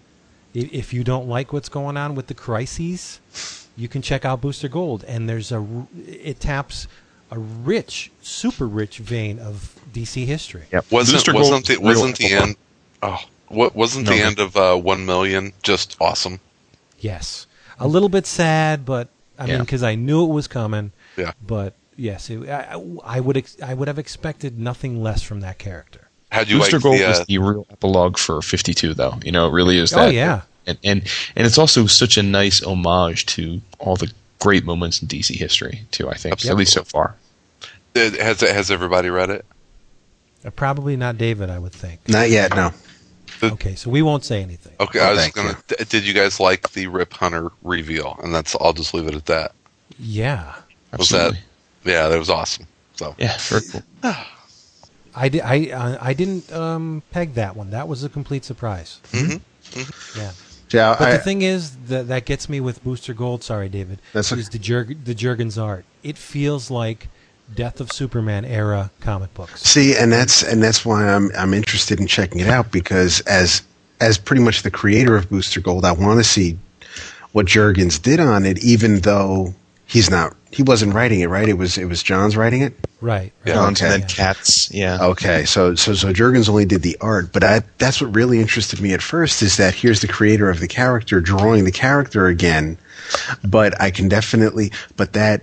I- 0.56 0.70
If 0.72 0.94
you 0.94 1.04
don't 1.04 1.28
like 1.28 1.54
what's 1.54 1.70
going 1.70 1.98
on 1.98 2.16
with 2.16 2.28
the 2.28 2.34
crises, 2.34 3.20
you 3.78 3.88
can 3.88 4.02
check 4.02 4.26
out 4.26 4.42
Booster 4.42 4.68
Gold, 4.68 5.04
and 5.08 5.28
there's 5.30 5.52
a 5.52 5.58
r- 5.58 5.88
it 6.08 6.40
taps 6.40 6.88
a 7.32 7.40
rich, 7.40 8.12
super 8.22 8.68
rich 8.68 8.98
vein 8.98 9.40
of 9.40 9.74
DC 9.94 10.26
history. 10.26 10.64
Yep. 10.72 10.86
Wasn't 10.92 11.16
Booster 11.16 11.34
wasn't 11.34 11.70
is 11.70 11.78
the, 11.78 11.82
wasn't 11.84 12.18
the 12.18 12.34
end? 12.34 12.56
Oh, 13.02 13.20
what 13.48 13.76
wasn't 13.76 14.08
the 14.08 14.16
end 14.16 14.40
of 14.40 14.56
uh, 14.58 14.76
One 14.76 15.06
Million 15.06 15.54
just 15.64 15.96
awesome? 16.02 16.40
Yes, 17.00 17.48
a 17.80 17.88
little 17.88 18.10
bit 18.10 18.26
sad, 18.28 18.86
but 18.86 19.08
I 19.40 19.48
mean, 19.48 19.60
because 19.62 19.82
I 19.84 19.96
knew 19.96 20.24
it 20.26 20.34
was 20.34 20.48
coming. 20.48 20.92
Yeah. 21.18 21.32
But 21.46 21.74
yes, 21.96 22.30
it, 22.30 22.48
I, 22.50 22.80
I 23.04 23.20
would 23.22 23.38
ex- 23.38 23.58
I 23.64 23.74
would 23.74 23.88
have 23.88 23.98
expected 23.98 24.60
nothing 24.60 25.02
less 25.02 25.24
from 25.24 25.40
that 25.40 25.58
character. 25.58 26.10
How'd 26.32 26.48
you 26.50 26.60
Booster 26.60 26.78
like 26.78 26.84
Gold 26.84 26.98
the? 27.00 27.10
is 27.12 27.20
Uh, 27.20 27.26
the 27.28 27.38
real 27.40 27.66
epilogue 27.72 28.18
for 28.18 28.42
52, 28.42 28.94
though. 28.94 29.20
You 29.24 29.32
know, 29.32 29.48
it 29.48 29.52
really 29.52 29.78
is 29.78 29.90
that. 29.92 30.08
Oh, 30.08 30.10
yeah. 30.12 30.42
And, 30.66 30.78
and 30.84 31.02
and 31.36 31.46
it's 31.48 31.58
also 31.58 31.88
such 31.88 32.18
a 32.18 32.24
nice 32.24 32.62
homage 32.64 33.26
to 33.28 33.62
all 33.80 33.96
the 33.96 34.12
great 34.40 34.64
moments 34.64 35.02
in 35.02 35.08
DC 35.08 35.36
history, 35.36 35.84
too. 35.92 36.10
I 36.10 36.14
think, 36.16 36.46
at 36.46 36.56
least 36.56 36.74
so 36.74 36.84
far. 36.84 37.16
uh, 37.96 38.00
has 38.20 38.42
has 38.42 38.72
everybody 38.72 39.10
read 39.10 39.30
it? 39.30 39.46
Uh, 40.46 40.50
probably 40.52 40.96
not 40.96 41.18
David, 41.18 41.50
I 41.50 41.60
would 41.60 41.74
think. 41.74 42.08
Not 42.08 42.30
yet. 42.30 42.56
No. 42.56 42.72
Okay, 43.44 43.74
so 43.74 43.90
we 43.90 44.04
won't 44.04 44.24
say 44.24 44.42
anything. 44.44 44.74
Okay, 44.80 45.00
Oh, 45.00 45.06
I 45.06 45.14
was 45.14 45.28
gonna. 45.32 45.58
d- 45.68 45.84
Did 45.90 46.06
you 46.06 46.14
guys 46.14 46.40
like 46.40 46.72
the 46.74 46.86
Rip 46.88 47.12
Hunter 47.14 47.50
reveal? 47.64 48.20
And 48.24 48.34
that's. 48.34 48.56
I'll 48.62 48.74
just 48.74 48.94
leave 48.94 49.08
it 49.08 49.16
at 49.16 49.26
that. 49.26 49.54
Yeah. 50.00 50.54
Was 50.98 51.10
that? 51.10 51.34
Yeah, 51.84 52.08
that 52.08 52.20
was 52.20 52.30
awesome. 52.30 52.68
So 52.96 53.16
Yeah, 53.18 53.36
very 53.40 53.62
cool. 53.72 53.82
I, 55.16 55.30
di- 55.30 55.42
I, 55.42 55.58
uh, 55.72 55.98
I 56.02 56.14
didn't 56.14 56.52
um, 56.54 57.04
peg 57.12 57.34
that 57.36 57.56
one. 57.56 57.72
That 57.72 57.88
was 57.88 58.04
a 58.04 58.10
complete 58.10 58.46
surprise. 58.46 59.00
Mm-hmm. 59.12 60.20
Yeah. 60.20 60.32
Yeah. 60.70 60.96
But 60.98 61.08
I, 61.10 61.12
the 61.14 61.20
thing 61.20 61.42
is 61.42 61.76
that 61.88 62.08
that 62.08 62.26
gets 62.26 62.48
me 62.48 62.60
with 62.60 62.84
Booster 62.84 63.14
Gold. 63.14 63.44
Sorry, 63.44 63.70
David. 63.70 64.00
That's 64.14 64.32
okay. 64.32 64.40
is 64.42 64.50
the 64.50 64.60
Jurg- 64.60 65.04
the 65.04 65.14
Jurgens 65.16 65.62
art. 65.62 65.86
It 66.04 66.18
feels 66.18 66.72
like 66.72 67.10
Death 67.54 67.82
of 67.82 67.92
Superman 67.92 68.46
era 68.46 68.92
comic 69.02 69.34
books. 69.34 69.62
See, 69.64 69.96
and 69.96 70.12
that's 70.12 70.44
and 70.44 70.64
that's 70.64 70.86
why 70.86 71.08
I'm 71.10 71.30
I'm 71.38 71.54
interested 71.54 72.00
in 72.00 72.08
checking 72.08 72.40
it 72.40 72.48
out 72.48 72.72
because 72.72 73.20
as 73.22 73.64
as 74.00 74.18
pretty 74.18 74.42
much 74.42 74.64
the 74.64 74.72
creator 74.72 75.16
of 75.18 75.30
Booster 75.30 75.60
Gold, 75.60 75.84
I 75.84 75.92
want 75.92 76.20
to 76.20 76.24
see 76.24 76.58
what 77.34 77.46
Jurgens 77.46 78.02
did 78.02 78.20
on 78.20 78.46
it, 78.46 78.64
even 78.64 79.00
though 79.02 79.54
he's 79.92 80.10
not 80.10 80.36
he 80.52 80.64
wasn't 80.64 80.94
writing 80.94 81.20
it, 81.22 81.28
right? 81.28 81.48
It 81.48 81.58
was 81.58 81.78
it 81.78 81.86
was 81.86 82.02
Johns 82.02 82.36
writing 82.38 82.62
it. 82.62 82.74
Right. 83.02 83.32
Yeah. 83.46 83.54
right. 83.54 83.60
Johns 83.60 83.82
and 83.82 83.92
then 83.92 84.00
Yeah. 84.02 84.08
Katz. 84.08 84.72
Yeah. 84.74 84.98
Okay, 85.02 85.46
so 85.46 85.76
so 85.76 85.94
so 85.94 86.14
Jurgens 86.14 86.50
only 86.50 86.66
did 86.66 86.82
the 86.82 86.98
art, 87.02 87.32
but 87.34 87.44
I 87.44 87.62
that's 87.78 88.02
what 88.02 88.16
really 88.16 88.40
interested 88.40 88.80
me 88.82 88.94
at 88.94 89.02
first 89.02 89.42
is 89.42 89.58
that 89.58 89.74
here's 89.76 90.02
the 90.02 90.08
creator 90.08 90.50
of 90.50 90.60
the 90.60 90.68
character 90.68 91.20
drawing 91.22 91.66
the 91.66 91.72
character 91.72 92.28
again, 92.28 92.78
but 93.44 93.80
I 93.82 93.92
can 93.92 94.08
definitely 94.08 94.72
but 94.96 95.14
that 95.14 95.42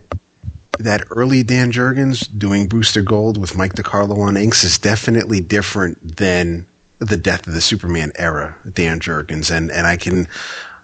that 0.78 1.04
early 1.10 1.42
Dan 1.42 1.72
Jurgens 1.72 2.26
doing 2.38 2.68
Booster 2.68 3.02
Gold 3.02 3.36
with 3.36 3.56
Mike 3.56 3.74
DeCarlo 3.74 4.18
on 4.18 4.36
inks 4.36 4.62
is 4.64 4.78
definitely 4.78 5.40
different 5.40 6.16
than 6.16 6.66
the 7.00 7.16
Death 7.16 7.46
of 7.46 7.54
the 7.54 7.60
Superman 7.60 8.12
era 8.16 8.56
Dan 8.72 9.00
Jurgens, 9.00 9.50
and 9.54 9.70
and 9.70 9.86
I 9.86 9.96
can 9.96 10.18
n- 10.18 10.26
n- 10.26 10.28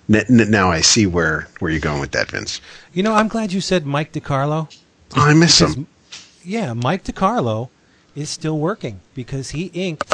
now 0.08 0.70
I 0.70 0.80
see 0.80 1.06
where 1.06 1.48
where 1.58 1.70
you're 1.70 1.80
going 1.80 2.00
with 2.00 2.12
that, 2.12 2.30
Vince. 2.30 2.60
You 2.92 3.02
know, 3.02 3.14
I'm 3.14 3.28
glad 3.28 3.52
you 3.52 3.60
said 3.60 3.86
Mike 3.86 4.12
DeCarlo. 4.12 4.74
Oh, 5.16 5.20
I 5.20 5.34
miss 5.34 5.58
Because, 5.60 5.74
him. 5.76 5.86
yeah, 6.44 6.72
Mike 6.72 7.04
DeCarlo 7.04 7.68
is 8.14 8.28
still 8.30 8.58
working 8.58 9.00
because 9.14 9.50
he 9.50 9.66
inked 9.74 10.12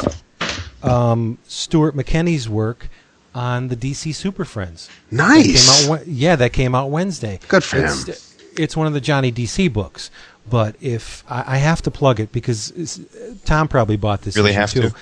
um, 0.83 1.37
Stewart 1.47 1.95
McKenny's 1.95 2.47
work 2.49 2.89
on 3.33 3.67
the 3.69 3.75
DC 3.75 4.13
Super 4.13 4.45
Friends. 4.45 4.89
That 5.11 5.33
came 5.35 5.51
Nice. 5.53 5.89
out, 5.89 6.07
yeah, 6.07 6.35
that 6.35 6.53
came 6.53 6.75
out 6.75 6.89
Wednesday. 6.89 7.39
Good 7.47 7.63
for 7.63 7.77
it's, 7.83 8.05
him. 8.07 8.15
It's 8.57 8.75
one 8.75 8.87
of 8.87 8.93
the 8.93 9.01
Johnny 9.01 9.31
DC 9.31 9.71
books, 9.71 10.11
but 10.49 10.75
if 10.81 11.23
I, 11.29 11.55
I 11.55 11.57
have 11.57 11.81
to 11.83 11.91
plug 11.91 12.19
it 12.19 12.31
because 12.31 12.99
Tom 13.45 13.67
probably 13.67 13.95
bought 13.97 14.23
this. 14.23 14.35
Really 14.35 14.53
have 14.53 14.71
too. 14.71 14.81
to? 14.89 14.95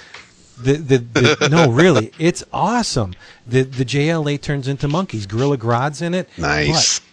The, 0.61 0.73
the, 0.73 0.97
the, 0.97 1.49
no, 1.49 1.71
really, 1.71 2.11
it's 2.19 2.43
awesome. 2.51 3.13
The 3.47 3.63
the 3.63 3.85
JLA 3.85 4.41
turns 4.41 4.67
into 4.67 4.87
monkeys. 4.87 5.25
Gorilla 5.25 5.57
Grodd's 5.57 6.01
in 6.01 6.13
it. 6.13 6.29
Nice. 6.37 6.99
But 6.99 7.05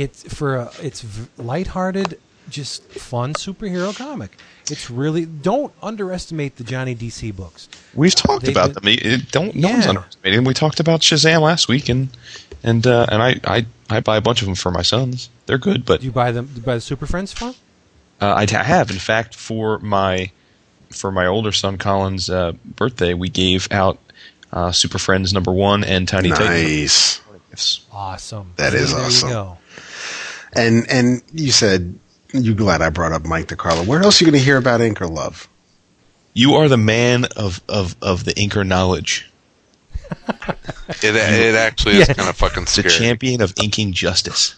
it's 0.00 0.34
for 0.34 0.56
a, 0.56 0.70
it's 0.82 1.04
lighthearted, 1.36 2.18
just 2.48 2.82
fun 2.84 3.34
superhero 3.34 3.94
comic. 3.96 4.36
It's 4.70 4.90
really 4.90 5.26
don't 5.26 5.72
underestimate 5.82 6.56
the 6.56 6.64
Johnny 6.64 6.94
DC 6.96 7.36
books. 7.36 7.68
We've 7.94 8.14
talked 8.14 8.48
about 8.48 8.72
them. 8.74 8.84
It- 8.86 9.30
don't 9.30 9.54
no 9.54 9.68
one's 9.70 9.86
underestimating 9.86 10.38
them. 10.38 10.44
We 10.44 10.54
talked 10.54 10.80
about 10.80 11.00
Shazam 11.00 11.42
last 11.42 11.68
week, 11.68 11.88
and 11.90 12.08
and 12.62 12.86
uh, 12.86 13.06
and 13.10 13.22
I, 13.22 13.40
I 13.44 13.66
I 13.90 14.00
buy 14.00 14.16
a 14.16 14.20
bunch 14.22 14.40
of 14.40 14.46
them 14.46 14.54
for 14.54 14.70
my 14.70 14.82
sons. 14.82 15.28
They're 15.46 15.58
good, 15.58 15.84
but 15.84 16.00
Do 16.00 16.06
you 16.06 16.12
buy 16.12 16.32
them? 16.32 16.46
Do 16.46 16.56
you 16.56 16.62
buy 16.62 16.76
the 16.76 16.80
Super 16.80 17.06
Friends 17.06 17.32
from? 17.32 17.54
uh, 18.22 18.32
I 18.34 18.46
I 18.50 18.62
have, 18.62 18.90
in 18.90 18.98
fact, 18.98 19.34
for 19.34 19.78
my 19.80 20.30
for 20.94 21.10
my 21.12 21.26
older 21.26 21.52
son 21.52 21.78
Colin's 21.78 22.30
uh, 22.30 22.52
birthday, 22.64 23.14
we 23.14 23.28
gave 23.28 23.68
out 23.70 23.98
uh, 24.52 24.72
Super 24.72 24.98
Friends 24.98 25.32
number 25.32 25.52
one 25.52 25.84
and 25.84 26.08
Tiny 26.08 26.30
Titans 26.30 26.48
Nice. 26.50 27.20
gifts. 27.50 27.86
Awesome. 27.92 28.52
That 28.56 28.72
See, 28.72 28.78
is 28.78 28.94
there 28.94 29.04
awesome. 29.04 29.28
You 29.28 29.34
go. 29.34 29.58
And 30.52 30.90
and 30.90 31.22
you 31.32 31.50
said 31.50 31.98
you 32.32 32.54
glad 32.54 32.82
I 32.82 32.90
brought 32.90 33.12
up 33.12 33.24
Mike 33.24 33.46
DeCarlo. 33.48 33.86
Where 33.86 34.02
else 34.02 34.20
are 34.20 34.24
you 34.24 34.30
going 34.30 34.40
to 34.40 34.44
hear 34.44 34.56
about 34.56 34.80
Anchor 34.80 35.06
Love? 35.06 35.48
You 36.32 36.54
are 36.54 36.68
the 36.68 36.76
man 36.76 37.26
of 37.36 37.60
of 37.68 37.96
of 38.02 38.24
the 38.24 38.32
inker 38.34 38.66
knowledge, 38.66 39.30
it 41.02 41.14
it 41.14 41.54
actually 41.54 41.96
is 41.96 42.08
kind 42.08 42.28
of 42.28 42.36
fucking 42.36 42.64
the 42.64 42.88
champion 42.88 43.40
of 43.40 43.54
inking 43.62 43.92
justice. 43.92 44.56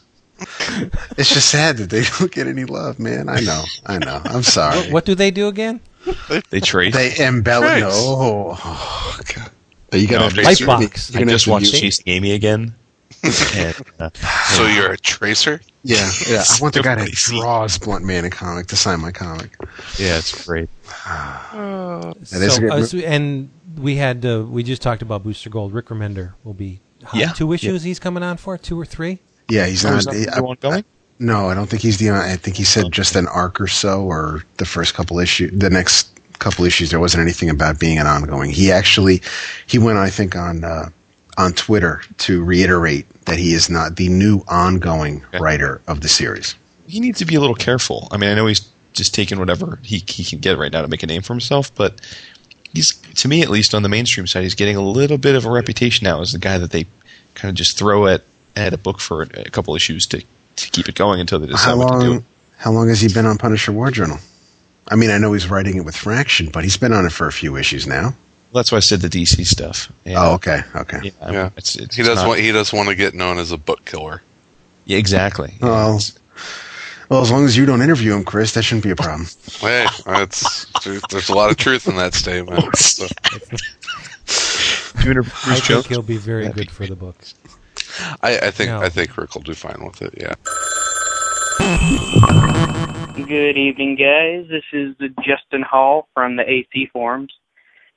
It's 1.17 1.33
just 1.33 1.49
sad 1.51 1.79
that 1.79 1.91
they 1.91 2.03
don't 2.19 2.31
get 2.31 2.47
any 2.47 2.65
love, 2.65 2.99
man. 2.99 3.29
I 3.29 3.41
know, 3.41 3.65
I 3.87 3.99
know. 3.99 4.21
I'm 4.25 4.43
sorry. 4.43 4.79
What, 4.79 4.91
what 4.91 5.05
do 5.05 5.15
they 5.15 5.31
do 5.31 5.49
again? 5.49 5.81
They 6.51 6.61
trade. 6.61 6.93
They 6.95 7.17
embellish. 7.25 7.81
No, 7.81 7.91
oh, 7.93 9.21
God. 9.35 9.51
Are 9.93 9.99
you 9.99 10.07
gonna 10.09 10.19
No, 10.19 10.25
have 10.25 10.35
to- 10.35 10.43
Lightbox. 10.43 11.13
you're 11.13 11.19
I 11.21 11.23
gonna 11.25 11.33
just 11.33 11.45
have 11.45 11.45
to 11.45 11.51
watched 11.51 11.73
mute- 11.73 11.81
Chasing 11.81 12.05
Amy 12.07 12.33
again. 12.33 12.75
and, 13.55 13.75
uh, 13.99 14.11
So 14.55 14.67
you're 14.67 14.93
a 14.93 14.99
tracer? 14.99 15.61
Yeah, 15.83 16.11
yeah. 16.29 16.45
I 16.49 16.57
want 16.61 16.75
the 16.75 16.83
guy 16.83 16.97
that 16.97 17.05
Crazy. 17.07 17.39
draws 17.39 17.79
Blunt 17.79 18.05
Man 18.05 18.25
in 18.25 18.31
comic 18.31 18.67
to 18.69 18.77
sign 18.77 19.01
my 19.01 19.11
comic. 19.13 19.57
yeah, 19.99 20.19
it's 20.19 20.45
great. 20.47 20.69
That 21.53 22.15
is 22.33 22.55
So, 22.57 22.67
a 22.67 22.69
uh, 22.75 22.85
so- 22.85 22.99
and 22.99 23.51
we 23.79 23.97
had 23.97 24.25
uh, 24.25 24.45
we 24.49 24.63
just 24.63 24.83
talked 24.83 25.03
about 25.03 25.23
Booster 25.23 25.51
Gold. 25.51 25.73
Rick 25.73 25.87
Remender 25.87 26.33
will 26.45 26.55
be 26.55 26.81
Yeah. 27.15 27.33
two 27.33 27.53
issues. 27.53 27.83
He's 27.83 27.99
coming 27.99 28.23
on 28.23 28.37
for 28.37 28.57
two 28.59 28.79
or 28.79 28.85
three. 28.85 29.19
Yeah, 29.49 29.67
he's 29.67 29.85
Oh, 29.85 29.91
not. 29.91 29.99
is 29.99 30.05
that 30.07 30.33
I- 30.33 30.37
the 30.37 30.43
one 30.43 30.57
going? 30.61 30.85
No, 31.19 31.49
I 31.49 31.55
don't 31.55 31.67
think 31.69 31.83
he's 31.83 31.97
the. 31.99 32.11
I 32.11 32.37
think 32.37 32.57
he 32.57 32.65
said 32.65 32.93
just 32.93 33.17
an 33.17 33.27
arc 33.29 33.61
or 33.61 33.67
so, 33.69 34.03
or 34.03 34.45
the 34.59 34.67
first 34.67 34.95
couple 34.95 35.19
issues. 35.19 35.51
The 35.59 35.71
next 35.71 36.11
couple 36.39 36.65
issues, 36.67 36.91
there 36.91 37.01
wasn't 37.01 37.23
anything 37.23 37.49
about 37.49 37.79
being 37.81 37.99
an 37.99 38.07
ongoing. 38.07 38.51
He 38.51 38.71
actually, 38.71 39.23
he 39.67 39.79
went, 39.79 39.97
I 39.99 40.11
think, 40.11 40.37
on 40.37 40.63
uh, 40.63 40.91
on 41.39 41.53
Twitter 41.55 42.03
to 42.19 42.45
reiterate 42.45 43.09
that 43.25 43.39
he 43.39 43.55
is 43.55 43.71
not 43.71 43.97
the 43.97 44.09
new 44.11 44.43
ongoing 44.49 45.25
Okay. 45.29 45.39
writer 45.39 45.81
of 45.89 46.03
the 46.03 46.09
series. 46.09 46.55
he 46.87 47.01
needs 47.01 47.19
to 47.19 47.25
be 47.25 47.35
a 47.35 47.41
little 47.41 47.55
careful. 47.57 48.09
I 48.11 48.19
mean, 48.19 48.31
I 48.31 48.35
know 48.35 48.47
he's 48.47 48.69
just 48.93 49.15
taking 49.15 49.39
whatever 49.39 49.79
he 49.83 50.03
he 50.07 50.23
can 50.23 50.39
get 50.39 50.59
right 50.59 50.71
now 50.73 50.83
to 50.83 50.89
make 50.89 51.03
a 51.03 51.07
name 51.07 51.23
for 51.23 51.33
himself, 51.33 51.75
but 51.75 52.01
he's 52.75 52.93
to 52.93 53.29
me 53.29 53.41
at 53.41 53.49
least 53.49 53.75
on 53.75 53.83
the 53.83 53.89
mainstream 53.89 54.27
side, 54.27 54.43
he's 54.43 54.55
getting 54.55 54.77
a 54.77 54.83
little 54.83 55.17
bit 55.19 55.35
of 55.35 55.47
a 55.47 55.51
reputation 55.51 56.05
now 56.05 56.21
as 56.21 56.33
the 56.33 56.39
guy 56.39 56.59
that 56.59 56.73
they 56.73 56.85
kind 57.35 57.49
of 57.51 57.55
just 57.57 57.79
throw 57.79 58.07
at 58.07 58.23
at 58.55 58.75
a 58.75 58.79
book 58.79 59.01
for 59.01 59.23
a 59.23 59.51
couple 59.51 59.75
issues 59.75 60.05
to 60.07 60.23
to 60.57 60.71
keep 60.71 60.89
it 60.89 60.95
going 60.95 61.21
until 61.21 61.39
they 61.39 61.47
decide 61.47 61.71
how 61.71 61.77
what 61.79 61.93
to 62.01 62.05
do. 62.05 62.11
long? 62.13 62.25
How 62.59 62.71
long 62.73 62.89
has 62.89 63.01
he 63.01 63.09
been 63.13 63.27
on 63.27 63.37
Punisher 63.39 63.73
War 63.73 63.91
Journal? 63.91 64.19
I 64.89 64.97
mean, 64.97 65.11
I 65.11 65.19
know 65.19 65.33
he's 65.33 65.49
writing 65.51 65.77
it 65.77 65.85
with 65.85 65.97
Fraction, 65.97 66.49
but 66.51 66.65
he's 66.65 66.77
been 66.77 66.93
on 66.93 67.05
it 67.07 67.13
for 67.13 67.27
a 67.27 67.33
few 67.33 67.57
issues 67.57 67.87
now. 67.87 68.15
That's 68.55 68.71
why 68.73 68.77
I 68.79 68.81
said 68.81 69.01
the 69.01 69.09
DC 69.09 69.45
stuff. 69.47 69.93
And, 70.05 70.17
Oh, 70.17 70.35
okay, 70.35 70.61
okay. 70.75 71.01
yeah, 71.03 71.11
I 71.21 71.27
mean, 71.27 71.35
Yeah. 71.35 71.51
It's, 71.57 71.77
it's 71.77 71.97
He 71.97 72.03
does 72.03 72.17
not- 72.19 72.29
want 72.29 72.41
he 72.41 72.53
does 72.53 72.73
want 72.73 72.89
to 72.89 72.95
get 72.95 73.13
known 73.15 73.39
as 73.39 73.51
a 73.53 73.59
book 73.59 73.85
killer. 73.85 74.23
Yeah, 74.87 74.99
exactly. 74.99 75.55
Well, 75.61 76.01
well, 77.09 77.21
as 77.23 77.31
long 77.31 77.45
as 77.45 77.57
you 77.57 77.67
don't 77.67 77.83
interview 77.83 78.15
him, 78.15 78.25
Chris, 78.25 78.53
that 78.55 78.63
shouldn't 78.63 78.85
be 78.85 78.91
a 78.91 78.97
problem. 78.97 79.27
Hey, 79.61 79.87
that's 80.07 80.67
there's 81.11 81.29
a 81.29 81.35
lot 81.35 81.51
of 81.51 81.57
truth 81.57 81.89
in 81.89 81.97
that 81.97 82.15
statement. 82.15 82.77
So, 82.77 83.07
Do 85.03 85.05
you 85.05 85.11
I 85.11 85.13
Bruce 85.15 85.67
think 85.67 85.87
he'll 85.89 86.03
be 86.03 86.17
very 86.17 86.43
That'd 86.45 86.57
good 86.57 86.67
be 86.69 86.73
for 86.73 86.87
the 86.87 86.97
book. 86.97 87.17
I, 88.23 88.39
I 88.43 88.51
think 88.51 88.71
No. 88.71 88.81
I 88.81 88.89
think 88.89 89.17
Rick 89.17 89.35
will 89.35 89.43
do 89.43 89.55
fine 89.55 89.85
with 89.85 90.03
it. 90.03 90.15
Yeah. 90.17 90.35
Good 93.27 93.57
evening, 93.57 93.97
guys. 93.97 94.47
This 94.49 94.65
is 94.73 94.95
Justin 95.25 95.63
Hall 95.63 96.09
from 96.15 96.37
the 96.37 96.49
AC 96.49 96.91
forums. 96.93 97.33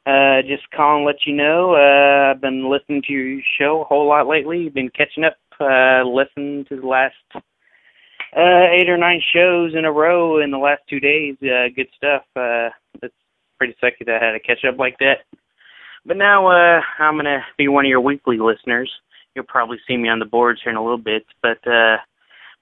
Uh, 0.06 0.42
just 0.42 0.70
calling 0.72 1.04
to 1.04 1.06
let 1.06 1.28
you 1.28 1.34
know 1.36 1.76
uh, 1.76 2.32
I've 2.32 2.42
been 2.42 2.70
listening 2.70 3.04
to 3.08 3.14
your 3.14 3.42
show 3.60 3.82
a 3.82 3.84
whole 3.84 4.08
lot 4.08 4.28
lately. 4.28 4.70
Been 4.70 4.90
catching 4.90 5.24
up, 5.24 5.38
uh, 5.60 6.04
listening 6.04 6.66
to 6.70 6.80
the 6.80 6.88
last 6.88 7.16
uh, 7.36 8.68
eight 8.72 8.90
or 8.90 8.98
nine 8.98 9.22
shows 9.34 9.76
in 9.76 9.86
a 9.86 9.92
row 9.92 10.42
in 10.42 10.52
the 10.52 10.58
last 10.58 10.82
two 10.90 11.00
days. 11.00 11.36
Uh, 11.44 11.68
good 11.76 11.90
stuff. 11.96 12.24
Uh, 12.36 12.70
it's 13.04 13.14
pretty 13.58 13.76
sucky 13.84 14.06
that 14.06 14.22
I 14.22 14.26
had 14.26 14.32
to 14.32 14.40
catch 14.40 14.64
up 14.66 14.80
like 14.80 14.98
that. 15.00 15.26
But 16.06 16.18
now 16.18 16.48
uh, 16.48 16.82
I'm 16.98 17.18
gonna 17.18 17.46
be 17.58 17.68
one 17.68 17.86
of 17.86 17.90
your 17.90 18.02
weekly 18.02 18.38
listeners. 18.38 18.92
You'll 19.40 19.46
probably 19.46 19.78
see 19.88 19.96
me 19.96 20.10
on 20.10 20.20
the 20.20 20.26
boards 20.26 20.60
here 20.62 20.70
in 20.70 20.76
a 20.76 20.84
little 20.84 20.98
bit, 20.98 21.26
but 21.42 21.66
uh, 21.66 21.96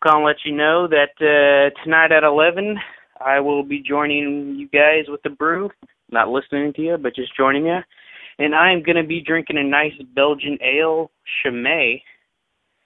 gonna 0.04 0.24
let 0.24 0.36
you 0.45 0.56
know 0.56 0.88
that 0.88 1.18
uh, 1.20 1.84
tonight 1.84 2.12
at 2.12 2.24
11 2.24 2.78
I 3.20 3.40
will 3.40 3.64
be 3.64 3.82
joining 3.82 4.56
you 4.56 4.68
guys 4.68 5.06
with 5.08 5.24
the 5.24 5.32
brew. 5.32 5.72
Not 6.12 6.30
listening 6.30 6.74
to 6.74 6.82
you, 6.82 6.98
but 6.98 7.16
just 7.16 7.36
joining 7.36 7.66
you. 7.66 7.80
And 8.40 8.54
I'm 8.54 8.84
going 8.84 8.98
to 8.98 9.04
be 9.04 9.22
drinking 9.22 9.58
a 9.58 9.64
nice 9.64 9.94
Belgian 10.16 10.60
ale, 10.62 11.10
Chimay. 11.41 12.04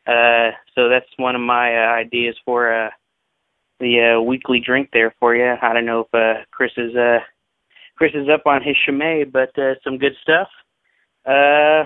Uh, 0.07 0.51
so 0.73 0.87
that's 0.87 1.05
one 1.17 1.35
of 1.35 1.41
my 1.41 1.75
uh, 1.75 1.95
ideas 1.95 2.35
for 2.45 2.73
uh, 2.73 2.89
the 3.81 4.15
uh, 4.15 4.21
weekly 4.21 4.61
drink 4.65 4.89
there 4.93 5.13
for 5.19 5.35
you. 5.35 5.55
I 5.61 5.73
don't 5.73 5.85
know 5.85 6.07
if 6.11 6.13
uh, 6.13 6.43
Chris 6.51 6.71
is 6.77 6.95
uh, 6.95 7.19
Chris 7.97 8.13
is 8.15 8.29
up 8.33 8.47
on 8.47 8.63
his 8.63 8.77
Chimay, 8.85 9.25
but 9.25 9.57
uh, 9.59 9.73
some 9.83 9.97
good 9.97 10.13
stuff. 10.21 10.47
Uh, 11.25 11.83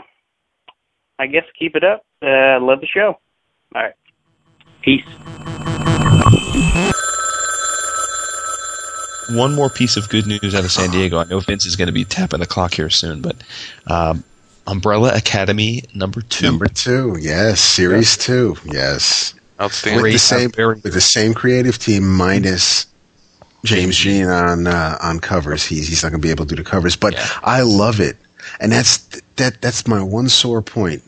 I 1.19 1.27
guess 1.27 1.43
keep 1.57 1.75
it 1.75 1.83
up. 1.83 2.05
Uh, 2.21 2.59
love 2.59 2.81
the 2.81 2.87
show. 2.87 3.19
All 3.73 3.81
right. 3.83 3.93
Peace. 4.81 5.05
One 9.35 9.55
more 9.55 9.69
piece 9.69 9.97
of 9.97 10.07
good 10.09 10.27
news 10.27 10.53
out 10.53 10.63
of 10.65 10.71
San 10.71 10.91
Diego. 10.91 11.17
I 11.17 11.23
know 11.23 11.39
Vince 11.39 11.65
is 11.65 11.75
going 11.75 11.87
to 11.87 11.91
be 11.93 12.05
tapping 12.05 12.39
the 12.41 12.45
clock 12.45 12.75
here 12.75 12.91
soon, 12.91 13.21
but 13.21 13.35
um, 13.87 14.23
Umbrella 14.67 15.15
Academy 15.15 15.81
number 15.95 16.21
two. 16.21 16.45
Number 16.45 16.67
two, 16.67 17.17
yes, 17.19 17.59
series 17.59 18.17
two, 18.17 18.55
yes. 18.65 19.33
Outstanding. 19.59 20.03
With 20.03 20.13
the 20.13 20.19
same 20.19 20.51
with 20.55 20.93
the 20.93 21.01
same 21.01 21.33
creative 21.33 21.79
team 21.79 22.07
minus 22.07 22.85
James 23.63 23.97
Jean 23.97 24.27
on 24.27 24.67
uh, 24.67 24.97
on 25.01 25.19
covers. 25.19 25.65
He's 25.65 25.87
he's 25.87 26.03
not 26.03 26.09
going 26.11 26.21
to 26.21 26.25
be 26.25 26.31
able 26.31 26.45
to 26.45 26.55
do 26.55 26.61
the 26.61 26.69
covers, 26.69 26.95
but 26.95 27.13
Yeah. 27.13 27.25
I 27.43 27.61
love 27.61 27.99
it, 27.99 28.17
and 28.59 28.71
that's 28.71 28.97
that 29.35 29.61
that's 29.61 29.87
my 29.87 30.01
one 30.01 30.29
sore 30.29 30.61
point 30.61 31.03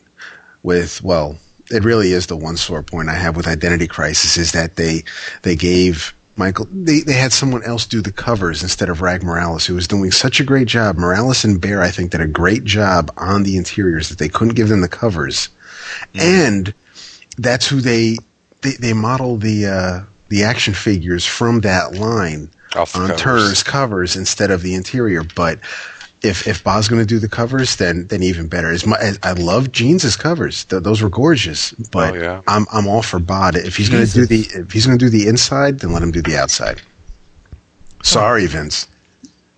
with 0.64 1.02
well, 1.03 1.38
it 1.72 1.84
really 1.84 2.11
is 2.11 2.28
the 2.28 2.38
one 2.38 2.57
sore 2.57 2.84
point 2.84 3.10
I 3.10 3.15
have 3.15 3.36
with 3.36 3.48
Identity 3.48 3.88
Crisis 3.88 4.38
is 4.38 4.52
that 4.52 4.76
they 4.76 5.03
they 5.44 5.56
gave 5.56 6.14
Michael 6.36 6.68
they 6.72 7.02
they 7.02 7.14
had 7.14 7.32
someone 7.32 7.64
else 7.64 7.86
do 7.86 8.02
the 8.02 8.11
covers 8.11 8.64
instead 8.64 8.90
of 8.90 9.02
Rags 9.02 9.24
Morales, 9.24 9.65
who 9.65 9.76
was 9.76 9.88
doing 9.88 10.11
such 10.11 10.40
a 10.40 10.44
great 10.44 10.68
job. 10.68 10.98
Morales 10.98 11.44
and 11.44 11.60
Bair, 11.60 11.82
I 11.82 11.91
think, 11.91 12.11
did 12.11 12.22
a 12.22 12.28
great 12.28 12.64
job 12.64 13.11
on 13.18 13.44
the 13.44 13.57
interiors 13.57 14.10
that 14.10 14.19
they 14.19 14.30
couldn't 14.30 14.56
give 14.56 14.69
them 14.69 14.82
the 14.82 14.88
covers, 14.88 15.49
and 16.15 16.74
that's 17.38 17.68
who 17.68 17.82
they 17.82 18.18
they, 18.61 18.72
they 18.74 18.94
model 18.94 19.38
the 19.38 19.65
uh, 19.65 20.03
the 20.30 20.44
action 20.44 20.74
figures 20.74 21.26
from 21.26 21.61
that 21.61 21.95
line 21.95 22.49
Off 22.76 22.95
on 22.95 23.07
covers. 23.07 23.22
Turner's 23.22 23.64
covers 23.64 24.15
instead 24.15 24.52
of 24.52 24.61
the 24.61 24.76
interior. 24.76 25.24
But 25.24 25.60
if 26.23 26.48
if 26.48 26.64
Bob's 26.64 26.88
going 26.88 27.02
to 27.02 27.06
do 27.06 27.19
the 27.19 27.30
covers, 27.30 27.76
then 27.76 28.07
then 28.07 28.23
even 28.23 28.48
better. 28.48 28.72
As 28.72 28.85
my, 28.85 28.98
I 29.23 29.34
love 29.34 29.72
Jeans's 29.72 30.15
covers; 30.15 30.64
Th- 30.65 30.81
those 30.81 31.02
were 31.02 31.10
gorgeous. 31.10 31.72
But 31.91 32.15
Oh, 32.15 32.18
yeah. 32.18 32.41
I'm 32.48 32.65
I'm 32.72 32.88
all 32.88 33.02
for 33.03 33.19
Bod. 33.19 33.56
If 33.56 33.76
he's 33.77 33.89
going 33.89 34.06
to 34.06 34.11
do 34.14 34.26
the 34.26 34.48
if 34.56 34.72
he's 34.72 34.85
going 34.88 34.98
to 34.98 35.06
do 35.06 35.10
the 35.10 35.27
inside, 35.27 35.80
then 35.80 35.91
let 35.94 36.02
him 36.02 36.11
do 36.11 36.22
the 36.22 36.38
outside. 36.38 36.81
Sorry, 38.03 38.45
Vince. 38.48 38.88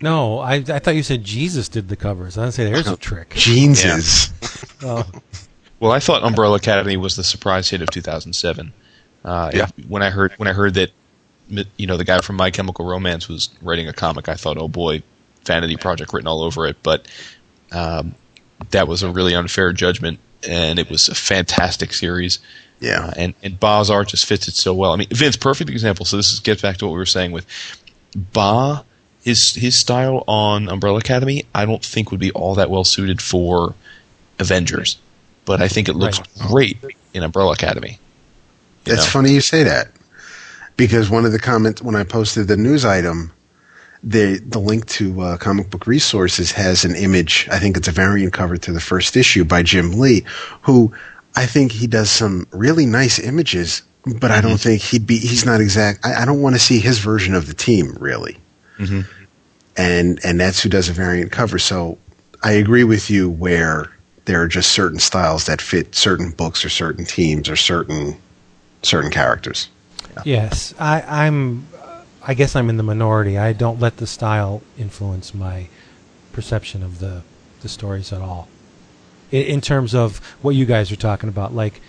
No, 0.02 0.40
I, 0.40 0.56
I 0.56 0.80
thought 0.80 0.95
you 0.95 1.03
said 1.03 1.23
Jesus 1.26 1.68
did 1.68 1.90
the 1.90 1.98
covers. 1.98 2.38
I 2.38 2.44
didn't 2.44 2.53
say 2.53 2.65
there's 2.72 2.88
a 2.88 2.95
trick. 3.10 3.31
Jeans's. 3.36 4.31
Oh, 4.81 5.06
Well, 5.81 5.91
I 5.91 5.99
thought 5.99 6.23
Umbrella 6.23 6.56
Academy 6.56 6.95
was 6.95 7.15
the 7.18 7.23
surprise 7.23 7.69
hit 7.69 7.81
of 7.81 7.90
2007. 7.91 8.72
Uh, 9.26 9.52
Yeah. 9.53 9.68
When 9.90 10.02
I 10.02 10.10
heard 10.10 10.31
when 10.38 10.48
I 10.48 10.53
heard 10.53 10.73
that, 10.76 10.91
you 11.77 11.86
know, 11.86 11.98
the 11.98 12.06
guy 12.06 12.19
from 12.22 12.38
My 12.38 12.49
Chemical 12.49 12.86
Romance 12.86 13.27
was 13.27 13.49
writing 13.61 13.88
a 13.90 13.94
comic, 13.94 14.30
I 14.30 14.36
thought, 14.36 14.57
oh 14.57 14.69
boy, 14.69 15.03
vanity 15.45 15.78
project 15.78 16.14
written 16.14 16.28
all 16.28 16.44
over 16.44 16.66
it. 16.66 16.78
But 16.84 17.07
um, 17.72 18.16
that 18.72 18.88
was 18.88 19.03
a 19.03 19.11
really 19.11 19.36
unfair 19.36 19.74
judgment, 19.74 20.20
and 20.48 20.80
it 20.80 20.90
was 20.90 21.10
a 21.10 21.16
fantastic 21.16 21.94
series. 21.94 22.40
Yeah. 22.80 23.06
Uh, 23.07 23.14
and 23.18 23.34
and 23.44 23.60
Ba's 23.60 23.90
art 23.90 24.10
just 24.10 24.26
fits 24.26 24.48
it 24.48 24.56
so 24.56 24.74
well. 24.74 24.94
I 24.94 24.95
mean, 24.95 25.10
Vince, 25.11 25.36
perfect 25.36 25.70
example. 25.70 26.06
So 26.06 26.18
this 26.18 26.32
is, 26.32 26.40
gets 26.40 26.61
back 26.61 26.78
to 26.78 26.86
what 26.86 26.94
we 26.94 26.98
were 26.98 27.06
saying 27.06 27.32
with 27.32 27.45
Ba. 28.16 28.84
His 29.24 29.53
his 29.53 29.78
style 29.80 30.24
on 30.28 30.70
Umbrella 30.70 30.99
Academy, 30.99 31.44
I 31.53 31.66
don't 31.66 31.84
think 31.84 32.10
would 32.11 32.22
be 32.22 32.32
all 32.32 32.56
that 32.56 32.70
well 32.70 32.86
suited 32.86 33.22
for 33.22 33.76
Avengers, 34.40 34.98
but 35.44 35.61
I 35.61 35.68
think 35.68 35.90
it 35.90 35.94
looks 35.94 36.20
great 36.40 36.78
in 37.14 37.24
Umbrella 37.24 37.52
Academy. 37.52 37.99
You 38.86 38.94
It's 38.94 39.03
know? 39.03 39.10
funny 39.11 39.32
you 39.34 39.41
say 39.41 39.64
that 39.64 39.90
because 40.78 41.10
one 41.10 41.26
of 41.26 41.34
the 41.34 41.40
comments 41.40 41.82
when 41.82 41.95
I 41.95 42.06
posted 42.06 42.48
the 42.48 42.56
news 42.56 42.86
item, 42.86 43.34
the 44.04 44.40
the 44.40 44.60
link 44.60 44.86
to 44.88 45.22
uh, 45.22 45.38
comic 45.38 45.70
book 45.70 45.86
resources 45.88 46.52
has 46.52 46.86
an 46.86 46.96
image. 46.96 47.48
I 47.52 47.60
think 47.60 47.76
it's 47.78 47.88
a 47.88 47.92
variant 47.92 48.34
cover 48.34 48.58
to 48.58 48.72
the 48.72 48.80
first 48.80 49.18
issue 49.18 49.44
by 49.44 49.64
Jim 49.64 50.00
Lee, 50.00 50.24
who 50.62 50.94
I 51.36 51.46
think 51.46 51.72
he 51.72 51.86
does 51.88 52.10
some 52.10 52.48
really 52.52 52.86
nice 52.86 53.20
images, 53.20 53.82
but 54.20 54.32
I 54.32 54.42
don't 54.42 54.60
think 54.60 54.82
he'd 54.82 55.06
be. 55.06 55.18
He's 55.18 55.46
not 55.46 55.60
exact. 55.62 56.06
I, 56.06 56.22
I 56.22 56.26
don't 56.26 56.42
want 56.42 56.56
to 56.56 56.60
see 56.60 56.80
his 56.80 57.00
version 57.00 57.34
of 57.36 57.48
the 57.48 57.54
team 57.54 57.96
really, 58.00 58.38
Mhm. 58.80 59.06
and 59.78 60.20
and 60.24 60.40
that's 60.40 60.62
who 60.62 60.70
does 60.70 60.90
a 60.90 60.94
variant 60.94 61.32
cover. 61.32 61.60
So 61.60 61.98
I 62.44 62.54
agree 62.54 62.84
with 62.86 63.10
you 63.10 63.30
where 63.30 63.92
there 64.26 64.42
are 64.42 64.48
just 64.48 64.72
certain 64.72 65.00
styles 65.00 65.46
that 65.48 65.62
fit 65.62 65.94
certain 65.96 66.32
books 66.32 66.64
or 66.64 66.70
certain 66.70 67.04
teams 67.06 67.50
or 67.50 67.56
certain 67.56 68.16
certain 68.82 69.12
characters. 69.12 69.68
yes. 70.24 70.74
I, 70.80 71.02
I'm. 71.02 71.68
I 72.30 72.35
guess 72.35 72.56
I'm 72.56 72.69
in 72.69 72.77
the 72.77 72.84
minority. 72.84 73.39
I 73.39 73.53
don't 73.53 73.80
let 73.80 73.97
the 73.97 74.06
style 74.06 74.61
influence 74.77 75.34
my 75.34 75.68
perception 76.31 76.84
of 76.84 76.99
the 76.99 77.23
the 77.61 77.68
stories 77.68 78.14
at 78.14 78.22
all. 78.22 78.47
In, 79.31 79.41
in 79.56 79.61
terms 79.61 79.95
of 79.95 80.19
what 80.43 80.51
you 80.51 80.68
guys 80.68 80.91
are 80.91 80.95
talking 80.95 81.27
about, 81.27 81.56
like 81.56 81.81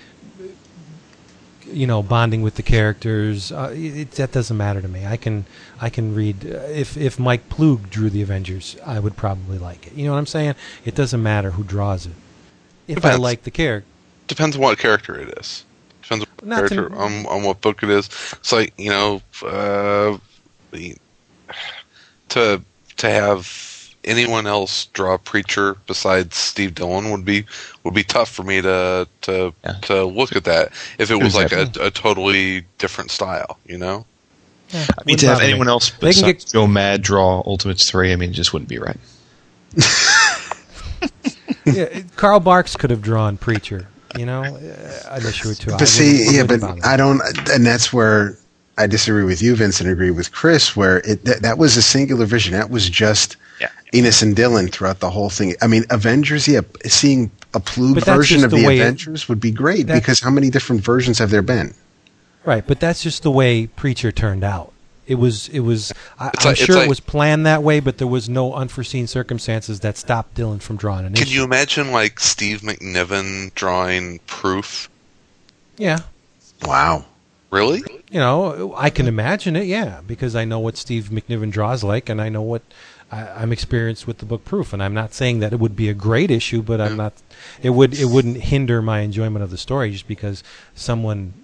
you 1.66 1.86
know, 1.86 2.02
bonding 2.02 2.40
with 2.40 2.54
the 2.54 2.62
characters, 2.62 3.52
uh, 3.52 3.70
it, 3.76 4.12
that 4.12 4.32
doesn't 4.32 4.56
matter 4.56 4.80
to 4.80 4.88
me. 4.88 5.04
I 5.04 5.18
can 5.18 5.44
I 5.78 5.90
can 5.90 6.14
read 6.14 6.46
uh, 6.46 6.60
if 6.84 6.96
if 6.96 7.18
Mike 7.18 7.50
Ploog 7.50 7.90
drew 7.90 8.08
the 8.08 8.22
Avengers, 8.22 8.78
I 8.86 8.98
would 8.98 9.18
probably 9.18 9.58
like 9.58 9.88
it. 9.88 9.92
You 9.92 10.06
know 10.06 10.12
what 10.12 10.18
I'm 10.20 10.26
saying? 10.26 10.54
It 10.86 10.94
doesn't 10.94 11.22
matter 11.22 11.50
who 11.50 11.64
draws 11.64 12.06
it. 12.06 12.14
If 12.88 13.04
I 13.04 13.16
like 13.16 13.42
the 13.42 13.50
character, 13.50 13.86
Depends 14.26 14.56
on 14.56 14.62
what 14.62 14.78
character 14.78 15.20
it 15.20 15.38
is. 15.38 15.66
Depends 16.00 16.24
on 16.24 16.30
what 16.36 16.46
Not 16.46 16.68
to- 16.68 16.74
character 16.74 16.96
on, 16.96 17.26
on 17.26 17.42
what 17.42 17.60
book 17.60 17.82
it 17.82 17.90
is. 17.90 18.06
It's 18.32 18.52
like 18.52 18.72
you 18.78 18.88
know, 18.88 19.20
uh, 19.44 20.16
to 22.30 22.62
to 22.96 23.10
have 23.10 23.68
anyone 24.04 24.46
else 24.46 24.86
draw 24.86 25.14
a 25.14 25.18
preacher 25.18 25.76
besides 25.86 26.34
Steve 26.36 26.74
Dillon 26.74 27.10
would 27.10 27.24
be 27.24 27.44
would 27.84 27.94
be 27.94 28.02
tough 28.04 28.30
for 28.30 28.42
me 28.42 28.60
to 28.62 29.06
to 29.22 29.52
Yeah. 29.64 29.72
to 29.82 30.04
look 30.04 30.34
at 30.36 30.44
that 30.44 30.72
if 30.98 31.10
it 31.10 31.16
was 31.16 31.34
like 31.34 31.52
a, 31.52 31.70
a 31.80 31.90
totally 31.90 32.64
different 32.78 33.10
style. 33.10 33.58
You 33.66 33.78
know. 33.78 34.06
I 34.72 34.76
mean, 34.76 34.86
Wouldn't 35.06 35.20
to 35.20 35.26
have 35.26 35.34
bother 35.36 35.44
me. 35.46 35.50
anyone 35.50 35.68
else 35.68 35.90
They 35.90 35.98
can 35.98 36.06
besides 36.08 36.44
get- 36.44 36.52
Joe 36.52 36.66
Mad 36.68 37.02
draw 37.02 37.42
Ultimates 37.44 37.90
three, 37.90 38.12
I 38.12 38.16
mean, 38.16 38.30
it 38.30 38.34
just 38.34 38.52
wouldn't 38.52 38.68
be 38.68 38.78
right. 38.78 38.96
yeah, 41.66 41.82
it- 41.84 42.16
Carl 42.16 42.40
Barks 42.40 42.76
could 42.76 42.90
have 42.90 43.02
drawn 43.02 43.36
Preacher. 43.36 43.88
You 44.18 44.26
know, 44.26 44.42
uh, 44.42 45.02
an 45.10 45.24
issue 45.26 45.50
or 45.50 45.54
two. 45.54 45.72
I 45.72 45.78
But 45.78 45.86
see, 45.88 46.36
yeah, 46.36 46.42
but. 46.44 46.62
I 46.84 46.96
don't, 46.96 47.20
and 47.50 47.64
that's 47.64 47.92
where 47.92 48.36
I 48.80 48.86
disagree 48.86 49.24
with 49.24 49.40
you, 49.42 49.54
Vince, 49.56 49.80
and 49.80 49.88
agree 49.90 50.10
with 50.10 50.32
Chris, 50.32 50.74
where 50.76 50.98
it 50.98 51.24
that, 51.24 51.42
that 51.42 51.58
was 51.58 51.76
a 51.76 51.82
singular 51.82 52.26
vision. 52.26 52.52
That 52.52 52.70
was 52.70 52.88
just 52.88 53.36
Yeah. 53.60 53.68
Ennis 53.92 54.22
and 54.22 54.34
Dillon 54.34 54.68
throughout 54.68 55.00
the 55.00 55.10
whole 55.10 55.30
thing. 55.30 55.54
I 55.62 55.66
mean, 55.66 55.84
Avengers, 55.90 56.48
yeah, 56.48 56.60
seeing 56.86 57.30
a 57.54 57.60
Ploog 57.60 58.04
version 58.04 58.44
of 58.44 58.50
the 58.50 58.56
the, 58.58 58.66
way 58.66 58.78
it- 58.78 58.82
Avengers 58.82 59.28
would 59.28 59.40
be 59.40 59.50
great 59.50 59.86
because 59.86 60.20
how 60.20 60.30
many 60.30 60.50
different 60.50 60.82
versions 60.82 61.18
have 61.18 61.30
there 61.30 61.42
been? 61.42 61.74
Right, 62.44 62.66
but 62.66 62.80
that's 62.80 63.02
just 63.02 63.22
the 63.22 63.30
way 63.30 63.66
Preacher 63.66 64.10
turned 64.12 64.44
out. 64.44 64.72
It 65.06 65.16
was, 65.16 65.48
it 65.48 65.60
was. 65.60 65.92
I, 66.20 66.26
I'm 66.26 66.30
like- 66.44 66.56
sure 66.56 66.76
like- 66.76 66.84
it 66.86 66.88
was 66.88 67.00
planned 67.00 67.44
that 67.44 67.62
way, 67.64 67.80
but 67.80 67.98
there 67.98 68.06
was 68.06 68.28
no 68.28 68.54
unforeseen 68.54 69.06
circumstances 69.08 69.80
that 69.80 69.98
stopped 69.98 70.34
Dillon 70.34 70.60
from 70.60 70.76
drawing 70.76 71.04
an 71.04 71.14
Can 71.14 71.24
issue. 71.24 71.34
you 71.38 71.44
imagine 71.44 71.90
like 71.90 72.20
Steve 72.20 72.60
McNiven 72.60 73.52
drawing 73.54 74.20
Proof? 74.26 74.88
Yeah, 75.76 76.00
Wow. 76.62 77.06
Really? 77.50 77.82
you 78.10 78.18
know, 78.18 78.74
I 78.76 78.90
can 78.90 79.06
imagine 79.06 79.56
it. 79.56 79.66
Yeah, 79.66 80.00
because 80.06 80.34
I 80.34 80.44
know 80.44 80.58
what 80.58 80.76
Steve 80.76 81.10
McNiven 81.10 81.50
draws 81.50 81.84
like, 81.84 82.08
and 82.08 82.20
I 82.20 82.28
know 82.28 82.42
what 82.42 82.62
I, 83.10 83.28
I'm 83.28 83.52
experienced 83.52 84.06
with 84.06 84.18
the 84.18 84.26
book 84.26 84.44
Proof. 84.44 84.72
And 84.72 84.82
I'm 84.82 84.94
not 84.94 85.14
saying 85.14 85.40
that 85.40 85.52
it 85.52 85.60
would 85.60 85.76
be 85.76 85.88
a 85.88 85.94
great 85.94 86.30
issue, 86.30 86.62
but 86.62 86.80
I'm 86.80 86.96
not. 86.96 87.12
It 87.62 87.70
would. 87.70 87.98
It 87.98 88.06
wouldn't 88.06 88.38
hinder 88.38 88.82
my 88.82 89.00
enjoyment 89.00 89.42
of 89.42 89.50
the 89.50 89.58
story 89.58 89.92
just 89.92 90.08
because 90.08 90.42
someone 90.74 91.34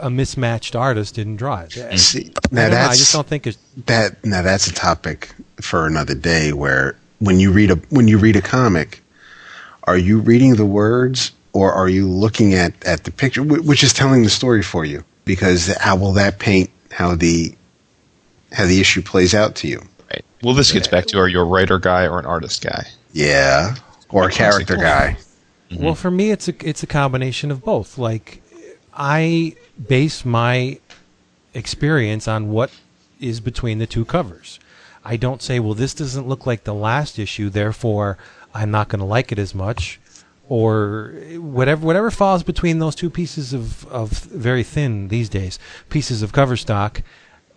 a 0.00 0.10
mismatched 0.10 0.74
artist 0.74 1.14
didn't 1.14 1.36
draw 1.36 1.60
it. 1.60 1.78
I, 1.78 1.96
See, 1.96 2.32
now 2.50 2.68
know, 2.68 2.76
I 2.76 2.88
just 2.94 3.12
don't 3.12 3.26
think 3.26 3.46
it's 3.46 3.58
that 3.86 4.24
now 4.24 4.42
that's 4.42 4.66
a 4.66 4.74
topic 4.74 5.32
for 5.60 5.86
another 5.86 6.14
day 6.14 6.52
where 6.52 6.96
when 7.20 7.38
you 7.38 7.52
read 7.52 7.70
a 7.70 7.76
when 7.90 8.08
you 8.08 8.18
read 8.18 8.36
a 8.36 8.42
comic 8.42 9.02
are 9.84 9.96
you 9.96 10.18
reading 10.18 10.56
the 10.56 10.66
words 10.66 11.32
or 11.54 11.72
are 11.72 11.88
you 11.88 12.06
looking 12.06 12.52
at 12.52 12.74
at 12.84 13.04
the 13.04 13.10
picture 13.10 13.42
which 13.42 13.82
is 13.82 13.94
telling 13.94 14.22
the 14.22 14.28
story 14.30 14.62
for 14.62 14.84
you 14.84 15.02
because 15.24 15.74
how 15.78 15.96
will 15.96 16.12
that 16.12 16.38
paint 16.38 16.68
how 16.90 17.14
the 17.14 17.54
how 18.52 18.66
the 18.66 18.80
issue 18.80 19.00
plays 19.00 19.34
out 19.34 19.54
to 19.54 19.66
you 19.68 19.80
Right. 20.10 20.24
Well, 20.42 20.54
this 20.54 20.70
gets 20.70 20.86
back 20.86 21.06
to 21.06 21.18
are 21.18 21.28
you 21.28 21.40
a 21.40 21.44
writer 21.44 21.78
guy 21.78 22.06
or 22.06 22.18
an 22.18 22.26
artist 22.26 22.62
guy? 22.62 22.86
yeah 23.12 23.76
or 24.10 24.28
a 24.28 24.30
character 24.30 24.76
guy 24.76 25.16
mm-hmm. 25.70 25.82
Well, 25.82 25.94
for 25.94 26.10
me, 26.10 26.30
it's 26.30 26.46
a 26.46 26.54
it's 26.68 26.82
a 26.82 26.86
combination 26.86 27.50
of 27.50 27.64
both. 27.64 27.98
Like, 27.98 28.42
I 28.92 29.56
base 29.88 30.24
my 30.24 30.78
experience 31.52 32.28
on 32.28 32.50
what 32.50 32.70
is 33.20 33.40
between 33.40 33.78
the 33.78 33.86
two 33.86 34.04
covers. 34.04 34.60
I 35.04 35.16
don't 35.16 35.42
say, 35.42 35.60
well, 35.60 35.74
this 35.74 35.94
doesn't 35.94 36.28
look 36.28 36.46
like 36.46 36.64
the 36.64 36.74
last 36.74 37.18
issue, 37.18 37.50
therefore 37.50 38.16
I'm 38.54 38.70
not 38.70 38.88
going 38.88 39.00
to 39.00 39.04
like 39.04 39.32
it 39.32 39.38
as 39.38 39.54
much, 39.54 40.00
or 40.48 41.14
whatever 41.36 41.84
whatever 41.86 42.10
falls 42.10 42.42
between 42.42 42.78
those 42.78 42.94
two 42.94 43.08
pieces 43.10 43.52
of 43.52 43.86
of 43.86 44.10
very 44.10 44.62
thin 44.62 45.08
these 45.08 45.28
days 45.28 45.58
pieces 45.88 46.22
of 46.22 46.32
cover 46.32 46.56
stock. 46.56 47.02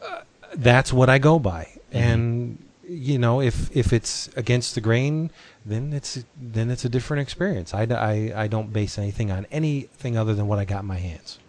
Uh, 0.02 0.22
that's 0.56 0.94
what 0.94 1.10
I 1.10 1.18
go 1.20 1.38
by, 1.40 1.68
and 1.92 2.64
you 2.88 3.18
know, 3.20 3.42
if 3.42 3.76
if 3.76 3.92
it's 3.92 4.30
against 4.38 4.74
the 4.76 4.82
grain, 4.82 5.30
then 5.66 5.92
it's 5.92 6.24
then 6.42 6.70
it's 6.72 6.86
a 6.86 6.90
different 6.90 7.22
experience. 7.22 7.74
I, 7.74 7.82
I, 7.84 8.44
I 8.44 8.48
don't 8.48 8.72
base 8.72 8.98
anything 8.98 9.30
on 9.32 9.46
anything 9.52 10.18
other 10.18 10.34
than 10.34 10.48
what 10.48 10.58
I 10.58 10.64
got 10.66 10.82
in 10.84 10.86
my 10.88 10.96
hands. 10.98 11.40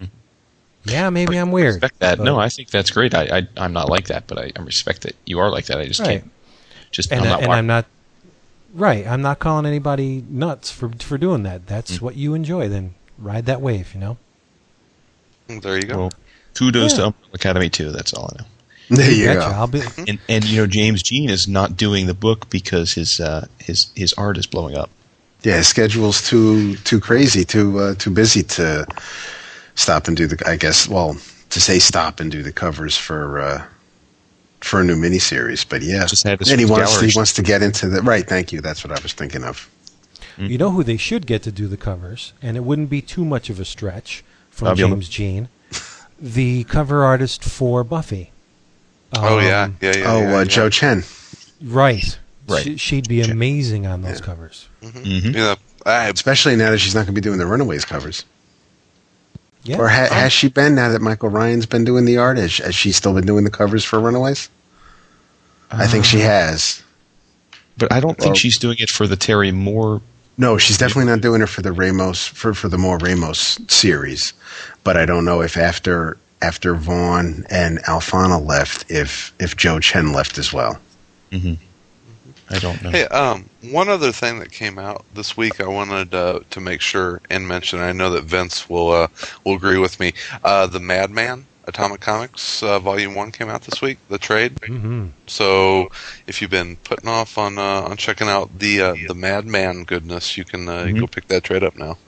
Yeah, 0.85 1.10
maybe 1.10 1.36
I'm 1.36 1.52
weird. 1.52 1.74
Respect 1.74 1.98
that. 2.01 2.19
no, 2.19 2.39
I 2.40 2.48
think 2.48 2.70
that's 2.70 2.90
great. 2.90 3.15
I, 3.15 3.39
I 3.39 3.48
I'm 3.56 3.73
not 3.73 3.89
like 3.89 4.09
that, 4.09 4.27
but 4.27 4.39
I, 4.39 4.52
I 4.56 4.62
respect 4.62 5.02
that 5.02 5.15
you 5.27 5.39
are 5.39 5.51
like 5.51 5.66
that. 5.66 5.78
I 5.78 5.86
just 5.86 6.01
Right. 6.01 6.20
can't. 6.23 6.31
Just 6.90 7.12
and 7.12 7.20
I'm 7.20 7.27
I- 7.27 7.31
not. 7.31 7.43
and. 7.43 7.52
I'm 7.52 7.66
not 7.69 7.86
right. 8.78 9.06
I'm 9.06 9.22
not 9.22 9.38
calling 9.38 9.66
anybody 9.66 10.24
nuts 10.28 10.70
for 10.70 10.90
for 11.00 11.18
doing 11.18 11.42
that. 11.44 11.66
That's 11.66 12.00
what 12.00 12.16
you 12.16 12.34
enjoy. 12.34 12.68
Then 12.68 12.94
ride 13.18 13.46
that 13.46 13.60
wave. 13.60 13.92
You 13.94 14.00
know. 14.00 14.16
There 15.48 15.76
you 15.76 15.82
go. 15.82 15.96
Well, 15.98 16.12
kudos 16.55 16.92
Yeah. 16.92 16.96
to 16.98 17.05
Umbrella 17.06 17.30
Academy 17.34 17.68
too. 17.70 17.90
That's 17.90 18.12
all 18.12 18.30
I 18.34 18.42
know. 18.42 18.48
there 18.96 19.10
you 19.10 19.26
Betcha. 19.26 19.40
go 19.40 19.46
I'll 19.46 19.66
be. 19.66 19.82
And 20.06 20.18
and 20.28 20.44
you 20.44 20.60
know 20.62 20.66
James 20.66 21.02
Jean 21.02 21.28
is 21.30 21.46
not 21.48 21.76
doing 21.76 22.06
the 22.06 22.14
book 22.14 22.48
because 22.50 22.92
his 22.94 23.20
uh, 23.20 23.46
his 23.59 23.90
his 23.94 24.12
art 24.14 24.38
is 24.38 24.46
blowing 24.46 24.76
up. 24.76 24.88
yeah 25.42 25.56
his 25.59 25.68
schedule's 25.68 26.26
too 26.26 26.76
too 26.88 26.98
crazy 27.00 27.44
too 27.44 27.78
uh, 27.78 27.94
too 27.94 28.10
busy 28.10 28.42
to 28.42 28.86
stop 29.74 30.09
and 30.09 30.16
do 30.16 30.26
the 30.26 30.36
i 30.48 30.56
guess 30.56 30.88
well 30.88 31.16
to 31.50 31.60
say 31.60 31.78
stop 31.78 32.18
and 32.18 32.32
do 32.32 32.42
the 32.42 32.50
covers 32.52 32.96
for 32.96 33.38
uh 33.40 33.64
for 34.60 34.80
a 34.80 34.85
new 34.85 34.97
miniseries 34.97 35.64
but 35.68 35.82
yeah 35.82 36.05
Just 36.06 36.24
had 36.26 36.39
his 36.40 36.51
and 36.51 36.60
he 36.60 36.66
wants 36.66 36.93
gallery 36.93 37.10
he 37.10 37.16
wants 37.16 37.32
to 37.35 37.43
get 37.43 37.62
into 37.62 37.89
the 37.89 38.02
right 38.02 38.26
thank 38.26 38.52
you 38.52 38.60
that's 38.60 38.82
what 38.85 38.98
i 38.98 39.01
was 39.02 39.12
thinking 39.12 39.44
of 39.44 39.68
You 40.39 40.56
know 40.59 40.70
who 40.70 40.85
they 40.85 40.97
should 40.97 41.26
get 41.26 41.43
to 41.43 41.51
do 41.51 41.66
the 41.66 41.76
covers, 41.76 42.32
and 42.40 42.56
it 42.56 42.62
wouldn't 42.62 42.89
be 42.90 43.02
too 43.02 43.24
much 43.24 43.51
of 43.51 43.59
a 43.59 43.64
stretch 43.64 44.22
from 44.51 44.66
Bobby 44.68 44.82
Emmett. 44.85 44.98
James 45.01 45.09
Jean, 45.09 45.48
the 46.20 46.62
cover 46.64 47.02
artist 47.05 47.43
for 47.43 47.82
Buffy. 47.82 48.30
oh 49.14 49.40
yeah, 49.40 49.64
Um, 49.64 49.76
yeah, 49.80 49.97
yeah. 49.97 50.05
oh 50.06 50.20
yeah, 50.20 50.35
uh, 50.36 50.39
yeah. 50.39 50.44
jo 50.44 50.70
chen 50.70 51.02
Right. 51.60 52.18
Right. 52.47 52.62
She, 52.62 52.76
she'd 52.76 53.09
be 53.09 53.20
amazing 53.20 53.86
on 53.89 54.02
those 54.02 54.20
covers. 54.20 54.68
Mm-hmm. 54.80 55.30
Yeah, 55.36 55.56
I, 55.85 56.09
especially 56.09 56.55
now 56.55 56.70
that 56.70 56.78
she's 56.78 56.94
not 56.94 57.01
going 57.01 57.14
to 57.14 57.20
be 57.20 57.24
doing 57.28 57.39
the 57.39 57.47
runaways 57.47 57.85
covers 57.85 58.24
Yeah. 59.69 59.78
Or 59.78 59.89
ha- 59.89 60.09
has 60.11 60.32
she 60.32 60.49
been 60.49 60.74
now 60.74 60.89
that 60.89 61.03
Michael 61.03 61.28
Ryan's 61.28 61.66
been 61.66 61.85
doing 61.85 62.07
the 62.07 62.16
art? 62.16 62.39
Has, 62.39 62.57
has 62.57 62.74
she 62.74 62.90
still 62.90 63.12
been 63.12 63.27
doing 63.27 63.45
the 63.45 63.51
covers 63.51 63.85
for 63.85 64.01
Runaways? 64.01 64.49
I 65.70 65.86
think 65.86 66.07
she 66.07 66.23
uh, 66.23 66.27
has. 66.27 66.82
But 67.77 67.93
I 67.93 68.01
don't 68.01 68.16
think 68.16 68.36
she's 68.36 68.59
doing 68.59 68.77
it 68.81 68.89
for 68.89 69.07
the 69.07 69.16
Terry 69.16 69.53
Moore. 69.53 70.01
No, 70.39 70.57
she's 70.57 70.78
definitely 70.78 71.11
not 71.11 71.20
doing 71.20 71.43
it 71.43 71.49
for 71.49 71.62
the 71.62 71.73
Ramos 71.73 72.27
for 72.27 72.55
for 72.55 72.69
the 72.69 72.78
more 72.78 72.97
Ramos 72.97 73.59
series. 73.69 74.32
But 74.85 74.97
I 74.97 75.05
don't 75.05 75.24
know 75.24 75.43
if 75.43 75.57
after 75.57 76.16
after 76.40 76.74
Vaughan 76.74 77.45
and 77.51 77.78
Alphona 77.85 78.45
left, 78.45 78.90
if 78.90 79.32
if 79.39 79.57
Jo 79.57 79.81
Chen 79.81 80.12
left 80.12 80.39
as 80.39 80.53
well. 80.53 80.78
Mm-hmm. 81.31 81.55
I 82.51 82.59
don't 82.59 82.83
know. 82.83 82.91
Hey, 82.91 83.05
um, 83.07 83.49
one 83.62 83.89
other 83.89 84.12
thing 84.12 84.39
that 84.39 84.51
came 84.53 84.79
out 84.79 85.05
this 85.15 85.37
week, 85.37 85.61
I 85.61 85.66
wanted 85.66 86.15
uh, 86.15 86.41
to 86.51 86.61
make 86.61 86.81
sure 86.81 87.20
and 87.29 87.47
mention. 87.47 87.81
I 87.81 87.93
know 87.93 88.11
that 88.11 88.25
Vince 88.25 88.69
will 88.70 88.91
uh, 88.91 89.09
will 89.45 89.55
agree 89.55 89.79
with 89.79 90.01
me. 90.01 90.12
Uh, 90.43 90.66
the 90.66 90.81
Madman 90.81 91.47
Atomic 91.66 92.01
Comics 92.01 92.62
uh, 92.62 92.79
Volume 92.79 93.15
One 93.15 93.31
came 93.33 93.49
out 93.51 93.62
this 93.62 93.83
week. 93.83 93.99
The 94.09 94.16
trade. 94.19 94.59
hmm 94.65 95.09
So 95.27 95.91
if 96.27 96.41
you've 96.41 96.51
been 96.51 96.77
putting 96.77 97.09
off 97.09 97.37
on 97.37 97.59
uh, 97.59 97.83
on 97.83 97.97
checking 97.99 98.29
out 98.29 98.59
the 98.59 98.81
uh, 98.81 98.95
the 99.09 99.15
Madman 99.15 99.85
goodness, 99.85 100.37
you 100.39 100.45
can 100.45 100.69
uh, 100.69 100.87
go 100.87 101.07
pick 101.07 101.29
that 101.29 101.45
trade 101.45 101.62
up 101.62 101.77
now. 101.77 101.99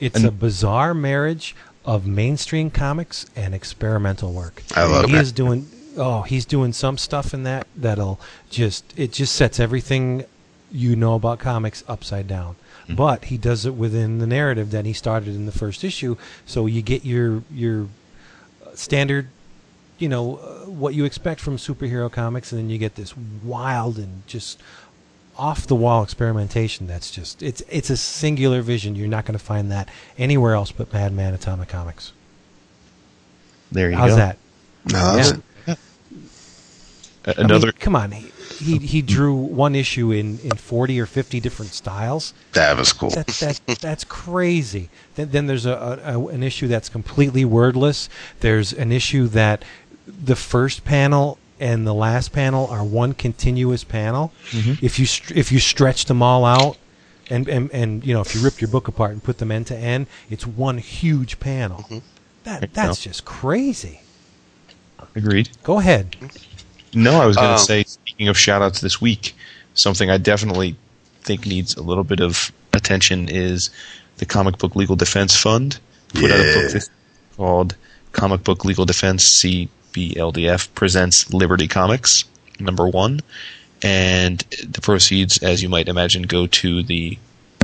It's 0.00 0.16
And- 0.16 0.24
a 0.26 0.30
bizarre 0.30 0.94
marriage 0.94 1.54
of 1.84 2.06
mainstream 2.06 2.70
comics 2.70 3.26
and 3.36 3.54
experimental 3.54 4.32
work. 4.32 4.62
I 4.74 4.84
love 4.84 5.10
he 5.10 5.16
it. 5.16 5.20
is 5.20 5.32
doing 5.32 5.68
oh, 5.96 6.22
he's 6.22 6.44
doing 6.44 6.72
some 6.72 6.98
stuff 6.98 7.34
in 7.34 7.42
that 7.44 7.66
that'll 7.76 8.20
just 8.50 8.92
it 8.96 9.12
just 9.12 9.34
sets 9.34 9.60
everything 9.60 10.24
you 10.70 10.96
know 10.96 11.14
about 11.14 11.38
comics 11.38 11.84
upside 11.88 12.28
down. 12.28 12.56
But 12.86 13.24
he 13.24 13.38
does 13.38 13.64
it 13.64 13.74
within 13.74 14.18
the 14.18 14.26
narrative 14.26 14.70
that 14.72 14.84
he 14.84 14.92
started 14.92 15.34
in 15.34 15.46
the 15.46 15.52
first 15.52 15.84
issue, 15.84 16.18
so 16.44 16.66
you 16.66 16.82
get 16.82 17.02
your 17.02 17.42
your 17.50 17.88
uh, 18.62 18.74
standard 18.74 19.28
you 19.98 20.08
know 20.08 20.36
uh, 20.36 20.68
what 20.68 20.94
you 20.94 21.04
expect 21.04 21.40
from 21.40 21.56
superhero 21.56 22.10
comics 22.10 22.52
and 22.52 22.60
then 22.60 22.70
you 22.70 22.78
get 22.78 22.94
this 22.96 23.14
wild 23.42 23.96
and 23.98 24.26
just 24.26 24.60
off 25.36 25.66
the 25.66 25.74
wall 25.74 26.02
experimentation 26.02 26.86
that's 26.86 27.10
just 27.10 27.42
it's 27.42 27.62
it's 27.68 27.90
a 27.90 27.96
singular 27.96 28.62
vision 28.62 28.94
you're 28.94 29.08
not 29.08 29.24
going 29.24 29.38
to 29.38 29.44
find 29.44 29.70
that 29.70 29.88
anywhere 30.18 30.54
else 30.54 30.70
but 30.72 30.92
madman 30.92 31.34
atomic 31.34 31.68
comics 31.68 32.12
there 33.72 33.90
you 33.90 33.96
go. 33.96 34.02
how's 34.02 34.10
go. 34.10 34.16
that 34.16 34.38
I 34.92 35.16
love 35.16 35.18
Yeah. 35.18 35.42
It. 37.26 37.36
A- 37.36 37.40
I 37.40 37.42
mean, 37.42 37.50
Another. 37.50 37.72
come 37.72 37.96
on 37.96 38.12
he, 38.12 38.30
he 38.58 38.78
he 38.78 39.02
drew 39.02 39.34
one 39.34 39.74
issue 39.74 40.10
in 40.12 40.38
in 40.40 40.56
40 40.56 41.00
or 41.00 41.06
50 41.06 41.40
different 41.40 41.72
styles 41.72 42.34
That 42.52 42.76
was 42.76 42.92
cool. 42.92 43.10
that, 43.10 43.26
that 43.26 43.60
that's 43.80 44.04
crazy. 44.04 44.90
Then, 45.16 45.30
then 45.30 45.46
there's 45.46 45.66
a, 45.66 46.00
a, 46.04 46.18
a 46.18 46.26
an 46.28 46.42
issue 46.42 46.68
that's 46.68 46.88
completely 46.88 47.44
wordless. 47.44 48.08
There's 48.40 48.72
an 48.72 48.92
issue 48.92 49.26
that 49.28 49.64
the 50.06 50.36
first 50.36 50.84
panel 50.84 51.38
and 51.60 51.86
the 51.86 51.94
last 51.94 52.32
panel 52.32 52.66
are 52.66 52.84
one 52.84 53.14
continuous 53.14 53.84
panel. 53.84 54.32
Mm-hmm. 54.50 54.84
If 54.84 54.98
you 54.98 55.06
str- 55.06 55.32
if 55.34 55.50
you 55.52 55.58
stretch 55.60 56.04
them 56.06 56.22
all 56.22 56.44
out, 56.44 56.76
and, 57.30 57.48
and 57.48 57.70
and 57.72 58.04
you 58.04 58.12
know 58.12 58.20
if 58.20 58.34
you 58.34 58.42
rip 58.42 58.60
your 58.60 58.68
book 58.68 58.86
apart 58.88 59.12
and 59.12 59.22
put 59.22 59.38
them 59.38 59.50
end 59.50 59.66
to 59.68 59.76
end, 59.76 60.06
it's 60.28 60.46
one 60.46 60.78
huge 60.78 61.40
panel. 61.40 61.78
Mm-hmm. 61.78 61.98
That 62.44 62.74
that's 62.74 63.00
just 63.02 63.24
crazy. 63.24 64.00
agreed. 65.14 65.48
Go 65.62 65.78
ahead. 65.78 66.16
No, 66.94 67.20
I 67.20 67.26
was 67.26 67.36
going 67.36 67.48
to 67.48 67.52
Um, 67.54 67.58
say, 67.58 67.84
speaking 67.84 68.28
of 68.28 68.38
shout 68.38 68.62
outs 68.62 68.80
this 68.80 69.00
week, 69.00 69.34
something 69.74 70.10
I 70.10 70.18
definitely 70.18 70.76
think 71.22 71.46
needs 71.46 71.74
a 71.76 71.82
little 71.82 72.04
bit 72.04 72.20
of 72.20 72.52
attention 72.72 73.28
is 73.28 73.70
the 74.18 74.26
Comic 74.26 74.58
Book 74.58 74.76
Legal 74.76 74.96
Defense 74.96 75.36
Fund. 75.36 75.78
Put 76.12 76.30
out 76.30 76.38
a 76.40 76.68
book 76.72 76.82
called 77.36 77.76
Comic 78.12 78.44
Book 78.44 78.64
Legal 78.64 78.84
Defense 78.84 79.42
CBLDF 79.42 80.68
Presents 80.74 81.32
Liberty 81.32 81.66
Comics, 81.68 82.24
number 82.60 82.86
one. 82.86 83.20
And 83.82 84.38
the 84.66 84.80
proceeds, 84.80 85.38
as 85.42 85.62
you 85.62 85.68
might 85.68 85.88
imagine, 85.88 86.22
go 86.22 86.46
to 86.46 86.82
the 86.82 87.18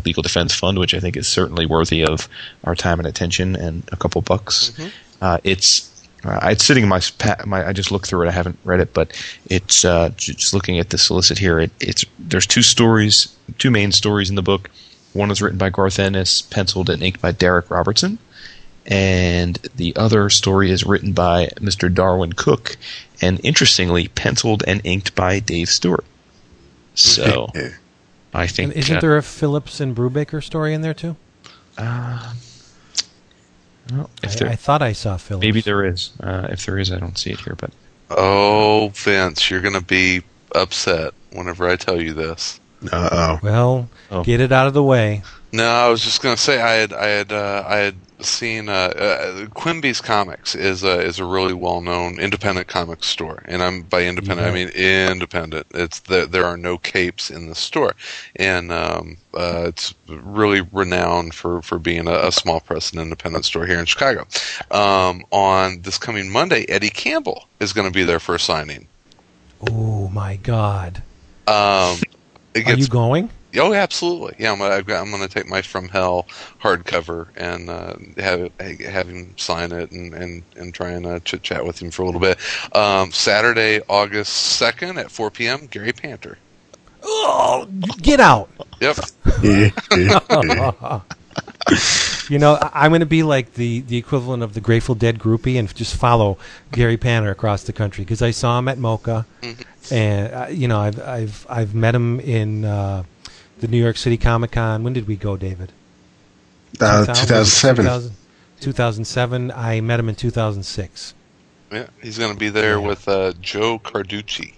Legal 0.05 0.23
Defense 0.23 0.55
Fund, 0.55 0.79
which 0.79 0.95
I 0.95 1.01
think 1.01 1.17
is 1.17 1.29
certainly 1.29 1.67
worthy 1.67 2.05
of 2.05 2.29
our 2.65 2.75
time 2.75 2.99
and 2.99 3.07
attention 3.07 3.55
and 3.57 3.85
a 3.93 3.97
couple 3.97 4.21
bucks. 4.23 4.73
Uh, 5.21 5.39
it's 5.45 5.89
uh, 6.25 6.39
it's 6.45 6.65
sitting 6.65 6.83
in 6.83 6.89
my, 6.89 7.01
my. 7.47 7.67
I 7.67 7.73
just 7.73 7.91
looked 7.91 8.07
through 8.07 8.23
it. 8.27 8.29
I 8.29 8.33
haven't 8.33 8.59
read 8.65 8.81
it, 8.81 8.93
but 8.93 9.13
it's 9.49 9.85
uh, 9.85 10.11
just 10.17 10.53
looking 10.53 10.79
at 10.79 10.91
the 10.91 10.99
solicit 10.99 11.39
here. 11.39 11.59
It, 11.59 11.71
it's 11.81 12.05
there's 12.19 12.47
two 12.47 12.63
stories, 12.63 13.35
two 13.59 13.71
main 13.71 13.93
stories 13.93 14.29
in 14.29 14.37
the 14.37 14.43
book. 14.43 14.71
One 15.13 15.31
is 15.31 15.41
written 15.41 15.59
by 15.59 15.71
Garth 15.71 15.99
Ennis, 15.99 16.43
penciled 16.43 16.91
and 16.91 17.03
inked 17.03 17.21
by 17.21 17.33
Darick 17.33 17.71
Robertson, 17.71 18.19
and 18.87 19.57
the 19.77 19.97
other 19.97 20.29
story 20.31 20.71
is 20.71 20.85
written 20.85 21.13
by 21.13 21.49
Mr. 21.57 21.93
Darwyn 21.93 22.35
Cooke, 22.35 22.77
and 23.23 23.41
interestingly, 23.45 24.09
penciled 24.09 24.63
and 24.67 24.81
inked 24.85 25.15
by 25.15 25.41
Dave 25.41 25.69
Stewart. 25.69 26.05
So 26.95 27.49
I 28.35 28.47
think 28.47 28.73
And 28.73 28.79
isn't 28.79 28.97
uh, 28.97 29.01
there 29.01 29.17
a 29.17 29.23
Phillips 29.23 29.81
and 29.81 29.97
Brubaker 29.97 30.45
story 30.45 30.75
in 30.75 30.83
there 30.83 30.95
too? 30.95 31.17
Well, 33.93 34.11
if 34.23 34.33
I, 34.33 34.35
there, 34.37 34.49
I 34.49 34.57
thought 34.57 34.83
I 34.83 34.93
saw 34.93 35.17
Phillips. 35.17 35.45
maybe 35.45 35.61
there 35.61 35.85
is. 35.85 36.11
Uh, 36.23 36.49
if 36.51 36.65
there 36.67 36.79
is, 36.79 36.91
I 36.93 36.99
don't 36.99 37.17
see 37.19 37.31
it 37.33 37.41
here, 37.41 37.55
but 37.59 37.71
Oh, 38.11 38.91
Vince, 38.95 39.51
you're 39.51 39.61
going 39.61 39.75
to 39.75 39.81
be 39.81 40.23
upset 40.55 41.15
whenever 41.33 41.69
I 41.69 41.77
tell 41.77 42.01
you 42.01 42.13
this. 42.13 42.59
Uh 42.91 43.09
oh. 43.13 43.39
Well, 43.43 43.89
Oh. 44.11 44.25
get 44.25 44.41
it 44.41 44.51
out 44.53 44.67
of 44.67 44.75
the 44.75 44.83
way. 44.83 45.23
No, 45.53 45.65
I 45.69 45.89
was 45.89 46.03
just 46.03 46.23
going 46.23 46.35
to 46.35 46.41
say 46.41 46.61
I 46.61 46.73
had 46.73 46.93
I 46.93 47.07
had 47.07 47.33
uh, 47.33 47.65
I 47.67 47.77
had 47.77 47.95
seeing 48.23 48.69
uh, 48.69 48.73
uh, 48.73 49.47
Quimby's 49.47 50.01
Comics 50.01 50.55
is 50.55 50.83
a 50.83 51.01
is 51.01 51.19
a 51.19 51.25
really 51.25 51.55
well 51.55 51.81
known 51.81 52.19
independent 52.19 52.69
comic 52.69 53.05
store, 53.05 53.43
and 53.47 53.63
I'm 53.63 53.83
by 53.83 54.05
independent 54.05 54.49
I 54.49 54.53
mean 54.53 54.69
independent. 54.69 55.67
It's 55.73 56.01
the, 56.01 56.27
there 56.27 56.45
are 56.45 56.57
no 56.57 56.79
capes 56.79 57.31
in 57.31 57.49
the 57.49 57.55
store, 57.55 57.95
and 58.37 58.73
um, 58.73 59.17
uh, 59.35 59.65
it's 59.67 59.95
really 60.09 60.61
renowned 60.73 61.35
for 61.35 61.63
for 61.63 61.79
being 61.79 62.07
a, 62.07 62.29
a 62.29 62.33
small 62.33 62.61
press 62.61 62.91
and 62.91 63.01
independent 63.01 63.45
store 63.45 63.67
here 63.67 63.79
in 63.79 63.87
Chicago. 63.87 64.27
Um, 64.71 65.25
on 65.31 65.83
this 65.83 65.99
coming 65.99 66.31
Monday, 66.31 66.65
Eddie 66.69 66.91
Campbell 66.91 67.47
is 67.61 67.73
going 67.73 67.87
to 67.87 67.95
be 67.95 68.05
there 68.05 68.21
for 68.21 68.35
a 68.35 68.41
signing. 68.41 68.87
Oh 69.71 70.09
my 70.09 70.37
God! 70.37 71.03
Um, 71.47 71.99
it 72.55 72.67
Are 72.67 72.75
you 72.75 72.87
going? 72.87 73.31
Oh, 73.57 73.75
absolutely. 73.75 74.37
Yeah, 74.39 74.53
I'm 74.53 74.59
gonna, 74.59 74.75
I've 74.75 74.87
got, 74.87 75.01
I'm 75.03 75.11
going 75.11 75.27
to 75.27 75.29
take 75.29 75.49
my 75.49 75.61
From 75.63 75.89
Hell 75.89 76.27
hardcover 76.63 77.29
and 77.37 77.69
uh, 77.69 77.95
have 78.23 78.51
have 78.61 79.09
him 79.09 79.35
sign 79.37 79.73
it 79.73 79.91
and 79.91 80.15
and, 80.15 80.43
and 80.57 80.73
try 80.73 80.91
and 80.91 81.05
uh, 81.07 81.19
chit 81.21 81.43
chat 81.43 81.65
with 81.67 81.81
him 81.83 81.91
for 81.91 82.03
a 82.03 82.07
little 82.07 82.21
bit. 82.21 82.39
Um, 82.77 83.11
Saturday, 83.13 83.81
August 83.89 84.33
second 84.33 84.99
at 84.99 85.11
4 85.11 85.31
p.m. 85.33 85.67
Gary 85.67 85.93
Panter. 85.93 86.39
Oh, 87.03 87.67
get 88.03 88.21
out! 88.21 88.51
Yep. 88.81 88.97
You 92.29 92.39
know, 92.39 92.55
I- 92.55 92.71
I'm 92.85 92.91
going 92.91 93.01
to 93.01 93.07
be 93.07 93.23
like 93.23 93.55
the, 93.55 93.81
the 93.81 93.97
equivalent 93.97 94.43
of 94.43 94.55
the 94.55 94.61
Grateful 94.61 94.95
Dead 94.95 95.19
groupie 95.19 95.59
and 95.59 95.73
just 95.75 95.97
follow 95.97 96.39
Gary 96.73 96.97
Panter 96.97 97.31
across 97.31 97.65
the 97.65 97.73
country 97.73 98.05
because 98.05 98.23
I 98.23 98.31
saw 98.31 98.59
him 98.59 98.69
at 98.69 98.79
MoCCA, 98.79 99.25
and 99.91 100.33
uh, 100.35 100.47
you 100.51 100.69
know, 100.69 100.79
I've 100.79 101.01
I've 101.01 101.47
I've 101.49 101.75
met 101.75 101.95
him 101.95 102.21
in 102.21 102.65
uh, 102.65 103.03
the 103.61 103.69
New 103.69 103.81
York 103.81 103.97
City 103.97 104.17
Comic 104.17 104.53
Con. 104.53 104.83
When 104.83 104.93
did 104.93 105.07
we 105.07 105.17
go, 105.17 105.37
David? 105.37 105.73
Uh, 106.81 107.07
2000? 107.07 107.27
2007. 107.27 107.85
2000 107.85 108.17
2007. 108.61 109.51
I 109.53 109.81
met 109.81 110.01
him 110.01 110.09
in 110.09 110.15
2006. 110.15 111.15
Yeah, 111.73 111.87
he's 112.03 112.19
going 112.19 112.33
to 112.33 112.39
be 112.39 112.49
there 112.49 112.81
with 112.81 113.09
uh, 113.09 113.33
Joe 113.41 113.79
Carducci. 113.79 114.55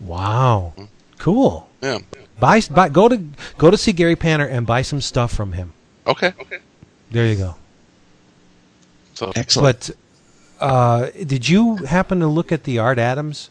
Wow, 0.00 0.74
cool. 1.18 1.68
Yeah. 1.82 1.98
Buy, 2.38 2.60
buy 2.70 2.88
go 2.88 3.08
to 3.08 3.22
go 3.58 3.70
to 3.70 3.76
see 3.76 3.92
Gary 3.92 4.16
Panter 4.16 4.46
and 4.46 4.66
buy 4.66 4.82
some 4.82 5.00
stuff 5.00 5.32
from 5.32 5.52
him. 5.52 5.72
Okay. 6.06 6.32
Okay. 6.40 6.58
There 7.10 7.26
you 7.26 7.36
go. 7.36 7.56
So 9.14 9.32
Excellent. 9.36 9.90
But 10.58 10.64
uh, 10.66 11.10
did 11.10 11.48
you 11.48 11.76
happen 11.76 12.20
to 12.20 12.26
look 12.26 12.52
at 12.52 12.64
the 12.64 12.78
Art 12.78 12.98
Adams 12.98 13.50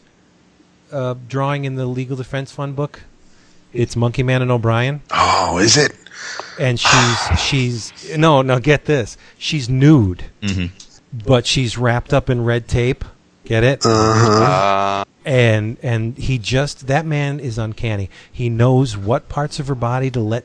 uh, 0.90 1.14
drawing 1.28 1.64
in 1.64 1.76
the 1.76 1.86
Legal 1.86 2.16
Defense 2.16 2.50
Fund 2.50 2.74
book? 2.74 3.02
It's 3.72 3.94
Monkey 3.96 4.22
Man 4.22 4.42
and 4.42 4.50
O'Brien, 4.50 5.00
Oh, 5.10 5.58
is 5.58 5.76
it? 5.76 5.92
and 6.58 6.78
she's 6.78 7.40
she's 7.40 8.16
no 8.16 8.42
no 8.42 8.58
get 8.58 8.84
this 8.84 9.16
she's 9.38 9.68
nude, 9.68 10.24
Mhm. 10.42 10.70
but 11.26 11.46
she's 11.46 11.78
wrapped 11.78 12.12
up 12.12 12.28
in 12.28 12.44
red 12.44 12.68
tape. 12.68 13.04
Get 13.44 13.64
it? 13.64 13.84
uh, 13.84 15.04
and 15.24 15.76
and 15.82 16.16
he 16.18 16.38
just 16.38 16.86
that 16.88 17.04
man 17.06 17.40
is 17.40 17.58
uncanny. 17.58 18.10
He 18.30 18.48
knows 18.48 18.96
what 18.96 19.28
parts 19.28 19.58
of 19.58 19.66
her 19.68 19.74
body 19.74 20.10
to 20.12 20.20
let 20.20 20.44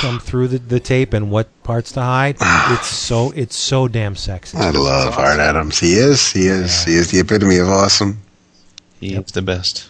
come 0.00 0.20
through 0.20 0.48
the, 0.48 0.58
the 0.58 0.80
tape 0.80 1.14
and 1.14 1.30
what 1.30 1.48
parts 1.62 1.92
to 1.92 2.00
hide. 2.02 2.36
it's 2.40 2.86
so 2.88 3.30
it's 3.36 3.56
so 3.56 3.88
damn 3.88 4.16
sexy. 4.16 4.58
I 4.58 4.70
love 4.70 5.18
Art 5.18 5.38
Adams. 5.40 5.78
He 5.78 5.94
is. 5.94 6.30
He 6.32 6.46
is. 6.46 6.84
He 6.84 6.94
is 6.94 7.10
the 7.10 7.20
epitome 7.20 7.56
of 7.58 7.68
awesome. 7.68 8.20
He 9.00 9.14
is 9.14 9.32
the 9.32 9.42
best. 9.42 9.88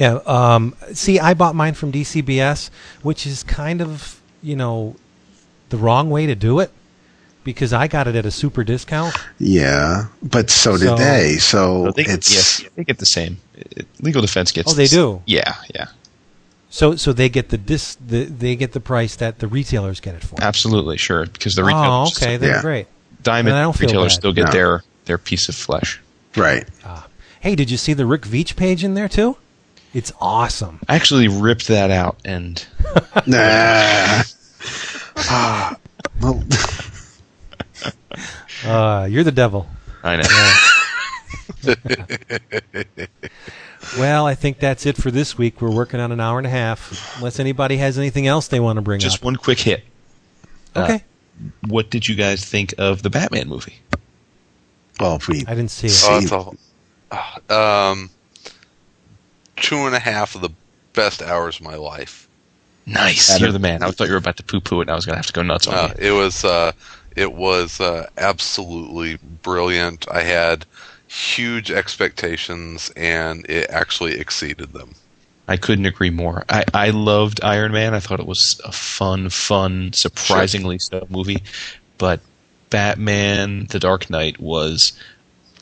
Yeah. 0.00 0.14
Um, 0.26 0.74
see, 0.92 1.20
I 1.20 1.34
bought 1.34 1.54
mine 1.54 1.74
from 1.74 1.92
DCBS, 1.92 2.70
which 3.02 3.26
is 3.26 3.42
kind 3.44 3.80
of 3.80 4.20
you 4.42 4.56
know 4.56 4.96
the 5.68 5.76
wrong 5.76 6.10
way 6.10 6.26
to 6.26 6.34
do 6.34 6.58
it 6.58 6.70
because 7.44 7.72
I 7.72 7.86
got 7.86 8.08
it 8.08 8.16
at 8.16 8.24
a 8.26 8.30
super 8.30 8.64
discount. 8.64 9.14
Yeah, 9.38 10.06
but 10.22 10.50
so 10.50 10.72
did 10.78 10.88
So- 10.88 10.96
they. 10.96 11.36
So 11.38 11.84
No, 11.84 11.90
they, 11.92 12.04
it's 12.04 12.32
yes, 12.32 12.64
they 12.76 12.84
get 12.84 12.98
the 12.98 13.06
same. 13.06 13.38
It- 13.54 13.86
legal 14.00 14.22
defense 14.22 14.50
gets. 14.52 14.72
Oh, 14.72 14.74
they 14.74 14.84
the 14.84 14.86
s- 14.86 14.90
do? 14.92 15.22
Yeah, 15.26 15.54
yeah, 15.74 15.86
So 16.70 16.96
so 16.96 17.12
they 17.12 17.28
get 17.28 17.50
the 17.50 17.58
dis 17.58 17.96
the, 17.96 18.24
they 18.24 18.56
get 18.56 18.72
the 18.72 18.80
price 18.80 19.16
that 19.16 19.38
the 19.38 19.48
retailers 19.48 20.00
get 20.00 20.14
it 20.14 20.24
for. 20.24 20.36
absolutely, 20.42 20.96
sure. 20.96 21.26
Because 21.26 21.54
the 21.54 21.62
retailers. 21.64 21.86
oh, 21.86 22.00
retailers, 22.04 22.22
okay, 22.22 22.36
then 22.38 22.50
Yeah. 22.54 22.62
great. 22.62 22.86
diamond 23.22 23.54
I 23.56 23.62
don't 23.62 23.78
retailers 23.78 24.14
still 24.14 24.32
get 24.32 24.46
No. 24.46 24.52
their 24.52 24.82
their 25.04 25.18
piece 25.18 25.48
of 25.50 25.54
flesh. 25.54 26.00
right. 26.36 26.66
Hey, 27.40 27.54
did 27.54 27.70
you 27.70 27.76
see 27.78 27.92
the 27.94 28.04
Rick 28.06 28.22
Veitch 28.22 28.54
page 28.56 28.82
in 28.84 28.92
there 28.94 29.08
too? 29.08 29.36
It's 29.92 30.12
awesome. 30.20 30.80
I 30.88 30.94
actually 30.96 31.28
ripped 31.28 31.66
that 31.68 31.90
out 31.90 32.18
and 32.24 32.64
Nah. 33.26 34.22
Ah, 35.32 35.76
well, 36.20 36.42
Uh, 38.64 39.06
you're 39.10 39.24
the 39.24 39.32
devil. 39.32 39.66
I 40.02 40.16
know. 40.16 41.74
Well, 43.98 44.26
I 44.26 44.34
think 44.36 44.60
that's 44.60 44.86
it 44.86 44.96
for 44.96 45.10
this 45.10 45.36
week. 45.38 45.60
We're 45.60 45.74
working 45.74 45.98
on 46.00 46.12
an 46.12 46.20
hour 46.20 46.38
and 46.38 46.46
a 46.46 46.50
half. 46.50 47.16
Unless 47.16 47.40
anybody 47.40 47.78
has 47.78 47.98
anything 47.98 48.26
else 48.26 48.46
they 48.46 48.60
want 48.60 48.76
to 48.76 48.82
bring 48.82 49.00
Just 49.00 49.14
up. 49.14 49.18
Just 49.18 49.24
one 49.24 49.36
quick 49.36 49.58
hit. 49.58 49.82
uh, 50.76 50.82
Okay. 50.84 51.04
What 51.66 51.90
did 51.90 52.06
you 52.06 52.14
guys 52.14 52.44
think 52.44 52.74
of 52.78 53.02
the 53.02 53.10
Batman 53.10 53.48
movie? 53.48 53.78
well, 55.00 55.16
if 55.16 55.26
we 55.26 55.40
I 55.48 55.54
didn't 55.54 55.70
see 55.70 55.86
it. 55.88 56.04
Oh, 56.04 56.52
it's 57.10 57.50
a, 57.50 57.56
um, 57.58 58.10
two 59.60 59.86
and 59.86 59.94
a 59.94 59.98
half 60.00 60.34
of 60.34 60.40
the 60.40 60.50
best 60.92 61.22
hours 61.22 61.56
of 61.56 61.62
my 61.62 61.76
life. 61.76 62.28
Nice. 62.86 63.30
Adam- 63.30 63.42
You're 63.44 63.52
the 63.52 63.58
man. 63.58 63.82
I 63.82 63.90
thought 63.90 64.06
you 64.06 64.12
were 64.12 64.18
about 64.18 64.36
to 64.38 64.42
poo 64.42 64.60
poo 64.60 64.80
it 64.80 64.82
and 64.84 64.90
I 64.90 64.94
was 64.94 65.06
going 65.06 65.14
to 65.14 65.18
have 65.18 65.26
to 65.26 65.32
go 65.32 65.42
nuts 65.42 65.66
on 65.66 65.74
Uh, 65.74 65.94
you. 66.00 66.08
it 66.08 66.10
was 66.18 66.44
uh, 66.44 66.72
it 67.14 67.32
was 67.34 67.80
uh, 67.80 68.06
absolutely 68.16 69.18
brilliant. 69.42 70.06
I 70.10 70.22
had 70.22 70.64
huge 71.08 71.70
expectations, 71.70 72.90
and 72.96 73.44
it 73.48 73.68
actually 73.70 74.18
exceeded 74.18 74.72
them. 74.72 74.94
I 75.48 75.56
couldn't 75.56 75.86
agree 75.86 76.10
more. 76.10 76.44
I, 76.48 76.64
I 76.72 76.90
loved 76.90 77.40
Iron 77.42 77.72
Man. 77.72 77.94
I 77.94 78.00
thought 78.00 78.20
it 78.20 78.26
was 78.26 78.60
a 78.64 78.70
fun, 78.70 79.28
fun, 79.30 79.92
surprisingly 79.92 80.78
so 80.78 81.06
movie. 81.10 81.42
But 81.98 82.20
Batman: 82.70 83.66
The 83.70 83.80
Dark 83.80 84.08
Knight 84.10 84.38
was 84.40 84.92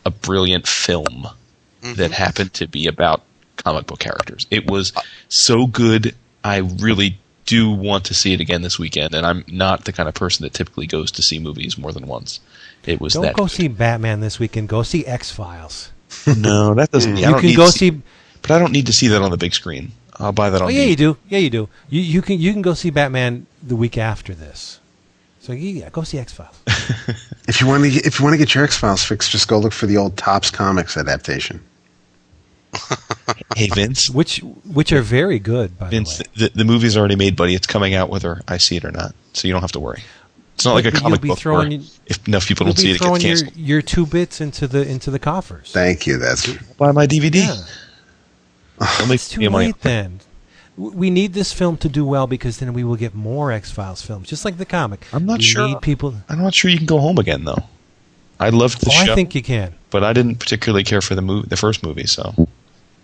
a 0.05 0.11
brilliant 0.11 0.67
film 0.69 1.27
that 1.83 2.11
happened 2.13 2.53
to 2.55 2.67
be 2.69 2.87
about 2.87 3.23
comic 3.59 3.87
book 3.87 3.99
characters. 3.99 4.47
It 4.51 4.71
was 4.71 4.93
so 5.29 5.67
good. 5.67 6.15
I 6.43 6.59
really 6.59 7.19
do 7.47 7.71
want 7.71 8.05
to 8.07 8.15
see 8.15 8.33
it 8.33 8.41
again 8.41 8.63
this 8.63 8.79
weekend, 8.79 9.15
and 9.15 9.25
I'm 9.27 9.45
not 9.49 9.85
the 9.85 9.93
kind 9.93 10.09
of 10.09 10.15
person 10.15 10.45
that 10.45 10.53
typically 10.55 10.87
goes 10.87 11.11
to 11.13 11.23
see 11.23 11.39
movies 11.39 11.79
more 11.79 11.93
than 11.93 12.07
once. 12.07 12.41
It 12.87 13.01
was 13.01 13.15
Don't 13.15 13.23
that. 13.23 13.35
go 13.37 13.45
good. 13.45 13.51
see 13.53 13.69
Batman 13.69 14.21
this 14.21 14.39
weekend. 14.39 14.69
Go 14.69 14.83
see 14.83 15.05
X 15.07 15.31
Files. 15.31 15.91
No, 16.37 16.75
that 16.75 16.91
doesn't. 16.91 17.15
Mm. 17.15 17.17
I 17.17 17.21
You 17.21 17.27
don't 17.27 17.41
can 17.41 17.49
need 17.51 17.57
go 17.57 17.67
to 17.67 17.73
see. 17.73 17.91
but 18.43 18.51
I 18.51 18.59
don't 18.59 18.73
need 18.73 18.87
to 18.87 18.93
see 18.93 19.09
that 19.09 19.21
on 19.23 19.31
the 19.31 19.37
big 19.37 19.55
screen. 19.55 19.93
I'll 20.17 20.33
buy 20.33 20.51
that 20.51 20.61
oh, 20.61 20.65
on. 20.67 20.71
Oh 20.71 20.75
yeah, 20.75 20.85
DVD. 20.85 20.89
you 20.89 20.97
do. 20.97 21.17
Yeah, 21.29 21.39
you 21.39 21.51
do. 21.51 21.69
You 21.91 22.01
you 22.01 22.23
can 22.23 22.39
you 22.41 22.53
can 22.53 22.63
go 22.63 22.75
see 22.75 22.91
Batman 22.91 23.47
the 23.63 23.77
week 23.77 23.97
after 23.99 24.35
this. 24.35 24.81
So 25.41 25.53
yeah, 25.53 25.89
go 25.91 26.03
see 26.03 26.19
X 26.19 26.33
Files. 26.33 26.59
if 27.49 27.61
you 27.61 27.67
want 27.67 27.83
to 27.85 27.89
if 27.91 28.19
you 28.19 28.25
want 28.25 28.35
to 28.35 28.39
get 28.39 28.55
your 28.55 28.65
X 28.65 28.77
Files 28.77 29.03
fix, 29.05 29.29
just 29.29 29.49
go 29.49 29.59
look 29.59 29.73
for 29.73 29.87
the 29.87 29.97
old 29.97 30.17
Topps 30.17 30.51
Comics 30.51 30.97
adaptation. 30.97 31.61
Hey 33.57 33.69
Vince, 33.69 34.09
which 34.11 34.39
which 34.65 34.93
are 34.93 35.03
very 35.03 35.39
good. 35.39 35.79
By 35.79 35.89
Vince, 35.91 36.19
the 36.19 36.25
way. 36.25 36.49
the, 36.49 36.59
the 36.59 36.65
movie's 36.65 36.97
already 36.97 37.17
made, 37.17 37.37
buddy. 37.37 37.55
It's 37.55 37.67
coming 37.67 37.95
out 37.95 38.09
whether 38.09 38.43
I 38.49 38.57
see 38.59 38.77
it 38.77 38.85
or 38.85 38.91
not, 38.93 39.15
so 39.33 39.47
you 39.49 39.53
don't 39.53 39.63
have 39.63 39.73
to 39.73 39.81
worry. 39.81 40.03
It's 40.55 40.65
not 40.65 40.75
like 40.75 40.87
a 40.87 40.91
you'll 40.91 41.01
comic 41.01 41.21
be 41.21 41.29
book 41.29 41.39
throwing 41.39 41.71
where 41.71 41.81
if 42.07 42.27
enough 42.27 42.47
people 42.47 42.67
don't 42.67 42.77
see 42.79 42.91
it, 42.91 42.97
it 42.97 43.01
gets 43.01 43.23
your, 43.25 43.37
canceled. 43.37 43.57
your 43.57 43.83
two 43.83 44.07
bits 44.07 44.41
into 44.41 44.67
the 44.67 44.89
into 44.89 45.11
the 45.11 45.19
coffers. 45.19 45.71
Thank 45.73 46.07
you. 46.07 46.19
That's 46.19 46.47
Buy 46.75 46.93
my 46.93 47.07
DVD. 47.07 47.35
Yeah. 47.47 47.65
It's 49.13 49.29
too 49.29 49.41
me 49.41 49.49
money. 49.49 49.67
late 49.67 49.81
then. 49.83 50.21
We 50.77 51.11
need 51.11 51.33
this 51.33 51.53
film 51.53 51.77
to 51.79 51.89
do 51.89 52.05
well 52.05 52.29
because 52.29 52.59
then 52.59 52.73
we 52.73 52.85
will 52.85 52.95
get 52.97 53.13
more 53.15 53.51
X 53.51 53.73
Files 53.73 54.01
films, 54.03 54.29
just 54.29 54.45
like 54.45 54.59
the 54.59 54.65
comic. 54.67 55.05
I'm 55.13 55.27
not 55.27 55.39
we 55.39 55.45
sure. 55.45 55.67
Need 55.69 55.81
people. 55.83 56.15
I'm 56.29 56.41
not 56.41 56.55
sure 56.55 56.71
you 56.71 56.77
can 56.77 56.87
go 56.87 57.01
home 57.01 57.19
again 57.19 57.45
though. 57.45 57.65
I 58.39 58.51
loved 58.51 58.81
the 58.81 58.91
Oh, 58.91 59.05
show, 59.05 59.13
I 59.13 59.15
think 59.17 59.35
you 59.35 59.43
can. 59.43 59.75
but 59.91 60.05
I 60.05 60.13
didn't 60.13 60.37
particularly 60.37 60.85
care 60.85 61.01
for 61.01 61.17
the 61.17 61.23
movie, 61.23 61.49
the 61.49 61.57
first 61.57 61.83
movie. 61.83 62.07
So 62.07 62.49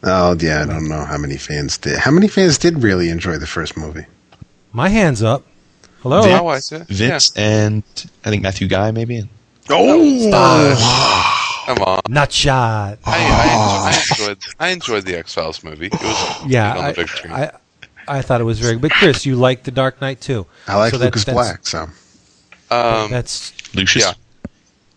oh 0.05 0.37
yeah. 0.41 0.63
I 0.63 0.67
don't 0.67 0.89
know 0.89 1.05
how 1.05 1.17
many 1.19 1.37
fans 1.37 1.79
did. 1.79 1.99
How 1.99 2.11
many 2.11 2.29
fans 2.29 2.59
did 2.59 2.83
really 2.83 3.09
enjoy 3.11 3.39
the 3.39 3.47
first 3.47 3.77
movie? 3.77 4.07
My 4.73 4.89
hands 4.89 5.23
up. 5.23 5.45
Hello. 6.03 6.23
Vince, 6.23 6.41
Oh, 6.41 6.49
I 6.49 6.59
see. 6.59 6.79
Vince 6.89 7.33
and 7.37 7.83
I 8.25 8.31
think 8.31 8.43
Matthew 8.43 8.69
Guy 8.69 8.91
maybe. 8.91 9.29
Oh, 9.71 11.63
Come 11.67 11.79
on. 11.83 12.01
not 12.09 12.31
shot. 12.31 12.99
I, 13.07 13.17
I, 13.17 13.91
I 13.91 13.99
enjoyed 14.27 14.39
I 14.61 14.69
enjoyed 14.69 15.05
the 15.07 15.17
X 15.19 15.33
Files 15.35 15.65
movie. 15.65 15.87
It 15.87 15.93
was 15.95 16.47
Yeah, 16.47 16.75
good 16.75 16.79
on 16.79 16.85
I, 16.85 16.93
big. 16.93 17.09
I, 17.31 17.51
I 18.19 18.23
thought 18.23 18.41
it 18.43 18.45
was 18.45 18.61
very. 18.61 18.77
But 18.77 18.91
Chris, 18.91 19.25
you 19.25 19.37
liked 19.37 19.65
the 19.65 19.71
Dark 19.71 20.01
Knight 20.03 20.21
too. 20.21 20.47
I 20.69 20.77
like 20.77 20.91
So 20.93 20.99
that- 20.99 21.07
Lucas 21.07 21.25
that's- 21.25 21.47
Black. 21.49 21.67
So 21.67 21.83
um, 22.71 23.11
That's 23.11 23.53
Lucius. 23.75 24.05
yeah, 24.05 24.13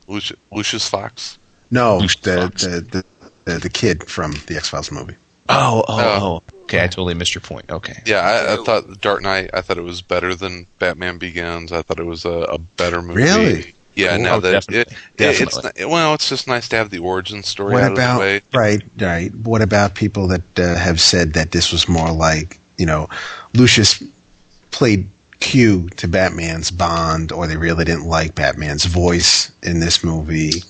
Lucius, 0.08 0.38
Lucius 0.52 0.88
Fox. 0.90 1.38
no, 1.72 1.98
Lucius 2.00 2.22
the, 2.22 2.42
Fox. 2.42 2.62
the 2.64 2.82
the 2.82 3.06
the 3.48 3.60
the 3.60 3.70
kid 3.70 4.04
from 4.10 4.34
the 4.48 4.56
X 4.56 4.70
Files 4.70 4.92
movie. 4.92 5.16
Oh, 5.50 5.84
oh, 5.88 6.00
Oh. 6.00 6.44
oh. 6.50 6.54
Okay, 6.64 6.84
I 6.84 6.88
totally 6.88 7.14
missed 7.14 7.34
your 7.34 7.42
point. 7.42 7.70
Okay. 7.72 8.02
Yeah, 8.06 8.20
I, 8.20 8.54
I 8.54 8.64
thought 8.66 9.00
Dark 9.00 9.22
Knight. 9.22 9.50
I 9.54 9.62
thought 9.62 9.78
it 9.78 9.84
was 9.84 10.02
better 10.02 10.36
than 10.36 10.68
Batman 10.80 11.18
Begins. 11.18 11.72
I 11.72 11.82
thought 11.82 11.98
it 12.00 12.06
was 12.06 12.26
a, 12.26 12.30
a 12.30 12.58
better 12.58 13.02
movie. 13.02 13.22
Really? 13.24 13.74
Yeah. 13.96 14.16
Cool. 14.16 14.24
Now 14.26 14.36
Oh, 14.36 14.40
that 14.42 14.52
definitely. 14.52 14.80
it, 14.82 14.88
it, 14.92 14.98
it's 15.40 15.56
Definitely. 15.56 15.84
not, 15.84 15.90
well, 15.92 16.14
it's 16.14 16.28
just 16.28 16.46
nice 16.48 16.68
to 16.70 16.76
have 16.76 16.90
the 16.90 17.00
origin 17.00 17.42
story 17.42 17.72
What 17.74 17.84
out 17.84 17.94
about 17.94 18.12
of 18.16 18.18
the 18.18 18.20
way. 18.26 18.42
right, 18.54 18.84
right? 19.00 19.34
What 19.36 19.62
about 19.62 19.96
people 19.96 20.28
that 20.28 20.60
uh, 20.60 20.76
have 20.76 21.00
said 21.00 21.32
that 21.34 21.52
this 21.52 21.72
was 21.72 21.88
more 21.88 22.12
like 22.12 22.60
you 22.78 22.86
know, 22.86 23.08
Lucius 23.54 24.04
played 24.72 25.08
Q 25.40 25.88
to 25.92 26.08
Batman's 26.08 26.70
Bond, 26.70 27.32
or 27.32 27.48
they 27.48 27.56
really 27.58 27.86
didn't 27.86 28.08
like 28.08 28.36
Batman's 28.36 28.86
voice 28.86 29.52
in 29.64 29.80
this 29.80 30.04
movie? 30.04 30.62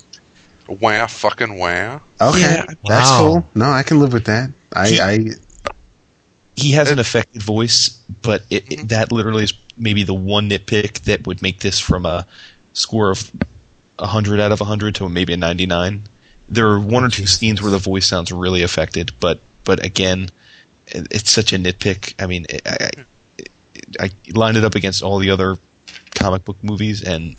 Wah, 0.68 1.06
fucking 1.06 1.58
wah. 1.58 2.00
Okay, 2.20 2.40
Yeah. 2.40 2.66
that's 2.86 3.10
Wow. 3.10 3.18
cool. 3.20 3.48
No, 3.54 3.70
I 3.70 3.82
can 3.82 4.00
live 4.00 4.12
with 4.12 4.24
that. 4.26 4.50
I, 4.72 4.88
He- 4.88 5.00
I 5.00 5.18
he 6.56 6.72
has 6.72 6.90
an 6.90 6.98
affected 6.98 7.40
voice, 7.42 7.90
but 8.22 8.42
it, 8.50 8.64
it- 8.70 8.78
mm-hmm. 8.78 8.86
that 8.88 9.12
literally 9.12 9.44
is 9.44 9.54
maybe 9.76 10.02
the 10.02 10.14
one 10.14 10.50
nitpick 10.50 11.00
that 11.04 11.26
would 11.26 11.40
make 11.40 11.60
this 11.60 11.78
from 11.78 12.04
a 12.04 12.26
score 12.72 13.10
of 13.12 13.30
100 13.98 14.40
out 14.40 14.50
of 14.52 14.60
100 14.60 14.96
to 14.96 15.08
maybe 15.08 15.32
a 15.32 15.36
99. 15.36 16.02
There 16.48 16.66
are 16.68 16.80
one 16.80 17.04
or 17.04 17.10
two 17.10 17.26
scenes 17.26 17.62
where 17.62 17.70
the 17.70 17.78
voice 17.78 18.06
sounds 18.06 18.32
really 18.32 18.62
affected, 18.62 19.12
but 19.20 19.40
but 19.64 19.84
again, 19.84 20.30
it's 20.88 21.30
such 21.30 21.52
a 21.52 21.56
nitpick. 21.58 22.14
I 22.18 22.26
mean, 22.26 22.46
I, 22.66 22.90
I, 24.00 24.04
I 24.06 24.10
lined 24.32 24.56
it 24.56 24.64
up 24.64 24.74
against 24.74 25.02
all 25.02 25.18
the 25.18 25.30
other 25.30 25.58
comic 26.14 26.44
book 26.44 26.56
movies, 26.62 27.02
and 27.02 27.36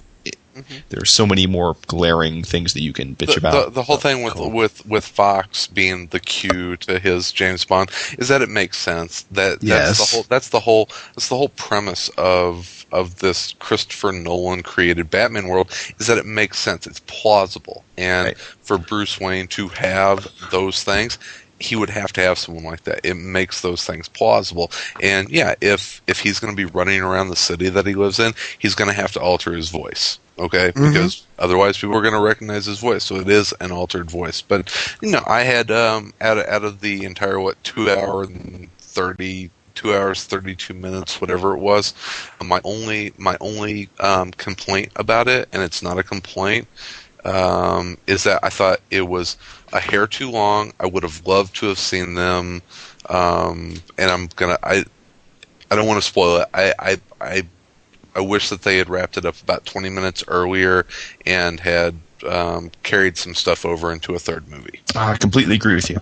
it, 0.69 0.83
there 0.89 1.01
are 1.01 1.05
so 1.05 1.25
many 1.25 1.47
more 1.47 1.75
glaring 1.87 2.43
things 2.43 2.73
that 2.73 2.81
you 2.81 2.93
can 2.93 3.15
bitch 3.15 3.33
the, 3.33 3.37
about. 3.37 3.65
The, 3.65 3.71
the 3.71 3.83
whole 3.83 3.95
oh, 3.95 3.99
thing 3.99 4.23
with 4.23 4.35
with 4.37 4.85
with 4.85 5.05
Fox 5.05 5.67
being 5.67 6.07
the 6.07 6.19
Q 6.19 6.75
to 6.77 6.99
his 6.99 7.31
James 7.31 7.65
Bond 7.65 7.91
is 8.17 8.27
that 8.27 8.41
it 8.41 8.49
makes 8.49 8.77
sense. 8.77 9.23
That 9.31 9.61
that's 9.61 9.63
Yes. 9.63 9.97
the 9.97 10.15
whole 10.15 10.25
that's 10.29 10.49
the 10.49 10.59
whole 10.59 10.89
that's 11.15 11.29
the 11.29 11.37
whole 11.37 11.49
premise 11.49 12.09
of 12.17 12.85
of 12.91 13.19
this 13.19 13.53
Christopher 13.59 14.11
Nolan 14.11 14.63
created 14.63 15.09
Batman 15.09 15.47
world 15.47 15.71
is 15.99 16.07
that 16.07 16.17
it 16.17 16.25
makes 16.25 16.57
sense. 16.59 16.87
It's 16.87 17.01
plausible, 17.01 17.83
and 17.97 18.27
Right. 18.27 18.37
for 18.37 18.77
Bruce 18.77 19.19
Wayne 19.19 19.47
to 19.49 19.67
have 19.69 20.27
those 20.51 20.83
things. 20.83 21.17
He 21.61 21.75
would 21.75 21.89
have 21.89 22.13
to 22.13 22.21
have 22.21 22.39
someone 22.39 22.63
like 22.63 22.85
that. 22.85 23.01
It 23.03 23.15
makes 23.15 23.59
those 23.59 23.83
things 23.83 24.07
plausible, 24.07 24.71
and 25.01 25.29
yeah, 25.29 25.55
if 25.59 26.01
if 26.07 26.21
he's 26.21 26.39
going 26.39 26.55
to 26.55 26.57
be 26.57 26.71
running 26.71 27.01
around 27.01 27.27
the 27.29 27.35
city 27.35 27.67
that 27.67 27.85
he 27.85 27.95
lives 27.95 28.17
in, 28.17 28.33
he's 28.59 28.75
going 28.75 28.87
to 28.89 28.95
have 28.95 29.11
to 29.13 29.19
alter 29.19 29.53
his 29.53 29.67
voice. 29.69 30.19
Okay, 30.39 30.71
because 30.79 31.27
otherwise 31.37 31.77
people 31.77 31.97
are 31.97 32.01
going 32.01 32.13
to 32.13 32.19
recognize 32.21 32.65
his 32.65 32.79
voice. 32.79 33.03
So 33.03 33.17
it 33.17 33.29
is 33.29 33.53
an 33.59 33.71
altered 33.73 34.09
voice. 34.09 34.41
But 34.41 34.73
you 35.01 35.11
know, 35.11 35.23
I 35.27 35.41
had 35.41 35.69
um, 35.69 36.13
out 36.21 36.37
of, 36.37 36.45
out 36.47 36.63
of 36.63 36.79
the 36.79 37.03
entire 37.03 37.39
what 37.41 37.61
two 37.63 37.89
hour 37.91 38.23
and 38.23 38.69
thirty 38.79 39.51
two 39.75 39.93
hours 39.93 40.23
thirty 40.25 40.55
two 40.55 40.73
minutes, 40.73 41.19
whatever 41.21 41.55
it 41.55 41.59
was, 41.59 41.93
my 42.41 42.61
only 42.63 43.13
my 43.17 43.37
only 43.41 43.89
um, 43.99 44.31
complaint 44.31 44.91
about 44.95 45.27
it, 45.27 45.49
and 45.51 45.61
it's 45.61 45.83
not 45.83 45.99
a 45.99 46.03
complaint, 46.03 46.67
um, 47.25 47.97
is 48.07 48.23
that 48.23 48.39
I 48.43 48.49
thought 48.49 48.79
it 48.89 49.07
was 49.09 49.35
a 49.73 49.79
hair 49.81 50.07
too 50.07 50.31
long. 50.31 50.71
I 50.79 50.87
would 50.87 51.03
have 51.03 51.27
loved 51.27 51.55
to 51.57 51.67
have 51.67 51.79
seen 51.79 52.15
them, 52.15 52.61
um, 53.09 53.75
and 53.97 54.09
I'm 54.09 54.27
gonna 54.37 54.57
I 54.63 54.85
I 55.71 55.75
don't 55.75 55.87
want 55.87 56.01
to 56.01 56.07
spoil 56.07 56.37
it. 56.37 56.47
I 56.53 56.73
I 56.79 56.97
I 57.21 57.43
I 58.15 58.21
wish 58.21 58.49
that 58.49 58.63
they 58.63 58.77
had 58.77 58.89
wrapped 58.89 59.17
it 59.17 59.25
up 59.25 59.39
about 59.41 59.65
20 59.65 59.89
minutes 59.89 60.23
earlier 60.27 60.85
and 61.25 61.59
had 61.59 61.95
um, 62.27 62.71
carried 62.83 63.17
some 63.17 63.33
stuff 63.35 63.65
over 63.65 63.91
into 63.91 64.15
a 64.15 64.19
third 64.19 64.47
movie. 64.49 64.81
I 64.95 65.15
completely 65.17 65.55
agree 65.55 65.75
with 65.75 65.89
you. 65.89 65.97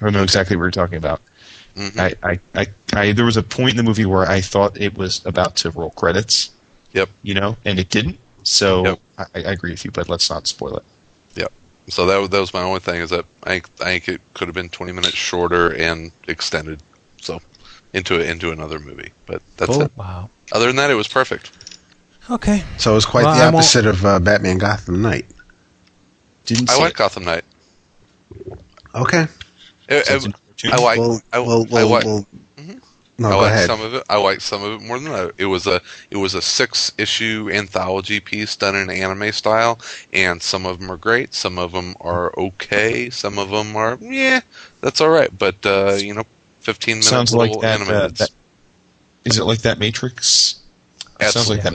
I 0.00 0.04
don't 0.04 0.12
know 0.12 0.22
exactly 0.22 0.56
what 0.56 0.62
you're 0.64 0.70
talking 0.72 0.98
about. 0.98 1.20
Mhm. 1.76 1.98
I, 2.22 2.30
I, 2.30 2.40
I, 2.54 2.66
I, 2.92 3.12
there 3.12 3.24
was 3.24 3.36
a 3.36 3.42
point 3.42 3.70
in 3.70 3.76
the 3.78 3.82
movie 3.82 4.04
where 4.06 4.28
I 4.28 4.40
thought 4.40 4.80
it 4.80 4.96
was 4.96 5.24
about 5.26 5.56
to 5.56 5.70
roll 5.70 5.90
credits, 5.90 6.50
Yep. 6.92 7.08
you 7.22 7.34
know, 7.34 7.56
and 7.64 7.78
it 7.78 7.88
didn't. 7.90 8.18
So 8.42 8.84
Yep. 8.84 8.98
I, 9.18 9.24
I 9.34 9.38
agree 9.52 9.70
with 9.70 9.84
you, 9.84 9.90
but 9.90 10.08
let's 10.08 10.28
not 10.30 10.46
spoil 10.46 10.76
it. 10.76 10.84
Yep. 11.36 11.52
So 11.88 12.06
that 12.06 12.18
was- 12.18 12.28
that 12.30 12.40
was 12.40 12.52
my 12.54 12.62
only 12.62 12.80
thing 12.80 13.00
is 13.00 13.10
that 13.10 13.24
I 13.44 13.48
think, 13.50 13.68
I 13.80 13.84
think 13.84 14.08
it 14.08 14.20
could 14.34 14.48
have 14.48 14.54
been 14.54 14.68
20 14.68 14.92
minutes 14.92 15.14
shorter 15.16 15.72
and 15.74 16.12
extended, 16.28 16.82
so 17.20 17.40
into 17.92 18.20
into 18.20 18.50
another 18.52 18.78
movie. 18.78 19.10
But 19.26 19.40
that's 19.56 19.70
Cool. 19.72 19.82
it. 19.82 19.92
Wow. 19.96 20.30
Other 20.52 20.66
than 20.66 20.76
that, 20.76 20.90
it 20.90 20.94
was 20.94 21.08
perfect. 21.08 21.50
Okay. 22.30 22.62
so 22.78 22.92
it 22.92 22.94
was 22.94 23.04
quite 23.06 23.24
Well, 23.24 23.36
the 23.36 23.44
opposite 23.56 23.86
of 23.86 24.04
uh, 24.04 24.18
Batman 24.18 24.58
Gotham 24.58 25.02
Knight. 25.02 25.26
Didn't 26.46 26.70
I 26.70 26.76
like 26.78 26.92
it. 26.92 26.96
Gotham 26.96 27.24
Knight. 27.24 27.44
Okay, 28.94 29.20
I, 29.20 29.26
So 29.26 29.28
it's 29.88 30.10
I, 30.10 30.14
in 30.14 30.32
cartoon? 30.32 30.72
I 30.72 30.76
like 30.76 30.98
well, 30.98 31.20
I, 31.32 31.38
well, 31.40 31.66
I 31.76 31.82
like 31.82 32.04
well- 32.04 32.26
Mhm. 32.56 32.80
no, 33.18 33.28
I 33.30 33.50
like 33.50 33.66
some 33.66 33.80
of 33.80 33.94
it. 33.94 34.04
I 34.08 34.16
like 34.18 34.40
some 34.40 34.62
of 34.62 34.80
it 34.80 34.86
more 34.86 34.98
than 34.98 35.12
that. 35.12 35.32
It 35.36 35.46
was 35.46 35.66
a 35.66 35.80
it 36.10 36.16
was 36.16 36.34
a 36.34 36.40
six 36.42 36.92
issue 36.96 37.50
anthology 37.52 38.20
piece 38.20 38.54
done 38.56 38.76
in 38.76 38.88
anime 38.88 39.32
style, 39.32 39.78
and 40.12 40.40
some 40.42 40.64
of 40.64 40.78
them 40.78 40.90
are 40.90 40.96
great. 40.96 41.34
Some 41.34 41.58
of 41.58 41.72
them 41.72 41.94
are 42.00 42.32
okay. 42.38 43.10
Some 43.10 43.38
of 43.38 43.50
them 43.50 43.74
are 43.76 43.98
yeah, 44.00 44.40
that's 44.80 45.00
all 45.00 45.10
right. 45.10 45.36
But 45.36 45.56
uh, 45.66 45.94
you 45.98 46.14
know, 46.14 46.24
fifteen 46.60 46.94
minutes 46.96 47.08
Sounds 47.08 47.34
like 47.34 47.52
that, 47.60 47.80
uh, 47.80 47.84
animated. 47.84 48.16
that- 48.18 48.30
Is 49.24 49.38
it 49.38 49.44
like 49.44 49.60
that 49.60 49.78
Matrix? 49.78 50.56
It 51.20 51.30
sounds 51.30 51.48
like 51.50 51.62
that. 51.62 51.74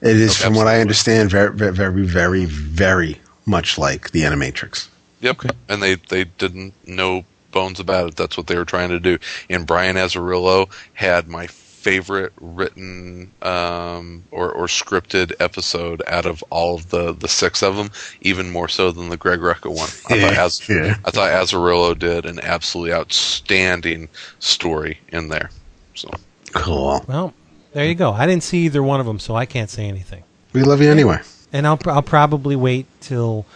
It 0.00 0.16
is, 0.16 0.30
Okay. 0.36 0.44
from 0.44 0.54
what 0.54 0.68
I 0.68 0.80
understand, 0.80 1.30
very, 1.30 1.52
very, 1.52 1.72
very, 1.72 2.04
very, 2.04 2.44
very 2.44 3.20
much 3.46 3.76
like 3.78 4.12
the 4.12 4.22
Animatrix. 4.22 4.88
Yep, 5.20 5.42
and 5.68 5.82
they 5.82 5.96
they 5.96 6.24
didn't 6.24 6.74
know 6.86 7.24
bones 7.50 7.80
about 7.80 8.08
it. 8.10 8.16
That's 8.16 8.36
what 8.36 8.46
they 8.46 8.56
were 8.56 8.64
trying 8.64 8.90
to 8.90 9.00
do. 9.00 9.18
And 9.50 9.66
Brian 9.66 9.96
Azzarello 9.96 10.70
had 10.94 11.26
my 11.28 11.48
favorite 11.48 12.32
written 12.40 13.32
um, 13.42 14.22
or 14.30 14.52
or 14.52 14.66
scripted 14.66 15.32
episode 15.40 16.02
out 16.06 16.26
of 16.26 16.44
all 16.50 16.76
of 16.76 16.90
the 16.90 17.12
the 17.12 17.26
six 17.26 17.60
of 17.64 17.74
them, 17.74 17.90
even 18.20 18.50
more 18.52 18.68
so 18.68 18.92
than 18.92 19.08
the 19.08 19.16
Greg 19.16 19.40
Rucka 19.40 19.66
one. 19.74 19.88
I 20.08 20.20
thought 20.20 20.34
Az- 20.38 20.62
Yeah. 20.68 20.96
I 21.04 21.10
thought 21.10 21.30
Azzarello 21.32 21.98
did 21.98 22.24
an 22.24 22.38
absolutely 22.40 22.92
outstanding 22.92 24.08
story 24.38 25.00
in 25.08 25.28
there. 25.28 25.50
So 25.94 26.10
Cool. 26.52 27.04
Well, 27.08 27.34
there 27.72 27.84
you 27.86 27.94
go. 27.94 28.12
I 28.12 28.26
didn't 28.26 28.42
see 28.42 28.64
either 28.66 28.82
one 28.82 29.00
of 29.00 29.06
them, 29.06 29.18
so 29.18 29.34
I 29.36 29.46
can't 29.46 29.70
say 29.70 29.86
anything. 29.86 30.24
We 30.52 30.62
love 30.62 30.80
you 30.80 30.90
anyway. 30.90 31.18
And 31.52 31.66
I'll 31.66 31.78
I'll 31.86 32.02
probably 32.02 32.56
wait 32.56 32.86
till 33.00 33.46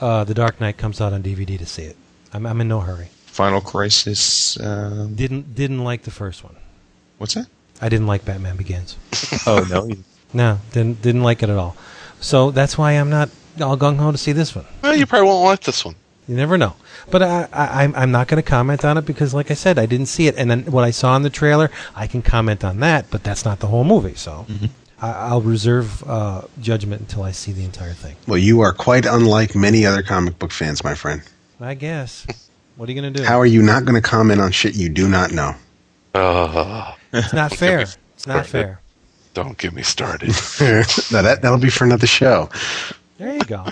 uh, 0.00 0.24
the 0.24 0.34
Dark 0.34 0.60
Knight 0.60 0.76
comes 0.76 1.00
out 1.00 1.12
on 1.12 1.22
DVD 1.22 1.58
to 1.58 1.66
see 1.66 1.82
it. 1.84 1.96
I'm 2.32 2.46
I'm 2.46 2.60
in 2.60 2.68
no 2.68 2.80
hurry. 2.80 3.08
Final 3.26 3.60
Crisis. 3.60 4.58
Um, 4.60 5.14
Didn't 5.14 5.54
didn't 5.54 5.84
like 5.84 6.02
the 6.02 6.10
first 6.10 6.42
one. 6.44 6.56
what's 7.18 7.34
that? 7.34 7.46
I 7.80 7.88
didn't 7.88 8.06
like 8.08 8.24
Batman 8.24 8.56
Begins. 8.56 8.96
Oh 9.46 9.64
no, 9.70 9.88
No, 10.34 10.58
didn't 10.72 11.00
didn't 11.02 11.22
like 11.22 11.42
it 11.42 11.48
at 11.48 11.56
all. 11.56 11.76
So 12.20 12.50
that's 12.50 12.76
why 12.76 12.92
I'm 12.92 13.10
not 13.10 13.30
all 13.60 13.76
gung 13.76 13.96
ho 13.98 14.10
to 14.12 14.18
see 14.18 14.32
this 14.32 14.54
one. 14.54 14.64
well, 14.82 14.96
you 14.96 15.06
probably 15.06 15.28
won't 15.28 15.44
like 15.44 15.60
this 15.60 15.84
one. 15.84 15.94
You 16.28 16.36
never 16.36 16.58
know. 16.58 16.74
But 17.10 17.22
I, 17.22 17.48
I, 17.52 17.84
I'm 17.84 17.94
I'm 17.94 18.10
not 18.12 18.28
going 18.28 18.40
to 18.42 18.46
comment 18.48 18.84
on 18.84 18.98
it 18.98 19.06
because, 19.06 19.32
like 19.32 19.50
I 19.50 19.54
said, 19.54 19.78
I 19.78 19.86
didn't 19.86 20.06
see 20.06 20.26
it. 20.26 20.36
And 20.36 20.50
then 20.50 20.64
what 20.66 20.84
I 20.84 20.90
saw 20.90 21.16
in 21.16 21.22
the 21.22 21.30
trailer, 21.30 21.70
I 21.96 22.06
can 22.06 22.20
comment 22.20 22.64
on 22.64 22.80
that, 22.80 23.06
but 23.10 23.24
that's 23.24 23.46
not 23.46 23.60
the 23.60 23.66
whole 23.68 23.84
movie. 23.84 24.14
So 24.14 24.44
I, 25.00 25.10
I'll 25.10 25.40
reserve 25.40 26.04
uh, 26.06 26.42
judgment 26.60 27.00
until 27.00 27.22
I 27.22 27.30
see 27.32 27.52
the 27.52 27.64
entire 27.64 27.94
thing. 27.94 28.16
Well, 28.26 28.36
you 28.38 28.60
are 28.60 28.74
quite 28.74 29.06
unlike 29.06 29.54
many 29.54 29.86
other 29.86 30.02
comic 30.02 30.38
book 30.38 30.52
fans, 30.52 30.84
my 30.84 30.94
friend. 30.94 31.22
I 31.60 31.74
guess. 31.74 32.26
What 32.76 32.88
are 32.88 32.92
you 32.92 33.00
going 33.00 33.12
to 33.12 33.20
do? 33.20 33.26
How 33.26 33.40
are 33.40 33.46
you 33.46 33.62
not 33.62 33.86
going 33.86 34.00
to 34.00 34.06
comment 34.06 34.40
on 34.40 34.52
shit 34.52 34.76
you 34.76 34.88
do 34.90 35.08
not 35.08 35.32
know? 35.32 35.54
Uh, 36.14 36.92
it's 37.12 37.32
not 37.32 37.54
fair. 37.54 37.80
It's 37.80 38.26
not 38.26 38.46
fair. 38.46 38.80
don't 39.32 39.56
get 39.56 39.72
me 39.72 39.82
started. 39.82 40.28
now 40.60 41.22
that 41.22 41.38
that'll 41.40 41.58
be 41.58 41.70
for 41.70 41.84
another 41.84 42.06
show. 42.06 42.50
There 43.16 43.34
you 43.34 43.40
go. 43.44 43.64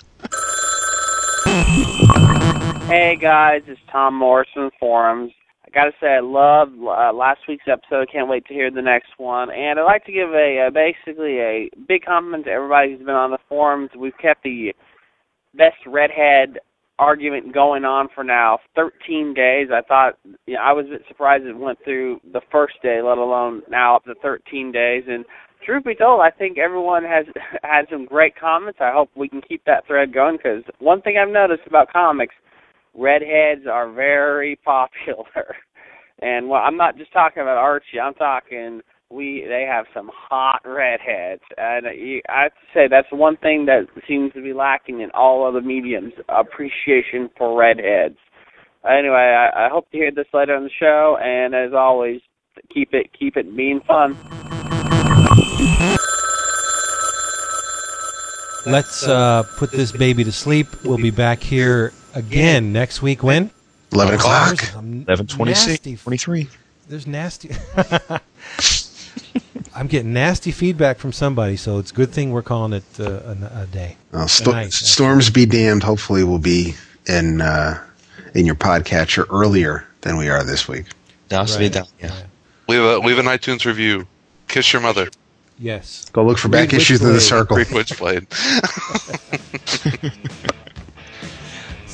Hey 2.86 3.16
guys, 3.16 3.62
it's 3.66 3.80
Tom 3.90 4.14
Morrison 4.14 4.70
Forums. 4.78 5.32
I 5.66 5.70
gotta 5.70 5.90
say, 6.00 6.06
I 6.06 6.20
loved 6.20 6.76
uh, 6.78 7.12
last 7.12 7.40
week's 7.48 7.64
episode. 7.66 8.08
Can't 8.12 8.28
wait 8.28 8.46
to 8.46 8.54
hear 8.54 8.70
the 8.70 8.80
next 8.80 9.08
one. 9.18 9.50
And 9.50 9.80
I'd 9.80 9.82
like 9.82 10.04
to 10.04 10.12
give 10.12 10.30
a 10.30 10.68
uh, 10.68 10.70
basically 10.70 11.40
a 11.40 11.68
big 11.88 12.04
compliment 12.04 12.44
to 12.44 12.52
everybody 12.52 12.92
who's 12.92 13.04
been 13.04 13.16
on 13.16 13.32
the 13.32 13.38
forums. 13.48 13.90
We've 13.98 14.16
kept 14.22 14.44
the 14.44 14.72
best 15.54 15.78
redhead 15.84 16.60
argument 17.00 17.52
going 17.52 17.84
on 17.84 18.06
for 18.14 18.22
now 18.22 18.60
13 18.76 19.34
days. 19.34 19.66
I 19.74 19.82
thought 19.82 20.20
you 20.46 20.54
know, 20.54 20.60
I 20.60 20.72
was 20.72 20.86
a 20.86 20.90
bit 20.90 21.02
surprised 21.08 21.44
it 21.44 21.58
went 21.58 21.80
through 21.82 22.20
the 22.32 22.40
first 22.52 22.74
day, 22.84 23.02
let 23.02 23.18
alone 23.18 23.62
now 23.68 23.96
up 23.96 24.04
to 24.04 24.14
13 24.22 24.70
days. 24.70 25.02
And 25.08 25.24
truth 25.64 25.82
be 25.82 25.96
told, 25.96 26.20
I 26.20 26.30
think 26.30 26.56
everyone 26.56 27.02
has 27.02 27.26
had 27.64 27.86
some 27.90 28.06
great 28.06 28.38
comments. 28.38 28.78
I 28.80 28.92
hope 28.92 29.10
we 29.16 29.28
can 29.28 29.40
keep 29.40 29.64
that 29.64 29.88
thread 29.88 30.14
going 30.14 30.36
because 30.36 30.62
one 30.78 31.02
thing 31.02 31.16
I've 31.20 31.28
noticed 31.28 31.66
about 31.66 31.92
comics, 31.92 32.36
redheads 32.96 33.66
are 33.70 33.90
very 33.92 34.56
popular. 34.64 35.56
And 36.20 36.48
well, 36.48 36.62
I'm 36.64 36.76
not 36.76 36.96
just 36.96 37.12
talking 37.12 37.42
about 37.42 37.58
Archie. 37.58 38.00
I'm 38.02 38.14
talking 38.14 38.80
we. 39.10 39.44
They 39.46 39.66
have 39.70 39.84
some 39.92 40.10
hot 40.12 40.60
redheads, 40.64 41.42
and 41.58 41.86
I 41.86 42.42
have 42.42 42.52
to 42.52 42.66
say 42.72 42.88
that's 42.88 43.06
one 43.12 43.36
thing 43.36 43.66
that 43.66 43.86
seems 44.08 44.32
to 44.32 44.42
be 44.42 44.54
lacking 44.54 45.02
in 45.02 45.10
all 45.10 45.46
other 45.46 45.60
mediums: 45.60 46.14
appreciation 46.30 47.28
for 47.36 47.58
redheads. 47.58 48.16
anyway, 48.88 49.14
I, 49.36 49.66
I 49.66 49.68
hope 49.70 49.90
to 49.90 49.96
hear 49.98 50.10
this 50.10 50.26
later 50.32 50.56
on 50.56 50.64
the 50.64 50.70
show. 50.80 51.18
And 51.20 51.54
as 51.54 51.74
always, 51.74 52.22
keep 52.72 52.94
it 52.94 53.10
keep 53.18 53.36
it 53.36 53.54
being 53.54 53.80
fun. 53.86 54.16
Let's 58.64 59.06
uh, 59.06 59.44
put 59.58 59.70
this 59.70 59.92
baby 59.92 60.24
to 60.24 60.32
sleep. 60.32 60.66
We'll 60.82 60.96
be 60.96 61.10
back 61.10 61.40
here 61.40 61.92
again 62.16 62.72
next 62.72 63.02
week. 63.02 63.22
When? 63.22 63.50
11 63.92 64.14
o'clock. 64.14 64.74
I'm 64.76 65.02
11, 65.02 65.26
26, 65.28 66.02
23. 66.02 66.48
There's 66.88 67.06
nasty. 67.06 67.50
I'm 69.74 69.86
getting 69.88 70.12
nasty 70.12 70.50
feedback 70.52 70.98
from 70.98 71.12
somebody, 71.12 71.56
so 71.56 71.78
it's 71.78 71.90
a 71.90 71.94
good 71.94 72.10
thing 72.10 72.30
we're 72.30 72.42
calling 72.42 72.72
it 72.72 72.84
uh, 72.98 73.04
a, 73.04 73.62
a 73.62 73.66
day. 73.66 73.96
Well, 74.10 74.26
sto- 74.26 74.50
A 74.52 74.54
night, 74.54 74.72
storms 74.72 75.28
be 75.30 75.44
damned. 75.46 75.82
Hopefully, 75.82 76.24
we'll 76.24 76.38
be 76.38 76.74
in 77.06 77.40
uh, 77.42 77.82
in 78.34 78.46
your 78.46 78.54
podcatcher 78.54 79.26
earlier 79.30 79.86
than 80.00 80.16
we 80.16 80.28
are 80.30 80.42
this 80.44 80.66
week. 80.66 80.86
Das 81.28 81.52
Right. 81.52 81.72
Vidal. 81.72 81.88
Yeah. 82.00 82.14
Leave 82.68 82.80
a 82.82 82.98
leave 82.98 83.18
an 83.18 83.26
iTunes 83.26 83.66
review. 83.66 84.06
Kiss 84.48 84.72
your 84.72 84.80
mother. 84.80 85.08
Yes. 85.58 86.06
Go 86.12 86.24
look 86.24 86.38
for 86.38 86.48
back 86.48 86.72
Read 86.72 86.80
issues 86.80 87.02
in 87.02 87.12
the 87.12 87.20
circle. 87.20 87.56
Read 87.56 87.66
Witchblade. 87.68 88.26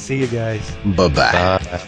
See 0.02 0.16
you 0.16 0.26
guys. 0.26 0.68
Bye 0.84 1.08
bye. 1.08 1.30
Uh, 1.30 1.78